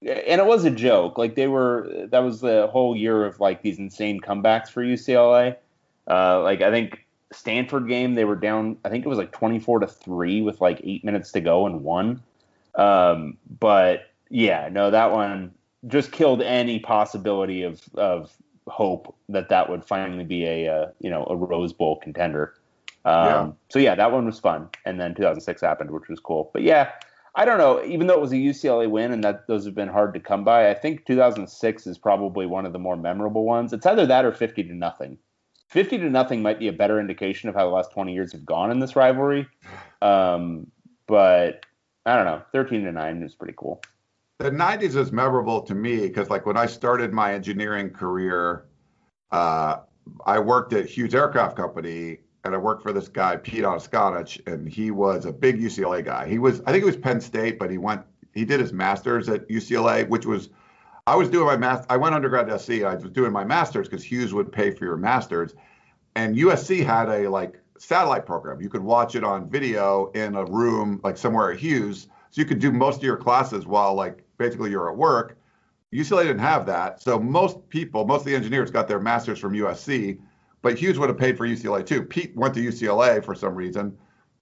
and 0.02 0.40
it 0.40 0.46
was 0.46 0.64
a 0.64 0.72
joke. 0.72 1.18
Like 1.18 1.36
they 1.36 1.48
were 1.48 2.08
that 2.10 2.20
was 2.20 2.42
the 2.42 2.68
whole 2.68 2.96
year 2.96 3.26
of 3.26 3.40
like 3.40 3.62
these 3.62 3.80
insane 3.80 4.22
comebacks 4.22 4.70
for 4.70 4.84
UCLA. 4.84 5.58
Uh, 6.08 6.42
like 6.42 6.62
I 6.62 6.72
think 6.72 7.06
Stanford 7.32 7.88
game 7.88 8.16
they 8.16 8.26
were 8.26 8.36
down. 8.36 8.78
I 8.86 8.90
think 8.90 9.06
it 9.06 9.10
was 9.10 9.18
like 9.18 9.32
twenty 9.32 9.60
four 9.60 9.80
to 9.80 9.88
three 9.88 10.42
with 10.42 10.62
like 10.62 10.80
eight 10.84 11.04
minutes 11.04 11.32
to 11.34 11.42
go 11.42 11.66
and 11.66 11.84
won. 11.84 12.22
Um, 12.76 13.38
but 13.60 14.10
yeah, 14.30 14.70
no, 14.72 14.90
that 14.90 15.12
one 15.12 15.54
just 15.88 16.12
killed 16.12 16.42
any 16.42 16.80
possibility 16.80 17.64
of 17.64 17.82
of 17.96 18.32
hope 18.68 19.16
that 19.28 19.50
that 19.50 19.70
would 19.70 19.84
finally 19.84 20.24
be 20.24 20.46
a 20.46 20.74
uh, 20.74 20.88
you 21.02 21.10
know 21.10 21.26
a 21.30 21.36
Rose 21.36 21.74
Bowl 21.74 21.98
contender. 21.98 22.54
Um, 23.04 23.26
yeah. 23.26 23.52
So 23.70 23.80
yeah, 23.80 23.96
that 23.96 24.14
one 24.14 24.26
was 24.26 24.40
fun, 24.40 24.70
and 24.86 25.00
then 25.00 25.14
2006 25.14 25.62
happened, 25.62 25.92
which 25.92 26.08
was 26.08 26.22
cool. 26.22 26.50
But 26.54 26.64
yeah, 26.64 26.92
I 27.36 27.46
don't 27.46 27.58
know. 27.58 27.84
Even 27.84 28.08
though 28.08 28.16
it 28.16 28.22
was 28.22 28.32
a 28.32 28.36
UCLA 28.36 28.90
win, 28.90 29.12
and 29.12 29.24
that 29.24 29.48
those 29.48 29.66
have 29.66 29.76
been 29.76 29.88
hard 29.88 30.14
to 30.14 30.20
come 30.20 30.44
by, 30.44 30.70
I 30.70 30.74
think 30.74 31.06
2006 31.06 31.88
is 31.88 31.98
probably 31.98 32.46
one 32.46 32.66
of 32.66 32.74
the 32.74 32.80
more 32.80 32.98
memorable 32.98 33.46
ones. 33.46 33.74
It's 33.74 33.86
either 33.86 34.06
that 34.06 34.26
or 34.26 34.32
50 34.32 34.64
to 34.64 34.74
nothing. 34.74 35.18
50 35.68 36.00
to 36.00 36.10
nothing 36.10 36.42
might 36.42 36.60
be 36.60 36.68
a 36.68 36.74
better 36.74 37.00
indication 37.00 37.48
of 37.48 37.56
how 37.56 37.66
the 37.66 37.76
last 37.76 37.92
20 37.92 38.14
years 38.14 38.32
have 38.32 38.46
gone 38.46 38.72
in 38.72 38.80
this 38.80 38.96
rivalry. 38.96 39.48
Um, 40.02 40.72
but 41.08 41.66
I 42.06 42.16
don't 42.16 42.26
know. 42.26 42.42
13 42.52 42.84
to 42.86 42.92
nine 42.92 43.22
is 43.22 43.36
pretty 43.36 43.54
cool 43.56 43.82
the 44.40 44.50
90s 44.50 44.96
is 44.96 45.12
memorable 45.12 45.62
to 45.62 45.76
me 45.76 46.08
because 46.08 46.30
like 46.30 46.46
when 46.46 46.58
i 46.58 46.66
started 46.66 47.14
my 47.14 47.34
engineering 47.34 47.90
career 47.90 48.66
uh, 49.32 49.78
i 50.26 50.40
worked 50.40 50.74
at 50.74 50.86
hughes 50.86 51.14
aircraft 51.14 51.56
company 51.56 52.20
and 52.44 52.54
i 52.54 52.58
worked 52.58 52.84
for 52.84 52.94
this 52.94 53.08
guy 53.08 53.36
pete 53.38 53.64
Oniskanich, 53.64 54.46
and 54.52 54.68
he 54.68 54.92
was 54.92 55.26
a 55.26 55.34
big 55.34 55.60
ucla 55.60 56.04
guy 56.04 56.28
he 56.28 56.40
was 56.40 56.62
i 56.66 56.72
think 56.72 56.84
it 56.84 56.86
was 56.86 56.98
penn 56.98 57.22
state 57.22 57.60
but 57.60 57.70
he 57.70 57.78
went 57.78 58.02
he 58.34 58.46
did 58.46 58.60
his 58.60 58.74
master's 58.74 59.30
at 59.30 59.48
ucla 59.50 60.08
which 60.08 60.26
was 60.26 60.50
i 61.08 61.16
was 61.16 61.30
doing 61.30 61.46
my 61.46 61.58
math 61.58 61.86
i 61.90 61.98
went 61.98 62.16
undergrad 62.16 62.50
at 62.50 62.62
sc 62.62 62.70
i 62.70 62.96
was 62.96 63.12
doing 63.12 63.32
my 63.32 63.44
master's 63.44 63.88
because 63.88 64.04
hughes 64.04 64.34
would 64.34 64.52
pay 64.52 64.72
for 64.72 64.86
your 64.86 64.98
master's 64.98 65.54
and 66.16 66.36
usc 66.36 66.86
had 66.86 67.10
a 67.10 67.30
like 67.30 67.60
satellite 67.78 68.26
program 68.26 68.62
you 68.62 68.70
could 68.70 68.84
watch 68.84 69.16
it 69.16 69.24
on 69.24 69.50
video 69.50 70.12
in 70.16 70.36
a 70.36 70.46
room 70.46 71.00
like 71.04 71.18
somewhere 71.18 71.52
at 71.52 71.60
hughes 71.60 72.08
so 72.32 72.42
you 72.42 72.46
could 72.46 72.60
do 72.60 72.72
most 72.72 72.98
of 72.98 73.04
your 73.04 73.18
classes 73.18 73.66
while 73.66 73.96
like 73.96 74.24
basically 74.38 74.72
you're 74.72 74.90
at 74.90 74.98
work. 74.98 75.38
UCLA 75.94 76.24
didn't 76.24 76.40
have 76.40 76.66
that. 76.68 77.02
So 77.02 77.20
most 77.20 77.68
people, 77.70 78.06
most 78.06 78.22
of 78.22 78.26
the 78.26 78.36
engineers 78.36 78.70
got 78.70 78.88
their 78.88 79.00
masters 79.00 79.40
from 79.40 79.54
USC, 79.54 80.20
but 80.62 80.78
Hughes 80.78 81.00
would 81.00 81.10
have 81.10 81.18
paid 81.18 81.38
for 81.38 81.48
UCLA 81.48 81.86
too. 81.86 82.04
Pete 82.04 82.36
went 82.36 82.54
to 82.56 82.62
UCLA 82.62 83.24
for 83.24 83.36
some 83.36 83.56
reason 83.56 83.98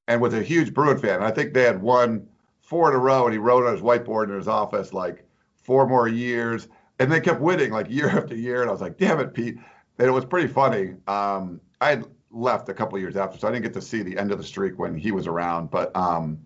and 0.08 0.22
was 0.22 0.34
a 0.34 0.42
huge 0.42 0.74
Bruin 0.74 0.98
fan. 0.98 1.22
I 1.22 1.32
think 1.32 1.54
they 1.54 1.64
had 1.64 1.82
won 1.82 2.28
four 2.62 2.90
in 2.90 2.96
a 2.96 3.00
row 3.00 3.26
and 3.26 3.34
he 3.34 3.40
wrote 3.40 3.66
on 3.66 3.74
his 3.74 3.82
whiteboard 3.82 4.30
in 4.30 4.36
his 4.36 4.48
office 4.48 4.94
like 4.94 5.26
four 5.56 5.88
more 5.88 6.08
years. 6.08 6.68
And 7.00 7.12
they 7.12 7.20
kept 7.20 7.42
winning 7.42 7.72
like 7.72 7.90
year 7.90 8.10
after 8.10 8.36
year. 8.36 8.62
And 8.62 8.70
I 8.70 8.74
was 8.74 8.82
like, 8.82 8.98
damn 8.98 9.20
it, 9.20 9.34
Pete. 9.34 9.58
And 10.00 10.08
it 10.08 10.12
was 10.12 10.26
pretty 10.26 10.48
funny. 10.48 10.96
Um, 11.08 11.60
I 11.82 11.90
had 11.90 12.06
left 12.32 12.70
a 12.70 12.74
couple 12.74 13.00
years 13.00 13.16
after, 13.16 13.38
so 13.38 13.48
I 13.48 13.52
didn't 13.52 13.64
get 13.64 13.74
to 13.74 13.82
see 13.82 14.04
the 14.04 14.18
end 14.18 14.32
of 14.32 14.38
the 14.38 14.44
streak 14.44 14.78
when 14.78 14.96
he 14.98 15.12
was 15.12 15.28
around. 15.28 15.72
But 15.72 15.96
um, 15.96 16.40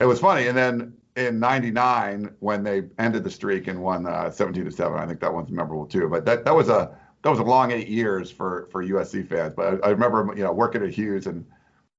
it 0.00 0.04
was 0.04 0.20
funny. 0.20 0.48
And 0.48 0.56
then 0.56 0.94
in 1.16 1.38
'99 1.38 2.34
when 2.40 2.62
they 2.62 2.82
ended 2.98 3.24
the 3.24 3.30
streak 3.30 3.68
and 3.68 3.80
won 3.80 4.06
uh, 4.06 4.30
17 4.30 4.64
to 4.64 4.70
seven, 4.70 4.98
I 4.98 5.06
think 5.06 5.20
that 5.20 5.32
one's 5.32 5.50
memorable 5.50 5.86
too. 5.86 6.08
But 6.08 6.24
that 6.24 6.44
that 6.44 6.54
was 6.54 6.68
a 6.68 6.96
that 7.26 7.30
was 7.30 7.40
a 7.40 7.42
long 7.42 7.72
eight 7.72 7.88
years 7.88 8.30
for 8.30 8.68
for 8.70 8.84
USC 8.84 9.28
fans. 9.28 9.52
But 9.56 9.84
I, 9.84 9.88
I 9.88 9.90
remember 9.90 10.32
you 10.36 10.44
know 10.44 10.52
working 10.52 10.84
at 10.84 10.90
Hughes 10.90 11.26
and 11.26 11.44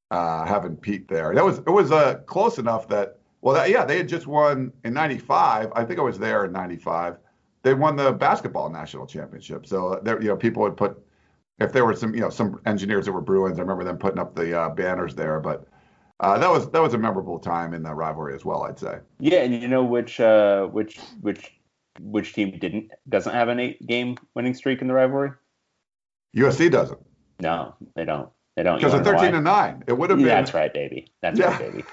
uh, 0.09 0.45
having 0.45 0.77
Pete 0.77 1.09
there. 1.09 1.35
That 1.35 1.43
was 1.43 1.57
it 1.57 1.69
was 1.69 1.91
uh, 1.91 2.19
close 2.25 2.59
enough 2.59 2.87
that 2.87 3.19
well 3.41 3.53
that, 3.53 3.69
yeah 3.69 3.83
they 3.83 3.97
had 3.97 4.07
just 4.07 4.25
won 4.25 4.71
in 4.85 4.93
'95. 4.93 5.73
I 5.75 5.83
think 5.83 5.99
I 5.99 6.01
was 6.01 6.17
there 6.17 6.45
in 6.45 6.53
'95. 6.53 7.17
They 7.63 7.73
won 7.73 7.97
the 7.97 8.13
basketball 8.13 8.69
national 8.69 9.05
championship. 9.05 9.65
So 9.65 9.99
there 10.01 10.21
you 10.21 10.29
know 10.29 10.37
people 10.37 10.63
would 10.63 10.77
put 10.77 10.97
if 11.59 11.73
there 11.73 11.83
were 11.83 11.93
some 11.93 12.15
you 12.15 12.21
know 12.21 12.29
some 12.29 12.61
engineers 12.65 13.03
that 13.03 13.11
were 13.11 13.19
Bruins. 13.19 13.59
I 13.59 13.63
remember 13.63 13.83
them 13.83 13.97
putting 13.97 14.19
up 14.19 14.33
the 14.33 14.57
uh, 14.57 14.69
banners 14.69 15.13
there, 15.13 15.41
but 15.41 15.67
uh, 16.21 16.39
that 16.39 16.49
was 16.49 16.71
that 16.71 16.81
was 16.81 16.93
a 16.93 16.97
memorable 16.97 17.37
time 17.37 17.73
in 17.73 17.83
the 17.83 17.93
rivalry 17.93 18.33
as 18.33 18.45
well. 18.45 18.63
I'd 18.63 18.79
say. 18.79 18.99
Yeah, 19.19 19.39
and 19.39 19.61
you 19.61 19.67
know 19.67 19.83
which 19.83 20.21
uh, 20.21 20.67
which 20.67 21.01
which 21.19 21.56
which 21.99 22.33
team 22.33 22.57
didn't 22.59 22.91
doesn't 23.09 23.33
have 23.33 23.49
an 23.49 23.59
eight 23.59 23.85
game 23.85 24.17
winning 24.35 24.53
streak 24.53 24.81
in 24.81 24.87
the 24.87 24.93
rivalry? 24.93 25.31
USC 26.35 26.71
doesn't. 26.71 26.99
No, 27.39 27.75
they 27.95 28.05
don't. 28.05 28.29
They 28.55 28.63
don't. 28.63 28.77
Because 28.77 28.93
of 28.93 29.03
thirteen 29.03 29.33
to 29.33 29.41
nine, 29.41 29.83
it 29.87 29.93
would 29.93 30.09
have 30.09 30.19
been. 30.19 30.27
That's 30.27 30.53
right, 30.53 30.73
baby. 30.73 31.11
That's 31.21 31.39
yeah. 31.39 31.57
right, 31.57 31.71
baby. 31.71 31.83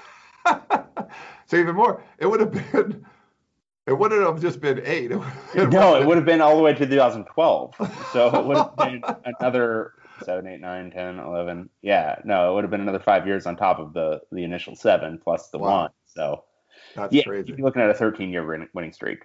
so 1.45 1.57
even 1.57 1.75
more, 1.75 2.03
it 2.17 2.27
would 2.27 2.39
have 2.39 2.51
been. 2.51 3.05
It 3.87 3.93
wouldn't 3.93 4.21
have 4.21 4.41
just 4.41 4.61
been 4.61 4.81
eight. 4.83 5.11
It 5.11 5.69
no, 5.69 5.95
it 5.95 6.07
would 6.07 6.17
have 6.17 6.25
been 6.25 6.41
all 6.41 6.57
the 6.57 6.63
way 6.63 6.73
to 6.73 6.87
2012. 6.87 7.75
So 8.11 8.35
it 8.35 8.45
would 8.45 8.57
have 8.57 8.75
been 8.77 9.03
another 9.39 9.93
seven, 10.23 10.47
eight, 10.47 10.59
nine, 10.59 10.89
10, 10.89 11.19
11. 11.19 11.69
Yeah, 11.83 12.15
no, 12.23 12.49
it 12.49 12.55
would 12.55 12.63
have 12.63 12.71
been 12.71 12.81
another 12.81 12.99
five 12.99 13.27
years 13.27 13.45
on 13.45 13.55
top 13.55 13.77
of 13.79 13.93
the 13.93 14.21
the 14.31 14.43
initial 14.43 14.75
seven 14.75 15.19
plus 15.23 15.49
the 15.49 15.59
wow. 15.59 15.81
one. 15.81 15.89
So 16.05 16.45
that's 16.95 17.13
yeah, 17.13 17.23
crazy. 17.23 17.49
You're 17.49 17.65
looking 17.65 17.81
at 17.81 17.89
a 17.91 17.93
13 17.93 18.31
year 18.31 18.67
winning 18.73 18.93
streak. 18.93 19.19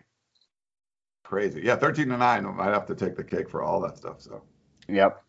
Crazy. 1.30 1.60
Yeah, 1.62 1.76
13 1.76 2.08
to 2.08 2.16
nine. 2.16 2.44
I 2.44 2.50
might 2.50 2.72
have 2.72 2.86
to 2.86 2.94
take 2.96 3.14
the 3.14 3.22
cake 3.22 3.48
for 3.48 3.62
all 3.62 3.80
that 3.82 3.96
stuff. 3.96 4.20
So. 4.20 4.42
Yep. 4.88 5.22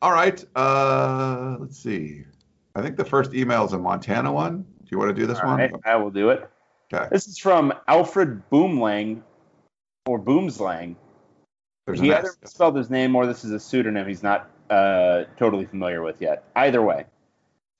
All 0.00 0.12
right. 0.12 0.44
Uh, 0.54 1.56
let's 1.58 1.76
see. 1.76 2.22
I 2.76 2.82
think 2.82 2.96
the 2.96 3.04
first 3.04 3.34
email 3.34 3.64
is 3.64 3.72
a 3.72 3.78
Montana 3.80 4.32
one. 4.32 4.62
Do 4.62 4.86
you 4.92 4.96
want 4.96 5.08
to 5.08 5.20
do 5.20 5.26
this 5.26 5.40
all 5.40 5.48
one? 5.48 5.58
Right, 5.58 5.72
I 5.84 5.96
will 5.96 6.12
do 6.12 6.30
it. 6.30 6.48
Okay. 6.94 7.08
This 7.10 7.26
is 7.26 7.36
from 7.36 7.74
Alfred 7.88 8.48
Boomlang 8.48 9.22
or 10.06 10.20
Boomslang. 10.20 10.94
There's 11.84 11.98
he 11.98 12.12
either 12.12 12.30
spelled 12.44 12.76
his 12.76 12.88
name 12.88 13.16
or 13.16 13.26
this 13.26 13.44
is 13.44 13.50
a 13.50 13.58
pseudonym 13.58 14.06
he's 14.06 14.22
not 14.22 14.48
uh, 14.70 15.24
totally 15.36 15.64
familiar 15.64 16.00
with 16.00 16.20
yet. 16.20 16.44
Either 16.54 16.80
way, 16.80 17.06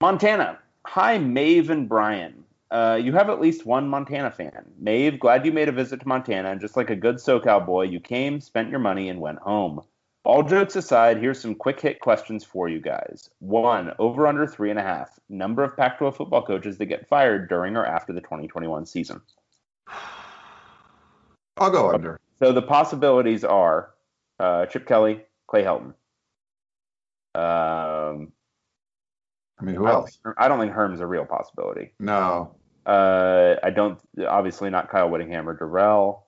Montana. 0.01 0.59
Hi, 0.87 1.19
Dave 1.19 1.71
and 1.71 1.89
Ryan. 1.89 2.38
Uh, 2.71 3.01
you 3.03 3.13
have 3.13 3.31
at 3.31 3.41
least 3.41 3.65
one 3.65 3.89
Montana 3.89 4.31
fan. 4.31 4.65
Dave, 4.83 5.19
glad 5.19 5.47
you 5.47 5.53
made 5.53 5.69
a 5.69 5.73
visit 5.73 6.01
to 6.01 6.09
Montana, 6.09 6.51
and 6.51 6.61
just 6.61 6.77
like 6.77 6.91
a 6.91 6.97
good 6.97 7.17
SoCal 7.17 7.65
boy, 7.65 7.85
you 7.85 7.99
came, 7.99 8.41
spent 8.41 8.71
your 8.71 8.81
money, 8.81 9.09
and 9.09 9.21
went 9.21 9.39
home. 9.39 9.81
All 10.25 10.43
jokes 10.43 10.77
aside, 10.77 11.19
here's 11.19 11.41
some 11.41 11.55
quick 11.55 11.81
hit 11.81 12.01
questions 12.01 12.45
for 12.45 12.69
you 12.69 12.81
guys. 12.81 13.31
One, 13.39 13.95
over 13.99 14.27
under 14.27 14.47
three 14.47 14.69
and 14.69 14.79
a 14.79 14.83
half. 14.83 15.19
Number 15.31 15.65
of 15.65 15.75
Pac 15.75 15.97
12 15.97 16.17
football 16.17 16.45
coaches 16.45 16.77
that 16.77 16.87
get 16.87 17.09
fired 17.09 17.49
during 17.49 17.77
or 17.77 17.87
after 17.87 18.13
the 18.13 18.21
2021 18.21 18.85
season. 18.85 19.23
I'll 21.57 21.71
go 21.71 21.91
under. 21.91 22.21
So 22.41 22.53
the 22.53 22.63
possibilities 22.63 23.43
are 23.43 23.95
uh, 24.39 24.67
Chip 24.67 24.87
Kelly, 24.87 25.23
Clay 25.47 25.65
Helton. 25.65 25.95
Um, 27.35 28.33
I 29.61 29.65
mean, 29.65 29.75
who 29.75 29.87
I 29.87 29.93
else? 29.93 30.19
I 30.37 30.49
don't 30.49 30.61
think 30.61 30.73
Herm's 30.73 31.01
a 31.01 31.07
real 31.07 31.25
possibility. 31.25 31.93
No. 31.99 32.55
Uh, 32.87 33.57
I 33.63 33.71
don't. 33.71 33.99
Obviously, 34.27 34.71
not 34.71 34.91
Kyle 34.91 35.11
Whittingham 35.11 35.49
or 35.49 35.57
Dorrell. 35.57 36.23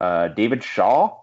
Uh, 0.00 0.28
David 0.28 0.62
Shaw. 0.62 1.16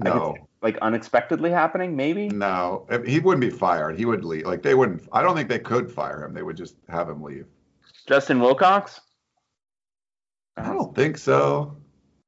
No. 0.00 0.36
like 0.62 0.78
unexpectedly 0.78 1.50
happening? 1.50 1.96
Maybe. 1.96 2.28
No, 2.28 2.86
he 3.04 3.18
wouldn't 3.20 3.40
be 3.40 3.50
fired. 3.50 3.98
He 3.98 4.04
would 4.04 4.24
leave. 4.24 4.46
Like 4.46 4.62
they 4.62 4.74
wouldn't. 4.74 5.02
I 5.12 5.22
don't 5.22 5.36
think 5.36 5.48
they 5.48 5.58
could 5.58 5.90
fire 5.90 6.24
him. 6.24 6.34
They 6.34 6.42
would 6.42 6.56
just 6.56 6.76
have 6.88 7.08
him 7.08 7.22
leave. 7.22 7.46
Justin 8.06 8.40
Wilcox. 8.40 9.00
I 10.56 10.72
don't 10.72 10.94
think 10.94 11.18
so. 11.18 11.76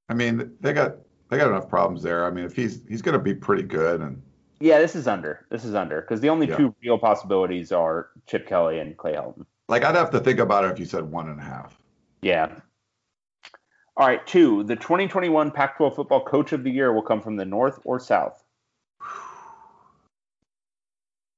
I 0.09 0.15
mean, 0.15 0.53
they 0.61 0.73
got 0.73 0.97
they 1.31 1.37
got 1.37 1.49
enough 1.49 1.69
problems 1.69 2.03
there. 2.03 2.27
I 2.27 2.31
mean, 2.31 2.45
if 2.45 2.55
he's 2.55 2.83
he's 2.89 3.03
going 3.03 3.17
to 3.17 3.23
be 3.23 3.35
pretty 3.35 3.63
good, 3.63 4.01
and 4.01 4.21
Yeah, 4.61 4.79
this 4.79 4.95
is 4.95 5.09
under. 5.09 5.47
This 5.51 5.65
is 5.65 5.75
under 5.75 6.03
because 6.03 6.21
the 6.21 6.29
only 6.29 6.47
Yeah. 6.47 6.57
two 6.57 6.75
real 6.83 6.99
possibilities 6.99 7.73
are 7.73 8.11
Chip 8.27 8.47
Kelly 8.47 8.79
and 8.79 8.97
Clay 8.97 9.15
Helton. 9.15 9.47
like 9.69 9.85
I'd 9.85 9.95
have 9.95 10.11
to 10.11 10.21
think 10.21 10.39
about 10.41 10.65
it 10.65 10.73
if 10.73 10.79
you 10.79 10.85
said 10.85 11.11
one 11.11 11.29
and 11.29 11.39
a 11.41 11.45
half. 11.45 11.81
Yeah. 12.23 12.57
All 13.97 14.07
right, 14.07 14.27
two. 14.27 14.65
The 14.65 14.77
2021 14.77 15.51
Pac-12 15.51 15.95
Football 15.95 16.25
Coach 16.25 16.53
of 16.53 16.65
the 16.65 16.71
Year 16.71 16.93
will 16.93 17.03
come 17.03 17.21
from 17.21 17.37
the 17.37 17.45
North 17.45 17.79
or 17.85 18.01
South. 18.01 18.43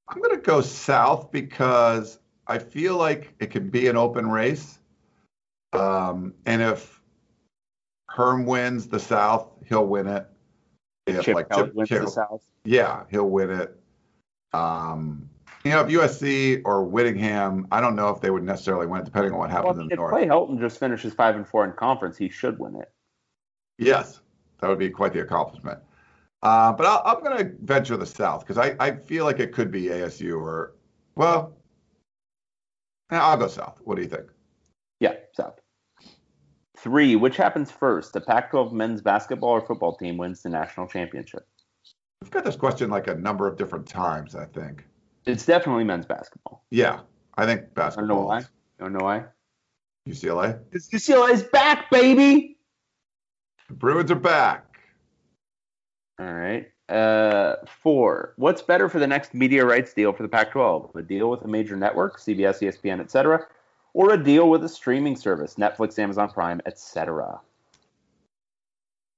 I'm 0.07 0.19
going 0.21 0.35
to 0.35 0.41
go 0.41 0.61
south 0.61 1.31
because 1.31 2.19
I 2.47 2.57
feel 2.59 2.97
like 2.97 3.33
it 3.39 3.47
could 3.51 3.71
be 3.71 3.87
an 3.87 3.97
open 3.97 4.29
race. 4.29 4.79
Um, 5.71 6.33
and 6.45 6.61
if 6.61 7.01
Herm 8.09 8.45
wins 8.45 8.87
the 8.87 8.99
South, 8.99 9.49
he'll 9.65 9.87
win 9.87 10.07
it. 10.07 10.27
If 11.05 11.25
Chip 11.25 11.35
like 11.35 11.53
Chip 11.53 11.73
wins 11.73 11.89
Kelly- 11.89 12.05
the 12.05 12.11
South. 12.11 12.43
yeah, 12.63 13.03
he'll 13.11 13.29
win 13.29 13.49
it. 13.49 13.77
Um, 14.53 15.29
you 15.63 15.71
know, 15.71 15.81
if 15.81 15.87
USC 15.87 16.61
or 16.65 16.83
Whittingham, 16.83 17.67
I 17.71 17.81
don't 17.81 17.95
know 17.95 18.09
if 18.09 18.21
they 18.21 18.29
would 18.29 18.43
necessarily 18.43 18.85
win 18.87 19.01
it, 19.01 19.05
depending 19.05 19.31
on 19.33 19.39
what 19.39 19.49
happens 19.49 19.75
Well, 19.75 19.81
in 19.81 19.87
the 19.87 19.93
if 19.93 19.97
North. 19.99 20.11
Clay 20.11 20.25
Helton 20.25 20.59
just 20.59 20.79
finishes 20.79 21.13
five 21.13 21.35
and 21.35 21.47
four 21.47 21.65
in 21.65 21.73
conference, 21.73 22.17
he 22.17 22.29
should 22.29 22.59
win 22.59 22.75
it. 22.75 22.91
Yes, 23.77 24.21
that 24.59 24.67
would 24.69 24.79
be 24.79 24.89
quite 24.89 25.13
the 25.13 25.21
accomplishment. 25.21 25.79
Uh, 26.41 26.73
but 26.73 26.85
I'll, 26.85 27.01
I'm 27.05 27.23
going 27.23 27.37
to 27.37 27.55
venture 27.63 27.95
the 27.97 28.05
South 28.05 28.41
because 28.45 28.57
I, 28.57 28.75
I 28.79 28.91
feel 28.91 29.23
like 29.25 29.39
it 29.39 29.53
could 29.53 29.71
be 29.71 29.83
ASU 29.83 30.39
or, 30.39 30.73
well, 31.15 31.55
I'll 33.09 33.37
go 33.37 33.47
South. 33.47 33.79
What 33.83 33.95
do 33.95 34.01
you 34.01 34.09
think? 34.09 34.25
Yeah, 34.99 35.15
South. 35.33 35.59
Three. 36.83 37.15
Which 37.15 37.37
happens 37.37 37.71
first? 37.71 38.11
The 38.11 38.19
Pac-12 38.19 38.73
men's 38.73 39.01
basketball 39.01 39.51
or 39.51 39.61
football 39.61 39.95
team 39.95 40.17
wins 40.17 40.43
the 40.43 40.49
national 40.49 40.87
championship. 40.87 41.47
We've 42.21 42.29
got 42.29 42.43
this 42.43 42.57
question 42.57 42.89
like 42.89 43.07
a 43.07 43.15
number 43.15 43.47
of 43.47 43.57
different 43.57 43.87
times, 43.87 44.35
I 44.35 44.45
think. 44.45 44.85
It's 45.25 45.45
definitely 45.45 45.85
men's 45.85 46.05
basketball. 46.05 46.65
Yeah, 46.71 46.99
I 47.37 47.45
think 47.45 47.61
I 47.61 47.63
don't 47.63 48.07
know 48.07 48.25
basketball. 48.25 48.27
why. 48.27 48.43
Don't 48.79 48.91
know 48.91 49.05
why. 49.05 49.23
UCLA. 50.09 50.59
Because 50.69 50.89
UCLA's 50.89 51.43
back, 51.43 51.89
baby. 51.89 52.57
The 53.69 53.75
Bruins 53.75 54.11
are 54.11 54.15
back. 54.15 54.77
All 56.19 56.33
right. 56.33 56.69
Uh, 56.89 57.55
four. 57.81 58.33
What's 58.35 58.61
better 58.61 58.89
for 58.89 58.99
the 58.99 59.07
next 59.07 59.33
media 59.33 59.65
rights 59.65 59.93
deal 59.93 60.11
for 60.11 60.23
the 60.23 60.29
Pac-12? 60.29 60.93
A 60.95 61.01
deal 61.01 61.29
with 61.29 61.43
a 61.43 61.47
major 61.47 61.77
network, 61.77 62.19
CBS, 62.19 62.59
ESPN, 62.61 62.99
etc., 62.99 63.47
or 63.93 64.13
a 64.13 64.23
deal 64.23 64.49
with 64.49 64.63
a 64.63 64.69
streaming 64.69 65.15
service, 65.15 65.55
Netflix, 65.55 65.97
Amazon 65.99 66.29
Prime, 66.29 66.61
etc. 66.65 67.39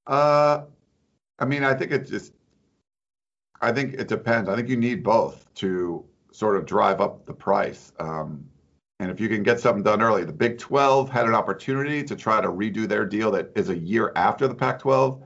Uh, 0.06 0.64
I 1.40 1.46
mean, 1.46 1.64
I 1.64 1.74
think 1.74 1.92
it 1.92 2.08
just, 2.08 2.34
I 3.62 3.72
think 3.72 3.94
it 3.94 4.08
depends. 4.08 4.50
I 4.50 4.56
think 4.56 4.70
you 4.70 4.78
need 4.78 5.04
both 5.04 5.52
to 5.56 6.06
sort 6.32 6.58
of 6.58 6.66
drive 6.66 7.00
up 7.00 7.26
the 7.26 7.34
price. 7.34 7.94
Um, 8.00 8.46
and 9.00 9.10
if 9.10 9.20
you 9.20 9.28
can 9.28 9.44
get 9.44 9.60
something 9.60 9.84
done 9.84 10.02
early, 10.02 10.24
the 10.24 10.34
Big 10.34 10.58
12 10.58 11.10
had 11.10 11.26
an 11.26 11.34
opportunity 11.34 12.04
to 12.04 12.16
try 12.16 12.42
to 12.42 12.50
redo 12.50 12.88
their 12.88 13.06
deal 13.06 13.32
that 13.32 13.52
is 13.56 13.70
a 13.70 13.78
year 13.78 14.12
after 14.16 14.48
the 14.48 14.56
Pac 14.56 14.80
12. 14.80 15.22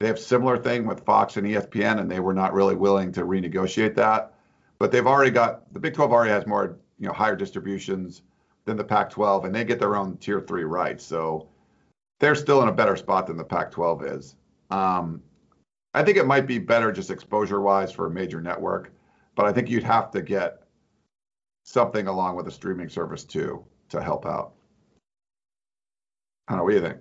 They 0.00 0.06
have 0.06 0.18
similar 0.18 0.58
thing 0.58 0.86
with 0.86 1.04
Fox 1.04 1.38
and 1.38 1.46
ESPN, 1.46 2.00
and 2.00 2.10
they 2.10 2.20
were 2.20 2.34
not 2.34 2.52
really 2.52 2.74
willing 2.74 3.12
to 3.12 3.22
renegotiate 3.22 3.94
that. 3.94 4.34
But 4.78 4.92
they've 4.92 5.06
already 5.06 5.30
got 5.30 5.72
the 5.72 5.80
Big 5.80 5.94
12 5.94 6.12
already 6.12 6.30
has 6.30 6.46
more, 6.46 6.78
you 6.98 7.06
know, 7.06 7.14
higher 7.14 7.36
distributions 7.36 8.22
than 8.66 8.76
the 8.76 8.84
Pac 8.84 9.08
12, 9.10 9.46
and 9.46 9.54
they 9.54 9.64
get 9.64 9.78
their 9.78 9.96
own 9.96 10.16
tier 10.18 10.40
three 10.40 10.64
rights. 10.64 11.04
So 11.04 11.48
they're 12.20 12.34
still 12.34 12.62
in 12.62 12.68
a 12.68 12.72
better 12.72 12.96
spot 12.96 13.26
than 13.26 13.36
the 13.36 13.44
Pac 13.44 13.70
12 13.70 14.04
is. 14.04 14.36
Um, 14.70 15.22
I 15.94 16.02
think 16.02 16.18
it 16.18 16.26
might 16.26 16.46
be 16.46 16.58
better 16.58 16.92
just 16.92 17.10
exposure 17.10 17.60
wise 17.60 17.90
for 17.90 18.06
a 18.06 18.10
major 18.10 18.40
network, 18.40 18.92
but 19.34 19.46
I 19.46 19.52
think 19.52 19.70
you'd 19.70 19.84
have 19.84 20.10
to 20.10 20.20
get 20.20 20.62
something 21.64 22.06
along 22.06 22.36
with 22.36 22.48
a 22.48 22.50
streaming 22.50 22.88
service 22.88 23.24
too 23.24 23.64
to 23.88 24.02
help 24.02 24.26
out. 24.26 24.52
I 26.48 26.52
don't 26.52 26.58
know. 26.58 26.64
What 26.64 26.70
do 26.70 26.76
you 26.76 26.82
think? 26.82 26.98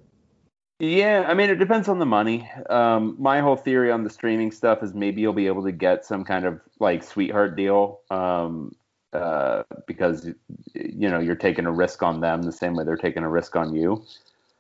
Yeah, 0.80 1.26
I 1.28 1.34
mean, 1.34 1.50
it 1.50 1.56
depends 1.56 1.88
on 1.88 2.00
the 2.00 2.06
money. 2.06 2.50
Um, 2.70 3.16
my 3.18 3.40
whole 3.40 3.56
theory 3.56 3.92
on 3.92 4.04
the 4.04 4.10
streaming 4.10 4.52
stuff 4.52 4.84
is 4.84 4.94
maybe 4.94 5.22
you'll 5.22 5.34
be 5.34 5.48
able 5.48 5.64
to 5.64 5.72
get 5.72 6.06
some 6.06 6.26
kind 6.26 6.46
of 6.46 6.60
like 6.80 7.02
sweetheart 7.02 7.56
deal 7.56 8.02
um, 8.12 8.74
uh, 9.16 9.64
because 9.88 10.30
you 10.74 11.10
know 11.10 11.20
you're 11.20 11.36
taking 11.36 11.66
a 11.66 11.72
risk 11.72 12.04
on 12.04 12.20
them 12.20 12.44
the 12.44 12.52
same 12.52 12.76
way 12.76 12.84
they're 12.84 12.98
taking 12.98 13.24
a 13.24 13.30
risk 13.30 13.56
on 13.56 13.76
you. 13.76 14.04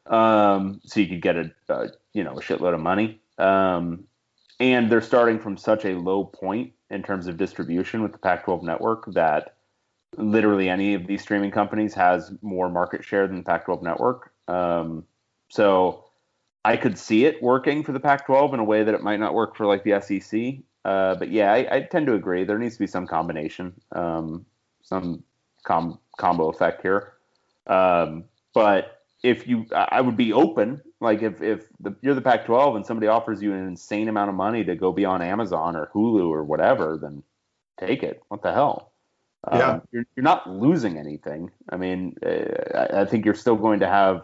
Um, 0.07 0.81
so 0.85 0.99
you 0.99 1.07
could 1.07 1.21
get 1.21 1.35
a, 1.35 1.51
a 1.69 1.89
you 2.13 2.23
know 2.23 2.33
a 2.33 2.41
shitload 2.41 2.73
of 2.73 2.79
money. 2.79 3.19
Um, 3.37 4.05
and 4.59 4.89
they're 4.89 5.01
starting 5.01 5.39
from 5.39 5.57
such 5.57 5.85
a 5.85 5.95
low 5.95 6.23
point 6.23 6.73
in 6.89 7.03
terms 7.03 7.27
of 7.27 7.37
distribution 7.37 8.01
with 8.01 8.13
the 8.13 8.17
Pac-12 8.17 8.63
network 8.63 9.05
that 9.13 9.55
literally 10.17 10.69
any 10.69 10.93
of 10.93 11.07
these 11.07 11.21
streaming 11.21 11.51
companies 11.51 11.93
has 11.93 12.31
more 12.41 12.69
market 12.69 13.03
share 13.03 13.27
than 13.27 13.37
the 13.37 13.43
Pac-12 13.43 13.81
network. 13.83 14.31
Um, 14.47 15.03
so 15.49 16.05
I 16.63 16.77
could 16.77 16.97
see 16.97 17.25
it 17.25 17.41
working 17.43 17.83
for 17.83 17.91
the 17.91 17.99
Pac-12 17.99 18.53
in 18.53 18.59
a 18.59 18.63
way 18.63 18.83
that 18.83 18.93
it 18.93 19.03
might 19.03 19.19
not 19.19 19.33
work 19.33 19.55
for 19.55 19.65
like 19.65 19.83
the 19.83 19.99
SEC. 20.01 20.63
Uh, 20.85 21.15
but 21.15 21.31
yeah, 21.31 21.51
I, 21.51 21.77
I 21.77 21.81
tend 21.81 22.05
to 22.05 22.13
agree. 22.13 22.43
There 22.45 22.59
needs 22.59 22.75
to 22.75 22.79
be 22.79 22.87
some 22.87 23.07
combination, 23.07 23.73
um, 23.93 24.45
some 24.83 25.23
com- 25.63 25.99
combo 26.19 26.49
effect 26.49 26.83
here. 26.83 27.13
Um, 27.65 28.25
but 28.53 29.01
if 29.23 29.47
you, 29.47 29.65
I 29.73 29.99
would 29.99 30.15
be 30.15 30.31
open. 30.31 30.81
Like 31.01 31.23
if 31.23 31.41
if 31.41 31.67
the, 31.79 31.95
you're 32.01 32.13
the 32.13 32.21
Pac-12 32.21 32.75
and 32.77 32.85
somebody 32.85 33.07
offers 33.07 33.41
you 33.41 33.51
an 33.53 33.67
insane 33.67 34.07
amount 34.09 34.29
of 34.29 34.35
money 34.35 34.63
to 34.63 34.75
go 34.75 34.91
be 34.93 35.05
on 35.05 35.21
Amazon 35.21 35.75
or 35.75 35.89
Hulu 35.93 36.29
or 36.29 36.43
whatever, 36.43 36.97
then 37.01 37.23
take 37.79 38.03
it. 38.03 38.21
What 38.29 38.43
the 38.43 38.53
hell? 38.53 38.91
Um, 39.43 39.59
Yeah. 39.59 39.79
you're, 39.91 40.05
you're 40.15 40.23
not 40.23 40.47
losing 40.49 40.97
anything. 40.97 41.51
I 41.69 41.77
mean, 41.77 42.15
uh, 42.25 42.77
I, 42.77 43.01
I 43.01 43.05
think 43.05 43.25
you're 43.25 43.33
still 43.33 43.55
going 43.57 43.79
to 43.81 43.87
have. 43.87 44.23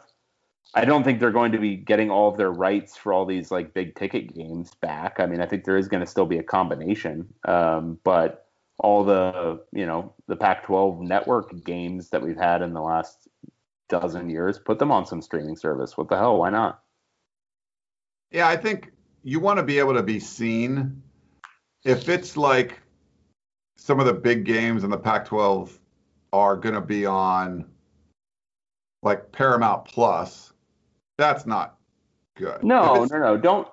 I 0.74 0.86
don't 0.86 1.04
think 1.04 1.20
they're 1.20 1.32
going 1.32 1.52
to 1.52 1.58
be 1.58 1.76
getting 1.76 2.10
all 2.10 2.30
of 2.30 2.38
their 2.38 2.52
rights 2.52 2.96
for 2.96 3.12
all 3.12 3.26
these 3.26 3.52
like 3.52 3.74
big 3.74 3.96
ticket 3.96 4.34
games 4.34 4.74
back. 4.76 5.20
I 5.20 5.26
mean, 5.26 5.42
I 5.42 5.46
think 5.46 5.66
there 5.66 5.78
is 5.78 5.88
going 5.88 6.02
to 6.02 6.08
still 6.08 6.26
be 6.26 6.38
a 6.38 6.44
combination, 6.44 7.28
um, 7.46 8.00
but 8.04 8.48
all 8.78 9.04
the 9.04 9.62
you 9.74 9.86
know 9.86 10.14
the 10.28 10.36
Pac-12 10.36 11.02
network 11.02 11.52
games 11.64 12.10
that 12.10 12.22
we've 12.22 12.38
had 12.38 12.62
in 12.62 12.74
the 12.74 12.82
last 12.82 13.28
dozen 13.90 14.30
years, 14.30 14.58
put 14.58 14.80
them 14.80 14.92
on 14.92 15.06
some 15.06 15.22
streaming 15.22 15.58
service. 15.58 15.98
What 15.98 16.10
the 16.10 16.18
hell? 16.18 16.38
Why 16.38 16.50
not? 16.50 16.82
Yeah, 18.32 18.48
I 18.48 18.56
think 18.56 18.92
you 19.24 19.40
want 19.40 19.58
to 19.58 19.64
be 19.64 19.78
able 19.78 19.94
to 19.94 20.04
be 20.04 20.20
seen. 20.20 21.04
If 21.84 22.08
it's 22.08 22.38
like 22.38 22.82
some 23.76 24.00
of 24.00 24.06
the 24.06 24.14
big 24.14 24.46
games 24.46 24.84
in 24.84 24.90
the 24.90 24.98
Pac 24.98 25.26
12 25.26 25.78
are 26.32 26.56
going 26.56 26.76
to 26.76 26.82
be 26.82 27.06
on 27.06 27.66
like 29.04 29.32
Paramount 29.32 29.86
Plus, 29.86 30.54
that's 31.18 31.46
not 31.46 31.78
good. 32.36 32.64
No, 32.64 33.06
no, 33.06 33.18
no. 33.18 33.38
Don't 33.38 33.68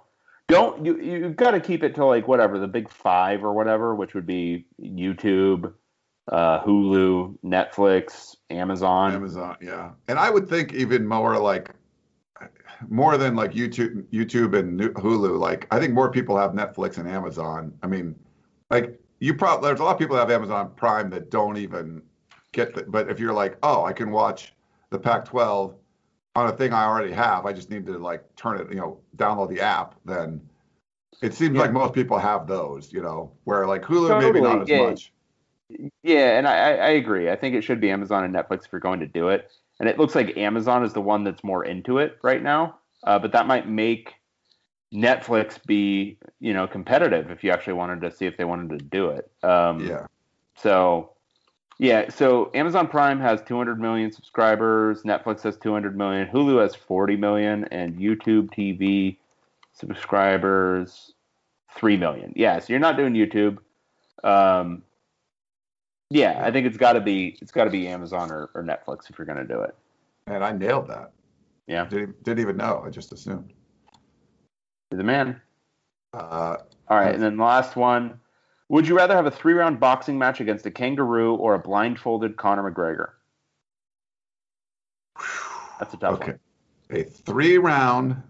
don't 0.48 0.84
you 0.84 0.98
you've 1.00 1.36
got 1.36 1.52
to 1.52 1.60
keep 1.60 1.82
it 1.82 1.94
to 1.96 2.04
like 2.04 2.26
whatever 2.26 2.58
the 2.58 2.68
big 2.68 2.88
five 2.88 3.44
or 3.44 3.52
whatever, 3.52 3.94
which 3.94 4.14
would 4.14 4.26
be 4.26 4.66
YouTube, 4.80 5.72
uh, 6.32 6.62
Hulu, 6.62 7.38
Netflix, 7.44 8.36
Amazon. 8.50 9.12
Amazon, 9.12 9.56
yeah. 9.60 9.90
And 10.08 10.18
I 10.18 10.30
would 10.30 10.48
think 10.48 10.72
even 10.72 11.06
more 11.06 11.38
like 11.38 11.74
more 12.88 13.16
than 13.18 13.34
like 13.34 13.52
YouTube, 13.52 14.04
YouTube 14.12 14.56
and 14.58 14.80
Hulu. 14.80 15.38
Like 15.38 15.66
I 15.70 15.78
think 15.78 15.92
more 15.92 16.10
people 16.10 16.36
have 16.36 16.52
Netflix 16.52 16.98
and 16.98 17.08
Amazon. 17.08 17.72
I 17.82 17.86
mean, 17.86 18.14
like 18.70 18.98
you 19.20 19.34
probably 19.34 19.68
there's 19.68 19.80
a 19.80 19.84
lot 19.84 19.92
of 19.92 19.98
people 19.98 20.16
that 20.16 20.22
have 20.22 20.30
Amazon 20.30 20.72
Prime 20.76 21.10
that 21.10 21.30
don't 21.30 21.56
even 21.56 22.02
get 22.52 22.74
the. 22.74 22.84
But 22.84 23.10
if 23.10 23.18
you're 23.20 23.32
like, 23.32 23.58
oh, 23.62 23.84
I 23.84 23.92
can 23.92 24.10
watch 24.10 24.54
the 24.90 24.98
Pac-12 24.98 25.74
on 26.34 26.46
a 26.46 26.52
thing 26.52 26.72
I 26.72 26.84
already 26.84 27.12
have, 27.12 27.46
I 27.46 27.52
just 27.52 27.70
need 27.70 27.86
to 27.86 27.98
like 27.98 28.22
turn 28.36 28.60
it, 28.60 28.68
you 28.68 28.76
know, 28.76 29.00
download 29.16 29.48
the 29.48 29.60
app. 29.60 29.94
Then 30.04 30.40
it 31.20 31.34
seems 31.34 31.54
Yeah. 31.54 31.62
like 31.62 31.72
most 31.72 31.94
people 31.94 32.18
have 32.18 32.46
those, 32.46 32.92
you 32.92 33.02
know, 33.02 33.32
where 33.44 33.66
like 33.66 33.82
Hulu 33.82 34.20
maybe 34.20 34.40
not 34.40 34.62
as 34.62 34.68
yeah. 34.68 34.90
much. 34.90 35.12
Yeah, 36.02 36.38
and 36.38 36.48
I, 36.48 36.54
I 36.54 36.70
I 36.70 36.88
agree. 36.90 37.30
I 37.30 37.36
think 37.36 37.54
it 37.54 37.62
should 37.62 37.80
be 37.80 37.90
Amazon 37.90 38.24
and 38.24 38.34
Netflix 38.34 38.64
if 38.64 38.72
you're 38.72 38.80
going 38.80 39.00
to 39.00 39.06
do 39.06 39.28
it. 39.28 39.50
And 39.80 39.88
it 39.88 39.98
looks 39.98 40.14
like 40.14 40.36
Amazon 40.36 40.82
is 40.82 40.92
the 40.92 41.00
one 41.00 41.24
that's 41.24 41.44
more 41.44 41.64
into 41.64 41.98
it 41.98 42.18
right 42.22 42.42
now. 42.42 42.78
Uh, 43.04 43.18
but 43.18 43.32
that 43.32 43.46
might 43.46 43.68
make 43.68 44.14
Netflix 44.92 45.64
be, 45.66 46.16
you 46.40 46.54
know, 46.54 46.66
competitive 46.66 47.30
if 47.30 47.44
you 47.44 47.50
actually 47.50 47.74
wanted 47.74 48.00
to 48.00 48.10
see 48.10 48.26
if 48.26 48.36
they 48.36 48.44
wanted 48.44 48.78
to 48.78 48.84
do 48.84 49.10
it. 49.10 49.30
Um, 49.42 49.86
Yeah. 49.86 50.06
So, 50.56 51.12
yeah. 51.78 52.10
So 52.10 52.50
Amazon 52.54 52.88
Prime 52.88 53.20
has 53.20 53.40
200 53.42 53.80
million 53.80 54.12
subscribers. 54.12 55.02
Netflix 55.02 55.42
has 55.42 55.56
200 55.56 55.96
million. 55.96 56.28
Hulu 56.28 56.60
has 56.60 56.74
40 56.74 57.16
million, 57.16 57.64
and 57.70 57.96
YouTube 57.96 58.50
TV 58.50 59.16
subscribers 59.72 61.14
three 61.76 61.96
million. 61.96 62.32
Yeah, 62.36 62.58
so 62.58 62.66
you're 62.68 62.80
not 62.80 62.96
doing 62.96 63.14
YouTube. 63.14 63.58
Um, 64.24 64.82
yeah, 66.10 66.40
I 66.44 66.50
think 66.50 66.66
it's 66.66 66.76
got 66.76 66.94
to 66.94 67.00
be 67.00 67.38
it's 67.40 67.52
got 67.52 67.64
to 67.64 67.70
be 67.70 67.86
Amazon 67.86 68.30
or, 68.30 68.50
or 68.54 68.62
Netflix 68.62 69.10
if 69.10 69.18
you're 69.18 69.26
going 69.26 69.38
to 69.38 69.44
do 69.44 69.60
it. 69.60 69.74
And 70.26 70.44
I 70.44 70.52
nailed 70.52 70.88
that. 70.88 71.12
Yeah, 71.66 71.84
Didn't, 71.84 72.22
didn't 72.24 72.40
even 72.40 72.56
know. 72.56 72.82
I 72.86 72.90
just 72.90 73.12
assumed. 73.12 73.52
you're 74.90 74.98
the 74.98 75.04
man. 75.04 75.40
Uh, 76.14 76.56
All 76.88 76.98
right, 76.98 77.14
and 77.14 77.22
then 77.22 77.36
the 77.36 77.44
last 77.44 77.76
one. 77.76 78.18
Would 78.70 78.86
you 78.86 78.96
rather 78.96 79.14
have 79.14 79.26
a 79.26 79.30
three 79.30 79.54
round 79.54 79.80
boxing 79.80 80.18
match 80.18 80.40
against 80.40 80.66
a 80.66 80.70
kangaroo 80.70 81.34
or 81.34 81.54
a 81.54 81.58
blindfolded 81.58 82.36
Conor 82.36 82.70
McGregor? 82.70 83.10
That's 85.78 85.94
a 85.94 85.96
tough 85.96 86.14
okay. 86.14 86.32
one. 86.32 87.00
A 87.00 87.02
three 87.04 87.58
round 87.58 88.22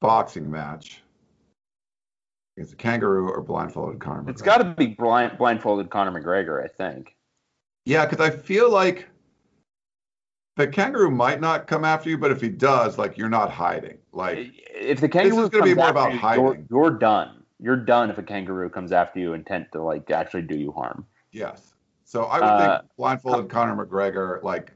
boxing 0.00 0.50
match 0.50 1.02
against 2.56 2.74
a 2.74 2.76
kangaroo 2.76 3.30
or 3.30 3.40
blindfolded 3.42 4.00
Conor 4.00 4.22
McGregor. 4.22 4.30
It's 4.30 4.42
got 4.42 4.58
to 4.58 4.64
be 4.64 4.88
blind, 4.88 5.38
blindfolded 5.38 5.90
Conor 5.90 6.20
McGregor, 6.20 6.62
I 6.62 6.68
think. 6.68 7.16
Yeah, 7.84 8.06
because 8.06 8.24
I 8.24 8.30
feel 8.30 8.70
like 8.70 9.08
the 10.56 10.68
kangaroo 10.68 11.10
might 11.10 11.40
not 11.40 11.66
come 11.66 11.84
after 11.84 12.10
you, 12.10 12.18
but 12.18 12.30
if 12.30 12.40
he 12.40 12.48
does, 12.48 12.98
like 12.98 13.16
you're 13.16 13.28
not 13.28 13.50
hiding. 13.50 13.98
Like 14.12 14.52
If 14.74 15.00
the 15.00 15.08
kangaroo 15.08 15.44
is 15.44 15.48
gonna 15.48 15.64
be 15.64 15.74
more 15.74 15.88
about 15.88 16.12
you, 16.12 16.18
hiding. 16.18 16.44
You're, 16.44 16.64
you're 16.70 16.90
done. 16.98 17.41
You're 17.62 17.76
done 17.76 18.10
if 18.10 18.18
a 18.18 18.22
kangaroo 18.22 18.68
comes 18.68 18.92
after 18.92 19.20
you 19.20 19.32
intent 19.34 19.72
to 19.72 19.82
like 19.82 20.10
actually 20.10 20.42
do 20.42 20.54
you 20.56 20.72
harm. 20.72 21.06
yes. 21.32 21.74
So 22.04 22.24
I 22.24 22.40
would 22.40 22.56
Uh, 22.56 22.56
think 22.56 22.82
blindfolded 22.96 23.50
Conor 23.50 23.86
McGregor, 23.86 24.42
like 24.42 24.72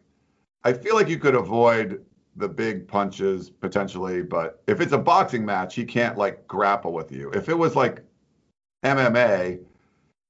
I 0.64 0.72
feel 0.72 0.94
like 0.94 1.08
you 1.08 1.18
could 1.18 1.34
avoid 1.34 2.04
the 2.36 2.48
big 2.48 2.86
punches 2.88 3.50
potentially, 3.50 4.22
but 4.22 4.62
if 4.66 4.80
it's 4.80 4.92
a 4.92 4.98
boxing 4.98 5.44
match, 5.44 5.74
he 5.74 5.84
can't 5.84 6.16
like 6.18 6.46
grapple 6.46 6.92
with 6.92 7.12
you. 7.12 7.30
If 7.32 7.48
it 7.48 7.54
was 7.58 7.76
like 7.76 8.02
MMA, 8.84 9.60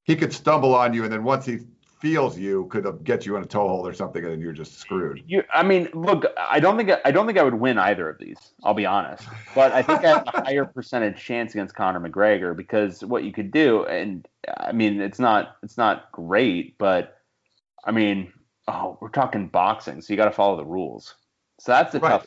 he 0.04 0.16
could 0.16 0.32
stumble 0.32 0.74
on 0.74 0.94
you 0.94 1.04
and 1.04 1.12
then 1.12 1.24
once 1.24 1.46
he 1.46 1.60
feels 1.98 2.38
you 2.38 2.66
could 2.66 2.84
have 2.84 3.02
get 3.04 3.24
you 3.24 3.36
in 3.36 3.42
a 3.42 3.46
toe 3.46 3.68
hold 3.68 3.86
or 3.86 3.92
something 3.94 4.24
and 4.24 4.40
you're 4.42 4.52
just 4.52 4.78
screwed. 4.78 5.22
You, 5.26 5.42
I 5.52 5.62
mean, 5.62 5.88
look, 5.94 6.24
I 6.36 6.60
don't 6.60 6.76
think 6.76 6.90
I 7.04 7.10
don't 7.10 7.26
think 7.26 7.38
I 7.38 7.42
would 7.42 7.54
win 7.54 7.78
either 7.78 8.08
of 8.08 8.18
these. 8.18 8.52
I'll 8.62 8.74
be 8.74 8.86
honest, 8.86 9.26
but 9.54 9.72
I 9.72 9.82
think 9.82 10.04
I 10.04 10.08
have 10.08 10.24
a 10.26 10.30
higher 10.44 10.64
percentage 10.66 11.22
chance 11.22 11.54
against 11.54 11.74
Conor 11.74 12.00
McGregor 12.00 12.56
because 12.56 13.02
what 13.04 13.24
you 13.24 13.32
could 13.32 13.50
do, 13.50 13.84
and 13.86 14.26
I 14.58 14.72
mean, 14.72 15.00
it's 15.00 15.18
not 15.18 15.56
it's 15.62 15.78
not 15.78 16.12
great, 16.12 16.76
but 16.78 17.18
I 17.84 17.92
mean, 17.92 18.32
oh, 18.68 18.98
we're 19.00 19.08
talking 19.08 19.48
boxing, 19.48 20.00
so 20.02 20.12
you 20.12 20.16
got 20.16 20.26
to 20.26 20.32
follow 20.32 20.56
the 20.56 20.66
rules. 20.66 21.14
So 21.60 21.72
that's 21.72 21.92
the 21.92 22.00
Right. 22.00 22.10
tough. 22.10 22.26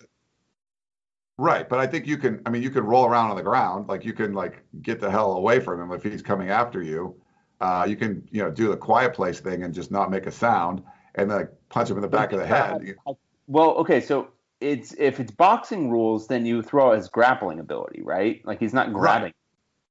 Right, 1.38 1.70
but 1.70 1.80
I 1.80 1.88
think 1.88 2.06
you 2.06 2.18
can. 2.18 2.42
I 2.46 2.50
mean, 2.50 2.64
you 2.64 2.70
can 2.70 2.84
roll 2.84 3.06
around 3.06 3.30
on 3.30 3.38
the 3.38 3.44
ground, 3.44 3.88
like 3.88 4.04
you 4.04 4.12
can 4.14 4.34
like 4.34 4.62
get 4.82 5.00
the 5.00 5.10
hell 5.10 5.34
away 5.34 5.60
from 5.62 5.80
him 5.80 5.92
if 5.94 6.04
he's 6.04 6.22
coming 6.22 6.50
after 6.50 6.82
you. 6.82 7.16
Uh, 7.62 7.86
you 7.88 7.96
can, 7.96 8.28
you 8.32 8.42
know, 8.42 8.50
do 8.50 8.70
the 8.70 8.78
quiet 8.78 9.14
place 9.14 9.40
thing 9.40 9.64
and 9.64 9.74
just 9.74 9.92
not 9.92 10.10
make 10.10 10.26
a 10.26 10.32
sound, 10.32 10.82
and 11.16 11.30
then 11.30 11.38
like, 11.40 11.52
punch 11.70 11.90
him 11.90 11.98
in 11.98 12.02
the 12.02 12.08
back 12.08 12.32
of 12.32 12.40
the 12.40 12.48
head. 12.48 12.96
Well, 13.52 13.72
okay, 13.78 14.00
so 14.00 14.28
it's 14.62 14.94
if 15.00 15.20
it's 15.20 15.32
boxing 15.32 15.90
rules, 15.90 16.28
then 16.28 16.46
you 16.46 16.62
throw 16.62 16.92
out 16.92 16.98
his 16.98 17.08
grappling 17.08 17.60
ability, 17.60 18.04
right? 18.04 18.46
Like 18.46 18.60
he's 18.60 18.76
not 18.76 18.94
grabbing. 18.94 19.34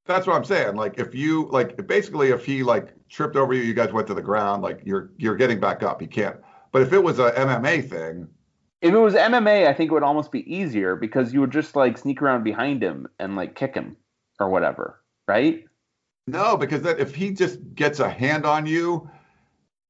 That's 0.07 0.29
what 0.29 0.37
I'm 0.37 0.45
saying. 0.45 0.77
Like 0.77 0.99
if 1.01 1.13
you 1.15 1.49
like, 1.51 1.87
basically, 1.89 2.29
if 2.29 2.45
he 2.45 2.63
like 2.63 2.95
tripped 3.09 3.35
over 3.35 3.53
you, 3.53 3.63
you 3.63 3.75
guys 3.75 3.93
went 3.93 4.07
to 4.07 4.15
the 4.15 4.23
ground, 4.23 4.63
like 4.63 4.81
you're 4.85 5.11
you're 5.19 5.35
getting 5.35 5.59
back 5.59 5.83
up. 5.83 6.01
He 6.01 6.07
can't. 6.07 6.37
But 6.71 6.83
if 6.83 6.93
it 6.93 7.03
was 7.03 7.19
a 7.19 7.33
MMA 7.33 7.89
thing, 7.91 8.29
If 8.81 8.95
it 8.95 8.99
was 8.99 9.15
MMA, 9.15 9.67
I 9.67 9.75
think 9.75 9.91
it 9.91 9.95
would 9.95 10.05
almost 10.05 10.31
be 10.31 10.55
easier 10.55 10.95
because 10.95 11.33
you 11.33 11.41
would 11.41 11.51
just 11.51 11.75
like 11.75 11.99
sneak 11.99 12.23
around 12.23 12.45
behind 12.45 12.83
him 12.83 13.09
and 13.19 13.35
like 13.35 13.57
kick 13.57 13.75
him 13.75 13.97
or 14.39 14.49
whatever, 14.49 15.03
right? 15.27 15.65
No, 16.31 16.57
because 16.57 16.83
then 16.83 16.99
if 16.99 17.15
he 17.15 17.33
just 17.33 17.59
gets 17.75 18.01
a 18.01 18.09
hand 18.09 18.47
on 18.47 18.67
you, 18.67 19.11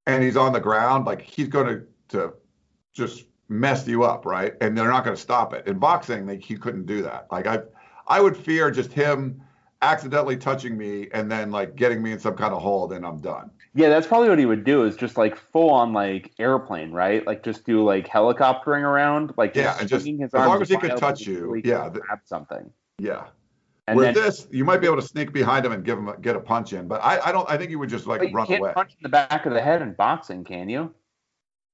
and 0.08 0.22
he's 0.22 0.36
on 0.36 0.52
the 0.52 0.60
ground, 0.60 1.04
like 1.04 1.20
he's 1.20 1.48
going 1.48 1.66
to 1.66 1.84
to 2.08 2.32
just 2.94 3.26
mess 3.48 3.86
you 3.86 4.04
up, 4.04 4.24
right? 4.24 4.54
And 4.60 4.76
they're 4.76 4.88
not 4.88 5.04
going 5.04 5.14
to 5.14 5.20
stop 5.22 5.52
it. 5.52 5.66
In 5.66 5.78
boxing, 5.78 6.26
they, 6.26 6.38
he 6.38 6.56
couldn't 6.56 6.86
do 6.86 7.02
that. 7.02 7.28
Like 7.30 7.46
I, 7.46 7.60
I 8.06 8.20
would 8.20 8.36
fear 8.36 8.70
just 8.70 8.92
him 8.92 9.42
accidentally 9.82 10.36
touching 10.36 10.76
me 10.76 11.08
and 11.12 11.30
then 11.30 11.50
like 11.50 11.76
getting 11.76 12.02
me 12.02 12.12
in 12.12 12.18
some 12.18 12.34
kind 12.34 12.52
of 12.52 12.62
hold, 12.62 12.92
and 12.92 13.06
I'm 13.06 13.20
done. 13.20 13.50
Yeah, 13.74 13.90
that's 13.90 14.06
probably 14.06 14.30
what 14.30 14.38
he 14.38 14.46
would 14.46 14.64
do 14.64 14.84
is 14.84 14.96
just 14.96 15.16
like 15.18 15.36
full 15.36 15.70
on 15.70 15.92
like 15.92 16.32
airplane, 16.38 16.90
right? 16.90 17.24
Like 17.26 17.44
just 17.44 17.64
do 17.64 17.84
like 17.84 18.08
helicoptering 18.08 18.82
around, 18.82 19.34
like 19.36 19.54
Yeah, 19.54 19.76
and 19.78 19.88
just- 19.88 20.06
his 20.06 20.20
as 20.20 20.32
long 20.32 20.62
as 20.62 20.68
he 20.70 20.76
could 20.78 20.96
touch 20.96 21.26
you, 21.26 21.60
yeah, 21.64 21.90
grab 21.90 22.20
something. 22.24 22.70
Yeah. 22.98 23.26
And 23.88 23.96
With 23.96 24.14
then 24.14 24.22
this, 24.22 24.46
you 24.50 24.66
might 24.66 24.82
be 24.82 24.86
able 24.86 24.96
to 24.96 25.02
sneak 25.02 25.32
behind 25.32 25.64
him 25.64 25.72
and 25.72 25.82
give 25.82 25.96
him 25.96 26.08
a, 26.08 26.18
get 26.18 26.36
a 26.36 26.40
punch 26.40 26.74
in, 26.74 26.88
but 26.88 27.02
I, 27.02 27.20
I 27.20 27.32
don't. 27.32 27.48
I 27.48 27.56
think 27.56 27.70
you 27.70 27.78
would 27.78 27.88
just 27.88 28.06
like 28.06 28.20
you 28.20 28.28
run 28.32 28.46
can't 28.46 28.60
away. 28.60 28.74
punch 28.74 28.90
in 28.90 28.98
the 29.02 29.08
back 29.08 29.46
of 29.46 29.54
the 29.54 29.62
head 29.62 29.80
in 29.80 29.94
boxing, 29.94 30.44
can 30.44 30.68
you? 30.68 30.92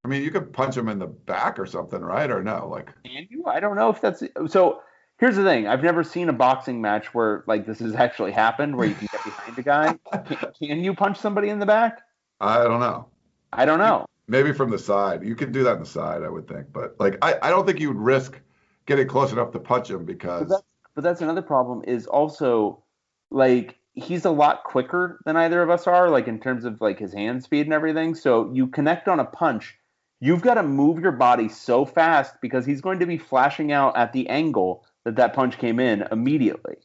I 0.04 0.08
mean, 0.08 0.22
you 0.22 0.30
could 0.30 0.52
punch 0.52 0.76
him 0.76 0.88
in 0.88 1.00
the 1.00 1.08
back 1.08 1.58
or 1.58 1.66
something, 1.66 2.00
right? 2.00 2.30
Or 2.30 2.40
no? 2.40 2.68
Like, 2.68 2.90
Can 3.04 3.26
you? 3.30 3.46
I 3.46 3.58
don't 3.58 3.74
know 3.74 3.90
if 3.90 4.00
that's 4.00 4.22
so. 4.46 4.82
Here's 5.18 5.34
the 5.34 5.42
thing: 5.42 5.66
I've 5.66 5.82
never 5.82 6.04
seen 6.04 6.28
a 6.28 6.32
boxing 6.32 6.80
match 6.80 7.12
where 7.14 7.42
like 7.48 7.66
this 7.66 7.80
has 7.80 7.96
actually 7.96 8.30
happened, 8.30 8.76
where 8.76 8.86
you 8.86 8.94
can 8.94 9.08
get 9.10 9.24
behind 9.24 9.58
a 9.58 9.62
guy. 9.62 9.98
Can, 10.28 10.52
can 10.68 10.84
you 10.84 10.94
punch 10.94 11.18
somebody 11.18 11.48
in 11.48 11.58
the 11.58 11.66
back? 11.66 12.00
I 12.40 12.62
don't 12.62 12.78
know. 12.78 13.08
I 13.52 13.64
don't 13.64 13.80
know. 13.80 14.06
Maybe 14.28 14.52
from 14.52 14.70
the 14.70 14.78
side. 14.78 15.24
You 15.24 15.34
could 15.34 15.50
do 15.50 15.64
that 15.64 15.72
on 15.72 15.80
the 15.80 15.86
side, 15.86 16.22
I 16.22 16.28
would 16.28 16.46
think. 16.46 16.72
But 16.72 16.94
like, 17.00 17.18
I, 17.20 17.38
I 17.42 17.50
don't 17.50 17.66
think 17.66 17.80
you 17.80 17.88
would 17.88 17.98
risk 17.98 18.40
getting 18.86 19.08
close 19.08 19.32
enough 19.32 19.50
to 19.52 19.58
punch 19.58 19.90
him 19.90 20.04
because 20.04 20.52
but 20.95 21.03
that's 21.05 21.20
another 21.20 21.42
problem. 21.42 21.82
Is 21.86 22.07
also 22.07 22.82
like 23.30 23.78
he's 23.95 24.24
a 24.24 24.30
lot 24.30 24.64
quicker 24.64 25.20
than 25.24 25.36
either 25.36 25.62
of 25.62 25.70
us 25.70 25.86
are, 25.86 26.11
like 26.11 26.28
in 26.28 26.40
terms 26.40 26.64
of 26.64 26.80
like 26.80 26.99
his 26.99 27.12
hand 27.12 27.42
speed 27.42 27.66
and 27.66 27.72
everything. 27.72 28.14
So 28.14 28.51
you 28.53 28.66
connect 28.66 29.09
on 29.09 29.20
a 29.20 29.24
punch, 29.24 29.76
you've 30.20 30.42
got 30.42 30.55
to 30.55 30.62
move 30.62 31.01
your 31.01 31.12
body 31.12 31.49
so 31.49 31.84
fast 31.84 32.34
because 32.40 32.66
he's 32.66 32.80
going 32.80 32.99
to 32.99 33.07
be 33.07 33.18
flashing 33.18 33.72
out 33.72 33.97
at 33.97 34.12
the 34.12 34.28
angle 34.28 34.84
that 35.05 35.16
that 35.16 35.34
punch 35.34 35.59
came 35.59 35.78
in 35.78 36.03
immediately. 36.11 36.76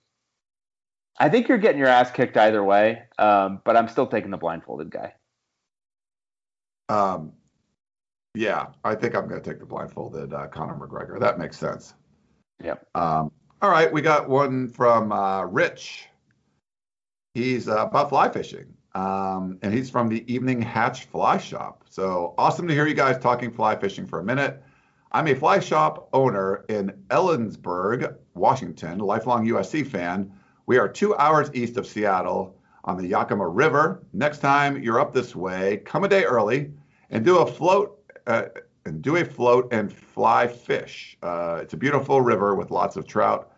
I 1.19 1.29
think 1.29 1.47
you're 1.47 1.57
getting 1.57 1.79
your 1.79 1.89
ass 1.89 2.11
kicked 2.11 2.37
either 2.37 2.63
way, 2.63 3.03
um, 3.17 3.61
but 3.65 3.75
I'm 3.75 3.89
still 3.89 4.07
taking 4.07 4.31
the 4.31 4.37
blindfolded 4.37 4.89
guy. 4.89 5.13
Um, 6.87 7.33
yeah, 8.35 8.67
I 8.83 8.95
think 8.95 9.15
I'm 9.15 9.27
going 9.27 9.41
to 9.41 9.49
take 9.49 9.59
the 9.59 9.65
blindfolded 9.65 10.33
uh, 10.33 10.47
Conor 10.47 10.75
McGregor. 10.75 11.19
That 11.19 11.37
makes 11.37 11.57
sense. 11.57 11.93
Yep. 12.63 12.87
Um, 12.95 13.31
all 13.61 13.69
right, 13.69 13.91
we 13.91 14.01
got 14.01 14.29
one 14.29 14.69
from 14.69 15.11
uh, 15.11 15.43
Rich. 15.43 16.07
He's 17.33 17.67
uh, 17.67 17.87
about 17.87 18.09
fly 18.09 18.29
fishing, 18.29 18.73
um, 18.95 19.59
and 19.61 19.73
he's 19.73 19.89
from 19.89 20.07
the 20.07 20.31
Evening 20.33 20.61
Hatch 20.61 21.05
Fly 21.05 21.37
Shop. 21.37 21.83
So 21.89 22.33
awesome 22.37 22.67
to 22.67 22.73
hear 22.73 22.87
you 22.87 22.93
guys 22.93 23.17
talking 23.17 23.51
fly 23.51 23.75
fishing 23.75 24.05
for 24.05 24.19
a 24.19 24.23
minute. 24.23 24.63
I'm 25.11 25.27
a 25.27 25.33
fly 25.33 25.59
shop 25.59 26.07
owner 26.13 26.63
in 26.69 26.91
Ellensburg, 27.09 28.15
Washington, 28.33 28.99
lifelong 28.99 29.45
USC 29.47 29.85
fan. 29.85 30.31
We 30.65 30.77
are 30.77 30.87
two 30.87 31.15
hours 31.17 31.49
east 31.53 31.77
of 31.77 31.87
Seattle 31.87 32.55
on 32.85 32.95
the 32.95 33.07
Yakima 33.07 33.47
River. 33.47 34.03
Next 34.13 34.37
time 34.37 34.81
you're 34.81 34.99
up 34.99 35.13
this 35.13 35.35
way, 35.35 35.77
come 35.77 36.03
a 36.03 36.07
day 36.07 36.23
early 36.23 36.71
and 37.09 37.25
do 37.25 37.39
a 37.39 37.45
float 37.45 37.99
uh, 38.27 38.43
and 38.89 39.01
do 39.01 39.15
a 39.15 39.23
float 39.23 39.71
and 39.71 39.93
fly 39.93 40.47
fish. 40.47 41.17
Uh, 41.23 41.59
it's 41.61 41.73
a 41.73 41.77
beautiful 41.77 42.19
river 42.21 42.55
with 42.55 42.71
lots 42.71 42.97
of 42.97 43.07
trout. 43.07 43.51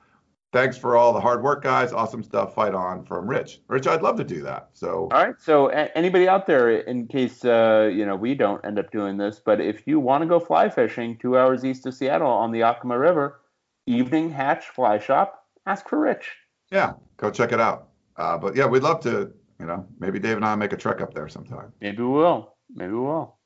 Thanks 0.54 0.78
for 0.78 0.98
all 0.98 1.14
the 1.14 1.20
hard 1.22 1.42
work, 1.42 1.64
guys. 1.64 1.94
Awesome 1.94 2.22
stuff. 2.22 2.54
Fight 2.54 2.76
on 2.76 3.06
from 3.06 3.26
Rich. 3.26 3.62
Rich, 3.70 3.88
I'd 3.88 4.02
love 4.02 4.18
to 4.18 4.26
do 4.26 4.42
that. 4.44 4.70
So 4.74 5.08
All 5.14 5.24
right. 5.24 5.36
So 5.40 5.70
a- 5.70 5.98
anybody 5.98 6.28
out 6.28 6.46
there, 6.46 6.70
in 6.70 7.08
case 7.08 7.46
uh, 7.46 7.90
you 7.92 8.06
know 8.06 8.18
we 8.18 8.36
don't 8.36 8.64
end 8.66 8.78
up 8.78 8.92
doing 8.92 9.16
this, 9.18 9.42
but 9.44 9.62
if 9.62 9.88
you 9.88 10.00
want 10.02 10.24
to 10.24 10.28
go 10.28 10.40
fly 10.42 10.70
fishing 10.70 11.18
two 11.18 11.38
hours 11.38 11.64
east 11.64 11.86
of 11.86 11.94
Seattle 11.94 12.28
on 12.30 12.52
the 12.52 12.60
Yakima 12.60 13.00
River, 13.00 13.40
Evening 13.88 14.30
Hatch 14.30 14.66
Fly 14.68 15.00
Shop, 15.00 15.46
ask 15.66 15.88
for 15.88 15.98
Rich. 16.00 16.30
yeah, 16.70 16.94
go 17.16 17.32
check 17.32 17.54
it 17.54 17.62
out. 17.62 17.88
Uh, 18.18 18.38
but 18.38 18.54
yeah, 18.56 18.66
we'd 18.68 18.84
love 18.84 19.00
to. 19.02 19.32
You 19.58 19.68
know, 19.68 19.86
maybe 20.00 20.18
Dave 20.20 20.36
and 20.38 20.46
I 20.46 20.56
make 20.56 20.74
a 20.74 20.78
trek 20.78 21.02
up 21.02 21.14
there 21.14 21.30
sometime. 21.30 21.72
Maybe 21.80 22.02
we 22.02 22.10
will. 22.10 22.56
Maybe 22.74 22.92
we 22.94 23.00
will. 23.00 23.38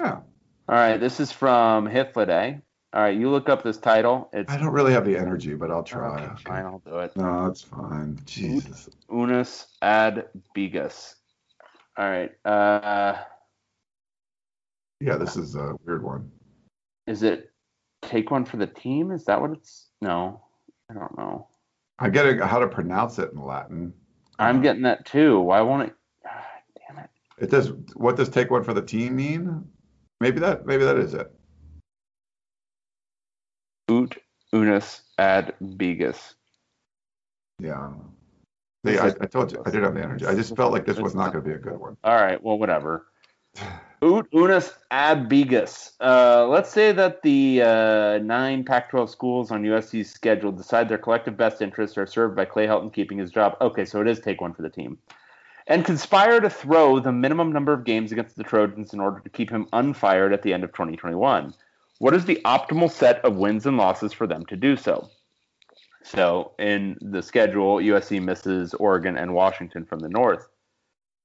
Yeah. 0.00 0.20
All 0.68 0.74
right. 0.74 0.98
This 0.98 1.20
is 1.20 1.32
from 1.32 1.86
Hitfliday. 1.88 2.60
All 2.92 3.02
right. 3.02 3.16
You 3.16 3.30
look 3.30 3.48
up 3.48 3.62
this 3.62 3.78
title. 3.78 4.28
It's 4.32 4.52
I 4.52 4.58
don't 4.58 4.72
really 4.72 4.92
have 4.92 5.04
the 5.04 5.16
energy, 5.16 5.54
but 5.54 5.70
I'll 5.70 5.82
try. 5.82 6.22
Okay, 6.24 6.42
fine. 6.44 6.64
I'll 6.66 6.82
do 6.86 6.98
it. 6.98 7.16
No, 7.16 7.46
it's 7.46 7.62
fine. 7.62 8.18
Jesus. 8.26 8.88
Unus 9.10 9.66
ad 9.82 10.26
bigus. 10.56 11.14
All 11.96 12.08
right. 12.08 12.30
Uh, 12.44 13.16
Yeah, 15.00 15.16
this 15.16 15.36
is 15.36 15.54
a 15.54 15.74
weird 15.86 16.02
one. 16.02 16.30
is 17.06 17.22
it 17.22 17.50
take 18.02 18.30
one 18.30 18.44
for 18.44 18.58
the 18.58 18.66
team? 18.66 19.10
Is 19.10 19.24
that 19.24 19.40
what 19.40 19.52
it's? 19.52 19.88
No, 20.02 20.42
I 20.90 20.94
don't 20.94 21.16
know. 21.16 21.48
I 21.98 22.10
get 22.10 22.40
how 22.40 22.58
to 22.58 22.68
pronounce 22.68 23.18
it 23.18 23.32
in 23.32 23.42
Latin. 23.42 23.92
I'm 24.38 24.62
getting 24.62 24.82
that 24.82 25.04
too. 25.06 25.40
Why 25.40 25.60
won't 25.62 25.88
it? 25.88 25.94
Ah, 26.24 26.46
damn 26.86 27.02
it. 27.02 27.10
It 27.38 27.50
does. 27.50 27.72
What 27.94 28.16
does 28.16 28.28
take 28.28 28.50
one 28.50 28.62
for 28.62 28.72
the 28.74 28.82
team 28.82 29.16
mean? 29.16 29.64
Maybe 30.20 30.40
that. 30.40 30.66
Maybe 30.66 30.84
that 30.84 30.98
is 30.98 31.14
it. 31.14 31.32
Ut 33.90 34.16
unus 34.52 35.02
ad 35.18 35.54
bigus. 35.60 36.34
Yeah. 37.60 37.90
This 38.84 39.00
I, 39.00 39.08
I 39.08 39.26
told 39.26 39.52
you 39.52 39.62
I 39.66 39.70
didn't 39.70 39.84
have 39.84 39.94
the 39.94 40.02
energy. 40.02 40.26
I 40.26 40.34
just 40.34 40.54
felt 40.56 40.72
like 40.72 40.86
this 40.86 40.98
was 40.98 41.14
not 41.14 41.32
going 41.32 41.44
to 41.44 41.50
be 41.50 41.54
a 41.54 41.58
good 41.58 41.78
one. 41.78 41.96
All 42.04 42.14
right, 42.14 42.42
well, 42.42 42.58
whatever. 42.58 43.06
Ut 44.00 44.30
Unas 44.32 44.72
Abigus. 44.92 45.92
Uh, 46.00 46.46
let's 46.46 46.70
say 46.70 46.92
that 46.92 47.22
the 47.22 47.62
uh, 47.62 48.18
nine 48.18 48.64
Pac 48.64 48.90
12 48.90 49.10
schools 49.10 49.50
on 49.50 49.64
USC's 49.64 50.10
schedule 50.10 50.52
decide 50.52 50.88
their 50.88 50.98
collective 50.98 51.36
best 51.36 51.60
interests 51.60 51.98
are 51.98 52.06
served 52.06 52.36
by 52.36 52.44
Clay 52.44 52.66
Helton 52.66 52.92
keeping 52.92 53.18
his 53.18 53.32
job. 53.32 53.56
Okay, 53.60 53.84
so 53.84 54.00
it 54.00 54.06
is 54.06 54.20
take 54.20 54.40
one 54.40 54.54
for 54.54 54.62
the 54.62 54.70
team. 54.70 54.98
And 55.68 55.84
conspire 55.84 56.40
to 56.40 56.48
throw 56.48 56.98
the 56.98 57.12
minimum 57.12 57.52
number 57.52 57.74
of 57.74 57.84
games 57.84 58.10
against 58.10 58.36
the 58.36 58.42
Trojans 58.42 58.94
in 58.94 59.00
order 59.00 59.20
to 59.20 59.28
keep 59.28 59.50
him 59.50 59.68
unfired 59.74 60.32
at 60.32 60.42
the 60.42 60.54
end 60.54 60.64
of 60.64 60.72
2021. 60.72 61.52
What 61.98 62.14
is 62.14 62.24
the 62.24 62.40
optimal 62.46 62.90
set 62.90 63.22
of 63.22 63.36
wins 63.36 63.66
and 63.66 63.76
losses 63.76 64.14
for 64.14 64.26
them 64.26 64.46
to 64.46 64.56
do 64.56 64.76
so? 64.76 65.10
So, 66.02 66.52
in 66.58 66.96
the 67.02 67.22
schedule, 67.22 67.76
USC 67.76 68.22
misses 68.22 68.72
Oregon 68.72 69.18
and 69.18 69.34
Washington 69.34 69.84
from 69.84 70.00
the 70.00 70.08
north. 70.08 70.48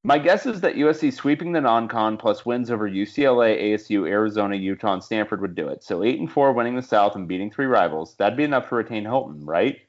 My 0.03 0.17
guess 0.17 0.45
is 0.45 0.59
that 0.59 0.75
USC 0.75 1.13
sweeping 1.13 1.53
the 1.53 1.61
non-con 1.61 2.17
plus 2.17 2.45
wins 2.45 2.69
over 2.69 2.89
UCLA, 2.89 3.61
ASU, 3.61 4.09
Arizona, 4.09 4.57
Utah, 4.57 4.95
and 4.95 5.03
Stanford 5.03 5.39
would 5.39 5.55
do 5.55 5.69
it. 5.69 5.81
So 5.83 6.03
eight 6.03 6.19
and 6.19 6.29
four, 6.29 6.51
winning 6.51 6.75
the 6.75 6.81
South 6.81 7.15
and 7.15 7.29
beating 7.29 7.49
three 7.49 7.67
rivals. 7.67 8.15
That'd 8.15 8.35
be 8.35 8.43
enough 8.43 8.67
to 8.67 8.75
retain 8.75 9.05
Helton, 9.05 9.39
right? 9.43 9.79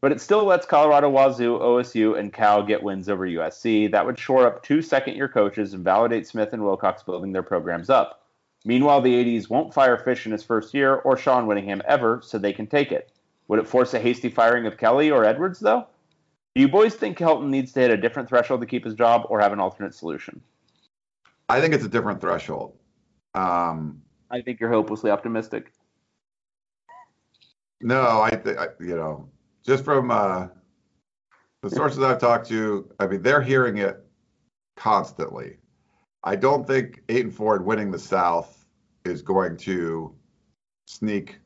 But 0.00 0.12
it 0.12 0.20
still 0.20 0.44
lets 0.44 0.66
Colorado, 0.66 1.08
Wazoo, 1.08 1.58
OSU, 1.58 2.18
and 2.18 2.32
Cal 2.32 2.62
get 2.62 2.82
wins 2.82 3.08
over 3.08 3.26
USC. 3.26 3.90
That 3.90 4.04
would 4.04 4.18
shore 4.18 4.46
up 4.46 4.62
two 4.62 4.82
second-year 4.82 5.28
coaches 5.28 5.72
and 5.72 5.82
validate 5.82 6.26
Smith 6.26 6.52
and 6.52 6.62
Wilcox 6.62 7.02
building 7.02 7.32
their 7.32 7.42
programs 7.42 7.88
up. 7.88 8.22
Meanwhile, 8.64 9.00
the 9.00 9.14
80s 9.14 9.48
won't 9.48 9.72
fire 9.72 9.96
Fisch 9.96 10.26
in 10.26 10.32
his 10.32 10.42
first 10.42 10.74
year 10.74 10.96
or 10.96 11.16
Sean 11.16 11.46
Winningham 11.46 11.80
ever, 11.86 12.20
so 12.22 12.36
they 12.36 12.52
can 12.52 12.66
take 12.66 12.92
it. 12.92 13.10
Would 13.48 13.60
it 13.60 13.68
force 13.68 13.94
a 13.94 14.00
hasty 14.00 14.28
firing 14.28 14.66
of 14.66 14.76
Kelly 14.76 15.10
or 15.10 15.24
Edwards, 15.24 15.60
though? 15.60 15.86
Do 16.54 16.60
you 16.60 16.68
boys 16.68 16.94
think 16.94 17.18
Helton 17.18 17.48
needs 17.48 17.72
to 17.72 17.80
hit 17.80 17.90
a 17.90 17.96
different 17.96 18.28
threshold 18.28 18.60
to 18.60 18.66
keep 18.66 18.84
his 18.84 18.94
job 18.94 19.26
or 19.28 19.40
have 19.40 19.52
an 19.52 19.60
alternate 19.60 19.94
solution? 19.94 20.40
I 21.48 21.60
think 21.60 21.74
it's 21.74 21.84
a 21.84 21.88
different 21.88 22.20
threshold. 22.20 22.76
Um, 23.34 24.02
I 24.30 24.40
think 24.40 24.58
you're 24.58 24.72
hopelessly 24.72 25.10
optimistic. 25.10 25.72
no, 27.80 28.22
I, 28.22 28.30
th- 28.30 28.56
I 28.56 28.68
you 28.80 28.96
know 28.96 29.28
just 29.66 29.84
from 29.84 30.10
uh, 30.10 30.48
the 31.62 31.70
sources 31.70 32.02
I've 32.02 32.20
talked 32.20 32.48
to, 32.48 32.88
I 33.00 33.06
mean 33.06 33.22
they're 33.22 33.42
hearing 33.42 33.78
it 33.78 34.04
constantly. 34.76 35.58
I 36.22 36.36
don't 36.36 36.66
think 36.66 37.02
eight 37.08 37.24
and 37.24 37.34
four 37.34 37.56
and 37.56 37.64
winning 37.64 37.90
the 37.90 37.98
South 37.98 38.64
is 39.04 39.22
going 39.22 39.56
to 39.58 40.14
sneak, 40.86 41.38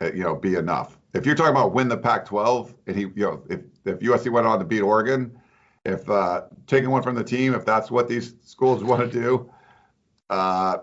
uh, 0.00 0.12
you 0.12 0.22
know, 0.22 0.34
be 0.34 0.54
enough. 0.54 0.98
If 1.14 1.24
you're 1.24 1.34
talking 1.34 1.52
about 1.52 1.72
win 1.72 1.88
the 1.88 1.96
Pac-12, 1.96 2.74
and 2.86 2.96
he, 2.96 3.02
you 3.02 3.12
know, 3.16 3.42
if 3.48 3.60
if 3.84 3.98
USC 4.00 4.30
went 4.30 4.46
on 4.46 4.58
to 4.58 4.64
beat 4.64 4.80
Oregon, 4.80 5.38
if 5.84 6.08
uh, 6.10 6.42
taking 6.66 6.90
one 6.90 7.02
from 7.02 7.14
the 7.14 7.24
team, 7.24 7.54
if 7.54 7.64
that's 7.64 7.90
what 7.90 8.08
these 8.08 8.34
schools 8.42 8.82
want 8.84 9.10
to 9.10 9.20
do, 9.20 9.50
uh, 10.30 10.78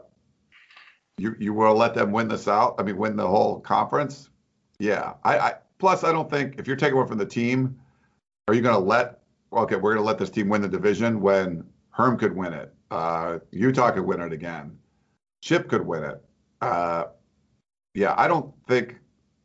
you 1.18 1.36
you 1.40 1.54
will 1.54 1.76
let 1.76 1.94
them 1.94 2.12
win 2.12 2.28
the 2.28 2.38
South. 2.38 2.76
I 2.80 2.84
mean, 2.84 2.98
win 2.98 3.16
the 3.16 3.28
whole 3.28 3.60
conference. 3.60 4.30
Yeah. 4.80 5.14
I, 5.24 5.38
I 5.38 5.54
plus 5.84 6.06
I 6.06 6.14
don't 6.14 6.30
think 6.30 6.58
if 6.58 6.66
you're 6.66 6.78
taking 6.78 6.96
one 6.96 7.08
from 7.08 7.18
the 7.18 7.26
team, 7.26 7.78
are 8.48 8.54
you 8.54 8.62
going 8.62 8.74
to 8.74 8.80
let? 8.80 9.20
Okay, 9.52 9.76
we're 9.76 9.96
going 9.96 10.02
to 10.02 10.08
let 10.08 10.18
this 10.18 10.30
team 10.30 10.48
win 10.48 10.62
the 10.62 10.70
division 10.70 11.20
when 11.20 11.66
Herm 11.90 12.18
could 12.18 12.34
win 12.34 12.54
it. 12.54 12.74
Uh, 12.90 13.40
Utah 13.52 13.92
could 13.92 14.06
win 14.06 14.22
it 14.22 14.32
again. 14.32 14.78
Chip 15.42 15.68
could 15.68 15.86
win 15.86 16.06
it. 16.06 16.24
Uh, 16.62 17.08
yeah, 17.96 18.16
I 18.18 18.30
don't 18.30 18.54
think 18.66 18.96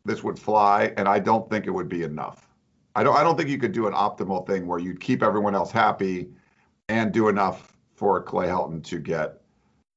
this 0.05 0.22
would 0.22 0.39
fly, 0.39 0.93
and 0.97 1.09
I 1.09 1.18
don't 1.18 1.51
think 1.51 1.66
it 1.66 1.72
would 1.72 1.89
be 1.89 2.05
enough. 2.05 2.47
I 2.95 3.03
don't. 3.03 3.16
I 3.16 3.24
don't 3.24 3.36
think 3.36 3.49
you 3.49 3.59
could 3.59 3.72
do 3.72 3.89
an 3.89 3.93
optimal 3.93 4.47
thing 4.47 4.68
where 4.68 4.78
you'd 4.78 5.01
keep 5.01 5.24
everyone 5.24 5.57
else 5.57 5.72
happy 5.72 6.28
and 6.89 7.11
do 7.12 7.26
enough 7.26 7.76
for 7.97 8.22
Clay 8.22 8.47
Helton 8.47 8.84
to 8.84 9.01
get 9.01 9.41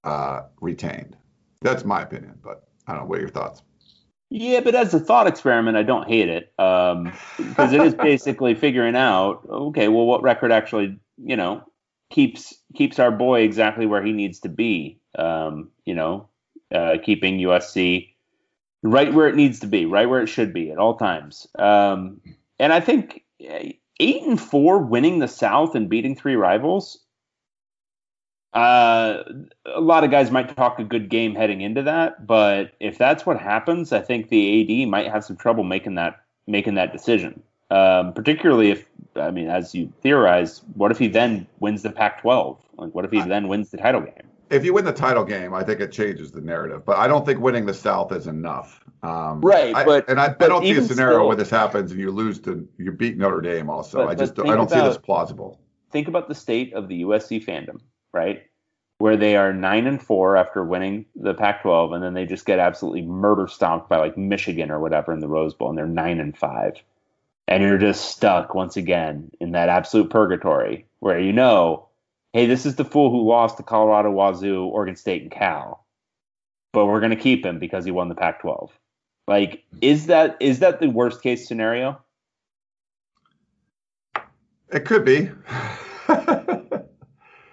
uh, 0.05 0.41
retained. 0.59 1.17
That's 1.61 1.85
my 1.85 2.01
opinion, 2.01 2.39
but 2.41 2.67
I 2.87 2.93
don't 2.93 3.03
know. 3.03 3.07
What 3.07 3.19
are 3.19 3.21
your 3.21 3.29
thoughts? 3.29 3.61
Yeah, 4.33 4.61
but 4.61 4.75
as 4.75 4.93
a 4.93 4.99
thought 4.99 5.27
experiment, 5.27 5.75
I 5.75 5.83
don't 5.83 6.07
hate 6.07 6.29
it 6.29 6.53
um, 6.57 7.11
because 7.37 7.73
it 7.73 7.81
is 7.81 7.93
basically 7.93 8.55
figuring 8.55 8.95
out, 8.95 9.45
okay, 9.49 9.89
well, 9.89 10.05
what 10.05 10.23
record 10.23 10.53
actually, 10.53 10.97
you 11.17 11.35
know, 11.35 11.61
keeps 12.09 12.53
keeps 12.73 12.97
our 12.97 13.11
boy 13.11 13.41
exactly 13.41 13.85
where 13.85 14.01
he 14.01 14.13
needs 14.13 14.39
to 14.39 14.49
be. 14.49 14.97
Um, 15.19 15.69
you 15.85 15.93
know, 15.93 16.29
uh, 16.73 16.95
keeping 17.03 17.39
USC 17.39 18.07
right 18.83 19.13
where 19.13 19.27
it 19.27 19.35
needs 19.35 19.59
to 19.59 19.67
be, 19.67 19.85
right 19.85 20.09
where 20.09 20.21
it 20.21 20.27
should 20.27 20.53
be 20.53 20.71
at 20.71 20.77
all 20.77 20.95
times. 20.95 21.45
Um, 21.59 22.21
and 22.57 22.71
I 22.71 22.79
think 22.79 23.25
uh, 23.43 23.67
eight 23.99 24.23
and 24.23 24.39
four, 24.39 24.79
winning 24.79 25.19
the 25.19 25.27
South 25.27 25.75
and 25.75 25.89
beating 25.89 26.15
three 26.15 26.37
rivals. 26.37 26.99
Uh, 28.53 29.23
a 29.65 29.79
lot 29.79 30.03
of 30.03 30.11
guys 30.11 30.29
might 30.29 30.55
talk 30.55 30.77
a 30.79 30.83
good 30.83 31.09
game 31.09 31.33
heading 31.35 31.61
into 31.61 31.81
that, 31.83 32.27
but 32.27 32.71
if 32.81 32.97
that's 32.97 33.25
what 33.25 33.39
happens, 33.39 33.93
I 33.93 34.01
think 34.01 34.27
the 34.29 34.83
AD 34.83 34.89
might 34.89 35.07
have 35.09 35.23
some 35.23 35.37
trouble 35.37 35.63
making 35.63 35.95
that 35.95 36.21
making 36.47 36.73
that 36.75 36.91
decision. 36.91 37.41
Um, 37.69 38.11
particularly 38.13 38.71
if, 38.71 38.85
I 39.15 39.31
mean, 39.31 39.47
as 39.47 39.73
you 39.73 39.93
theorize, 40.01 40.61
what 40.73 40.91
if 40.91 40.97
he 40.99 41.07
then 41.07 41.47
wins 41.61 41.83
the 41.83 41.91
Pac-12? 41.91 42.57
Like, 42.77 42.93
what 42.93 43.05
if 43.05 43.11
he 43.11 43.21
then 43.21 43.47
wins 43.47 43.69
the 43.71 43.77
title 43.77 44.01
game? 44.01 44.27
If 44.49 44.65
you 44.65 44.73
win 44.73 44.83
the 44.83 44.91
title 44.91 45.23
game, 45.23 45.53
I 45.53 45.63
think 45.63 45.79
it 45.79 45.93
changes 45.93 46.31
the 46.33 46.41
narrative. 46.41 46.83
But 46.85 46.97
I 46.97 47.07
don't 47.07 47.25
think 47.25 47.39
winning 47.39 47.65
the 47.65 47.73
South 47.73 48.11
is 48.11 48.27
enough. 48.27 48.83
Um, 49.03 49.39
Right, 49.39 49.73
I- 49.73 49.85
but- 49.85 50.09
and 50.09 50.19
I, 50.19 50.35
I 50.37 50.47
don't 50.49 50.63
see 50.63 50.71
a 50.71 50.81
scenario 50.81 51.19
still- 51.19 51.27
where 51.27 51.37
this 51.37 51.49
happens 51.49 51.91
and 51.91 52.01
you 52.01 52.11
lose 52.11 52.41
to 52.41 52.67
you 52.77 52.91
beat 52.91 53.17
Notre 53.17 53.39
Dame. 53.39 53.69
Also, 53.69 53.99
But- 53.99 54.09
I 54.09 54.15
just 54.15 54.35
but 54.35 54.49
I 54.49 54.55
don't 54.57 54.69
think 54.69 54.81
see 54.81 54.85
this 54.87 54.97
about- 54.97 55.05
plausible. 55.05 55.61
think 55.91 56.09
about 56.09 56.27
the 56.27 56.35
state 56.35 56.73
of 56.73 56.89
the 56.89 57.03
USC 57.05 57.39
fandom, 57.39 57.79
right? 58.13 58.43
Where 58.97 59.17
they 59.17 59.35
are 59.35 59.53
nine 59.53 59.87
and 59.87 60.01
four 60.01 60.37
after 60.37 60.63
winning 60.63 61.05
the 61.15 61.33
Pac-12, 61.33 61.95
and 61.95 62.03
then 62.03 62.13
they 62.13 62.25
just 62.25 62.45
get 62.45 62.59
absolutely 62.59 63.01
murder 63.01 63.47
stomped 63.47 63.89
by 63.89 63.97
like 63.97 64.17
Michigan 64.17 64.69
or 64.69 64.79
whatever 64.79 65.11
in 65.11 65.19
the 65.19 65.27
Rose 65.27 65.53
Bowl, 65.53 65.69
and 65.69 65.77
they're 65.77 65.87
nine 65.87 66.19
and 66.19 66.37
five, 66.37 66.75
and 67.47 67.63
you're 67.63 67.77
just 67.77 68.11
stuck 68.11 68.53
once 68.53 68.77
again 68.77 69.31
in 69.39 69.51
that 69.51 69.69
absolute 69.69 70.09
purgatory 70.09 70.85
where 70.99 71.19
you 71.19 71.33
know, 71.33 71.87
hey, 72.33 72.45
this 72.45 72.65
is 72.65 72.75
the 72.75 72.85
fool 72.85 73.09
who 73.09 73.27
lost 73.27 73.57
to 73.57 73.63
Colorado, 73.63 74.11
Wazoo, 74.11 74.65
Oregon 74.65 74.95
State, 74.95 75.23
and 75.23 75.31
Cal, 75.31 75.83
but 76.71 76.85
we're 76.85 77.01
gonna 77.01 77.15
keep 77.15 77.45
him 77.45 77.57
because 77.57 77.85
he 77.85 77.91
won 77.91 78.09
the 78.09 78.15
Pac-12. 78.15 78.69
Like, 79.27 79.63
is 79.81 80.07
that 80.07 80.37
is 80.39 80.59
that 80.59 80.79
the 80.79 80.89
worst 80.89 81.21
case 81.21 81.47
scenario? 81.47 81.99
It 84.71 84.85
could 84.85 85.05
be. 85.05 85.29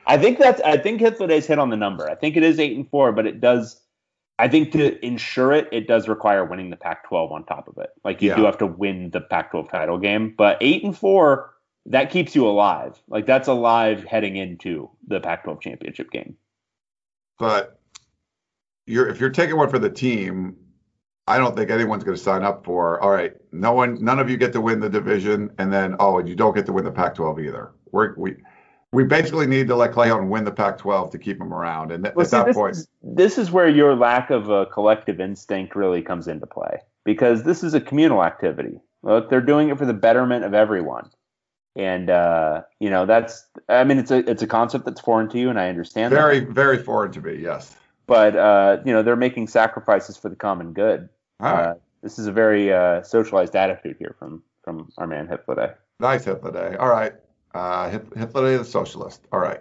I 0.09 0.16
think 0.18 0.38
that's 0.38 0.61
I 0.62 0.78
think 0.78 1.00
Hitler's 1.00 1.46
hit 1.46 1.59
on 1.59 1.70
the 1.70 1.76
number. 1.76 2.11
I 2.11 2.14
think 2.14 2.36
it 2.36 2.42
is 2.42 2.59
eight 2.59 2.76
and 2.76 2.88
four, 2.88 3.12
but 3.12 3.26
it 3.26 3.40
does 3.40 3.80
I 4.40 4.48
think 4.48 4.72
to 4.72 5.04
ensure 5.04 5.52
it, 5.52 5.68
it 5.72 5.86
does 5.86 6.09
require 6.09 6.44
winning 6.44 6.70
the 6.70 6.76
Pac-12 6.76 7.32
on 7.32 7.44
top 7.44 7.68
of 7.68 7.76
it. 7.78 7.90
Like 8.04 8.22
you 8.22 8.34
do 8.34 8.44
have 8.44 8.59
to 8.59 8.66
win 8.66 9.11
the 9.11 9.20
Pac-12 9.20 9.68
title 9.70 9.98
game, 9.98 10.34
but 10.36 10.56
eight 10.61 10.82
and 10.82 10.96
four 10.96 11.54
that 11.86 12.11
keeps 12.11 12.34
you 12.34 12.46
alive. 12.46 13.00
Like 13.09 13.26
that's 13.26 13.48
alive 13.48 14.04
heading 14.04 14.36
into 14.36 14.90
the 15.06 15.20
Pac-12 15.20 15.61
championship 15.61 16.11
game. 16.11 16.36
but 17.38 17.78
you're 18.86 19.09
if 19.09 19.20
you're 19.20 19.30
taking 19.30 19.56
one 19.56 19.68
for 19.68 19.78
the 19.78 19.90
team, 19.90 20.56
I 21.26 21.36
don't 21.36 21.54
think 21.54 21.70
anyone's 21.70 22.04
going 22.04 22.16
to 22.16 22.22
sign 22.22 22.42
up 22.42 22.64
for. 22.64 23.00
All 23.02 23.11
right, 23.11 23.34
no 23.52 23.72
one, 23.72 24.02
none 24.02 24.18
of 24.18 24.30
you 24.30 24.38
get 24.38 24.52
to 24.54 24.61
win 24.61 24.80
the 24.80 24.88
division, 24.88 25.50
and 25.59 25.70
then 25.72 25.94
oh, 26.00 26.18
and 26.18 26.28
you 26.28 26.34
don't 26.34 26.54
get 26.54 26.64
to 26.66 26.72
win 26.72 26.84
the 26.84 26.90
Pac-12 26.90 27.44
either. 27.44 27.72
We're, 27.92 28.14
we 28.16 28.36
we 28.93 29.05
basically 29.05 29.47
need 29.47 29.68
to 29.68 29.76
let 29.76 29.93
Clay 29.93 30.09
Helton 30.09 30.28
win 30.28 30.45
the 30.45 30.51
Pac-12 30.51 31.11
to 31.11 31.18
keep 31.18 31.41
him 31.41 31.53
around, 31.53 31.93
and 31.93 32.05
th- 32.05 32.14
Well, 32.14 32.24
at 32.24 32.30
see, 32.30 32.36
that 32.36 32.47
this, 32.47 32.57
point, 32.57 32.76
is, 32.76 32.89
this 33.03 33.39
is 33.39 33.51
where 33.51 33.68
your 33.68 33.95
lack 33.95 34.30
of 34.30 34.49
a 34.49 34.66
collective 34.66 35.20
instinct 35.20 35.76
really 35.76 36.01
comes 36.01 36.26
into 36.26 36.47
play 36.47 36.78
because 37.05 37.43
this 37.43 37.62
is 37.62 37.74
a 37.74 37.80
communal 37.80 38.24
activity. 38.24 38.80
Look, 39.03 39.28
they're 39.30 39.41
doing 39.41 39.68
it 39.68 39.78
for 39.78 39.86
the 39.86 39.95
betterment 39.95 40.45
of 40.45 40.55
everyone, 40.55 41.11
and 41.76 42.09
uh, 42.09 42.62
you 42.80 42.91
know 42.91 43.07
that's. 43.07 43.47
I 43.68 43.84
mean, 43.84 43.99
it's 43.99 44.11
a 44.11 44.28
it's 44.28 44.43
a 44.43 44.47
concept 44.47 44.86
that's 44.86 45.01
foreign 45.01 45.28
to 45.30 45.39
you, 45.39 45.51
and 45.51 45.61
I 45.61 45.68
understand 45.68 46.12
that. 46.12 46.16
very 46.16 46.41
very 46.41 46.82
foreign 46.82 47.12
to 47.12 47.20
me. 47.20 47.36
Yes. 47.36 47.76
But 48.07 48.36
uh, 48.36 48.78
you 48.86 48.93
know, 48.93 49.03
they're 49.03 49.16
making 49.16 49.49
sacrifices 49.49 50.16
for 50.16 50.30
the 50.30 50.36
common 50.36 50.72
good. 50.72 51.09
All 51.41 51.53
right. 51.53 51.66
Uh, 51.66 51.74
this 52.03 52.18
is 52.18 52.26
a 52.26 52.32
very 52.32 52.72
uh, 52.72 53.03
socialized 53.03 53.55
attitude 53.55 53.97
here 53.99 54.16
from 54.18 54.43
from 54.64 54.91
our 54.97 55.07
man 55.07 55.28
Hitler. 55.28 55.78
Nice 56.01 56.24
Hitler 56.24 56.53
Day. 56.53 56.76
All 56.76 56.89
right. 56.89 57.12
Uh, 57.55 57.90
Hitler 57.90 58.59
the 58.59 58.64
socialist. 58.64 59.26
All 59.32 59.40
right. 59.40 59.61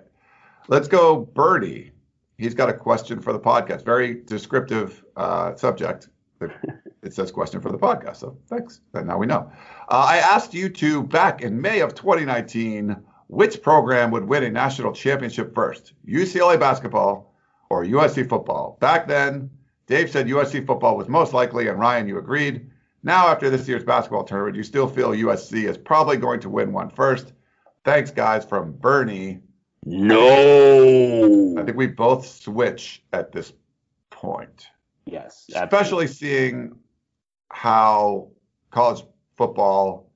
Let's 0.68 0.88
go, 0.88 1.18
Birdie. 1.18 1.92
He's 2.38 2.54
got 2.54 2.70
a 2.70 2.74
question 2.74 3.20
for 3.22 3.34
the 3.34 3.40
podcast. 3.40 3.84
Very 3.84 4.22
descriptive 4.22 5.04
uh, 5.16 5.56
subject. 5.56 6.10
It 7.04 7.14
says 7.14 7.32
question 7.32 7.62
for 7.62 7.72
the 7.72 7.78
podcast. 7.78 8.18
So 8.18 8.38
thanks. 8.48 8.82
And 8.94 9.08
now 9.08 9.18
we 9.18 9.28
know. 9.28 9.52
Uh, 9.88 10.06
I 10.10 10.18
asked 10.18 10.54
you 10.54 10.68
two 10.68 11.04
back 11.04 11.42
in 11.42 11.62
May 11.62 11.80
of 11.80 11.96
2019 11.96 12.98
which 13.28 13.62
program 13.62 14.12
would 14.12 14.26
win 14.26 14.44
a 14.44 14.50
national 14.50 14.94
championship 14.94 15.54
first, 15.54 15.94
UCLA 16.08 16.60
basketball 16.60 17.34
or 17.70 17.86
USC 17.86 18.28
football. 18.28 18.78
Back 18.80 19.08
then, 19.08 19.50
Dave 19.86 20.10
said 20.10 20.28
USC 20.28 20.66
football 20.66 20.98
was 20.98 21.08
most 21.08 21.34
likely, 21.34 21.68
and 21.68 21.80
Ryan, 21.80 22.08
you 22.08 22.18
agreed. 22.18 22.70
Now, 23.04 23.28
after 23.28 23.50
this 23.50 23.68
year's 23.68 23.84
basketball 23.84 24.24
tournament, 24.24 24.56
you 24.56 24.64
still 24.64 24.88
feel 24.88 25.12
USC 25.12 25.64
is 25.70 25.78
probably 25.78 26.18
going 26.18 26.40
to 26.42 26.50
win 26.50 26.74
one 26.74 26.90
first. 26.90 27.34
Thanks, 27.88 28.12
guys, 28.12 28.44
from 28.44 28.74
Bernie. 28.74 29.40
No. 29.86 31.56
I 31.58 31.64
think 31.64 31.78
we 31.78 31.88
both 31.88 32.28
switch 32.28 33.02
at 33.14 33.32
this 33.32 33.54
point, 34.10 34.68
Yes. 35.06 35.46
especially 35.56 36.08
seeing 36.08 36.78
how 37.50 38.28
college 38.72 39.06
football 39.38 40.12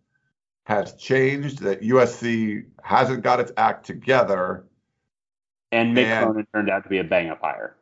has 0.66 0.94
changed, 0.96 1.60
that 1.60 1.82
USC 1.82 2.66
hasn't 2.84 3.24
got 3.24 3.40
its 3.40 3.54
act 3.56 3.86
together. 3.86 4.66
And 5.72 5.96
Mick 5.96 6.04
and- 6.08 6.26
Cronin 6.26 6.48
turned 6.54 6.70
out 6.70 6.84
to 6.84 6.90
be 6.90 6.98
a 6.98 7.04
bang 7.06 7.30
up 7.30 7.40
hire. 7.42 7.78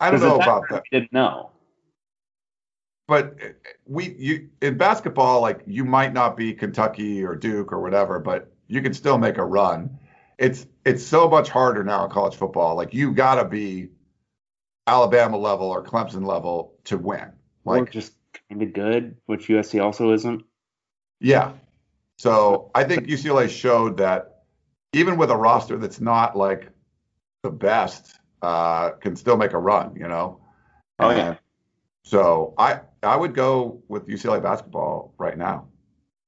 I 0.00 0.10
don't 0.10 0.20
know 0.20 0.36
about 0.36 0.64
that. 0.70 0.82
Didn't 0.90 1.12
know. 1.12 1.50
but 3.06 3.36
we 3.86 4.14
you 4.14 4.48
in 4.62 4.78
basketball 4.78 5.42
like 5.42 5.60
you 5.66 5.84
might 5.84 6.14
not 6.14 6.36
be 6.38 6.54
Kentucky 6.54 7.22
or 7.22 7.36
Duke 7.36 7.70
or 7.70 7.80
whatever, 7.80 8.18
but 8.18 8.50
you 8.68 8.82
can 8.82 8.94
still 8.94 9.18
make 9.18 9.38
a 9.38 9.44
run. 9.44 9.98
It's 10.38 10.66
it's 10.84 11.04
so 11.04 11.28
much 11.28 11.48
harder 11.48 11.84
now 11.84 12.04
in 12.04 12.10
college 12.10 12.34
football. 12.36 12.74
Like 12.74 12.92
you 12.92 13.12
got 13.12 13.36
to 13.36 13.44
be 13.44 13.90
Alabama 14.86 15.36
level 15.36 15.68
or 15.68 15.82
Clemson 15.82 16.26
level 16.26 16.74
to 16.84 16.98
win. 16.98 17.32
Or 17.64 17.78
Like 17.78 17.90
just 17.90 18.14
kind 18.48 18.62
of 18.62 18.72
good, 18.72 19.16
which 19.26 19.48
USC 19.48 19.82
also 19.82 20.12
isn't. 20.12 20.42
yeah. 21.20 21.52
So 22.18 22.70
I 22.74 22.84
think 22.84 23.06
UCLA 23.08 23.48
showed 23.48 23.96
that 23.98 24.42
even 24.92 25.16
with 25.16 25.30
a 25.30 25.36
roster 25.36 25.78
that's 25.78 26.00
not 26.00 26.36
like 26.36 26.68
the 27.42 27.50
best, 27.50 28.18
uh, 28.42 28.90
can 28.90 29.16
still 29.16 29.36
make 29.36 29.52
a 29.52 29.58
run. 29.58 29.96
You 29.96 30.08
know. 30.08 30.40
Oh, 31.00 31.10
And 31.10 31.18
yeah. 31.18 31.34
So 32.04 32.54
I 32.58 32.80
I 33.02 33.16
would 33.16 33.34
go 33.34 33.82
with 33.88 34.06
UCLA 34.06 34.42
basketball 34.42 35.14
right 35.18 35.36
now. 35.38 35.68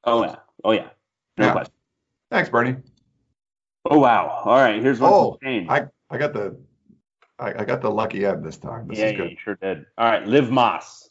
Oh 0.05 0.25
yeah. 0.25 0.37
Oh 0.65 0.73
yeah. 0.73 0.89
No 1.37 1.47
Yeah. 1.47 1.53
question. 1.53 1.73
Thanks, 2.31 2.51
Bernie. 2.51 2.77
Oh 3.85 3.99
wow. 3.99 4.43
All 4.45 4.57
right. 4.57 4.83
Here's 4.83 5.01
one 5.01 5.13
Oh. 5.13 5.39
I 5.45 5.87
I 6.11 6.19
got 6.19 6.33
the 6.33 6.57
I, 7.39 7.61
I 7.61 7.65
got 7.65 7.83
the 7.83 7.91
lucky 7.91 8.25
end 8.25 8.45
this 8.45 8.57
time. 8.57 8.89
This 8.89 8.99
yeah, 8.99 9.07
is 9.07 9.13
yeah, 9.13 9.19
good. 9.19 9.31
you 9.31 9.37
sure 9.43 9.59
did. 9.61 9.87
All 9.99 10.11
right, 10.11 10.27
Liv 10.27 10.51
Moss. 10.51 11.09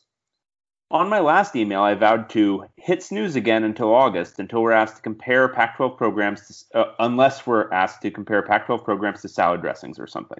On 0.91 1.09
my 1.09 1.19
last 1.19 1.55
email, 1.55 1.81
I 1.81 1.93
vowed 1.95 2.29
to 2.31 2.65
hit 2.77 3.01
snooze 3.01 3.35
again 3.35 3.63
until 3.63 3.93
August, 3.93 4.39
until 4.39 4.61
we're 4.61 4.71
asked 4.71 4.97
to 4.97 5.01
compare 5.01 5.47
Pac-12 5.49 5.97
programs, 5.97 6.65
to, 6.71 6.79
uh, 6.79 6.93
unless 6.99 7.45
we're 7.47 7.71
asked 7.71 8.03
to 8.03 8.11
compare 8.11 8.43
Pac-12 8.43 8.83
programs 8.83 9.21
to 9.21 9.29
salad 9.29 9.61
dressings 9.61 9.97
or 9.97 10.05
something. 10.05 10.37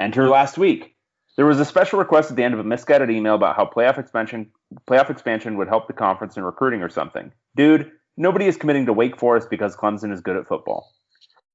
Enter 0.00 0.28
last 0.28 0.56
week. 0.56 0.96
There 1.36 1.46
was 1.46 1.60
a 1.60 1.64
special 1.64 1.98
request 1.98 2.30
at 2.30 2.36
the 2.36 2.42
end 2.42 2.54
of 2.54 2.60
a 2.60 2.64
misguided 2.64 3.10
email 3.10 3.34
about 3.34 3.56
how 3.56 3.66
playoff 3.66 3.98
expansion 3.98 4.50
playoff 4.88 5.10
expansion 5.10 5.56
would 5.58 5.68
help 5.68 5.86
the 5.86 5.92
conference 5.92 6.36
in 6.36 6.44
recruiting 6.44 6.82
or 6.82 6.88
something. 6.88 7.32
Dude, 7.56 7.90
nobody 8.16 8.46
is 8.46 8.56
committing 8.56 8.86
to 8.86 8.92
Wake 8.92 9.18
Forest 9.18 9.50
because 9.50 9.76
Clemson 9.76 10.12
is 10.12 10.20
good 10.20 10.36
at 10.36 10.46
football. 10.46 10.92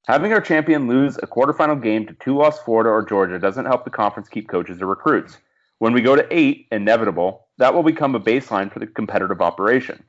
Having 0.08 0.34
our 0.34 0.42
champion 0.42 0.88
lose 0.88 1.18
a 1.18 1.28
quarterfinal 1.28 1.82
game 1.82 2.08
to 2.08 2.14
two 2.14 2.36
lost 2.36 2.66
Florida 2.66 2.90
or 2.90 3.06
Georgia 3.06 3.38
doesn't 3.38 3.66
help 3.66 3.84
the 3.84 3.92
conference 3.92 4.28
keep 4.28 4.48
coaches 4.48 4.82
or 4.82 4.88
recruits. 4.88 5.38
When 5.78 5.94
we 5.94 6.02
go 6.02 6.16
to 6.16 6.28
eight, 6.32 6.68
inevitable, 6.72 7.48
that 7.58 7.74
will 7.74 7.84
become 7.84 8.16
a 8.16 8.20
baseline 8.20 8.72
for 8.72 8.80
the 8.80 8.88
competitive 8.88 9.42
operation. 9.42 10.04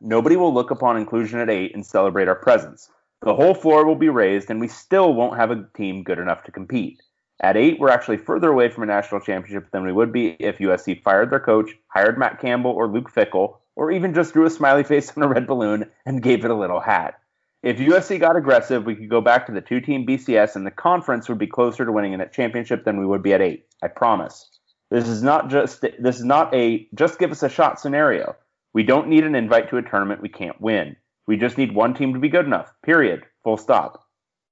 Nobody 0.00 0.36
will 0.36 0.52
look 0.52 0.70
upon 0.70 0.96
inclusion 0.96 1.40
at 1.40 1.48
eight 1.48 1.74
and 1.74 1.84
celebrate 1.84 2.28
our 2.28 2.34
presence. 2.34 2.90
The 3.22 3.34
whole 3.34 3.54
floor 3.54 3.86
will 3.86 3.96
be 3.96 4.10
raised, 4.10 4.50
and 4.50 4.60
we 4.60 4.68
still 4.68 5.14
won't 5.14 5.38
have 5.38 5.50
a 5.50 5.66
team 5.74 6.02
good 6.02 6.18
enough 6.18 6.44
to 6.44 6.52
compete. 6.52 7.00
At 7.42 7.56
eight, 7.56 7.80
we're 7.80 7.90
actually 7.90 8.18
further 8.18 8.50
away 8.50 8.68
from 8.68 8.82
a 8.82 8.86
national 8.86 9.20
championship 9.20 9.70
than 9.70 9.84
we 9.84 9.92
would 9.92 10.12
be 10.12 10.36
if 10.38 10.58
USC 10.58 11.02
fired 11.02 11.30
their 11.30 11.40
coach, 11.40 11.70
hired 11.88 12.18
Matt 12.18 12.40
Campbell 12.40 12.70
or 12.70 12.86
Luke 12.86 13.10
Fickell, 13.10 13.56
or 13.76 13.92
even 13.92 14.14
just 14.14 14.32
drew 14.32 14.46
a 14.46 14.50
smiley 14.50 14.82
face 14.82 15.16
on 15.16 15.22
a 15.22 15.28
red 15.28 15.46
balloon 15.46 15.88
and 16.04 16.22
gave 16.22 16.44
it 16.44 16.50
a 16.50 16.54
little 16.54 16.80
hat. 16.80 17.20
If 17.62 17.78
USC 17.78 18.18
got 18.20 18.36
aggressive, 18.36 18.84
we 18.84 18.94
could 18.94 19.08
go 19.08 19.20
back 19.20 19.46
to 19.46 19.52
the 19.52 19.60
two 19.60 19.80
team 19.80 20.06
BCS 20.06 20.56
and 20.56 20.66
the 20.66 20.70
conference 20.70 21.28
would 21.28 21.38
be 21.38 21.46
closer 21.46 21.84
to 21.84 21.92
winning 21.92 22.14
a 22.14 22.28
championship 22.28 22.84
than 22.84 22.98
we 22.98 23.06
would 23.06 23.22
be 23.22 23.34
at 23.34 23.42
eight. 23.42 23.66
I 23.82 23.88
promise. 23.88 24.48
This 24.90 25.08
is 25.08 25.22
not 25.22 25.50
just 25.50 25.80
this 25.80 26.16
is 26.16 26.24
not 26.24 26.54
a 26.54 26.88
just 26.94 27.18
give 27.18 27.32
us 27.32 27.42
a 27.42 27.48
shot 27.48 27.80
scenario. 27.80 28.36
We 28.72 28.82
don't 28.82 29.08
need 29.08 29.24
an 29.24 29.34
invite 29.34 29.68
to 29.70 29.78
a 29.78 29.82
tournament 29.82 30.22
we 30.22 30.28
can't 30.28 30.60
win. 30.60 30.96
We 31.26 31.36
just 31.36 31.58
need 31.58 31.74
one 31.74 31.92
team 31.94 32.14
to 32.14 32.20
be 32.20 32.28
good 32.28 32.46
enough. 32.46 32.72
Period. 32.84 33.24
Full 33.42 33.56
stop. 33.56 34.04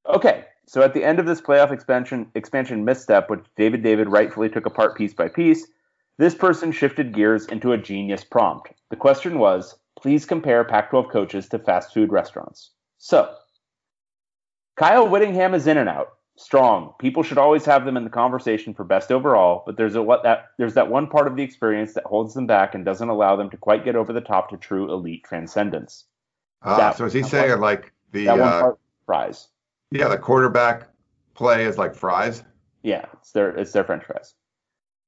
Okay, 0.09 0.45
so 0.67 0.83
at 0.83 0.93
the 0.93 1.05
end 1.05 1.21
of 1.21 1.27
this 1.27 1.41
playoff 1.41 1.71
expansion 1.71 2.27
expansion 2.35 2.85
misstep, 2.85 3.31
which 3.31 3.45
David 3.57 3.83
David 3.83 4.09
rightfully 4.09 4.49
took 4.49 4.67
apart 4.67 4.97
piece 4.97 5.15
by 5.15 5.29
piece, 5.29 5.67
this 6.19 6.35
person 6.35 6.71
shifted 6.73 7.13
gears 7.15 7.47
into 7.47 7.73
a 7.73 7.79
genius 7.79 8.25
prompt. 8.25 8.73
The 8.91 8.97
question 8.97 9.39
was, 9.39 9.77
please 10.01 10.25
compare 10.25 10.65
Pac-12 10.65 11.11
coaches 11.11 11.49
to 11.49 11.59
fast 11.59 11.93
food 11.93 12.13
restaurants. 12.13 12.71
So, 12.99 13.35
Kyle 14.77 15.09
Whittingham 15.09 15.55
is 15.55 15.67
in 15.67 15.77
and 15.79 15.89
out. 15.89 16.09
Strong. 16.37 16.95
People 16.99 17.23
should 17.23 17.39
always 17.39 17.65
have 17.65 17.85
them 17.85 17.97
in 17.97 18.03
the 18.03 18.11
conversation 18.11 18.75
for 18.75 18.83
best 18.83 19.13
overall, 19.13 19.63
but 19.67 19.77
there's 19.77 19.95
a 19.95 20.03
what 20.03 20.25
that 20.25 20.47
there's 20.59 20.75
that 20.75 20.91
one 20.91 21.07
part 21.07 21.29
of 21.29 21.37
the 21.37 21.45
experience 21.45 21.95
that 21.95 22.03
holds 22.05 22.35
them 22.35 22.45
back 22.47 22.75
and 22.75 22.85
doesn't 22.85 23.09
allow 23.09 23.37
them 23.37 23.49
to 23.51 23.57
quite 23.57 23.85
get 23.85 23.95
over 23.95 24.13
the 24.13 24.21
top 24.21 24.51
to 24.51 24.57
true 24.57 24.93
elite 24.93 25.23
transcendence. 25.25 26.07
Ah, 26.63 26.77
That- 26.77 26.97
so 26.97 27.05
is 27.05 27.13
he 27.13 27.23
saying 27.23 27.51
one- 27.51 27.61
like 27.61 27.93
the 28.11 28.25
That 28.25 28.39
one 28.39 28.49
uh, 28.49 28.61
part 28.63 28.79
fries. 29.07 29.49
yeah 29.93 30.09
the 30.09 30.19
quarterback 30.19 30.89
play 31.35 31.67
is 31.67 31.79
like 31.79 31.95
fries? 31.95 32.43
Yeah, 32.83 33.05
it's 33.13 33.31
their 33.31 33.51
it's 33.57 33.71
their 33.71 33.85
French 33.85 34.03
fries. 34.05 34.35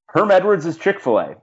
Herm 0.09 0.31
Edwards 0.31 0.67
is 0.67 0.77
Chick 0.77 1.01
Fil 1.01 1.19
A. 1.19 1.37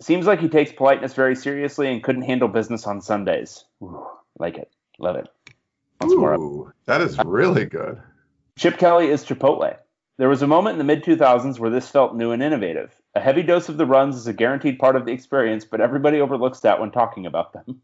Seems 0.00 0.26
like 0.26 0.40
he 0.40 0.48
takes 0.48 0.72
politeness 0.72 1.14
very 1.14 1.36
seriously 1.36 1.92
and 1.92 2.02
couldn't 2.02 2.22
handle 2.22 2.48
business 2.48 2.86
on 2.86 3.00
Sundays. 3.00 3.64
Ooh, 3.82 4.06
like 4.38 4.56
it, 4.56 4.70
love 4.98 5.16
it. 5.16 5.28
Once 6.00 6.14
more. 6.14 6.34
Ooh, 6.34 6.72
that 6.86 7.00
is 7.00 7.18
really 7.24 7.66
good. 7.66 8.00
Chip 8.56 8.78
Kelly 8.78 9.08
is 9.08 9.24
Chipotle. 9.24 9.76
There 10.16 10.28
was 10.28 10.42
a 10.42 10.46
moment 10.46 10.74
in 10.74 10.78
the 10.78 10.84
mid 10.84 11.02
2000s 11.02 11.58
where 11.58 11.70
this 11.70 11.88
felt 11.88 12.14
new 12.14 12.30
and 12.30 12.42
innovative. 12.42 12.94
A 13.14 13.20
heavy 13.20 13.42
dose 13.42 13.68
of 13.68 13.78
the 13.78 13.86
runs 13.86 14.16
is 14.16 14.26
a 14.26 14.32
guaranteed 14.32 14.78
part 14.78 14.96
of 14.96 15.06
the 15.06 15.12
experience, 15.12 15.64
but 15.64 15.80
everybody 15.80 16.20
overlooks 16.20 16.60
that 16.60 16.78
when 16.78 16.90
talking 16.90 17.26
about 17.26 17.52
them. 17.54 17.80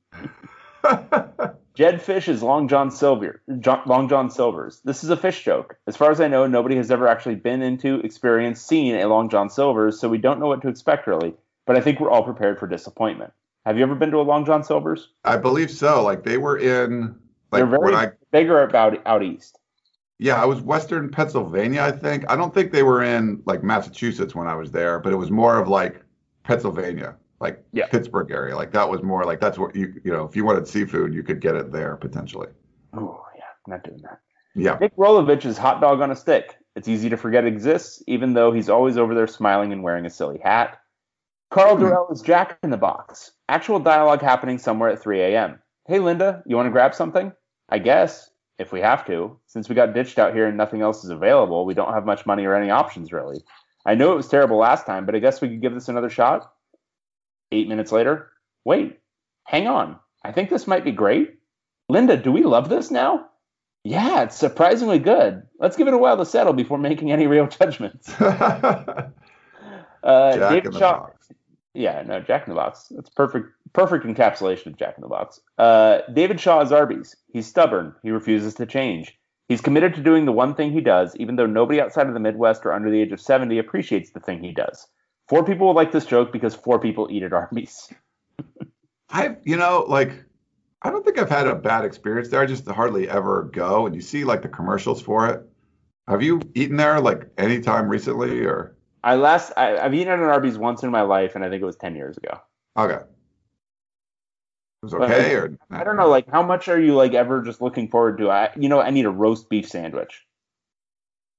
Jedd 1.76 2.00
Fisch 2.00 2.26
is 2.26 2.42
Long 2.42 2.68
John 2.68 2.90
Silver. 2.90 3.42
John, 3.60 3.82
Long 3.84 4.08
John 4.08 4.30
Silver's. 4.30 4.80
This 4.84 5.04
is 5.04 5.10
a 5.10 5.16
fish 5.16 5.44
joke. 5.44 5.76
As 5.86 5.94
far 5.94 6.10
as 6.10 6.22
I 6.22 6.26
know, 6.28 6.46
nobody 6.46 6.74
has 6.76 6.90
ever 6.90 7.06
actually 7.06 7.34
been 7.34 7.60
into, 7.60 8.00
experienced, 8.00 8.66
seen 8.66 8.94
a 8.96 9.06
Long 9.06 9.28
John 9.28 9.50
Silver's, 9.50 10.00
so 10.00 10.08
we 10.08 10.16
don't 10.16 10.40
know 10.40 10.46
what 10.46 10.62
to 10.62 10.68
expect 10.68 11.06
really. 11.06 11.34
But 11.66 11.76
I 11.76 11.82
think 11.82 12.00
we're 12.00 12.10
all 12.10 12.22
prepared 12.24 12.58
for 12.58 12.66
disappointment. 12.66 13.32
Have 13.66 13.76
you 13.76 13.82
ever 13.82 13.94
been 13.94 14.10
to 14.12 14.18
a 14.18 14.22
Long 14.22 14.46
John 14.46 14.64
Silver's? 14.64 15.10
I 15.24 15.36
believe 15.36 15.70
so. 15.70 16.02
Like 16.02 16.22
they 16.24 16.38
were 16.38 16.56
in 16.56 17.14
like 17.52 17.60
They're 17.60 17.66
very 17.66 17.92
when 17.92 17.94
I 17.94 18.12
bigger 18.32 18.62
about 18.62 19.06
out 19.06 19.22
east. 19.22 19.58
yeah, 20.18 20.40
I 20.40 20.46
was 20.46 20.62
Western 20.62 21.10
Pennsylvania, 21.10 21.82
I 21.82 21.92
think. 21.92 22.24
I 22.30 22.36
don't 22.36 22.54
think 22.54 22.72
they 22.72 22.84
were 22.84 23.02
in 23.02 23.42
like 23.44 23.62
Massachusetts 23.62 24.34
when 24.34 24.46
I 24.46 24.54
was 24.54 24.70
there, 24.70 24.98
but 24.98 25.12
it 25.12 25.16
was 25.16 25.30
more 25.30 25.58
of 25.58 25.68
like 25.68 26.00
Pennsylvania, 26.44 27.16
like 27.40 27.62
Yeah. 27.72 27.86
Pittsburgh 27.86 28.30
area. 28.30 28.56
Like 28.56 28.72
that 28.72 28.88
was 28.88 29.02
more 29.02 29.24
like 29.24 29.40
that's 29.40 29.58
what 29.58 29.74
you 29.74 30.00
you 30.04 30.12
know, 30.12 30.24
if 30.24 30.36
you 30.36 30.44
wanted 30.44 30.66
seafood, 30.66 31.14
you 31.14 31.22
could 31.22 31.40
get 31.40 31.54
it 31.56 31.72
there 31.72 31.96
potentially. 31.96 32.48
Oh 32.94 33.22
yeah, 33.36 33.44
not 33.66 33.84
doing 33.84 34.00
that. 34.02 34.20
Yeah. 34.54 34.78
Nick 34.80 34.96
Rolovich 34.96 35.44
is 35.44 35.58
hot 35.58 35.80
dog 35.80 36.00
on 36.00 36.10
a 36.10 36.16
stick. 36.16 36.56
It's 36.76 36.88
easy 36.88 37.08
to 37.10 37.16
forget 37.16 37.44
it 37.44 37.48
exists, 37.48 38.02
even 38.06 38.34
though 38.34 38.52
he's 38.52 38.68
always 38.68 38.96
over 38.98 39.14
there 39.14 39.26
smiling 39.26 39.72
and 39.72 39.82
wearing 39.82 40.06
a 40.06 40.10
silly 40.10 40.38
hat. 40.38 40.78
Karl 41.50 41.76
Hmm. 41.76 41.84
Dorrell 41.84 42.12
is 42.12 42.22
Jack 42.22 42.58
in 42.62 42.70
the 42.70 42.76
Box. 42.76 43.32
Actual 43.48 43.78
dialogue 43.78 44.20
happening 44.22 44.58
somewhere 44.58 44.88
at 44.90 45.00
3 45.00 45.20
a.m. 45.20 45.58
Hey, 45.86 45.98
Linda, 46.00 46.42
you 46.46 46.56
want 46.56 46.66
to 46.66 46.70
grab 46.72 46.94
something? 46.94 47.32
I 47.68 47.78
guess, 47.78 48.30
if 48.58 48.72
we 48.72 48.80
have 48.80 49.06
to. 49.06 49.38
Since 49.46 49.68
we 49.68 49.74
got 49.74 49.94
ditched 49.94 50.18
out 50.18 50.34
here 50.34 50.46
and 50.48 50.56
nothing 50.56 50.80
else 50.82 51.04
is 51.04 51.10
available, 51.10 51.64
we 51.64 51.74
don't 51.74 51.92
have 51.94 52.04
much 52.04 52.26
money 52.26 52.44
or 52.44 52.54
any 52.54 52.70
options, 52.70 53.12
really. 53.12 53.42
I 53.84 53.94
know 53.94 54.12
it 54.12 54.16
was 54.16 54.28
terrible 54.28 54.56
last 54.58 54.86
time, 54.86 55.06
but 55.06 55.14
I 55.14 55.18
guess 55.20 55.40
we 55.40 55.48
could 55.48 55.62
give 55.62 55.74
this 55.74 55.88
another 55.88 56.10
shot. 56.10 56.52
Eight 57.52 57.68
minutes 57.68 57.92
later, 57.92 58.30
wait, 58.64 58.98
hang 59.44 59.66
on. 59.66 59.98
I 60.24 60.32
think 60.32 60.50
this 60.50 60.66
might 60.66 60.84
be 60.84 60.92
great. 60.92 61.34
Linda, 61.88 62.16
do 62.16 62.32
we 62.32 62.42
love 62.42 62.68
this 62.68 62.90
now? 62.90 63.26
Yeah, 63.84 64.22
it's 64.24 64.36
surprisingly 64.36 64.98
good. 64.98 65.42
Let's 65.60 65.76
give 65.76 65.86
it 65.86 65.94
a 65.94 65.98
while 65.98 66.16
to 66.16 66.26
settle 66.26 66.52
before 66.52 66.78
making 66.78 67.12
any 67.12 67.26
real 67.28 67.46
judgments. 67.58 68.12
Uh, 70.02 70.36
Jack 70.36 70.50
David 70.50 70.66
in 70.66 70.72
the 70.72 70.78
Shaw. 70.78 70.98
box. 71.00 71.28
Yeah, 71.74 72.02
no, 72.06 72.20
Jack 72.20 72.46
in 72.46 72.50
the 72.54 72.60
Box. 72.60 72.86
That's 72.90 73.10
perfect. 73.10 73.48
Perfect 73.72 74.06
encapsulation 74.06 74.66
of 74.68 74.76
Jack 74.78 74.94
in 74.96 75.02
the 75.02 75.08
Box. 75.08 75.40
Uh, 75.58 75.98
David 76.14 76.40
Shaw 76.40 76.60
is 76.60 76.70
Arby's. 76.70 77.16
He's 77.32 77.46
stubborn. 77.46 77.92
He 78.04 78.10
refuses 78.12 78.54
to 78.54 78.66
change. 78.66 79.18
He's 79.48 79.60
committed 79.60 79.94
to 79.94 80.02
doing 80.02 80.24
the 80.24 80.32
one 80.32 80.54
thing 80.54 80.70
he 80.72 80.80
does, 80.80 81.14
even 81.16 81.34
though 81.36 81.46
nobody 81.46 81.80
outside 81.80 82.06
of 82.06 82.14
the 82.14 82.20
Midwest 82.20 82.64
or 82.64 82.72
under 82.72 82.90
the 82.90 83.00
age 83.00 83.12
of 83.12 83.20
70 83.20 83.58
appreciates 83.58 84.12
the 84.12 84.20
thing 84.20 84.42
he 84.42 84.52
does. 84.52 84.86
Four 85.28 85.44
people 85.44 85.66
will 85.66 85.74
like 85.74 85.92
this 85.92 86.06
joke 86.06 86.32
because 86.32 86.54
four 86.54 86.78
people 86.78 87.08
eat 87.10 87.22
at 87.22 87.32
Arby's. 87.32 87.92
I 89.10 89.36
you 89.44 89.56
know, 89.56 89.84
like 89.88 90.24
I 90.82 90.90
don't 90.90 91.04
think 91.04 91.18
I've 91.18 91.30
had 91.30 91.46
a 91.46 91.54
bad 91.54 91.84
experience 91.84 92.28
there. 92.28 92.40
I 92.40 92.46
just 92.46 92.66
hardly 92.68 93.08
ever 93.08 93.50
go 93.52 93.86
and 93.86 93.94
you 93.94 94.00
see 94.00 94.24
like 94.24 94.42
the 94.42 94.48
commercials 94.48 95.02
for 95.02 95.28
it. 95.28 95.42
Have 96.08 96.22
you 96.22 96.40
eaten 96.54 96.76
there 96.76 97.00
like 97.00 97.28
any 97.38 97.60
time 97.60 97.88
recently 97.88 98.44
or 98.44 98.76
I 99.06 99.14
last 99.14 99.52
I, 99.56 99.78
I've 99.78 99.94
eaten 99.94 100.12
at 100.12 100.18
an 100.18 100.24
Arby's 100.24 100.58
once 100.58 100.82
in 100.82 100.90
my 100.90 101.02
life, 101.02 101.36
and 101.36 101.44
I 101.44 101.48
think 101.48 101.62
it 101.62 101.64
was 101.64 101.76
10 101.76 101.94
years 101.94 102.16
ago. 102.16 102.40
okay. 102.76 102.94
It 102.94 103.06
was 104.82 104.94
okay, 104.94 105.34
or 105.34 105.56
I 105.70 105.84
don't 105.84 105.96
know. 105.96 106.08
Like, 106.08 106.28
how 106.28 106.42
much 106.42 106.66
are 106.68 106.80
you 106.80 106.94
like 106.94 107.14
ever 107.14 107.40
just 107.40 107.62
looking 107.62 107.88
forward 107.88 108.18
to? 108.18 108.30
I, 108.30 108.50
you 108.56 108.68
know, 108.68 108.80
I 108.80 108.90
need 108.90 109.06
a 109.06 109.10
roast 109.10 109.48
beef 109.48 109.68
sandwich. 109.68 110.24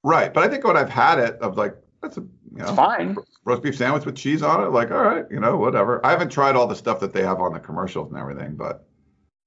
Right, 0.02 0.34
but 0.34 0.46
I 0.46 0.48
think 0.48 0.64
when 0.64 0.78
I've 0.78 0.90
had 0.90 1.20
it, 1.20 1.36
of 1.42 1.58
like 1.58 1.76
that's 2.02 2.18
a 2.18 2.22
you 2.22 2.30
know 2.58 2.66
It's 2.66 2.76
fine. 2.76 3.16
roast 3.46 3.64
beef 3.64 3.76
sandwich 3.78 4.06
with 4.06 4.16
cheese 4.16 4.44
on 4.44 4.64
it. 4.64 4.70
Like, 4.72 4.92
all 4.92 5.04
right, 5.04 5.26
you 5.32 5.40
know, 5.40 5.58
whatever. 5.58 6.06
I 6.06 6.12
haven't 6.12 6.30
tried 6.30 6.56
all 6.56 6.68
the 6.68 6.76
stuff 6.76 7.00
that 7.00 7.14
they 7.14 7.24
have 7.24 7.40
on 7.40 7.54
the 7.54 7.60
commercials 7.60 8.10
and 8.12 8.20
everything, 8.20 8.56
but 8.56 8.86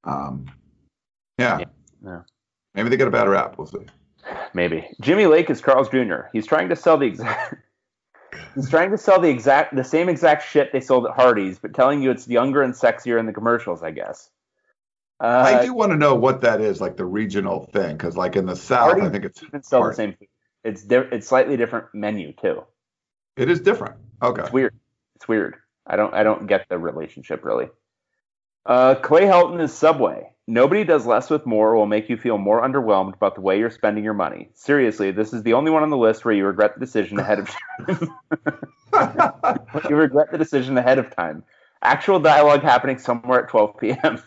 um, 0.05 0.47
yeah, 1.39 1.59
Yeah, 1.59 1.65
yeah. 2.05 2.21
maybe 2.75 2.89
they 2.89 2.97
get 2.97 3.09
a 3.09 3.11
bad 3.11 3.29
rap. 3.29 3.57
We'll 3.59 3.67
see. 3.67 3.79
Maybe 4.55 4.87
Jimmy 5.01 5.27
Lake 5.27 5.49
is 5.51 5.61
Carl's 5.61 5.89
Jr. 5.89 6.23
He's 6.33 6.47
trying 6.47 6.69
to 6.69 6.77
sell 6.77 6.99
the 6.99 7.07
exact. 7.07 7.55
He's 8.55 8.69
trying 8.71 8.91
to 8.91 8.99
sell 8.99 9.21
the 9.21 9.29
exact 9.29 9.75
the 9.75 9.85
same 9.85 10.09
exact 10.09 10.49
shit 10.49 10.73
they 10.73 10.81
sold 10.81 11.07
at 11.07 11.13
Hardee's, 11.13 11.59
but 11.59 11.75
telling 11.75 12.03
you 12.03 12.11
it's 12.11 12.29
younger 12.29 12.63
and 12.63 12.75
sexier 12.75 13.19
in 13.19 13.27
the 13.27 13.33
commercials. 13.33 13.83
I 13.83 13.91
guess. 13.91 14.31
Uh, 15.21 15.45
I 15.59 15.65
do 15.67 15.75
want 15.75 15.93
to 15.93 15.97
know 15.99 16.15
what 16.15 16.41
that 16.41 16.61
is, 16.63 16.81
like 16.81 16.97
the 16.97 17.05
regional 17.05 17.67
thing, 17.73 17.97
because 17.97 18.17
like 18.17 18.37
in 18.37 18.47
the 18.47 18.57
South, 18.57 18.99
I 19.01 19.09
think 19.11 19.25
it's 19.25 19.43
even 19.43 19.63
sell 19.63 19.85
the 19.85 19.93
same 19.95 20.15
food. 20.15 20.29
It's 20.65 20.83
di- 20.83 21.09
it's 21.13 21.27
slightly 21.27 21.57
different 21.57 21.87
menu 21.95 22.33
too. 22.33 22.65
it 23.37 23.51
is 23.51 23.61
different. 23.61 23.97
Okay. 24.23 24.43
It's 24.43 24.53
weird. 24.53 24.75
It's 25.17 25.29
weird. 25.29 25.57
I 25.87 25.97
don't 25.97 26.13
I 26.15 26.23
don't 26.23 26.47
get 26.47 26.67
the 26.69 26.79
relationship 26.79 27.45
really. 27.45 27.69
Uh, 28.67 28.95
Clay 28.97 29.23
Helton 29.23 29.61
is 29.61 29.73
Subway. 29.73 30.31
Nobody 30.47 30.85
does 30.85 31.07
less 31.07 31.31
with 31.31 31.47
more 31.47 31.77
will 31.77 31.87
make 31.87 32.11
you 32.11 32.17
feel 32.17 32.37
more 32.37 32.63
underwhelmed 32.63 33.15
about 33.15 33.37
the 33.37 33.41
way 33.41 33.59
you're 33.59 33.71
spending 33.71 34.03
your 34.03 34.15
money. 34.15 34.51
Seriously, 34.55 35.13
this 35.13 35.33
is 35.33 35.43
the 35.45 35.53
only 35.53 35.71
one 35.71 35.83
on 35.83 35.91
the 35.91 35.97
list 35.97 36.25
where 36.25 36.35
you 36.35 36.45
regret 36.45 36.75
the 36.75 36.81
decision 36.85 37.19
ahead 37.19 37.39
of 37.39 37.49
time. 37.49 38.11
you 39.89 39.97
regret 39.97 40.33
the 40.33 40.39
decision 40.39 40.77
ahead 40.77 40.99
of 40.99 41.15
time. 41.15 41.45
Actual 41.83 42.19
dialogue 42.19 42.63
happening 42.63 42.99
somewhere 42.99 43.45
at 43.45 43.49
12 43.49 43.79
p.m. 43.79 44.23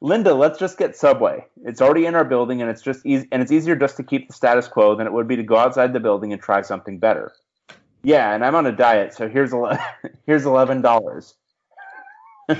Linda, 0.00 0.32
let's 0.32 0.58
just 0.58 0.78
get 0.78 0.96
Subway. 0.96 1.44
It's 1.64 1.82
already 1.82 2.06
in 2.06 2.14
our 2.14 2.24
building, 2.24 2.62
and 2.62 2.70
it's 2.70 2.82
just 2.82 3.04
easy, 3.04 3.26
and 3.32 3.42
it's 3.42 3.50
easier 3.50 3.74
just 3.74 3.96
to 3.96 4.04
keep 4.04 4.28
the 4.28 4.34
status 4.34 4.68
quo 4.68 4.94
than 4.94 5.06
it 5.06 5.12
would 5.12 5.26
be 5.26 5.36
to 5.36 5.42
go 5.42 5.56
outside 5.56 5.92
the 5.92 6.00
building 6.00 6.32
and 6.32 6.40
try 6.40 6.62
something 6.62 6.98
better. 6.98 7.32
Yeah, 8.04 8.32
and 8.32 8.44
I'm 8.44 8.54
on 8.54 8.66
a 8.66 8.72
diet, 8.72 9.12
so 9.12 9.28
here's 9.28 9.52
ele- 9.52 9.78
here's 10.26 10.46
eleven 10.46 10.82
dollars. 10.82 11.34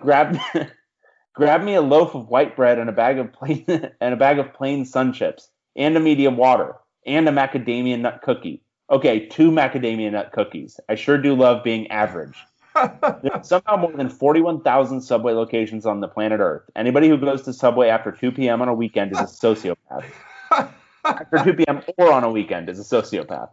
grab 0.00 0.38
grab 1.34 1.62
me 1.62 1.74
a 1.74 1.82
loaf 1.82 2.14
of 2.14 2.28
white 2.28 2.56
bread 2.56 2.78
and 2.78 2.88
a 2.88 2.92
bag 2.92 3.18
of 3.18 3.32
plain 3.32 3.64
and 4.00 4.14
a 4.14 4.16
bag 4.16 4.38
of 4.38 4.54
plain 4.54 4.84
sun 4.84 5.12
chips 5.12 5.50
and 5.76 5.96
a 5.96 6.00
medium 6.00 6.36
water 6.36 6.76
and 7.06 7.28
a 7.28 7.32
macadamia 7.32 7.98
nut 7.98 8.20
cookie. 8.22 8.62
Okay, 8.90 9.26
two 9.26 9.50
macadamia 9.50 10.10
nut 10.12 10.30
cookies. 10.32 10.78
I 10.88 10.94
sure 10.94 11.18
do 11.18 11.34
love 11.34 11.64
being 11.64 11.88
average. 11.90 12.36
Somehow 13.42 13.76
more 13.76 13.92
than 13.92 14.08
41,000 14.08 15.00
Subway 15.00 15.32
locations 15.32 15.86
on 15.86 16.00
the 16.00 16.08
planet 16.08 16.40
Earth. 16.40 16.62
Anybody 16.76 17.08
who 17.08 17.18
goes 17.18 17.42
to 17.42 17.52
Subway 17.52 17.88
after 17.88 18.12
2 18.12 18.32
p.m. 18.32 18.62
on 18.62 18.68
a 18.68 18.74
weekend 18.74 19.12
is 19.12 19.18
a 19.18 19.24
sociopath. 19.24 20.04
after 21.04 21.44
2 21.44 21.54
p.m. 21.54 21.82
or 21.96 22.12
on 22.12 22.24
a 22.24 22.30
weekend 22.30 22.68
is 22.68 22.78
a 22.78 22.82
sociopath. 22.82 23.50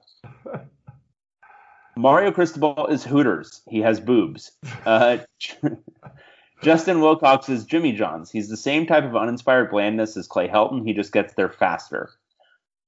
Mario 1.96 2.32
Cristobal 2.32 2.88
is 2.88 3.04
Hooters. 3.04 3.62
He 3.68 3.80
has 3.80 4.00
boobs. 4.00 4.52
Uh, 4.86 5.18
Justin 6.64 7.02
Wilcox 7.02 7.50
is 7.50 7.66
Jimmy 7.66 7.92
John's. 7.92 8.32
He's 8.32 8.50
the 8.50 8.58
same 8.58 8.86
type 8.86 9.04
of 9.04 9.16
uninspired 9.16 9.72
blandness 9.72 10.16
as 10.18 10.28
Clay 10.28 10.48
Helton. 10.48 10.86
He 10.86 10.94
just 10.94 11.12
gets 11.12 11.34
there 11.34 11.50
faster. 11.50 12.12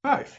nice. 0.03 0.35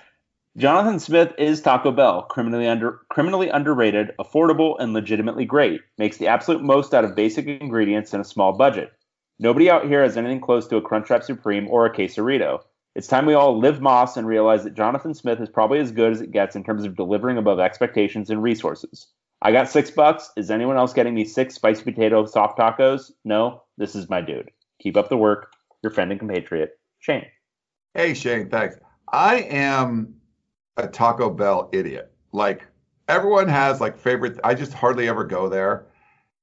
Jonathan 0.60 0.98
Smith 0.98 1.32
is 1.38 1.62
Taco 1.62 1.90
Bell, 1.90 2.24
criminally 2.24 2.68
under 2.68 3.00
criminally 3.08 3.48
underrated, 3.48 4.12
affordable, 4.18 4.76
and 4.78 4.92
legitimately 4.92 5.46
great. 5.46 5.80
Makes 5.96 6.18
the 6.18 6.26
absolute 6.26 6.62
most 6.62 6.92
out 6.92 7.02
of 7.02 7.16
basic 7.16 7.46
ingredients 7.46 8.12
in 8.12 8.20
a 8.20 8.24
small 8.24 8.52
budget. 8.52 8.92
Nobody 9.38 9.70
out 9.70 9.86
here 9.86 10.02
has 10.02 10.18
anything 10.18 10.38
close 10.38 10.66
to 10.68 10.76
a 10.76 10.82
Crunchwrap 10.82 11.24
Supreme 11.24 11.66
or 11.68 11.86
a 11.86 11.90
quesarito. 11.90 12.60
It's 12.94 13.06
time 13.06 13.24
we 13.24 13.32
all 13.32 13.58
live 13.58 13.78
Más 13.78 14.18
and 14.18 14.26
realize 14.26 14.64
that 14.64 14.74
Jonathan 14.74 15.14
Smith 15.14 15.40
is 15.40 15.48
probably 15.48 15.78
as 15.78 15.92
good 15.92 16.12
as 16.12 16.20
it 16.20 16.30
gets 16.30 16.54
in 16.54 16.62
terms 16.62 16.84
of 16.84 16.94
delivering 16.94 17.38
above 17.38 17.58
expectations 17.58 18.28
and 18.28 18.42
resources. 18.42 19.06
I 19.40 19.52
got 19.52 19.70
six 19.70 19.90
bucks. 19.90 20.30
Is 20.36 20.50
anyone 20.50 20.76
else 20.76 20.92
getting 20.92 21.14
me 21.14 21.24
six 21.24 21.54
spicy 21.54 21.84
potato 21.84 22.26
soft 22.26 22.58
tacos? 22.58 23.10
No, 23.24 23.62
this 23.78 23.94
is 23.94 24.10
my 24.10 24.20
dude. 24.20 24.50
Keep 24.82 24.98
up 24.98 25.08
the 25.08 25.16
work. 25.16 25.54
Your 25.82 25.90
friend 25.90 26.10
and 26.10 26.20
compatriot, 26.20 26.78
Shane. 26.98 27.24
Hey 27.94 28.12
Shane, 28.12 28.50
thanks. 28.50 28.76
I 29.10 29.36
am 29.36 30.19
a 30.84 30.88
Taco 30.88 31.30
Bell 31.30 31.68
idiot. 31.72 32.12
Like 32.32 32.66
everyone 33.08 33.48
has 33.48 33.80
like 33.80 33.98
favorite. 33.98 34.38
I 34.44 34.54
just 34.54 34.72
hardly 34.72 35.08
ever 35.08 35.24
go 35.24 35.48
there. 35.48 35.86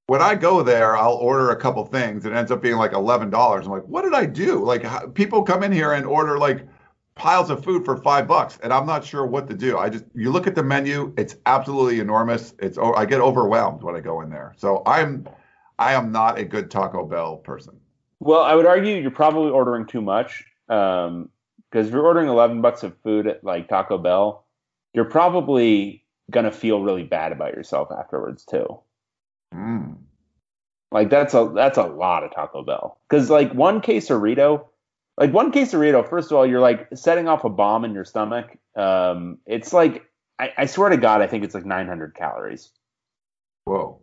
When 0.07 0.21
I 0.21 0.35
go 0.35 0.63
there, 0.63 0.95
I'll 0.95 1.15
order 1.15 1.51
a 1.51 1.55
couple 1.55 1.83
things. 1.85 2.25
It 2.25 2.31
ends 2.31 2.51
up 2.51 2.61
being 2.61 2.77
like 2.77 2.93
eleven 2.93 3.29
dollars. 3.29 3.65
I'm 3.65 3.73
like, 3.73 3.87
what 3.87 4.03
did 4.03 4.13
I 4.13 4.25
do? 4.25 4.63
Like 4.63 5.13
people 5.13 5.43
come 5.43 5.63
in 5.63 5.71
here 5.71 5.93
and 5.93 6.05
order 6.05 6.37
like 6.37 6.67
piles 7.15 7.49
of 7.49 7.63
food 7.63 7.83
for 7.83 7.97
five 7.97 8.27
bucks, 8.27 8.57
and 8.63 8.71
I'm 8.71 8.85
not 8.85 9.03
sure 9.03 9.25
what 9.25 9.47
to 9.47 9.53
do. 9.53 9.77
I 9.77 9.89
just 9.89 10.05
you 10.13 10.31
look 10.31 10.47
at 10.47 10.55
the 10.55 10.63
menu, 10.63 11.13
it's 11.17 11.35
absolutely 11.45 11.99
enormous. 11.99 12.53
It's 12.59 12.77
I 12.77 13.05
get 13.05 13.19
overwhelmed 13.19 13.83
when 13.83 13.95
I 13.95 13.99
go 13.99 14.21
in 14.21 14.29
there. 14.29 14.53
So 14.57 14.83
I'm 14.85 15.27
I 15.79 15.93
am 15.93 16.11
not 16.11 16.37
a 16.37 16.45
good 16.45 16.71
Taco 16.71 17.05
Bell 17.05 17.37
person. 17.37 17.79
Well, 18.19 18.41
I 18.41 18.55
would 18.55 18.65
argue 18.65 18.95
you're 18.95 19.11
probably 19.11 19.51
ordering 19.51 19.85
too 19.85 20.01
much. 20.01 20.45
Um, 20.69 21.29
because 21.71 21.87
if 21.87 21.93
you're 21.93 22.05
ordering 22.05 22.29
11 22.29 22.61
bucks 22.61 22.83
of 22.83 22.97
food 23.03 23.27
at 23.27 23.43
like 23.43 23.67
Taco 23.67 23.97
Bell, 23.97 24.45
you're 24.93 25.05
probably 25.05 26.03
gonna 26.31 26.51
feel 26.51 26.81
really 26.81 27.03
bad 27.03 27.31
about 27.31 27.53
yourself 27.53 27.89
afterwards 27.91 28.45
too. 28.45 28.79
Mm. 29.53 29.97
Like 30.91 31.09
that's 31.09 31.33
a 31.33 31.51
that's 31.53 31.77
a 31.77 31.83
lot 31.83 32.23
of 32.23 32.33
Taco 32.33 32.63
Bell. 32.63 32.99
Because 33.09 33.29
like 33.29 33.53
one 33.53 33.81
quesarito, 33.81 34.65
like 35.17 35.33
one 35.33 35.51
quesarito, 35.51 36.07
first 36.07 36.31
of 36.31 36.37
all, 36.37 36.45
you're 36.45 36.61
like 36.61 36.87
setting 36.95 37.27
off 37.27 37.43
a 37.43 37.49
bomb 37.49 37.85
in 37.85 37.93
your 37.93 38.05
stomach. 38.05 38.57
Um, 38.75 39.39
it's 39.45 39.73
like 39.73 40.05
I, 40.39 40.51
I 40.57 40.65
swear 40.65 40.89
to 40.89 40.97
God, 40.97 41.21
I 41.21 41.27
think 41.27 41.43
it's 41.43 41.55
like 41.55 41.65
900 41.65 42.15
calories. 42.15 42.71
Whoa. 43.65 43.99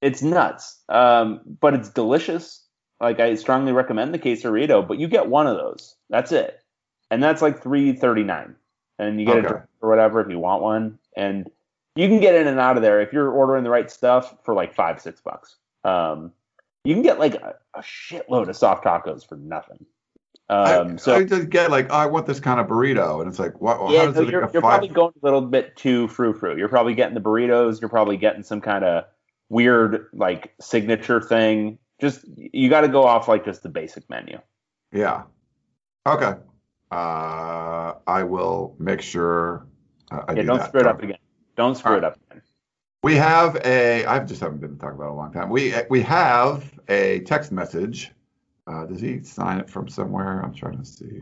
It's 0.00 0.22
nuts. 0.22 0.80
Um, 0.88 1.40
but 1.60 1.74
it's 1.74 1.90
delicious. 1.90 2.64
Like 3.00 3.20
I 3.20 3.34
strongly 3.34 3.72
recommend 3.72 4.14
the 4.14 4.18
quesarito, 4.18 4.86
but 4.86 4.98
you 4.98 5.08
get 5.08 5.28
one 5.28 5.46
of 5.46 5.56
those. 5.56 5.94
That's 6.10 6.32
it, 6.32 6.57
and 7.10 7.22
that's 7.22 7.42
like 7.42 7.62
3.39, 7.62 8.54
and 8.98 9.20
you 9.20 9.26
get 9.26 9.36
Okay. 9.38 9.46
a 9.46 9.50
drink 9.50 9.64
or 9.80 9.88
whatever 9.88 10.20
if 10.20 10.28
you 10.28 10.38
want 10.38 10.62
one, 10.62 10.98
and 11.16 11.50
you 11.96 12.08
can 12.08 12.20
get 12.20 12.34
in 12.34 12.46
and 12.46 12.60
out 12.60 12.76
of 12.76 12.82
there 12.82 13.00
if 13.00 13.12
you're 13.12 13.30
ordering 13.30 13.64
the 13.64 13.70
right 13.70 13.90
stuff 13.90 14.34
for 14.44 14.54
like 14.54 14.74
five 14.74 15.00
six 15.00 15.20
bucks. 15.20 15.56
Um, 15.84 16.32
you 16.84 16.94
can 16.94 17.02
get 17.02 17.18
like 17.18 17.34
a, 17.34 17.56
a 17.74 17.80
shitload 17.80 18.48
of 18.48 18.56
soft 18.56 18.84
tacos 18.84 19.26
for 19.26 19.36
nothing. 19.36 19.84
Um, 20.50 20.92
I, 20.92 20.96
so 20.96 21.16
I 21.16 21.24
just 21.24 21.50
get 21.50 21.70
like, 21.70 21.88
oh, 21.90 21.94
I 21.96 22.06
want 22.06 22.26
this 22.26 22.40
kind 22.40 22.58
of 22.60 22.66
burrito, 22.68 23.20
and 23.20 23.28
it's 23.28 23.38
like, 23.38 23.60
what? 23.60 23.90
yeah, 23.90 23.98
how 24.00 24.06
does 24.06 24.14
no, 24.14 24.22
it 24.22 24.30
you're, 24.30 24.40
you're 24.40 24.62
five? 24.62 24.80
probably 24.80 24.88
going 24.88 25.12
a 25.22 25.26
little 25.26 25.42
bit 25.42 25.76
too 25.76 26.08
frou 26.08 26.32
frou. 26.32 26.56
You're 26.56 26.68
probably 26.68 26.94
getting 26.94 27.14
the 27.14 27.20
burritos. 27.20 27.80
You're 27.80 27.90
probably 27.90 28.16
getting 28.16 28.42
some 28.42 28.60
kind 28.60 28.84
of 28.84 29.04
weird 29.50 30.06
like 30.12 30.54
signature 30.60 31.20
thing. 31.20 31.78
Just 32.00 32.24
you 32.36 32.70
got 32.70 32.82
to 32.82 32.88
go 32.88 33.04
off 33.04 33.28
like 33.28 33.44
just 33.44 33.62
the 33.62 33.68
basic 33.68 34.08
menu. 34.08 34.38
Yeah. 34.92 35.24
Okay. 36.06 36.32
Uh, 36.90 37.94
I 38.06 38.22
will 38.22 38.74
make 38.78 39.02
sure 39.02 39.66
uh, 40.10 40.22
I 40.28 40.32
yeah, 40.32 40.42
do 40.42 40.46
don't 40.46 40.58
that. 40.58 40.68
screw 40.68 40.80
it 40.80 40.86
up 40.86 41.02
again. 41.02 41.18
Don't 41.56 41.76
screw 41.76 41.92
All 41.92 41.98
it 41.98 42.04
up 42.04 42.18
again. 42.30 42.42
We 43.02 43.14
have 43.16 43.56
a. 43.64 44.04
I 44.06 44.18
just 44.20 44.40
haven't 44.40 44.60
been 44.60 44.78
talking 44.78 44.96
about 44.96 45.08
it 45.08 45.12
a 45.12 45.14
long 45.14 45.32
time. 45.32 45.50
We 45.50 45.74
we 45.90 46.02
have 46.02 46.78
a 46.88 47.20
text 47.20 47.52
message. 47.52 48.12
Uh, 48.66 48.84
does 48.86 49.00
he 49.00 49.22
sign 49.22 49.60
it 49.60 49.70
from 49.70 49.88
somewhere? 49.88 50.42
I'm 50.42 50.54
trying 50.54 50.78
to 50.78 50.84
see. 50.84 51.20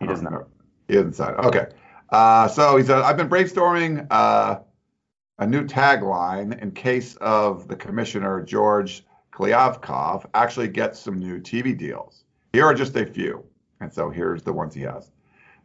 He 0.00 0.06
does 0.06 0.22
not. 0.22 0.48
He 0.88 0.94
doesn't 0.94 1.14
sign 1.14 1.34
it. 1.34 1.38
Okay. 1.38 1.66
Uh, 2.10 2.46
so 2.48 2.76
he 2.76 2.84
said, 2.84 2.98
I've 2.98 3.16
been 3.16 3.28
brainstorming 3.28 4.06
uh, 4.10 4.60
a 5.38 5.46
new 5.46 5.64
tagline 5.66 6.60
in 6.60 6.72
case 6.72 7.16
of 7.16 7.66
the 7.66 7.76
commissioner 7.76 8.42
George 8.42 9.04
Kliavkoff 9.32 10.26
actually 10.34 10.68
gets 10.68 11.00
some 11.00 11.18
new 11.18 11.40
TV 11.40 11.76
deals. 11.76 12.24
Here 12.52 12.66
are 12.66 12.74
just 12.74 12.94
a 12.96 13.06
few. 13.06 13.42
And 13.82 13.92
so 13.92 14.10
here's 14.10 14.44
the 14.44 14.52
ones 14.52 14.74
he 14.74 14.82
has. 14.82 15.10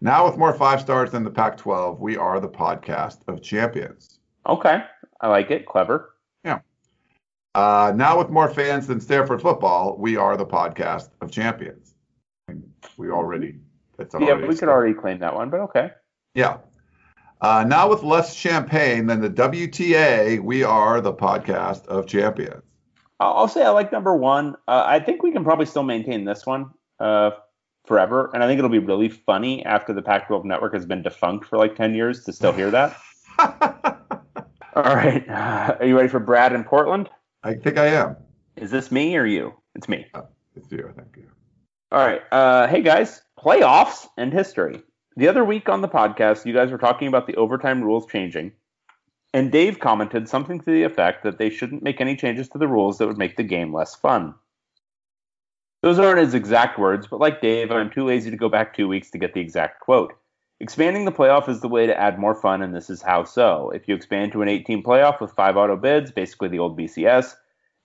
Now, 0.02 0.26
with 0.26 0.38
more 0.38 0.52
five 0.52 0.82
stars 0.82 1.12
than 1.12 1.24
the 1.24 1.30
Pac 1.30 1.56
12, 1.56 2.00
we 2.00 2.18
are 2.18 2.40
the 2.40 2.50
podcast 2.50 3.20
of 3.28 3.44
champions. 3.44 4.18
Okay, 4.48 4.84
I 5.22 5.28
like 5.28 5.52
it. 5.52 5.68
Clever. 5.68 6.16
Yeah. 6.44 6.62
Uh, 7.54 7.94
now, 7.96 8.18
with 8.18 8.30
more 8.30 8.50
fans 8.50 8.88
than 8.88 9.00
Stanford 9.00 9.40
football, 9.40 9.98
we 10.00 10.18
are 10.18 10.36
the 10.36 10.48
podcast 10.48 11.10
of 11.22 11.32
champions. 11.32 11.94
And 12.48 12.64
we 12.98 13.12
already, 13.12 13.60
that's 13.98 14.16
already. 14.16 14.42
Yeah, 14.42 14.48
we 14.48 14.56
could 14.56 14.70
already 14.70 14.96
claim 14.96 15.20
that 15.20 15.36
one, 15.36 15.52
but 15.52 15.60
okay. 15.62 15.92
Yeah. 16.34 16.58
Uh, 17.40 17.66
now, 17.68 17.88
with 17.88 18.02
less 18.02 18.34
champagne 18.34 19.06
than 19.06 19.22
the 19.22 19.30
WTA, 19.30 20.40
we 20.40 20.64
are 20.64 21.02
the 21.02 21.14
podcast 21.14 21.86
of 21.86 22.08
champions. 22.08 22.64
I'll 23.20 23.48
say 23.48 23.64
I 23.64 23.70
like 23.70 23.92
number 23.92 24.16
one. 24.16 24.56
Uh, 24.68 24.84
I 24.88 25.00
think 25.00 25.22
we 25.22 25.32
can 25.32 25.44
probably 25.44 25.68
still 25.68 25.84
maintain 25.84 26.26
this 26.26 26.46
one 26.46 26.72
uh, 27.00 27.32
forever, 27.88 28.30
and 28.34 28.44
I 28.44 28.48
think 28.48 28.60
it'll 28.60 28.70
be 28.70 28.80
really 28.80 29.10
funny 29.10 29.66
after 29.66 29.94
the 29.94 30.02
Pac-12 30.02 30.44
network 30.44 30.74
has 30.74 30.86
been 30.86 31.02
defunct 31.02 31.46
for 31.46 31.58
like 31.58 31.76
ten 31.76 31.96
years 31.96 32.24
to 32.26 32.34
still 32.34 32.52
hear 32.52 32.70
that. 32.72 32.98
All 34.76 34.84
right, 34.84 35.28
are 35.30 35.86
you 35.86 35.96
ready 35.96 36.10
for 36.10 36.20
Brad 36.20 36.54
in 36.54 36.64
Portland? 36.64 37.10
I 37.44 37.54
think 37.54 37.78
I 37.78 37.88
am. 37.88 38.16
Is 38.58 38.72
this 38.72 38.92
me 38.92 39.16
or 39.16 39.26
you? 39.26 39.54
It's 39.76 39.88
me. 39.88 40.06
It's 40.56 40.72
you, 40.72 40.88
I 40.88 40.92
think. 40.92 41.18
Yeah. 41.18 41.24
All 41.92 42.06
right. 42.06 42.22
Uh, 42.32 42.68
hey 42.68 42.82
guys, 42.82 43.22
playoffs 43.40 44.08
and 44.18 44.34
history. 44.34 44.82
The 45.16 45.28
other 45.28 45.46
week 45.46 45.70
on 45.70 45.82
the 45.82 45.88
podcast, 45.88 46.46
you 46.46 46.54
guys 46.54 46.70
were 46.70 46.78
talking 46.78 47.08
about 47.08 47.26
the 47.26 47.36
overtime 47.36 47.82
rules 47.82 48.06
changing, 48.06 48.52
and 49.34 49.52
Dave 49.52 49.80
commented 49.80 50.28
something 50.28 50.60
to 50.60 50.66
the 50.72 50.84
effect 50.84 51.24
that 51.24 51.38
they 51.38 51.50
shouldn't 51.50 51.84
make 51.84 52.02
any 52.02 52.16
changes 52.16 52.50
to 52.50 52.58
the 52.58 52.68
rules 52.68 52.98
that 52.98 53.08
would 53.08 53.18
make 53.18 53.38
the 53.38 53.44
game 53.44 53.74
less 53.74 53.96
fun. 53.96 54.36
Those 55.88 56.00
aren't 56.00 56.20
his 56.20 56.34
exact 56.34 56.78
words, 56.78 57.08
but 57.08 57.22
like 57.22 57.40
Dave, 57.40 57.72
I'm 57.72 57.90
too 57.90 58.04
lazy 58.04 58.30
to 58.30 58.36
go 58.36 58.50
back 58.50 58.76
two 58.76 58.90
weeks 58.90 59.10
to 59.12 59.18
get 59.18 59.34
the 59.34 59.40
exact 59.40 59.80
quote. 59.80 60.14
Expanding 60.60 61.06
the 61.06 61.14
playoff 61.14 61.48
is 61.48 61.62
the 61.62 61.70
way 61.70 61.88
to 61.88 61.98
add 61.98 62.20
more 62.20 62.36
fun, 62.36 62.62
and 62.62 62.76
this 62.76 62.90
is 62.90 63.02
how 63.02 63.24
so. 63.24 63.70
If 63.70 63.88
you 63.88 63.96
expand 63.96 64.34
to 64.34 64.42
an 64.42 64.50
18 64.50 64.84
playoff 64.84 65.22
with 65.22 65.32
five 65.32 65.56
auto 65.56 65.78
bids, 65.78 66.12
basically 66.12 66.50
the 66.50 66.60
old 66.60 66.78
BCS, 66.78 67.36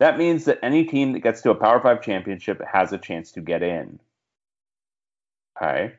that 0.00 0.18
means 0.18 0.46
that 0.46 0.58
any 0.64 0.82
team 0.84 1.12
that 1.12 1.20
gets 1.20 1.42
to 1.42 1.52
a 1.52 1.54
Power 1.54 1.80
5 1.80 2.02
championship 2.02 2.60
has 2.66 2.92
a 2.92 2.98
chance 2.98 3.30
to 3.30 3.40
get 3.40 3.62
in. 3.62 4.00
Okay. 5.56 5.92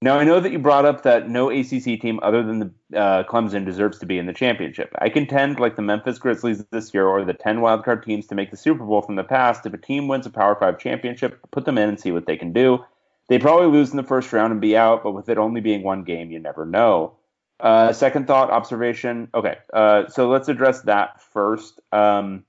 Now, 0.00 0.16
I 0.16 0.22
know 0.22 0.38
that 0.38 0.52
you 0.52 0.60
brought 0.60 0.84
up 0.84 1.02
that 1.02 1.28
no 1.28 1.50
ACC 1.50 2.00
team 2.00 2.20
other 2.22 2.44
than 2.44 2.60
the 2.90 2.98
uh, 2.98 3.24
Clemson 3.24 3.64
deserves 3.64 3.98
to 3.98 4.06
be 4.06 4.18
in 4.18 4.26
the 4.26 4.32
championship. 4.32 4.94
I 5.00 5.08
contend, 5.08 5.58
like 5.58 5.74
the 5.74 5.82
Memphis 5.82 6.18
Grizzlies 6.20 6.64
this 6.70 6.94
year 6.94 7.06
or 7.06 7.24
the 7.24 7.34
10 7.34 7.58
wildcard 7.58 8.04
teams 8.04 8.28
to 8.28 8.36
make 8.36 8.52
the 8.52 8.56
Super 8.56 8.84
Bowl 8.84 9.02
from 9.02 9.16
the 9.16 9.24
past, 9.24 9.66
if 9.66 9.74
a 9.74 9.78
team 9.78 10.06
wins 10.06 10.24
a 10.24 10.30
Power 10.30 10.54
5 10.54 10.78
championship, 10.78 11.40
put 11.50 11.64
them 11.64 11.78
in 11.78 11.88
and 11.88 11.98
see 11.98 12.12
what 12.12 12.26
they 12.26 12.36
can 12.36 12.52
do. 12.52 12.84
They 13.28 13.40
probably 13.40 13.66
lose 13.66 13.90
in 13.90 13.96
the 13.96 14.04
first 14.04 14.32
round 14.32 14.52
and 14.52 14.60
be 14.60 14.76
out, 14.76 15.02
but 15.02 15.12
with 15.12 15.28
it 15.28 15.36
only 15.36 15.60
being 15.60 15.82
one 15.82 16.04
game, 16.04 16.30
you 16.30 16.38
never 16.38 16.64
know. 16.64 17.16
Uh, 17.58 17.92
second 17.92 18.28
thought, 18.28 18.50
observation. 18.50 19.28
Okay, 19.34 19.58
uh, 19.72 20.06
so 20.06 20.28
let's 20.28 20.48
address 20.48 20.82
that 20.82 21.20
first. 21.20 21.80
Um, 21.90 22.44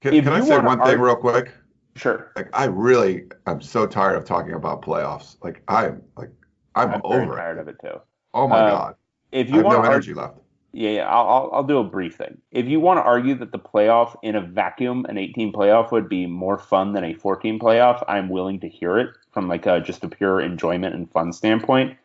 Can, 0.00 0.12
can 0.22 0.32
I 0.32 0.40
say 0.40 0.58
one 0.58 0.78
thing 0.78 0.86
argue- 0.86 1.04
real 1.04 1.16
quick? 1.16 1.52
sure. 1.96 2.32
Like 2.34 2.48
I 2.54 2.64
really, 2.64 3.24
I'm 3.46 3.60
so 3.60 3.86
tired 3.86 4.16
of 4.16 4.24
talking 4.24 4.54
about 4.54 4.82
playoffs. 4.82 5.36
Like 5.42 5.62
I'm, 5.68 6.02
like 6.16 6.30
I'm, 6.78 6.94
I'm 6.94 7.02
very 7.08 7.24
over 7.24 7.36
tired 7.36 7.58
it. 7.58 7.62
of 7.62 7.68
it 7.68 7.76
too. 7.80 8.00
Oh 8.34 8.48
my 8.48 8.58
Uh, 8.58 8.70
god, 8.70 8.94
If 9.32 9.48
you 9.48 9.56
have 9.56 9.64
want 9.64 9.82
no 9.82 9.88
energy 9.90 10.14
left. 10.14 10.38
Yeah, 10.72 10.90
yeah 10.90 11.08
I'll, 11.08 11.28
I'll, 11.28 11.50
I'll 11.54 11.64
do 11.64 11.78
a 11.78 11.84
brief 11.84 12.16
thing. 12.16 12.38
If 12.50 12.66
you 12.66 12.80
want 12.80 12.98
to 12.98 13.02
argue 13.02 13.34
that 13.36 13.52
the 13.52 13.58
playoff 13.58 14.16
in 14.22 14.36
a 14.36 14.40
vacuum, 14.40 15.06
an 15.08 15.18
18 15.18 15.52
playoff 15.52 15.90
would 15.92 16.08
be 16.08 16.26
more 16.26 16.58
fun 16.58 16.92
than 16.92 17.04
a 17.04 17.14
14 17.14 17.58
playoff, 17.58 18.04
I'm 18.06 18.28
willing 18.28 18.60
to 18.60 18.68
hear 18.68 18.98
it 18.98 19.10
from 19.32 19.48
like 19.48 19.66
a, 19.66 19.80
just 19.80 20.04
a 20.04 20.08
pure 20.08 20.40
enjoyment 20.40 20.94
and 20.94 21.10
fun 21.10 21.32
standpoint. 21.32 21.96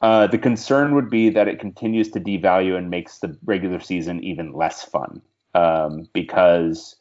Uh, 0.00 0.26
the 0.26 0.38
concern 0.38 0.94
would 0.94 1.10
be 1.10 1.28
that 1.28 1.46
it 1.48 1.60
continues 1.60 2.10
to 2.10 2.20
devalue 2.20 2.76
and 2.76 2.88
makes 2.90 3.18
the 3.18 3.36
regular 3.44 3.80
season 3.80 4.22
even 4.24 4.52
less 4.52 4.82
fun. 4.82 5.20
Um, 5.54 6.08
because 6.14 6.96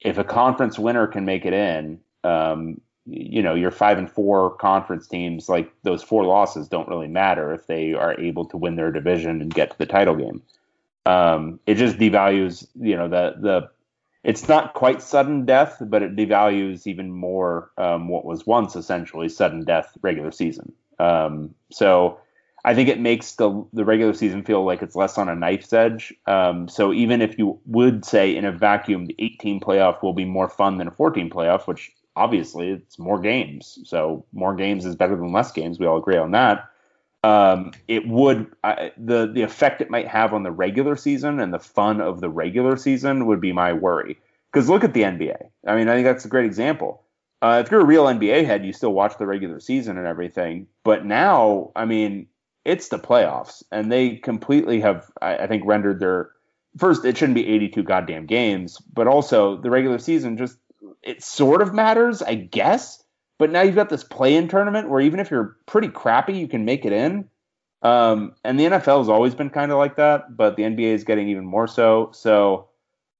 if 0.00 0.18
a 0.18 0.24
conference 0.24 0.78
winner 0.78 1.06
can 1.06 1.24
make 1.24 1.46
it 1.46 1.52
in, 1.54 2.00
um, 2.22 2.80
you 3.06 3.42
know, 3.42 3.54
your 3.54 3.70
five 3.70 3.98
and 3.98 4.10
four 4.10 4.56
conference 4.56 5.06
teams, 5.06 5.48
like 5.48 5.70
those 5.82 6.02
four 6.02 6.24
losses 6.24 6.68
don't 6.68 6.88
really 6.88 7.08
matter 7.08 7.52
if 7.52 7.66
they 7.66 7.92
are 7.92 8.18
able 8.18 8.44
to 8.46 8.56
win 8.56 8.76
their 8.76 8.90
division 8.90 9.40
and 9.40 9.52
get 9.52 9.70
to 9.70 9.78
the 9.78 9.86
title 9.86 10.16
game. 10.16 10.42
Um, 11.06 11.60
it 11.66 11.74
just 11.74 11.98
devalues, 11.98 12.66
you 12.80 12.96
know, 12.96 13.08
the 13.08 13.34
the. 13.38 13.70
It's 14.22 14.48
not 14.48 14.72
quite 14.72 15.02
sudden 15.02 15.44
death, 15.44 15.82
but 15.82 16.02
it 16.02 16.16
devalues 16.16 16.86
even 16.86 17.12
more 17.12 17.70
um, 17.76 18.08
what 18.08 18.24
was 18.24 18.46
once 18.46 18.74
essentially 18.74 19.28
sudden 19.28 19.64
death 19.64 19.98
regular 20.00 20.30
season. 20.30 20.72
Um, 20.98 21.54
so 21.70 22.18
I 22.64 22.74
think 22.74 22.88
it 22.88 22.98
makes 22.98 23.32
the 23.32 23.66
the 23.74 23.84
regular 23.84 24.14
season 24.14 24.42
feel 24.42 24.64
like 24.64 24.80
it's 24.80 24.96
less 24.96 25.18
on 25.18 25.28
a 25.28 25.34
knife's 25.34 25.74
edge. 25.74 26.14
Um, 26.26 26.68
so 26.68 26.90
even 26.94 27.20
if 27.20 27.38
you 27.38 27.60
would 27.66 28.06
say 28.06 28.34
in 28.34 28.46
a 28.46 28.52
vacuum 28.52 29.04
the 29.04 29.14
18 29.18 29.60
playoff 29.60 30.02
will 30.02 30.14
be 30.14 30.24
more 30.24 30.48
fun 30.48 30.78
than 30.78 30.88
a 30.88 30.90
14 30.90 31.28
playoff, 31.28 31.66
which 31.66 31.92
obviously 32.16 32.70
it's 32.70 32.98
more 32.98 33.20
games, 33.20 33.78
so 33.84 34.24
more 34.32 34.54
games 34.54 34.84
is 34.84 34.96
better 34.96 35.16
than 35.16 35.32
less 35.32 35.52
games. 35.52 35.78
We 35.78 35.86
all 35.86 35.98
agree 35.98 36.16
on 36.16 36.32
that. 36.32 36.70
Um, 37.22 37.72
it 37.88 38.06
would 38.06 38.54
I, 38.62 38.92
the 38.98 39.30
the 39.32 39.42
effect 39.42 39.80
it 39.80 39.88
might 39.88 40.08
have 40.08 40.34
on 40.34 40.42
the 40.42 40.50
regular 40.50 40.94
season 40.94 41.40
and 41.40 41.54
the 41.54 41.58
fun 41.58 42.00
of 42.00 42.20
the 42.20 42.28
regular 42.28 42.76
season 42.76 43.26
would 43.26 43.40
be 43.40 43.52
my 43.52 43.72
worry. 43.72 44.18
Because 44.52 44.68
look 44.68 44.84
at 44.84 44.94
the 44.94 45.02
NBA. 45.02 45.36
I 45.66 45.74
mean, 45.74 45.88
I 45.88 45.94
think 45.94 46.04
that's 46.04 46.24
a 46.24 46.28
great 46.28 46.44
example. 46.44 47.02
Uh, 47.42 47.62
if 47.64 47.70
you're 47.70 47.80
a 47.80 47.84
real 47.84 48.04
NBA 48.04 48.46
head, 48.46 48.64
you 48.64 48.72
still 48.72 48.92
watch 48.92 49.18
the 49.18 49.26
regular 49.26 49.58
season 49.58 49.98
and 49.98 50.06
everything. 50.06 50.66
But 50.84 51.04
now, 51.04 51.72
I 51.74 51.84
mean, 51.84 52.26
it's 52.64 52.88
the 52.88 52.98
playoffs, 52.98 53.62
and 53.72 53.90
they 53.90 54.16
completely 54.16 54.80
have, 54.80 55.10
I, 55.20 55.38
I 55.38 55.46
think, 55.46 55.64
rendered 55.66 56.00
their 56.00 56.30
first. 56.78 57.04
It 57.04 57.18
shouldn't 57.18 57.34
be 57.34 57.46
82 57.46 57.82
goddamn 57.82 58.26
games, 58.26 58.78
but 58.92 59.06
also 59.06 59.56
the 59.60 59.70
regular 59.70 59.98
season 59.98 60.38
just 60.38 60.56
it 61.04 61.22
sort 61.22 61.62
of 61.62 61.72
matters, 61.72 62.22
I 62.22 62.34
guess. 62.34 63.02
But 63.38 63.50
now 63.50 63.62
you've 63.62 63.74
got 63.74 63.90
this 63.90 64.04
play-in 64.04 64.48
tournament 64.48 64.88
where 64.88 65.00
even 65.00 65.20
if 65.20 65.30
you're 65.30 65.56
pretty 65.66 65.88
crappy, 65.88 66.34
you 66.34 66.48
can 66.48 66.64
make 66.64 66.84
it 66.84 66.92
in. 66.92 67.28
Um, 67.82 68.32
and 68.44 68.58
the 68.58 68.64
NFL 68.64 68.98
has 68.98 69.08
always 69.08 69.34
been 69.34 69.50
kind 69.50 69.70
of 69.70 69.78
like 69.78 69.96
that, 69.96 70.36
but 70.36 70.56
the 70.56 70.62
NBA 70.62 70.94
is 70.94 71.04
getting 71.04 71.28
even 71.28 71.44
more 71.44 71.66
so. 71.66 72.10
So 72.12 72.68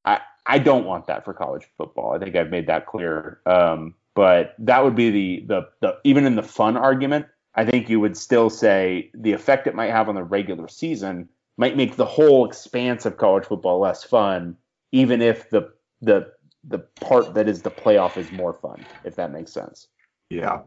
I 0.04 0.20
I 0.46 0.58
don't 0.58 0.86
want 0.86 1.06
that 1.06 1.24
for 1.24 1.34
college 1.34 1.66
football. 1.76 2.14
I 2.14 2.18
think 2.18 2.34
I've 2.34 2.50
made 2.50 2.66
that 2.68 2.86
clear. 2.86 3.40
Um, 3.44 3.94
but 4.14 4.54
that 4.58 4.82
would 4.82 4.94
be 4.94 5.10
the, 5.10 5.46
the 5.46 5.68
the 5.80 5.98
even 6.04 6.24
in 6.24 6.36
the 6.36 6.42
fun 6.42 6.76
argument, 6.76 7.26
I 7.54 7.66
think 7.66 7.90
you 7.90 8.00
would 8.00 8.16
still 8.16 8.48
say 8.48 9.10
the 9.14 9.32
effect 9.32 9.66
it 9.66 9.74
might 9.74 9.90
have 9.90 10.08
on 10.08 10.14
the 10.14 10.24
regular 10.24 10.68
season 10.68 11.28
might 11.56 11.76
make 11.76 11.96
the 11.96 12.06
whole 12.06 12.46
expanse 12.46 13.04
of 13.04 13.16
college 13.16 13.44
football 13.44 13.80
less 13.80 14.02
fun, 14.02 14.56
even 14.92 15.20
if 15.20 15.50
the 15.50 15.70
the 16.00 16.32
the 16.68 16.78
part 16.78 17.34
that 17.34 17.48
is 17.48 17.62
the 17.62 17.70
playoff 17.70 18.16
is 18.16 18.32
more 18.32 18.52
fun, 18.52 18.84
if 19.04 19.14
that 19.16 19.32
makes 19.32 19.52
sense. 19.52 19.88
Yeah. 20.30 20.60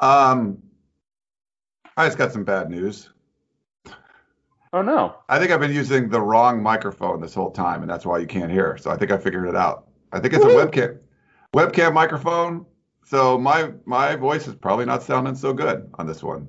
Um, 0.00 0.62
I 1.96 2.06
just 2.06 2.18
got 2.18 2.32
some 2.32 2.44
bad 2.44 2.70
news. 2.70 3.10
Oh 4.72 4.82
no. 4.82 5.16
I 5.28 5.38
think 5.38 5.52
I've 5.52 5.60
been 5.60 5.72
using 5.72 6.08
the 6.08 6.20
wrong 6.20 6.62
microphone 6.62 7.20
this 7.20 7.34
whole 7.34 7.50
time, 7.50 7.82
and 7.82 7.90
that's 7.90 8.04
why 8.04 8.18
you 8.18 8.26
can't 8.26 8.50
hear. 8.50 8.76
So 8.76 8.90
I 8.90 8.96
think 8.96 9.12
I 9.12 9.18
figured 9.18 9.48
it 9.48 9.54
out. 9.54 9.86
I 10.12 10.18
think 10.20 10.34
it's 10.34 10.44
a 10.44 10.48
webcam 10.48 10.98
webcam 11.54 11.92
microphone. 11.94 12.66
So 13.04 13.38
my 13.38 13.72
my 13.84 14.16
voice 14.16 14.48
is 14.48 14.54
probably 14.54 14.84
not 14.84 15.02
sounding 15.02 15.36
so 15.36 15.52
good 15.52 15.88
on 15.94 16.06
this 16.06 16.22
one. 16.22 16.48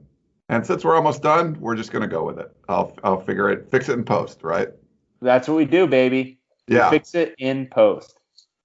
And 0.49 0.65
since 0.65 0.83
we're 0.83 0.95
almost 0.95 1.21
done, 1.21 1.59
we're 1.59 1.75
just 1.75 1.91
gonna 1.91 2.07
go 2.07 2.23
with 2.23 2.39
it. 2.39 2.51
I'll 2.67 2.95
I'll 3.03 3.19
figure 3.19 3.49
it, 3.49 3.69
fix 3.69 3.89
it 3.89 3.93
in 3.93 4.03
post, 4.03 4.43
right? 4.43 4.69
That's 5.21 5.47
what 5.47 5.57
we 5.57 5.65
do, 5.65 5.85
baby. 5.87 6.39
We 6.67 6.75
Yeah. 6.75 6.89
fix 6.89 7.13
it 7.13 7.35
in 7.37 7.67
post. 7.67 8.14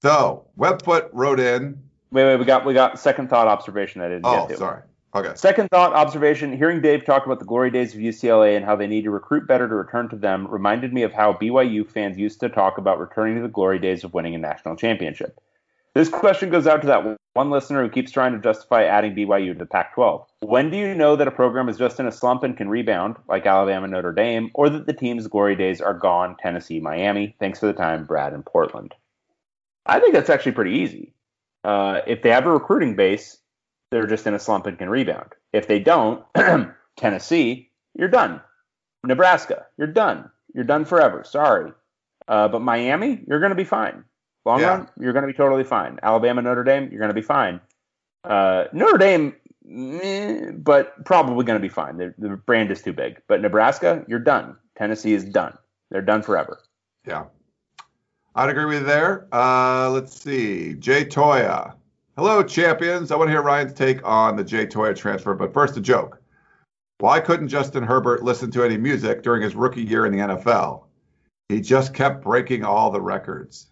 So 0.03 0.47
Webfoot 0.59 1.11
wrote 1.13 1.41
in. 1.41 1.79
Wait, 2.13 2.25
wait, 2.25 2.37
we 2.37 2.45
got 2.45 2.65
we 2.65 2.75
got 2.75 2.99
second 2.99 3.29
thought 3.29 3.47
observation 3.49 4.01
I 4.01 4.09
didn't 4.09 4.27
Oh, 4.27 4.47
get 4.47 4.55
to. 4.55 4.57
sorry. 4.57 4.83
Okay. 5.15 5.33
Second 5.35 5.69
thought 5.71 5.93
observation 5.93 6.57
hearing 6.57 6.81
Dave 6.81 7.05
talk 7.05 7.27
about 7.27 7.41
the 7.41 7.45
glory 7.45 7.71
days 7.71 7.95
of 7.95 8.01
UCLA 8.01 8.57
and 8.57 8.65
how 8.65 8.77
they 8.77 8.87
need 8.87 9.03
to 9.05 9.11
recruit 9.11 9.47
better 9.47 9.69
to 9.69 9.75
return 9.75 10.09
to 10.11 10.17
them 10.17 10.47
reminded 10.49 10.93
me 10.93 11.03
of 11.03 11.13
how 11.13 11.33
BYU 11.33 11.89
fans 11.89 12.17
used 12.17 12.41
to 12.41 12.49
talk 12.49 12.79
about 12.79 13.01
returning 13.01 13.35
to 13.37 13.43
the 13.43 13.49
glory 13.49 13.79
days 13.79 14.05
of 14.05 14.15
winning 14.15 14.35
a 14.35 14.39
national 14.39 14.77
championship. 14.77 15.41
This 15.95 16.09
question 16.09 16.51
goes 16.51 16.69
out 16.69 16.81
to 16.83 16.87
that 16.87 17.19
one 17.35 17.51
listener 17.51 17.83
who 17.83 17.89
keeps 17.91 18.13
trying 18.13 18.33
to 18.33 18.39
justify 18.39 18.85
adding 18.85 19.15
BYU 19.15 19.53
to 19.53 19.59
the 19.59 19.67
Pac 19.67 19.95
12. 19.95 20.25
When 20.41 20.71
do 20.71 20.77
you 20.77 20.95
know 20.95 21.17
that 21.17 21.27
a 21.27 21.33
program 21.33 21.69
is 21.69 21.79
just 21.79 21.99
in 21.99 22.07
a 22.07 22.13
slump 22.13 22.45
and 22.45 22.57
can 22.57 22.69
rebound, 22.69 23.17
like 23.29 23.47
Alabama 23.47 23.89
Notre 23.89 24.13
Dame, 24.13 24.51
or 24.55 24.71
that 24.71 24.87
the 24.87 24.93
team's 24.93 25.27
glory 25.27 25.57
days 25.57 25.81
are 25.81 25.95
gone, 25.95 26.37
Tennessee, 26.41 26.79
Miami? 26.79 27.35
Thanks 27.41 27.59
for 27.59 27.67
the 27.67 27.73
time, 27.73 28.05
Brad 28.05 28.33
in 28.33 28.45
Portland. 28.45 28.95
I 29.87 30.01
think 30.01 30.15
that's 30.15 30.31
actually 30.31 30.53
pretty 30.53 30.73
easy. 30.73 31.15
Uh, 31.65 32.01
if 32.07 32.23
they 32.23 32.31
have 32.31 32.47
a 32.47 32.53
recruiting 32.53 32.97
base, 32.97 33.39
they're 33.91 34.07
just 34.07 34.27
in 34.27 34.35
a 34.35 34.39
slump 34.39 34.67
and 34.67 34.79
can 34.79 34.89
rebound. 34.89 35.31
If 35.53 35.67
they 35.67 35.79
don't, 35.79 36.25
Tennessee, 36.97 37.71
you're 37.95 38.09
done. 38.09 38.41
Nebraska, 39.05 39.67
you're 39.77 39.87
done. 39.89 40.31
You're 40.55 40.65
done 40.65 40.85
forever. 40.85 41.25
Sorry. 41.25 41.73
Uh, 42.29 42.49
but 42.49 42.61
Miami, 42.61 43.23
you're 43.27 43.41
going 43.41 43.51
to 43.51 43.57
be 43.57 43.65
fine. 43.65 44.05
Long 44.45 44.61
Yeah. 44.61 44.69
run, 44.69 44.89
you're 44.99 45.13
going 45.13 45.23
to 45.23 45.27
be 45.27 45.37
totally 45.37 45.65
fine. 45.65 45.99
Alabama, 46.03 46.43
Notre 46.43 46.65
Dame, 46.65 46.89
you're 46.91 47.01
going 47.01 47.09
to 47.11 47.15
be 47.15 47.23
fine. 47.23 47.61
Uh, 48.25 48.65
Notre 48.73 48.99
Dame, 48.99 49.35
meh, 49.65 50.51
but 50.53 51.05
probably 51.05 51.45
going 51.45 51.59
to 51.59 51.63
be 51.63 51.69
fine. 51.69 51.97
The, 51.97 52.15
the 52.19 52.29
brand 52.37 52.71
is 52.71 52.83
too 52.83 52.93
big. 52.93 53.21
But 53.29 53.41
Nebraska, 53.41 54.05
you're 54.09 54.19
done. 54.19 54.57
Tennessee 54.77 55.13
is 55.15 55.25
done. 55.25 55.57
They're 55.91 56.03
done 56.03 56.23
forever. 56.23 56.61
Yeah. 57.07 57.25
I'd 58.35 58.49
agree 58.49 58.65
with 58.65 58.81
you 58.81 58.85
there. 58.87 59.27
Uh, 59.33 59.91
let's 59.91 60.21
see. 60.21 60.75
Jay 60.75 61.05
Toia. 61.05 61.75
Hello, 62.17 62.43
champions. 62.43 63.11
I 63.11 63.17
want 63.17 63.29
to 63.29 63.33
hear 63.33 63.43
Ryan's 63.43 63.73
take 63.73 64.07
on 64.07 64.37
the 64.37 64.45
Jay 64.45 64.67
Toia 64.67 64.95
transfer, 64.97 65.35
but 65.35 65.53
first, 65.53 65.77
a 65.77 65.81
joke. 65.81 66.21
Why 66.99 67.19
couldn't 67.19 67.49
Justin 67.49 67.83
Herbert 67.83 68.23
listen 68.23 68.51
to 68.53 68.63
any 68.63 68.77
music 68.77 69.23
during 69.23 69.43
his 69.43 69.55
rookie 69.55 69.83
year 69.83 70.07
in 70.07 70.13
the 70.13 70.19
NFL? 70.19 70.85
He 71.49 71.61
just 71.61 71.95
kept 71.95 72.23
breaking 72.23 72.65
all 72.65 72.91
the 72.91 73.01
records. 73.01 73.67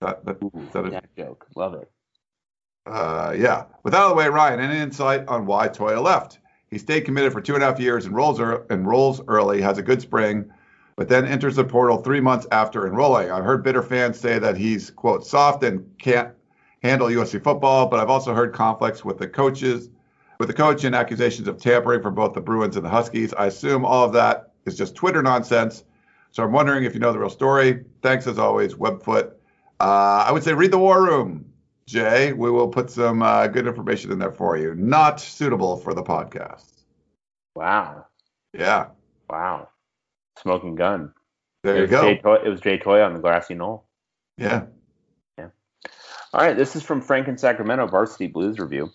That, 0.00 0.24
that, 0.26 0.36
is 0.42 0.72
that 0.72 0.84
a- 0.86 1.02
joke. 1.16 1.46
Love 1.56 1.74
it. 1.74 1.90
uh, 2.86 3.34
yeah. 3.36 3.64
With 3.82 3.94
out 3.94 4.04
of 4.04 4.10
the 4.10 4.16
way, 4.16 4.28
Ryan, 4.28 4.60
any 4.60 4.78
insight 4.78 5.26
on 5.28 5.46
why 5.46 5.68
Toia 5.68 6.00
left? 6.02 6.38
He 6.70 6.78
stayed 6.78 7.02
committed 7.04 7.32
for 7.32 7.40
two 7.40 7.54
and 7.54 7.62
a 7.62 7.66
half 7.66 7.80
years, 7.80 8.06
enrolls, 8.06 8.38
ear- 8.38 8.66
enrolls 8.70 9.22
early, 9.28 9.60
has 9.62 9.78
a 9.78 9.82
good 9.82 10.02
spring, 10.02 10.50
but 10.96 11.08
then 11.08 11.26
enters 11.26 11.56
the 11.56 11.64
portal 11.64 11.98
three 11.98 12.20
months 12.20 12.46
after 12.52 12.86
enrolling. 12.86 13.30
I've 13.30 13.44
heard 13.44 13.64
bitter 13.64 13.82
fans 13.82 14.18
say 14.18 14.38
that 14.38 14.56
he's, 14.56 14.90
quote, 14.90 15.26
soft 15.26 15.64
and 15.64 15.86
can't 15.98 16.32
handle 16.82 17.08
USC 17.08 17.42
football, 17.42 17.86
but 17.86 17.98
I've 17.98 18.10
also 18.10 18.34
heard 18.34 18.52
conflicts 18.52 19.04
with 19.04 19.18
the 19.18 19.26
coaches, 19.26 19.90
with 20.38 20.48
the 20.48 20.54
coach 20.54 20.84
and 20.84 20.94
accusations 20.94 21.48
of 21.48 21.58
tampering 21.58 22.02
for 22.02 22.10
both 22.10 22.34
the 22.34 22.40
Bruins 22.40 22.76
and 22.76 22.84
the 22.84 22.90
Huskies. 22.90 23.32
I 23.34 23.46
assume 23.46 23.84
all 23.84 24.04
of 24.04 24.12
that 24.12 24.52
is 24.66 24.76
just 24.76 24.94
Twitter 24.94 25.22
nonsense. 25.22 25.84
So 26.30 26.42
I'm 26.42 26.52
wondering 26.52 26.84
if 26.84 26.94
you 26.94 27.00
know 27.00 27.12
the 27.12 27.18
real 27.18 27.30
story. 27.30 27.84
Thanks 28.02 28.26
as 28.26 28.38
always, 28.38 28.74
Webfoot. 28.74 29.32
Uh, 29.80 30.24
I 30.26 30.32
would 30.32 30.42
say 30.42 30.52
read 30.52 30.72
the 30.72 30.78
War 30.78 31.02
Room, 31.02 31.44
Jay. 31.86 32.32
We 32.32 32.50
will 32.50 32.68
put 32.68 32.90
some 32.90 33.22
uh, 33.22 33.46
good 33.48 33.66
information 33.66 34.12
in 34.12 34.18
there 34.18 34.32
for 34.32 34.56
you. 34.56 34.74
Not 34.74 35.20
suitable 35.20 35.76
for 35.76 35.94
the 35.94 36.02
podcast. 36.02 36.70
Wow. 37.54 38.06
Yeah. 38.52 38.88
Wow. 39.30 39.68
Smoking 40.40 40.74
gun. 40.74 41.12
There 41.62 41.76
it 41.76 41.80
you 41.82 41.86
go. 41.86 42.02
Jay 42.02 42.18
Toy, 42.18 42.38
it 42.44 42.48
was 42.48 42.60
Jay 42.60 42.78
Toy 42.78 43.02
on 43.02 43.14
the 43.14 43.20
grassy 43.20 43.54
knoll. 43.54 43.84
Yeah. 44.36 44.64
All 46.34 46.40
right, 46.40 46.56
this 46.56 46.74
is 46.74 46.82
from 46.82 47.00
Frank 47.00 47.28
in 47.28 47.38
Sacramento, 47.38 47.86
Varsity 47.86 48.26
Blues 48.26 48.58
review. 48.58 48.90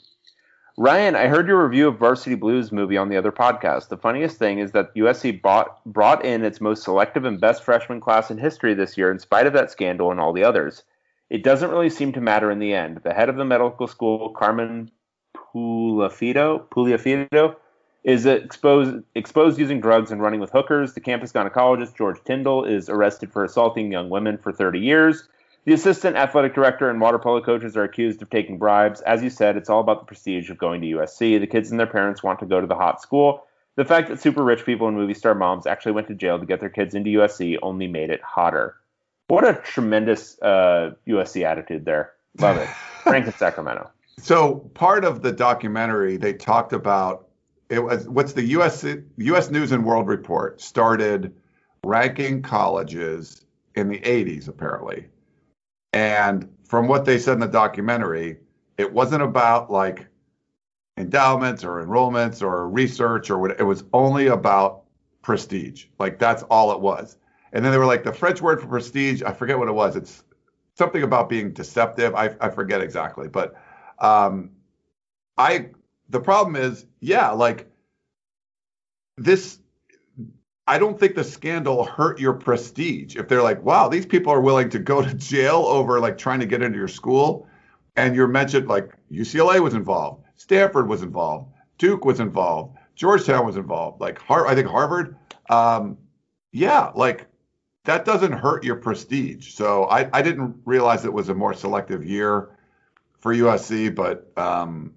Ryan, 0.78 1.16
I 1.16 1.28
heard 1.28 1.48
your 1.48 1.64
review 1.64 1.88
of 1.88 1.98
Varsity 1.98 2.36
Blues 2.36 2.74
movie 2.74 2.98
on 2.98 3.08
the 3.08 3.16
other 3.16 3.32
podcast. 3.32 3.88
The 3.88 3.98
funniest 3.98 4.38
thing 4.38 4.60
is 4.60 4.74
that 4.74 4.94
USC 4.94 5.42
bought, 5.42 5.82
brought 5.86 6.26
in 6.26 6.44
its 6.44 6.60
most 6.60 6.84
selective 6.84 7.24
and 7.24 7.40
best 7.40 7.64
freshman 7.64 8.02
class 8.02 8.30
in 8.30 8.38
history 8.38 8.74
this 8.74 8.98
year, 8.98 9.10
in 9.10 9.20
spite 9.20 9.48
of 9.48 9.54
that 9.54 9.72
scandal 9.72 10.12
and 10.12 10.20
all 10.20 10.34
the 10.34 10.44
others. 10.44 10.84
It 11.30 11.42
doesn't 11.44 11.70
really 11.70 11.90
seem 11.90 12.12
to 12.12 12.20
matter 12.20 12.52
in 12.52 12.60
the 12.60 12.74
end. 12.74 13.00
The 13.06 13.14
head 13.14 13.30
of 13.30 13.38
the 13.38 13.46
medical 13.46 13.88
school, 13.88 14.32
Carmen 14.32 14.92
Puliafito, 15.34 16.68
Puliafito 16.68 17.56
is 18.04 18.26
exposed 18.26 19.04
exposed 19.16 19.60
using 19.60 19.82
drugs 19.82 20.12
and 20.12 20.22
running 20.22 20.40
with 20.40 20.52
hookers. 20.52 20.94
The 20.94 21.02
campus 21.02 21.32
gynecologist, 21.32 21.96
George 21.96 22.24
Tyndall, 22.24 22.66
is 22.66 22.90
arrested 22.90 23.32
for 23.32 23.44
assaulting 23.44 23.92
young 23.92 24.10
women 24.10 24.38
for 24.38 24.52
30 24.52 24.80
years. 24.80 25.28
The 25.66 25.74
assistant 25.74 26.16
athletic 26.16 26.56
director 26.56 26.90
and 26.90 27.02
water 27.02 27.20
polo 27.20 27.42
coaches 27.42 27.76
are 27.76 27.84
accused 27.84 28.22
of 28.22 28.30
taking 28.30 28.58
bribes. 28.58 29.02
As 29.02 29.22
you 29.22 29.30
said, 29.30 29.58
it's 29.58 29.70
all 29.70 29.82
about 29.82 30.00
the 30.00 30.06
prestige 30.06 30.50
of 30.50 30.58
going 30.58 30.82
to 30.82 30.88
USC. 30.88 31.40
The 31.40 31.48
kids 31.48 31.70
and 31.70 31.80
their 31.80 31.88
parents 31.88 32.24
want 32.24 32.40
to 32.40 32.46
go 32.46 32.62
to 32.62 32.68
the 32.68 32.76
hot 32.76 33.02
school. 33.02 33.46
The 33.76 33.86
fact 33.86 34.10
that 34.10 34.20
super 34.20 34.44
rich 34.44 34.66
people 34.66 34.88
and 34.88 34.98
movie 34.98 35.14
star 35.14 35.36
moms 35.36 35.68
actually 35.68 35.92
went 35.92 36.08
to 36.08 36.16
jail 36.16 36.40
to 36.40 36.46
get 36.46 36.60
their 36.60 36.70
kids 36.70 36.96
into 36.96 37.12
USC 37.12 37.58
only 37.62 37.88
made 37.88 38.10
it 38.10 38.22
hotter. 38.22 38.76
What 39.28 39.48
a 39.48 39.54
tremendous 39.54 40.42
uh, 40.42 40.96
USC 41.08 41.44
attitude 41.44 41.86
there. 41.86 42.14
Love 42.40 42.58
it. 42.58 42.68
Frank 43.04 43.28
in 43.28 43.34
Sacramento. 43.34 43.90
So 44.18 44.56
part 44.74 45.06
of 45.06 45.22
the 45.22 45.32
documentary, 45.32 46.18
they 46.18 46.34
talked 46.34 46.74
about 46.74 47.29
it 47.70 47.80
was 47.80 48.08
what's 48.10 48.34
the 48.34 48.44
U.S. 48.44 48.86
U.S. 49.18 49.50
News 49.52 49.72
and 49.72 49.86
World 49.86 50.08
Report 50.08 50.60
started 50.60 51.34
ranking 51.86 52.42
colleges 52.42 53.46
in 53.76 53.88
the 53.88 54.00
80s 54.00 54.48
apparently, 54.48 55.08
and 55.94 56.50
from 56.64 56.88
what 56.88 57.06
they 57.06 57.20
said 57.20 57.34
in 57.34 57.40
the 57.40 57.48
documentary, 57.48 58.38
it 58.78 58.92
wasn't 58.92 59.22
about 59.22 59.72
like 59.72 60.08
endowments 60.98 61.64
or 61.64 61.84
enrollments 61.86 62.42
or 62.42 62.68
research 62.70 63.30
or 63.30 63.38
what. 63.38 63.60
It 63.60 63.64
was 63.64 63.84
only 63.94 64.28
about 64.28 64.84
prestige. 65.22 65.86
Like 66.00 66.20
that's 66.20 66.44
all 66.44 66.72
it 66.72 66.80
was. 66.80 67.18
And 67.54 67.64
then 67.64 67.72
they 67.72 67.78
were 67.78 67.86
like 67.86 68.04
the 68.04 68.14
French 68.14 68.42
word 68.42 68.62
for 68.62 68.68
prestige. 68.68 69.24
I 69.24 69.34
forget 69.34 69.58
what 69.58 69.68
it 69.68 69.74
was. 69.74 69.96
It's 69.96 70.24
something 70.76 71.04
about 71.04 71.30
being 71.30 71.52
deceptive. 71.52 72.16
I, 72.16 72.36
I 72.40 72.50
forget 72.50 72.82
exactly, 72.82 73.28
but 73.28 73.56
um, 74.00 74.52
I 75.38 75.70
the 76.10 76.20
problem 76.20 76.56
is, 76.56 76.86
yeah, 77.00 77.30
like 77.32 77.70
this. 79.18 79.60
I 80.68 80.78
don't 80.78 81.00
think 81.00 81.16
the 81.16 81.24
scandal 81.24 81.84
hurt 81.84 82.20
your 82.20 82.34
prestige. 82.34 83.16
If 83.16 83.28
they're 83.28 83.42
like, 83.42 83.64
wow, 83.64 83.90
these 83.90 84.06
people 84.06 84.32
are 84.32 84.42
willing 84.42 84.70
to 84.70 84.80
go 84.80 85.02
to 85.02 85.14
jail 85.16 85.64
over 85.66 86.00
like 86.00 86.18
trying 86.18 86.40
to 86.42 86.46
get 86.46 86.62
into 86.62 86.78
your 86.78 86.88
school, 86.88 87.48
and 87.96 88.16
you're 88.16 88.28
mentioned 88.28 88.68
like 88.68 88.92
UCLA 89.12 89.60
was 89.60 89.74
involved, 89.74 90.24
Stanford 90.36 90.88
was 90.88 91.02
involved, 91.02 91.52
Duke 91.78 92.06
was 92.06 92.20
involved, 92.20 92.78
Georgetown 92.96 93.46
was 93.46 93.58
involved, 93.58 94.02
like 94.02 94.20
Har- 94.20 94.48
I 94.48 94.56
think 94.56 94.68
Harvard. 94.68 95.16
Um, 95.50 95.98
yeah, 96.52 96.92
like 96.96 97.28
that 97.86 98.06
doesn't 98.06 98.34
hurt 98.34 98.64
your 98.64 98.76
prestige. 98.76 99.54
So 99.54 99.86
I, 99.86 100.10
I 100.14 100.22
didn't 100.22 100.58
realize 100.66 101.06
it 101.06 101.14
was 101.14 101.30
a 101.30 101.34
more 101.34 101.54
selective 101.54 102.06
year 102.06 102.50
for 103.20 103.34
USC, 103.34 103.94
but 103.94 104.32
um, 104.38 104.94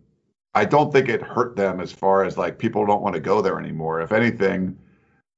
I 0.54 0.64
don't 0.64 0.92
think 0.92 1.08
it 1.08 1.22
hurt 1.22 1.56
them 1.56 1.80
as 1.80 1.92
far 1.92 2.24
as 2.24 2.36
like 2.36 2.58
people 2.58 2.84
don't 2.86 3.02
want 3.02 3.14
to 3.14 3.20
go 3.20 3.40
there 3.40 3.58
anymore. 3.58 4.00
If 4.00 4.12
anything, 4.12 4.78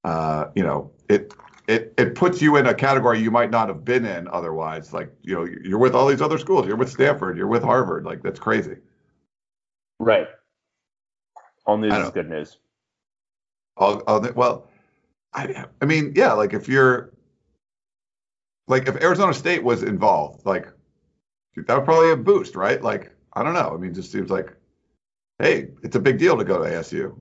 uh, 0.03 0.47
you 0.55 0.63
know, 0.65 0.91
it 1.09 1.33
it 1.69 1.95
it 1.97 2.15
puts 2.15 2.43
you 2.43 2.57
in 2.57 2.67
a 2.67 2.75
category 2.75 3.21
you 3.21 3.31
might 3.31 3.51
not 3.51 3.69
have 3.69 3.85
been 3.85 4.05
in 4.05 4.29
otherwise. 4.29 4.93
Like 4.93 5.15
you 5.23 5.35
know, 5.35 5.45
you're 5.63 5.79
with 5.79 5.95
all 5.95 6.07
these 6.07 6.21
other 6.21 6.39
schools. 6.39 6.67
You're 6.67 6.77
with 6.77 6.91
Stanford. 6.91 7.37
You're 7.37 7.47
with 7.47 7.63
Harvard. 7.63 8.05
Like 8.05 8.23
that's 8.23 8.41
crazy. 8.41 8.77
Right. 10.01 10.27
All 11.67 11.79
news 11.79 11.95
is 11.95 12.11
good 12.11 12.29
news. 12.29 12.59
All, 13.77 14.03
all 14.07 14.21
the, 14.21 14.33
well, 14.33 14.69
I 15.33 15.65
I 15.81 15.85
mean, 15.85 16.13
yeah, 16.15 16.33
like 16.33 16.53
if 16.53 16.69
you're 16.69 17.13
like 18.67 18.89
if 18.89 18.97
Arizona 19.03 19.33
State 19.33 19.63
was 19.63 19.83
involved, 19.83 20.45
like 20.45 20.69
that 21.57 21.77
would 21.77 21.85
probably 21.85 22.11
a 22.11 22.17
boost, 22.17 22.57
right? 22.57 22.83
Like 22.83 23.13
I 23.33 23.43
don't 23.43 23.55
know. 23.55 23.73
I 23.75 23.77
mean, 23.77 23.93
it 23.93 23.95
just 23.95 24.13
seems 24.13 24.31
like, 24.31 24.55
hey, 25.39 25.69
it's 25.83 25.97
a 25.97 26.01
big 26.01 26.19
deal 26.19 26.37
to 26.37 26.45
go 26.45 26.63
to 26.63 26.69
ASU. 26.69 27.19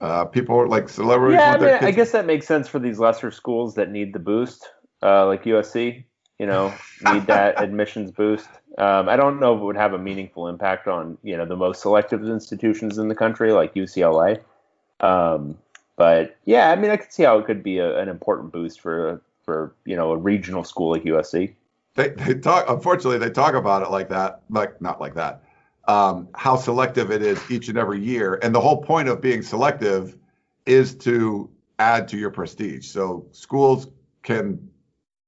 Uh, 0.00 0.24
people 0.24 0.56
are 0.56 0.68
like 0.68 0.88
celebrities. 0.88 1.38
Yeah, 1.38 1.52
I 1.52 1.58
mean, 1.58 1.74
I 1.80 1.90
guess 1.90 2.12
that 2.12 2.26
makes 2.26 2.46
sense 2.46 2.68
for 2.68 2.78
these 2.78 2.98
lesser 2.98 3.30
schools 3.30 3.74
that 3.76 3.90
need 3.90 4.12
the 4.12 4.18
boost, 4.18 4.68
uh, 5.02 5.26
like 5.26 5.44
USC. 5.44 6.04
You 6.38 6.44
know, 6.44 6.74
need 7.12 7.26
that 7.28 7.58
admissions 7.62 8.10
boost. 8.10 8.48
Um, 8.76 9.08
I 9.08 9.16
don't 9.16 9.40
know 9.40 9.54
if 9.54 9.60
it 9.62 9.64
would 9.64 9.76
have 9.76 9.94
a 9.94 9.98
meaningful 9.98 10.48
impact 10.48 10.86
on 10.86 11.16
you 11.22 11.34
know 11.34 11.46
the 11.46 11.56
most 11.56 11.80
selective 11.80 12.22
institutions 12.28 12.98
in 12.98 13.08
the 13.08 13.14
country, 13.14 13.52
like 13.52 13.74
UCLA. 13.74 14.42
Um, 15.00 15.56
but 15.96 16.36
yeah, 16.44 16.70
I 16.70 16.76
mean, 16.76 16.90
I 16.90 16.98
could 16.98 17.10
see 17.10 17.22
how 17.22 17.38
it 17.38 17.46
could 17.46 17.62
be 17.62 17.78
a, 17.78 17.98
an 17.98 18.10
important 18.10 18.52
boost 18.52 18.80
for 18.82 19.22
for 19.46 19.74
you 19.86 19.96
know 19.96 20.10
a 20.10 20.16
regional 20.18 20.62
school 20.62 20.90
like 20.90 21.04
USC. 21.04 21.54
they, 21.94 22.10
they 22.10 22.34
talk 22.34 22.68
unfortunately 22.68 23.16
they 23.16 23.30
talk 23.30 23.54
about 23.54 23.80
it 23.82 23.90
like 23.90 24.10
that 24.10 24.42
like 24.50 24.78
not 24.82 25.00
like 25.00 25.14
that 25.14 25.42
um, 25.88 26.28
how 26.34 26.56
selective 26.56 27.10
it 27.10 27.22
is 27.22 27.40
each 27.50 27.68
and 27.68 27.78
every 27.78 28.00
year. 28.00 28.38
And 28.42 28.54
the 28.54 28.60
whole 28.60 28.82
point 28.82 29.08
of 29.08 29.20
being 29.20 29.42
selective 29.42 30.16
is 30.64 30.94
to 30.96 31.50
add 31.78 32.08
to 32.08 32.16
your 32.16 32.30
prestige. 32.30 32.86
So 32.86 33.26
schools 33.32 33.88
can 34.22 34.70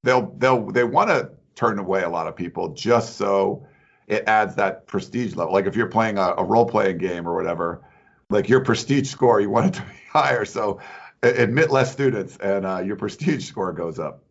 they'll 0.02 0.34
they'll 0.38 0.66
they 0.66 0.84
want 0.84 1.10
to 1.10 1.30
turn 1.54 1.78
away 1.78 2.02
a 2.02 2.08
lot 2.08 2.26
of 2.26 2.36
people 2.36 2.74
just 2.74 3.16
so 3.16 3.66
it 4.06 4.24
adds 4.26 4.54
that 4.56 4.86
prestige 4.86 5.34
level. 5.36 5.52
Like 5.52 5.66
if 5.66 5.76
you're 5.76 5.88
playing 5.88 6.18
a, 6.18 6.34
a 6.38 6.44
role-playing 6.44 6.98
game 6.98 7.28
or 7.28 7.34
whatever 7.34 7.84
like 8.30 8.48
your 8.48 8.60
prestige 8.64 9.08
score 9.08 9.40
you 9.40 9.50
want 9.50 9.66
it 9.66 9.78
to 9.78 9.82
be 9.82 9.94
higher. 10.10 10.44
So 10.44 10.80
admit 11.22 11.70
less 11.70 11.92
students 11.92 12.36
and 12.38 12.66
uh, 12.66 12.78
your 12.80 12.96
prestige 12.96 13.46
score 13.46 13.72
goes 13.72 13.98
up. 13.98 14.22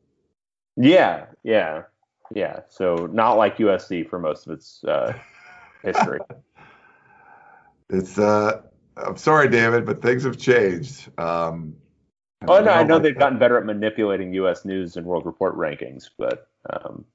Yeah, 0.75 1.25
yeah, 1.43 1.83
yeah. 2.33 2.61
So 2.69 3.07
not 3.11 3.33
like 3.33 3.57
USC 3.57 4.07
for 4.07 4.19
most 4.19 4.45
of 4.45 4.53
its 4.53 4.83
uh, 4.83 5.13
history. 5.83 6.19
It's 7.89 8.17
uh 8.19 8.63
I'm 8.97 9.15
sorry, 9.15 9.47
David, 9.47 9.85
but 9.85 10.01
things 10.01 10.23
have 10.23 10.37
changed. 10.37 11.09
Um, 11.17 11.75
Oh 12.47 12.59
no, 12.61 12.71
I 12.71 12.83
know 12.83 12.95
like 12.95 13.03
they've 13.03 13.13
that. 13.15 13.19
gotten 13.19 13.39
better 13.39 13.57
at 13.57 13.65
manipulating 13.65 14.33
U.S. 14.33 14.63
News 14.65 14.95
and 14.97 15.05
World 15.05 15.25
Report 15.25 15.57
rankings, 15.57 16.09
but 16.17 16.49
um, 16.69 17.05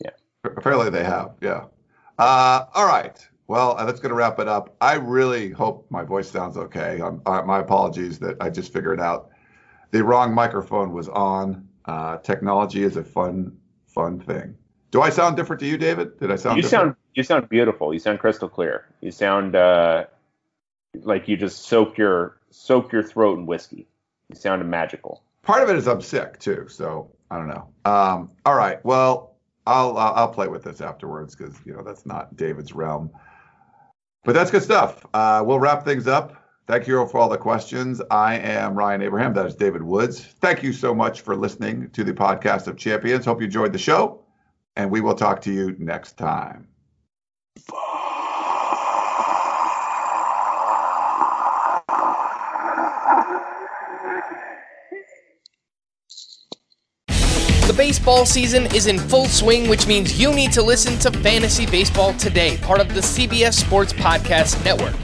yeah, 0.00 0.10
Apparently 0.44 0.90
they 0.90 1.04
have, 1.04 1.34
yeah. 1.40 1.66
Uh, 2.18 2.64
all 2.74 2.86
right. 2.86 3.26
Well, 3.46 3.76
uh, 3.78 3.84
that's 3.84 4.00
going 4.00 4.10
to 4.10 4.16
wrap 4.16 4.38
it 4.38 4.48
up. 4.48 4.74
I 4.80 4.94
really 4.94 5.50
hope 5.50 5.86
my 5.90 6.02
voice 6.02 6.30
sounds 6.30 6.56
okay. 6.56 7.00
Uh, 7.00 7.42
my 7.42 7.58
apologies 7.60 8.18
that 8.20 8.36
I 8.40 8.50
just 8.50 8.72
figured 8.72 9.00
out 9.00 9.30
the 9.90 10.02
wrong 10.02 10.34
microphone 10.34 10.92
was 10.92 11.08
on. 11.08 11.68
Uh, 11.84 12.16
technology 12.18 12.82
is 12.82 12.96
a 12.96 13.04
fun, 13.04 13.56
fun 13.86 14.18
thing. 14.18 14.56
Do 14.90 15.02
I 15.02 15.10
sound 15.10 15.36
different 15.36 15.60
to 15.60 15.66
you, 15.66 15.76
David? 15.76 16.18
Did 16.18 16.30
I 16.30 16.36
sound 16.36 16.56
you 16.56 16.62
different? 16.62 16.82
sound 16.84 16.96
you 17.14 17.22
sound 17.22 17.48
beautiful. 17.48 17.92
You 17.94 18.00
sound 18.00 18.18
crystal 18.18 18.48
clear. 18.48 18.86
You 19.00 19.10
sound 19.10 19.56
uh, 19.56 20.04
like 21.02 21.28
you 21.28 21.36
just 21.36 21.62
soak 21.62 21.96
your 21.96 22.36
soaked 22.50 22.92
your 22.92 23.02
throat 23.02 23.38
in 23.38 23.46
whiskey. 23.46 23.86
You 24.28 24.36
sound 24.36 24.68
magical. 24.68 25.22
part 25.42 25.62
of 25.62 25.70
it 25.70 25.76
is 25.76 25.86
I'm 25.86 26.02
sick 26.02 26.38
too, 26.38 26.66
so 26.68 27.10
I 27.30 27.38
don't 27.38 27.48
know. 27.48 27.68
Um, 27.84 28.30
all 28.44 28.54
right, 28.54 28.84
well, 28.84 29.36
I'll 29.66 29.96
I'll, 29.96 30.14
I'll 30.14 30.28
play 30.28 30.48
with 30.48 30.64
this 30.64 30.80
afterwards 30.80 31.34
because 31.34 31.54
you 31.64 31.72
know 31.72 31.82
that's 31.82 32.04
not 32.06 32.36
David's 32.36 32.72
realm. 32.72 33.10
But 34.24 34.34
that's 34.34 34.50
good 34.50 34.62
stuff. 34.62 35.04
Uh, 35.12 35.42
we'll 35.46 35.60
wrap 35.60 35.84
things 35.84 36.06
up. 36.06 36.40
Thank 36.66 36.86
you 36.86 36.98
all 36.98 37.06
for 37.06 37.18
all 37.18 37.28
the 37.28 37.36
questions. 37.36 38.00
I 38.10 38.38
am 38.38 38.74
Ryan 38.74 39.02
Abraham. 39.02 39.34
That 39.34 39.44
is 39.44 39.54
David 39.54 39.82
Woods. 39.82 40.20
Thank 40.40 40.62
you 40.62 40.72
so 40.72 40.94
much 40.94 41.20
for 41.20 41.36
listening 41.36 41.90
to 41.90 42.04
the 42.04 42.14
podcast 42.14 42.66
of 42.66 42.78
champions. 42.78 43.26
Hope 43.26 43.40
you 43.40 43.44
enjoyed 43.44 43.74
the 43.74 43.78
show, 43.78 44.22
and 44.76 44.90
we 44.90 45.02
will 45.02 45.14
talk 45.14 45.42
to 45.42 45.52
you 45.52 45.76
next 45.78 46.16
time. 46.16 46.66
The 57.66 57.74
Baseball 57.76 58.26
season 58.26 58.66
is 58.74 58.88
in 58.88 58.98
full 58.98 59.26
swing, 59.26 59.68
which 59.68 59.86
means 59.86 60.20
you 60.20 60.32
need 60.34 60.52
to 60.52 60.62
listen 60.62 60.98
to 60.98 61.16
Fantasy 61.20 61.66
Baseball 61.66 62.12
Today, 62.14 62.56
part 62.58 62.80
of 62.80 62.92
the 62.92 63.00
CBS 63.00 63.54
Sports 63.54 63.92
Podcast 63.92 64.64
Network. 64.64 65.03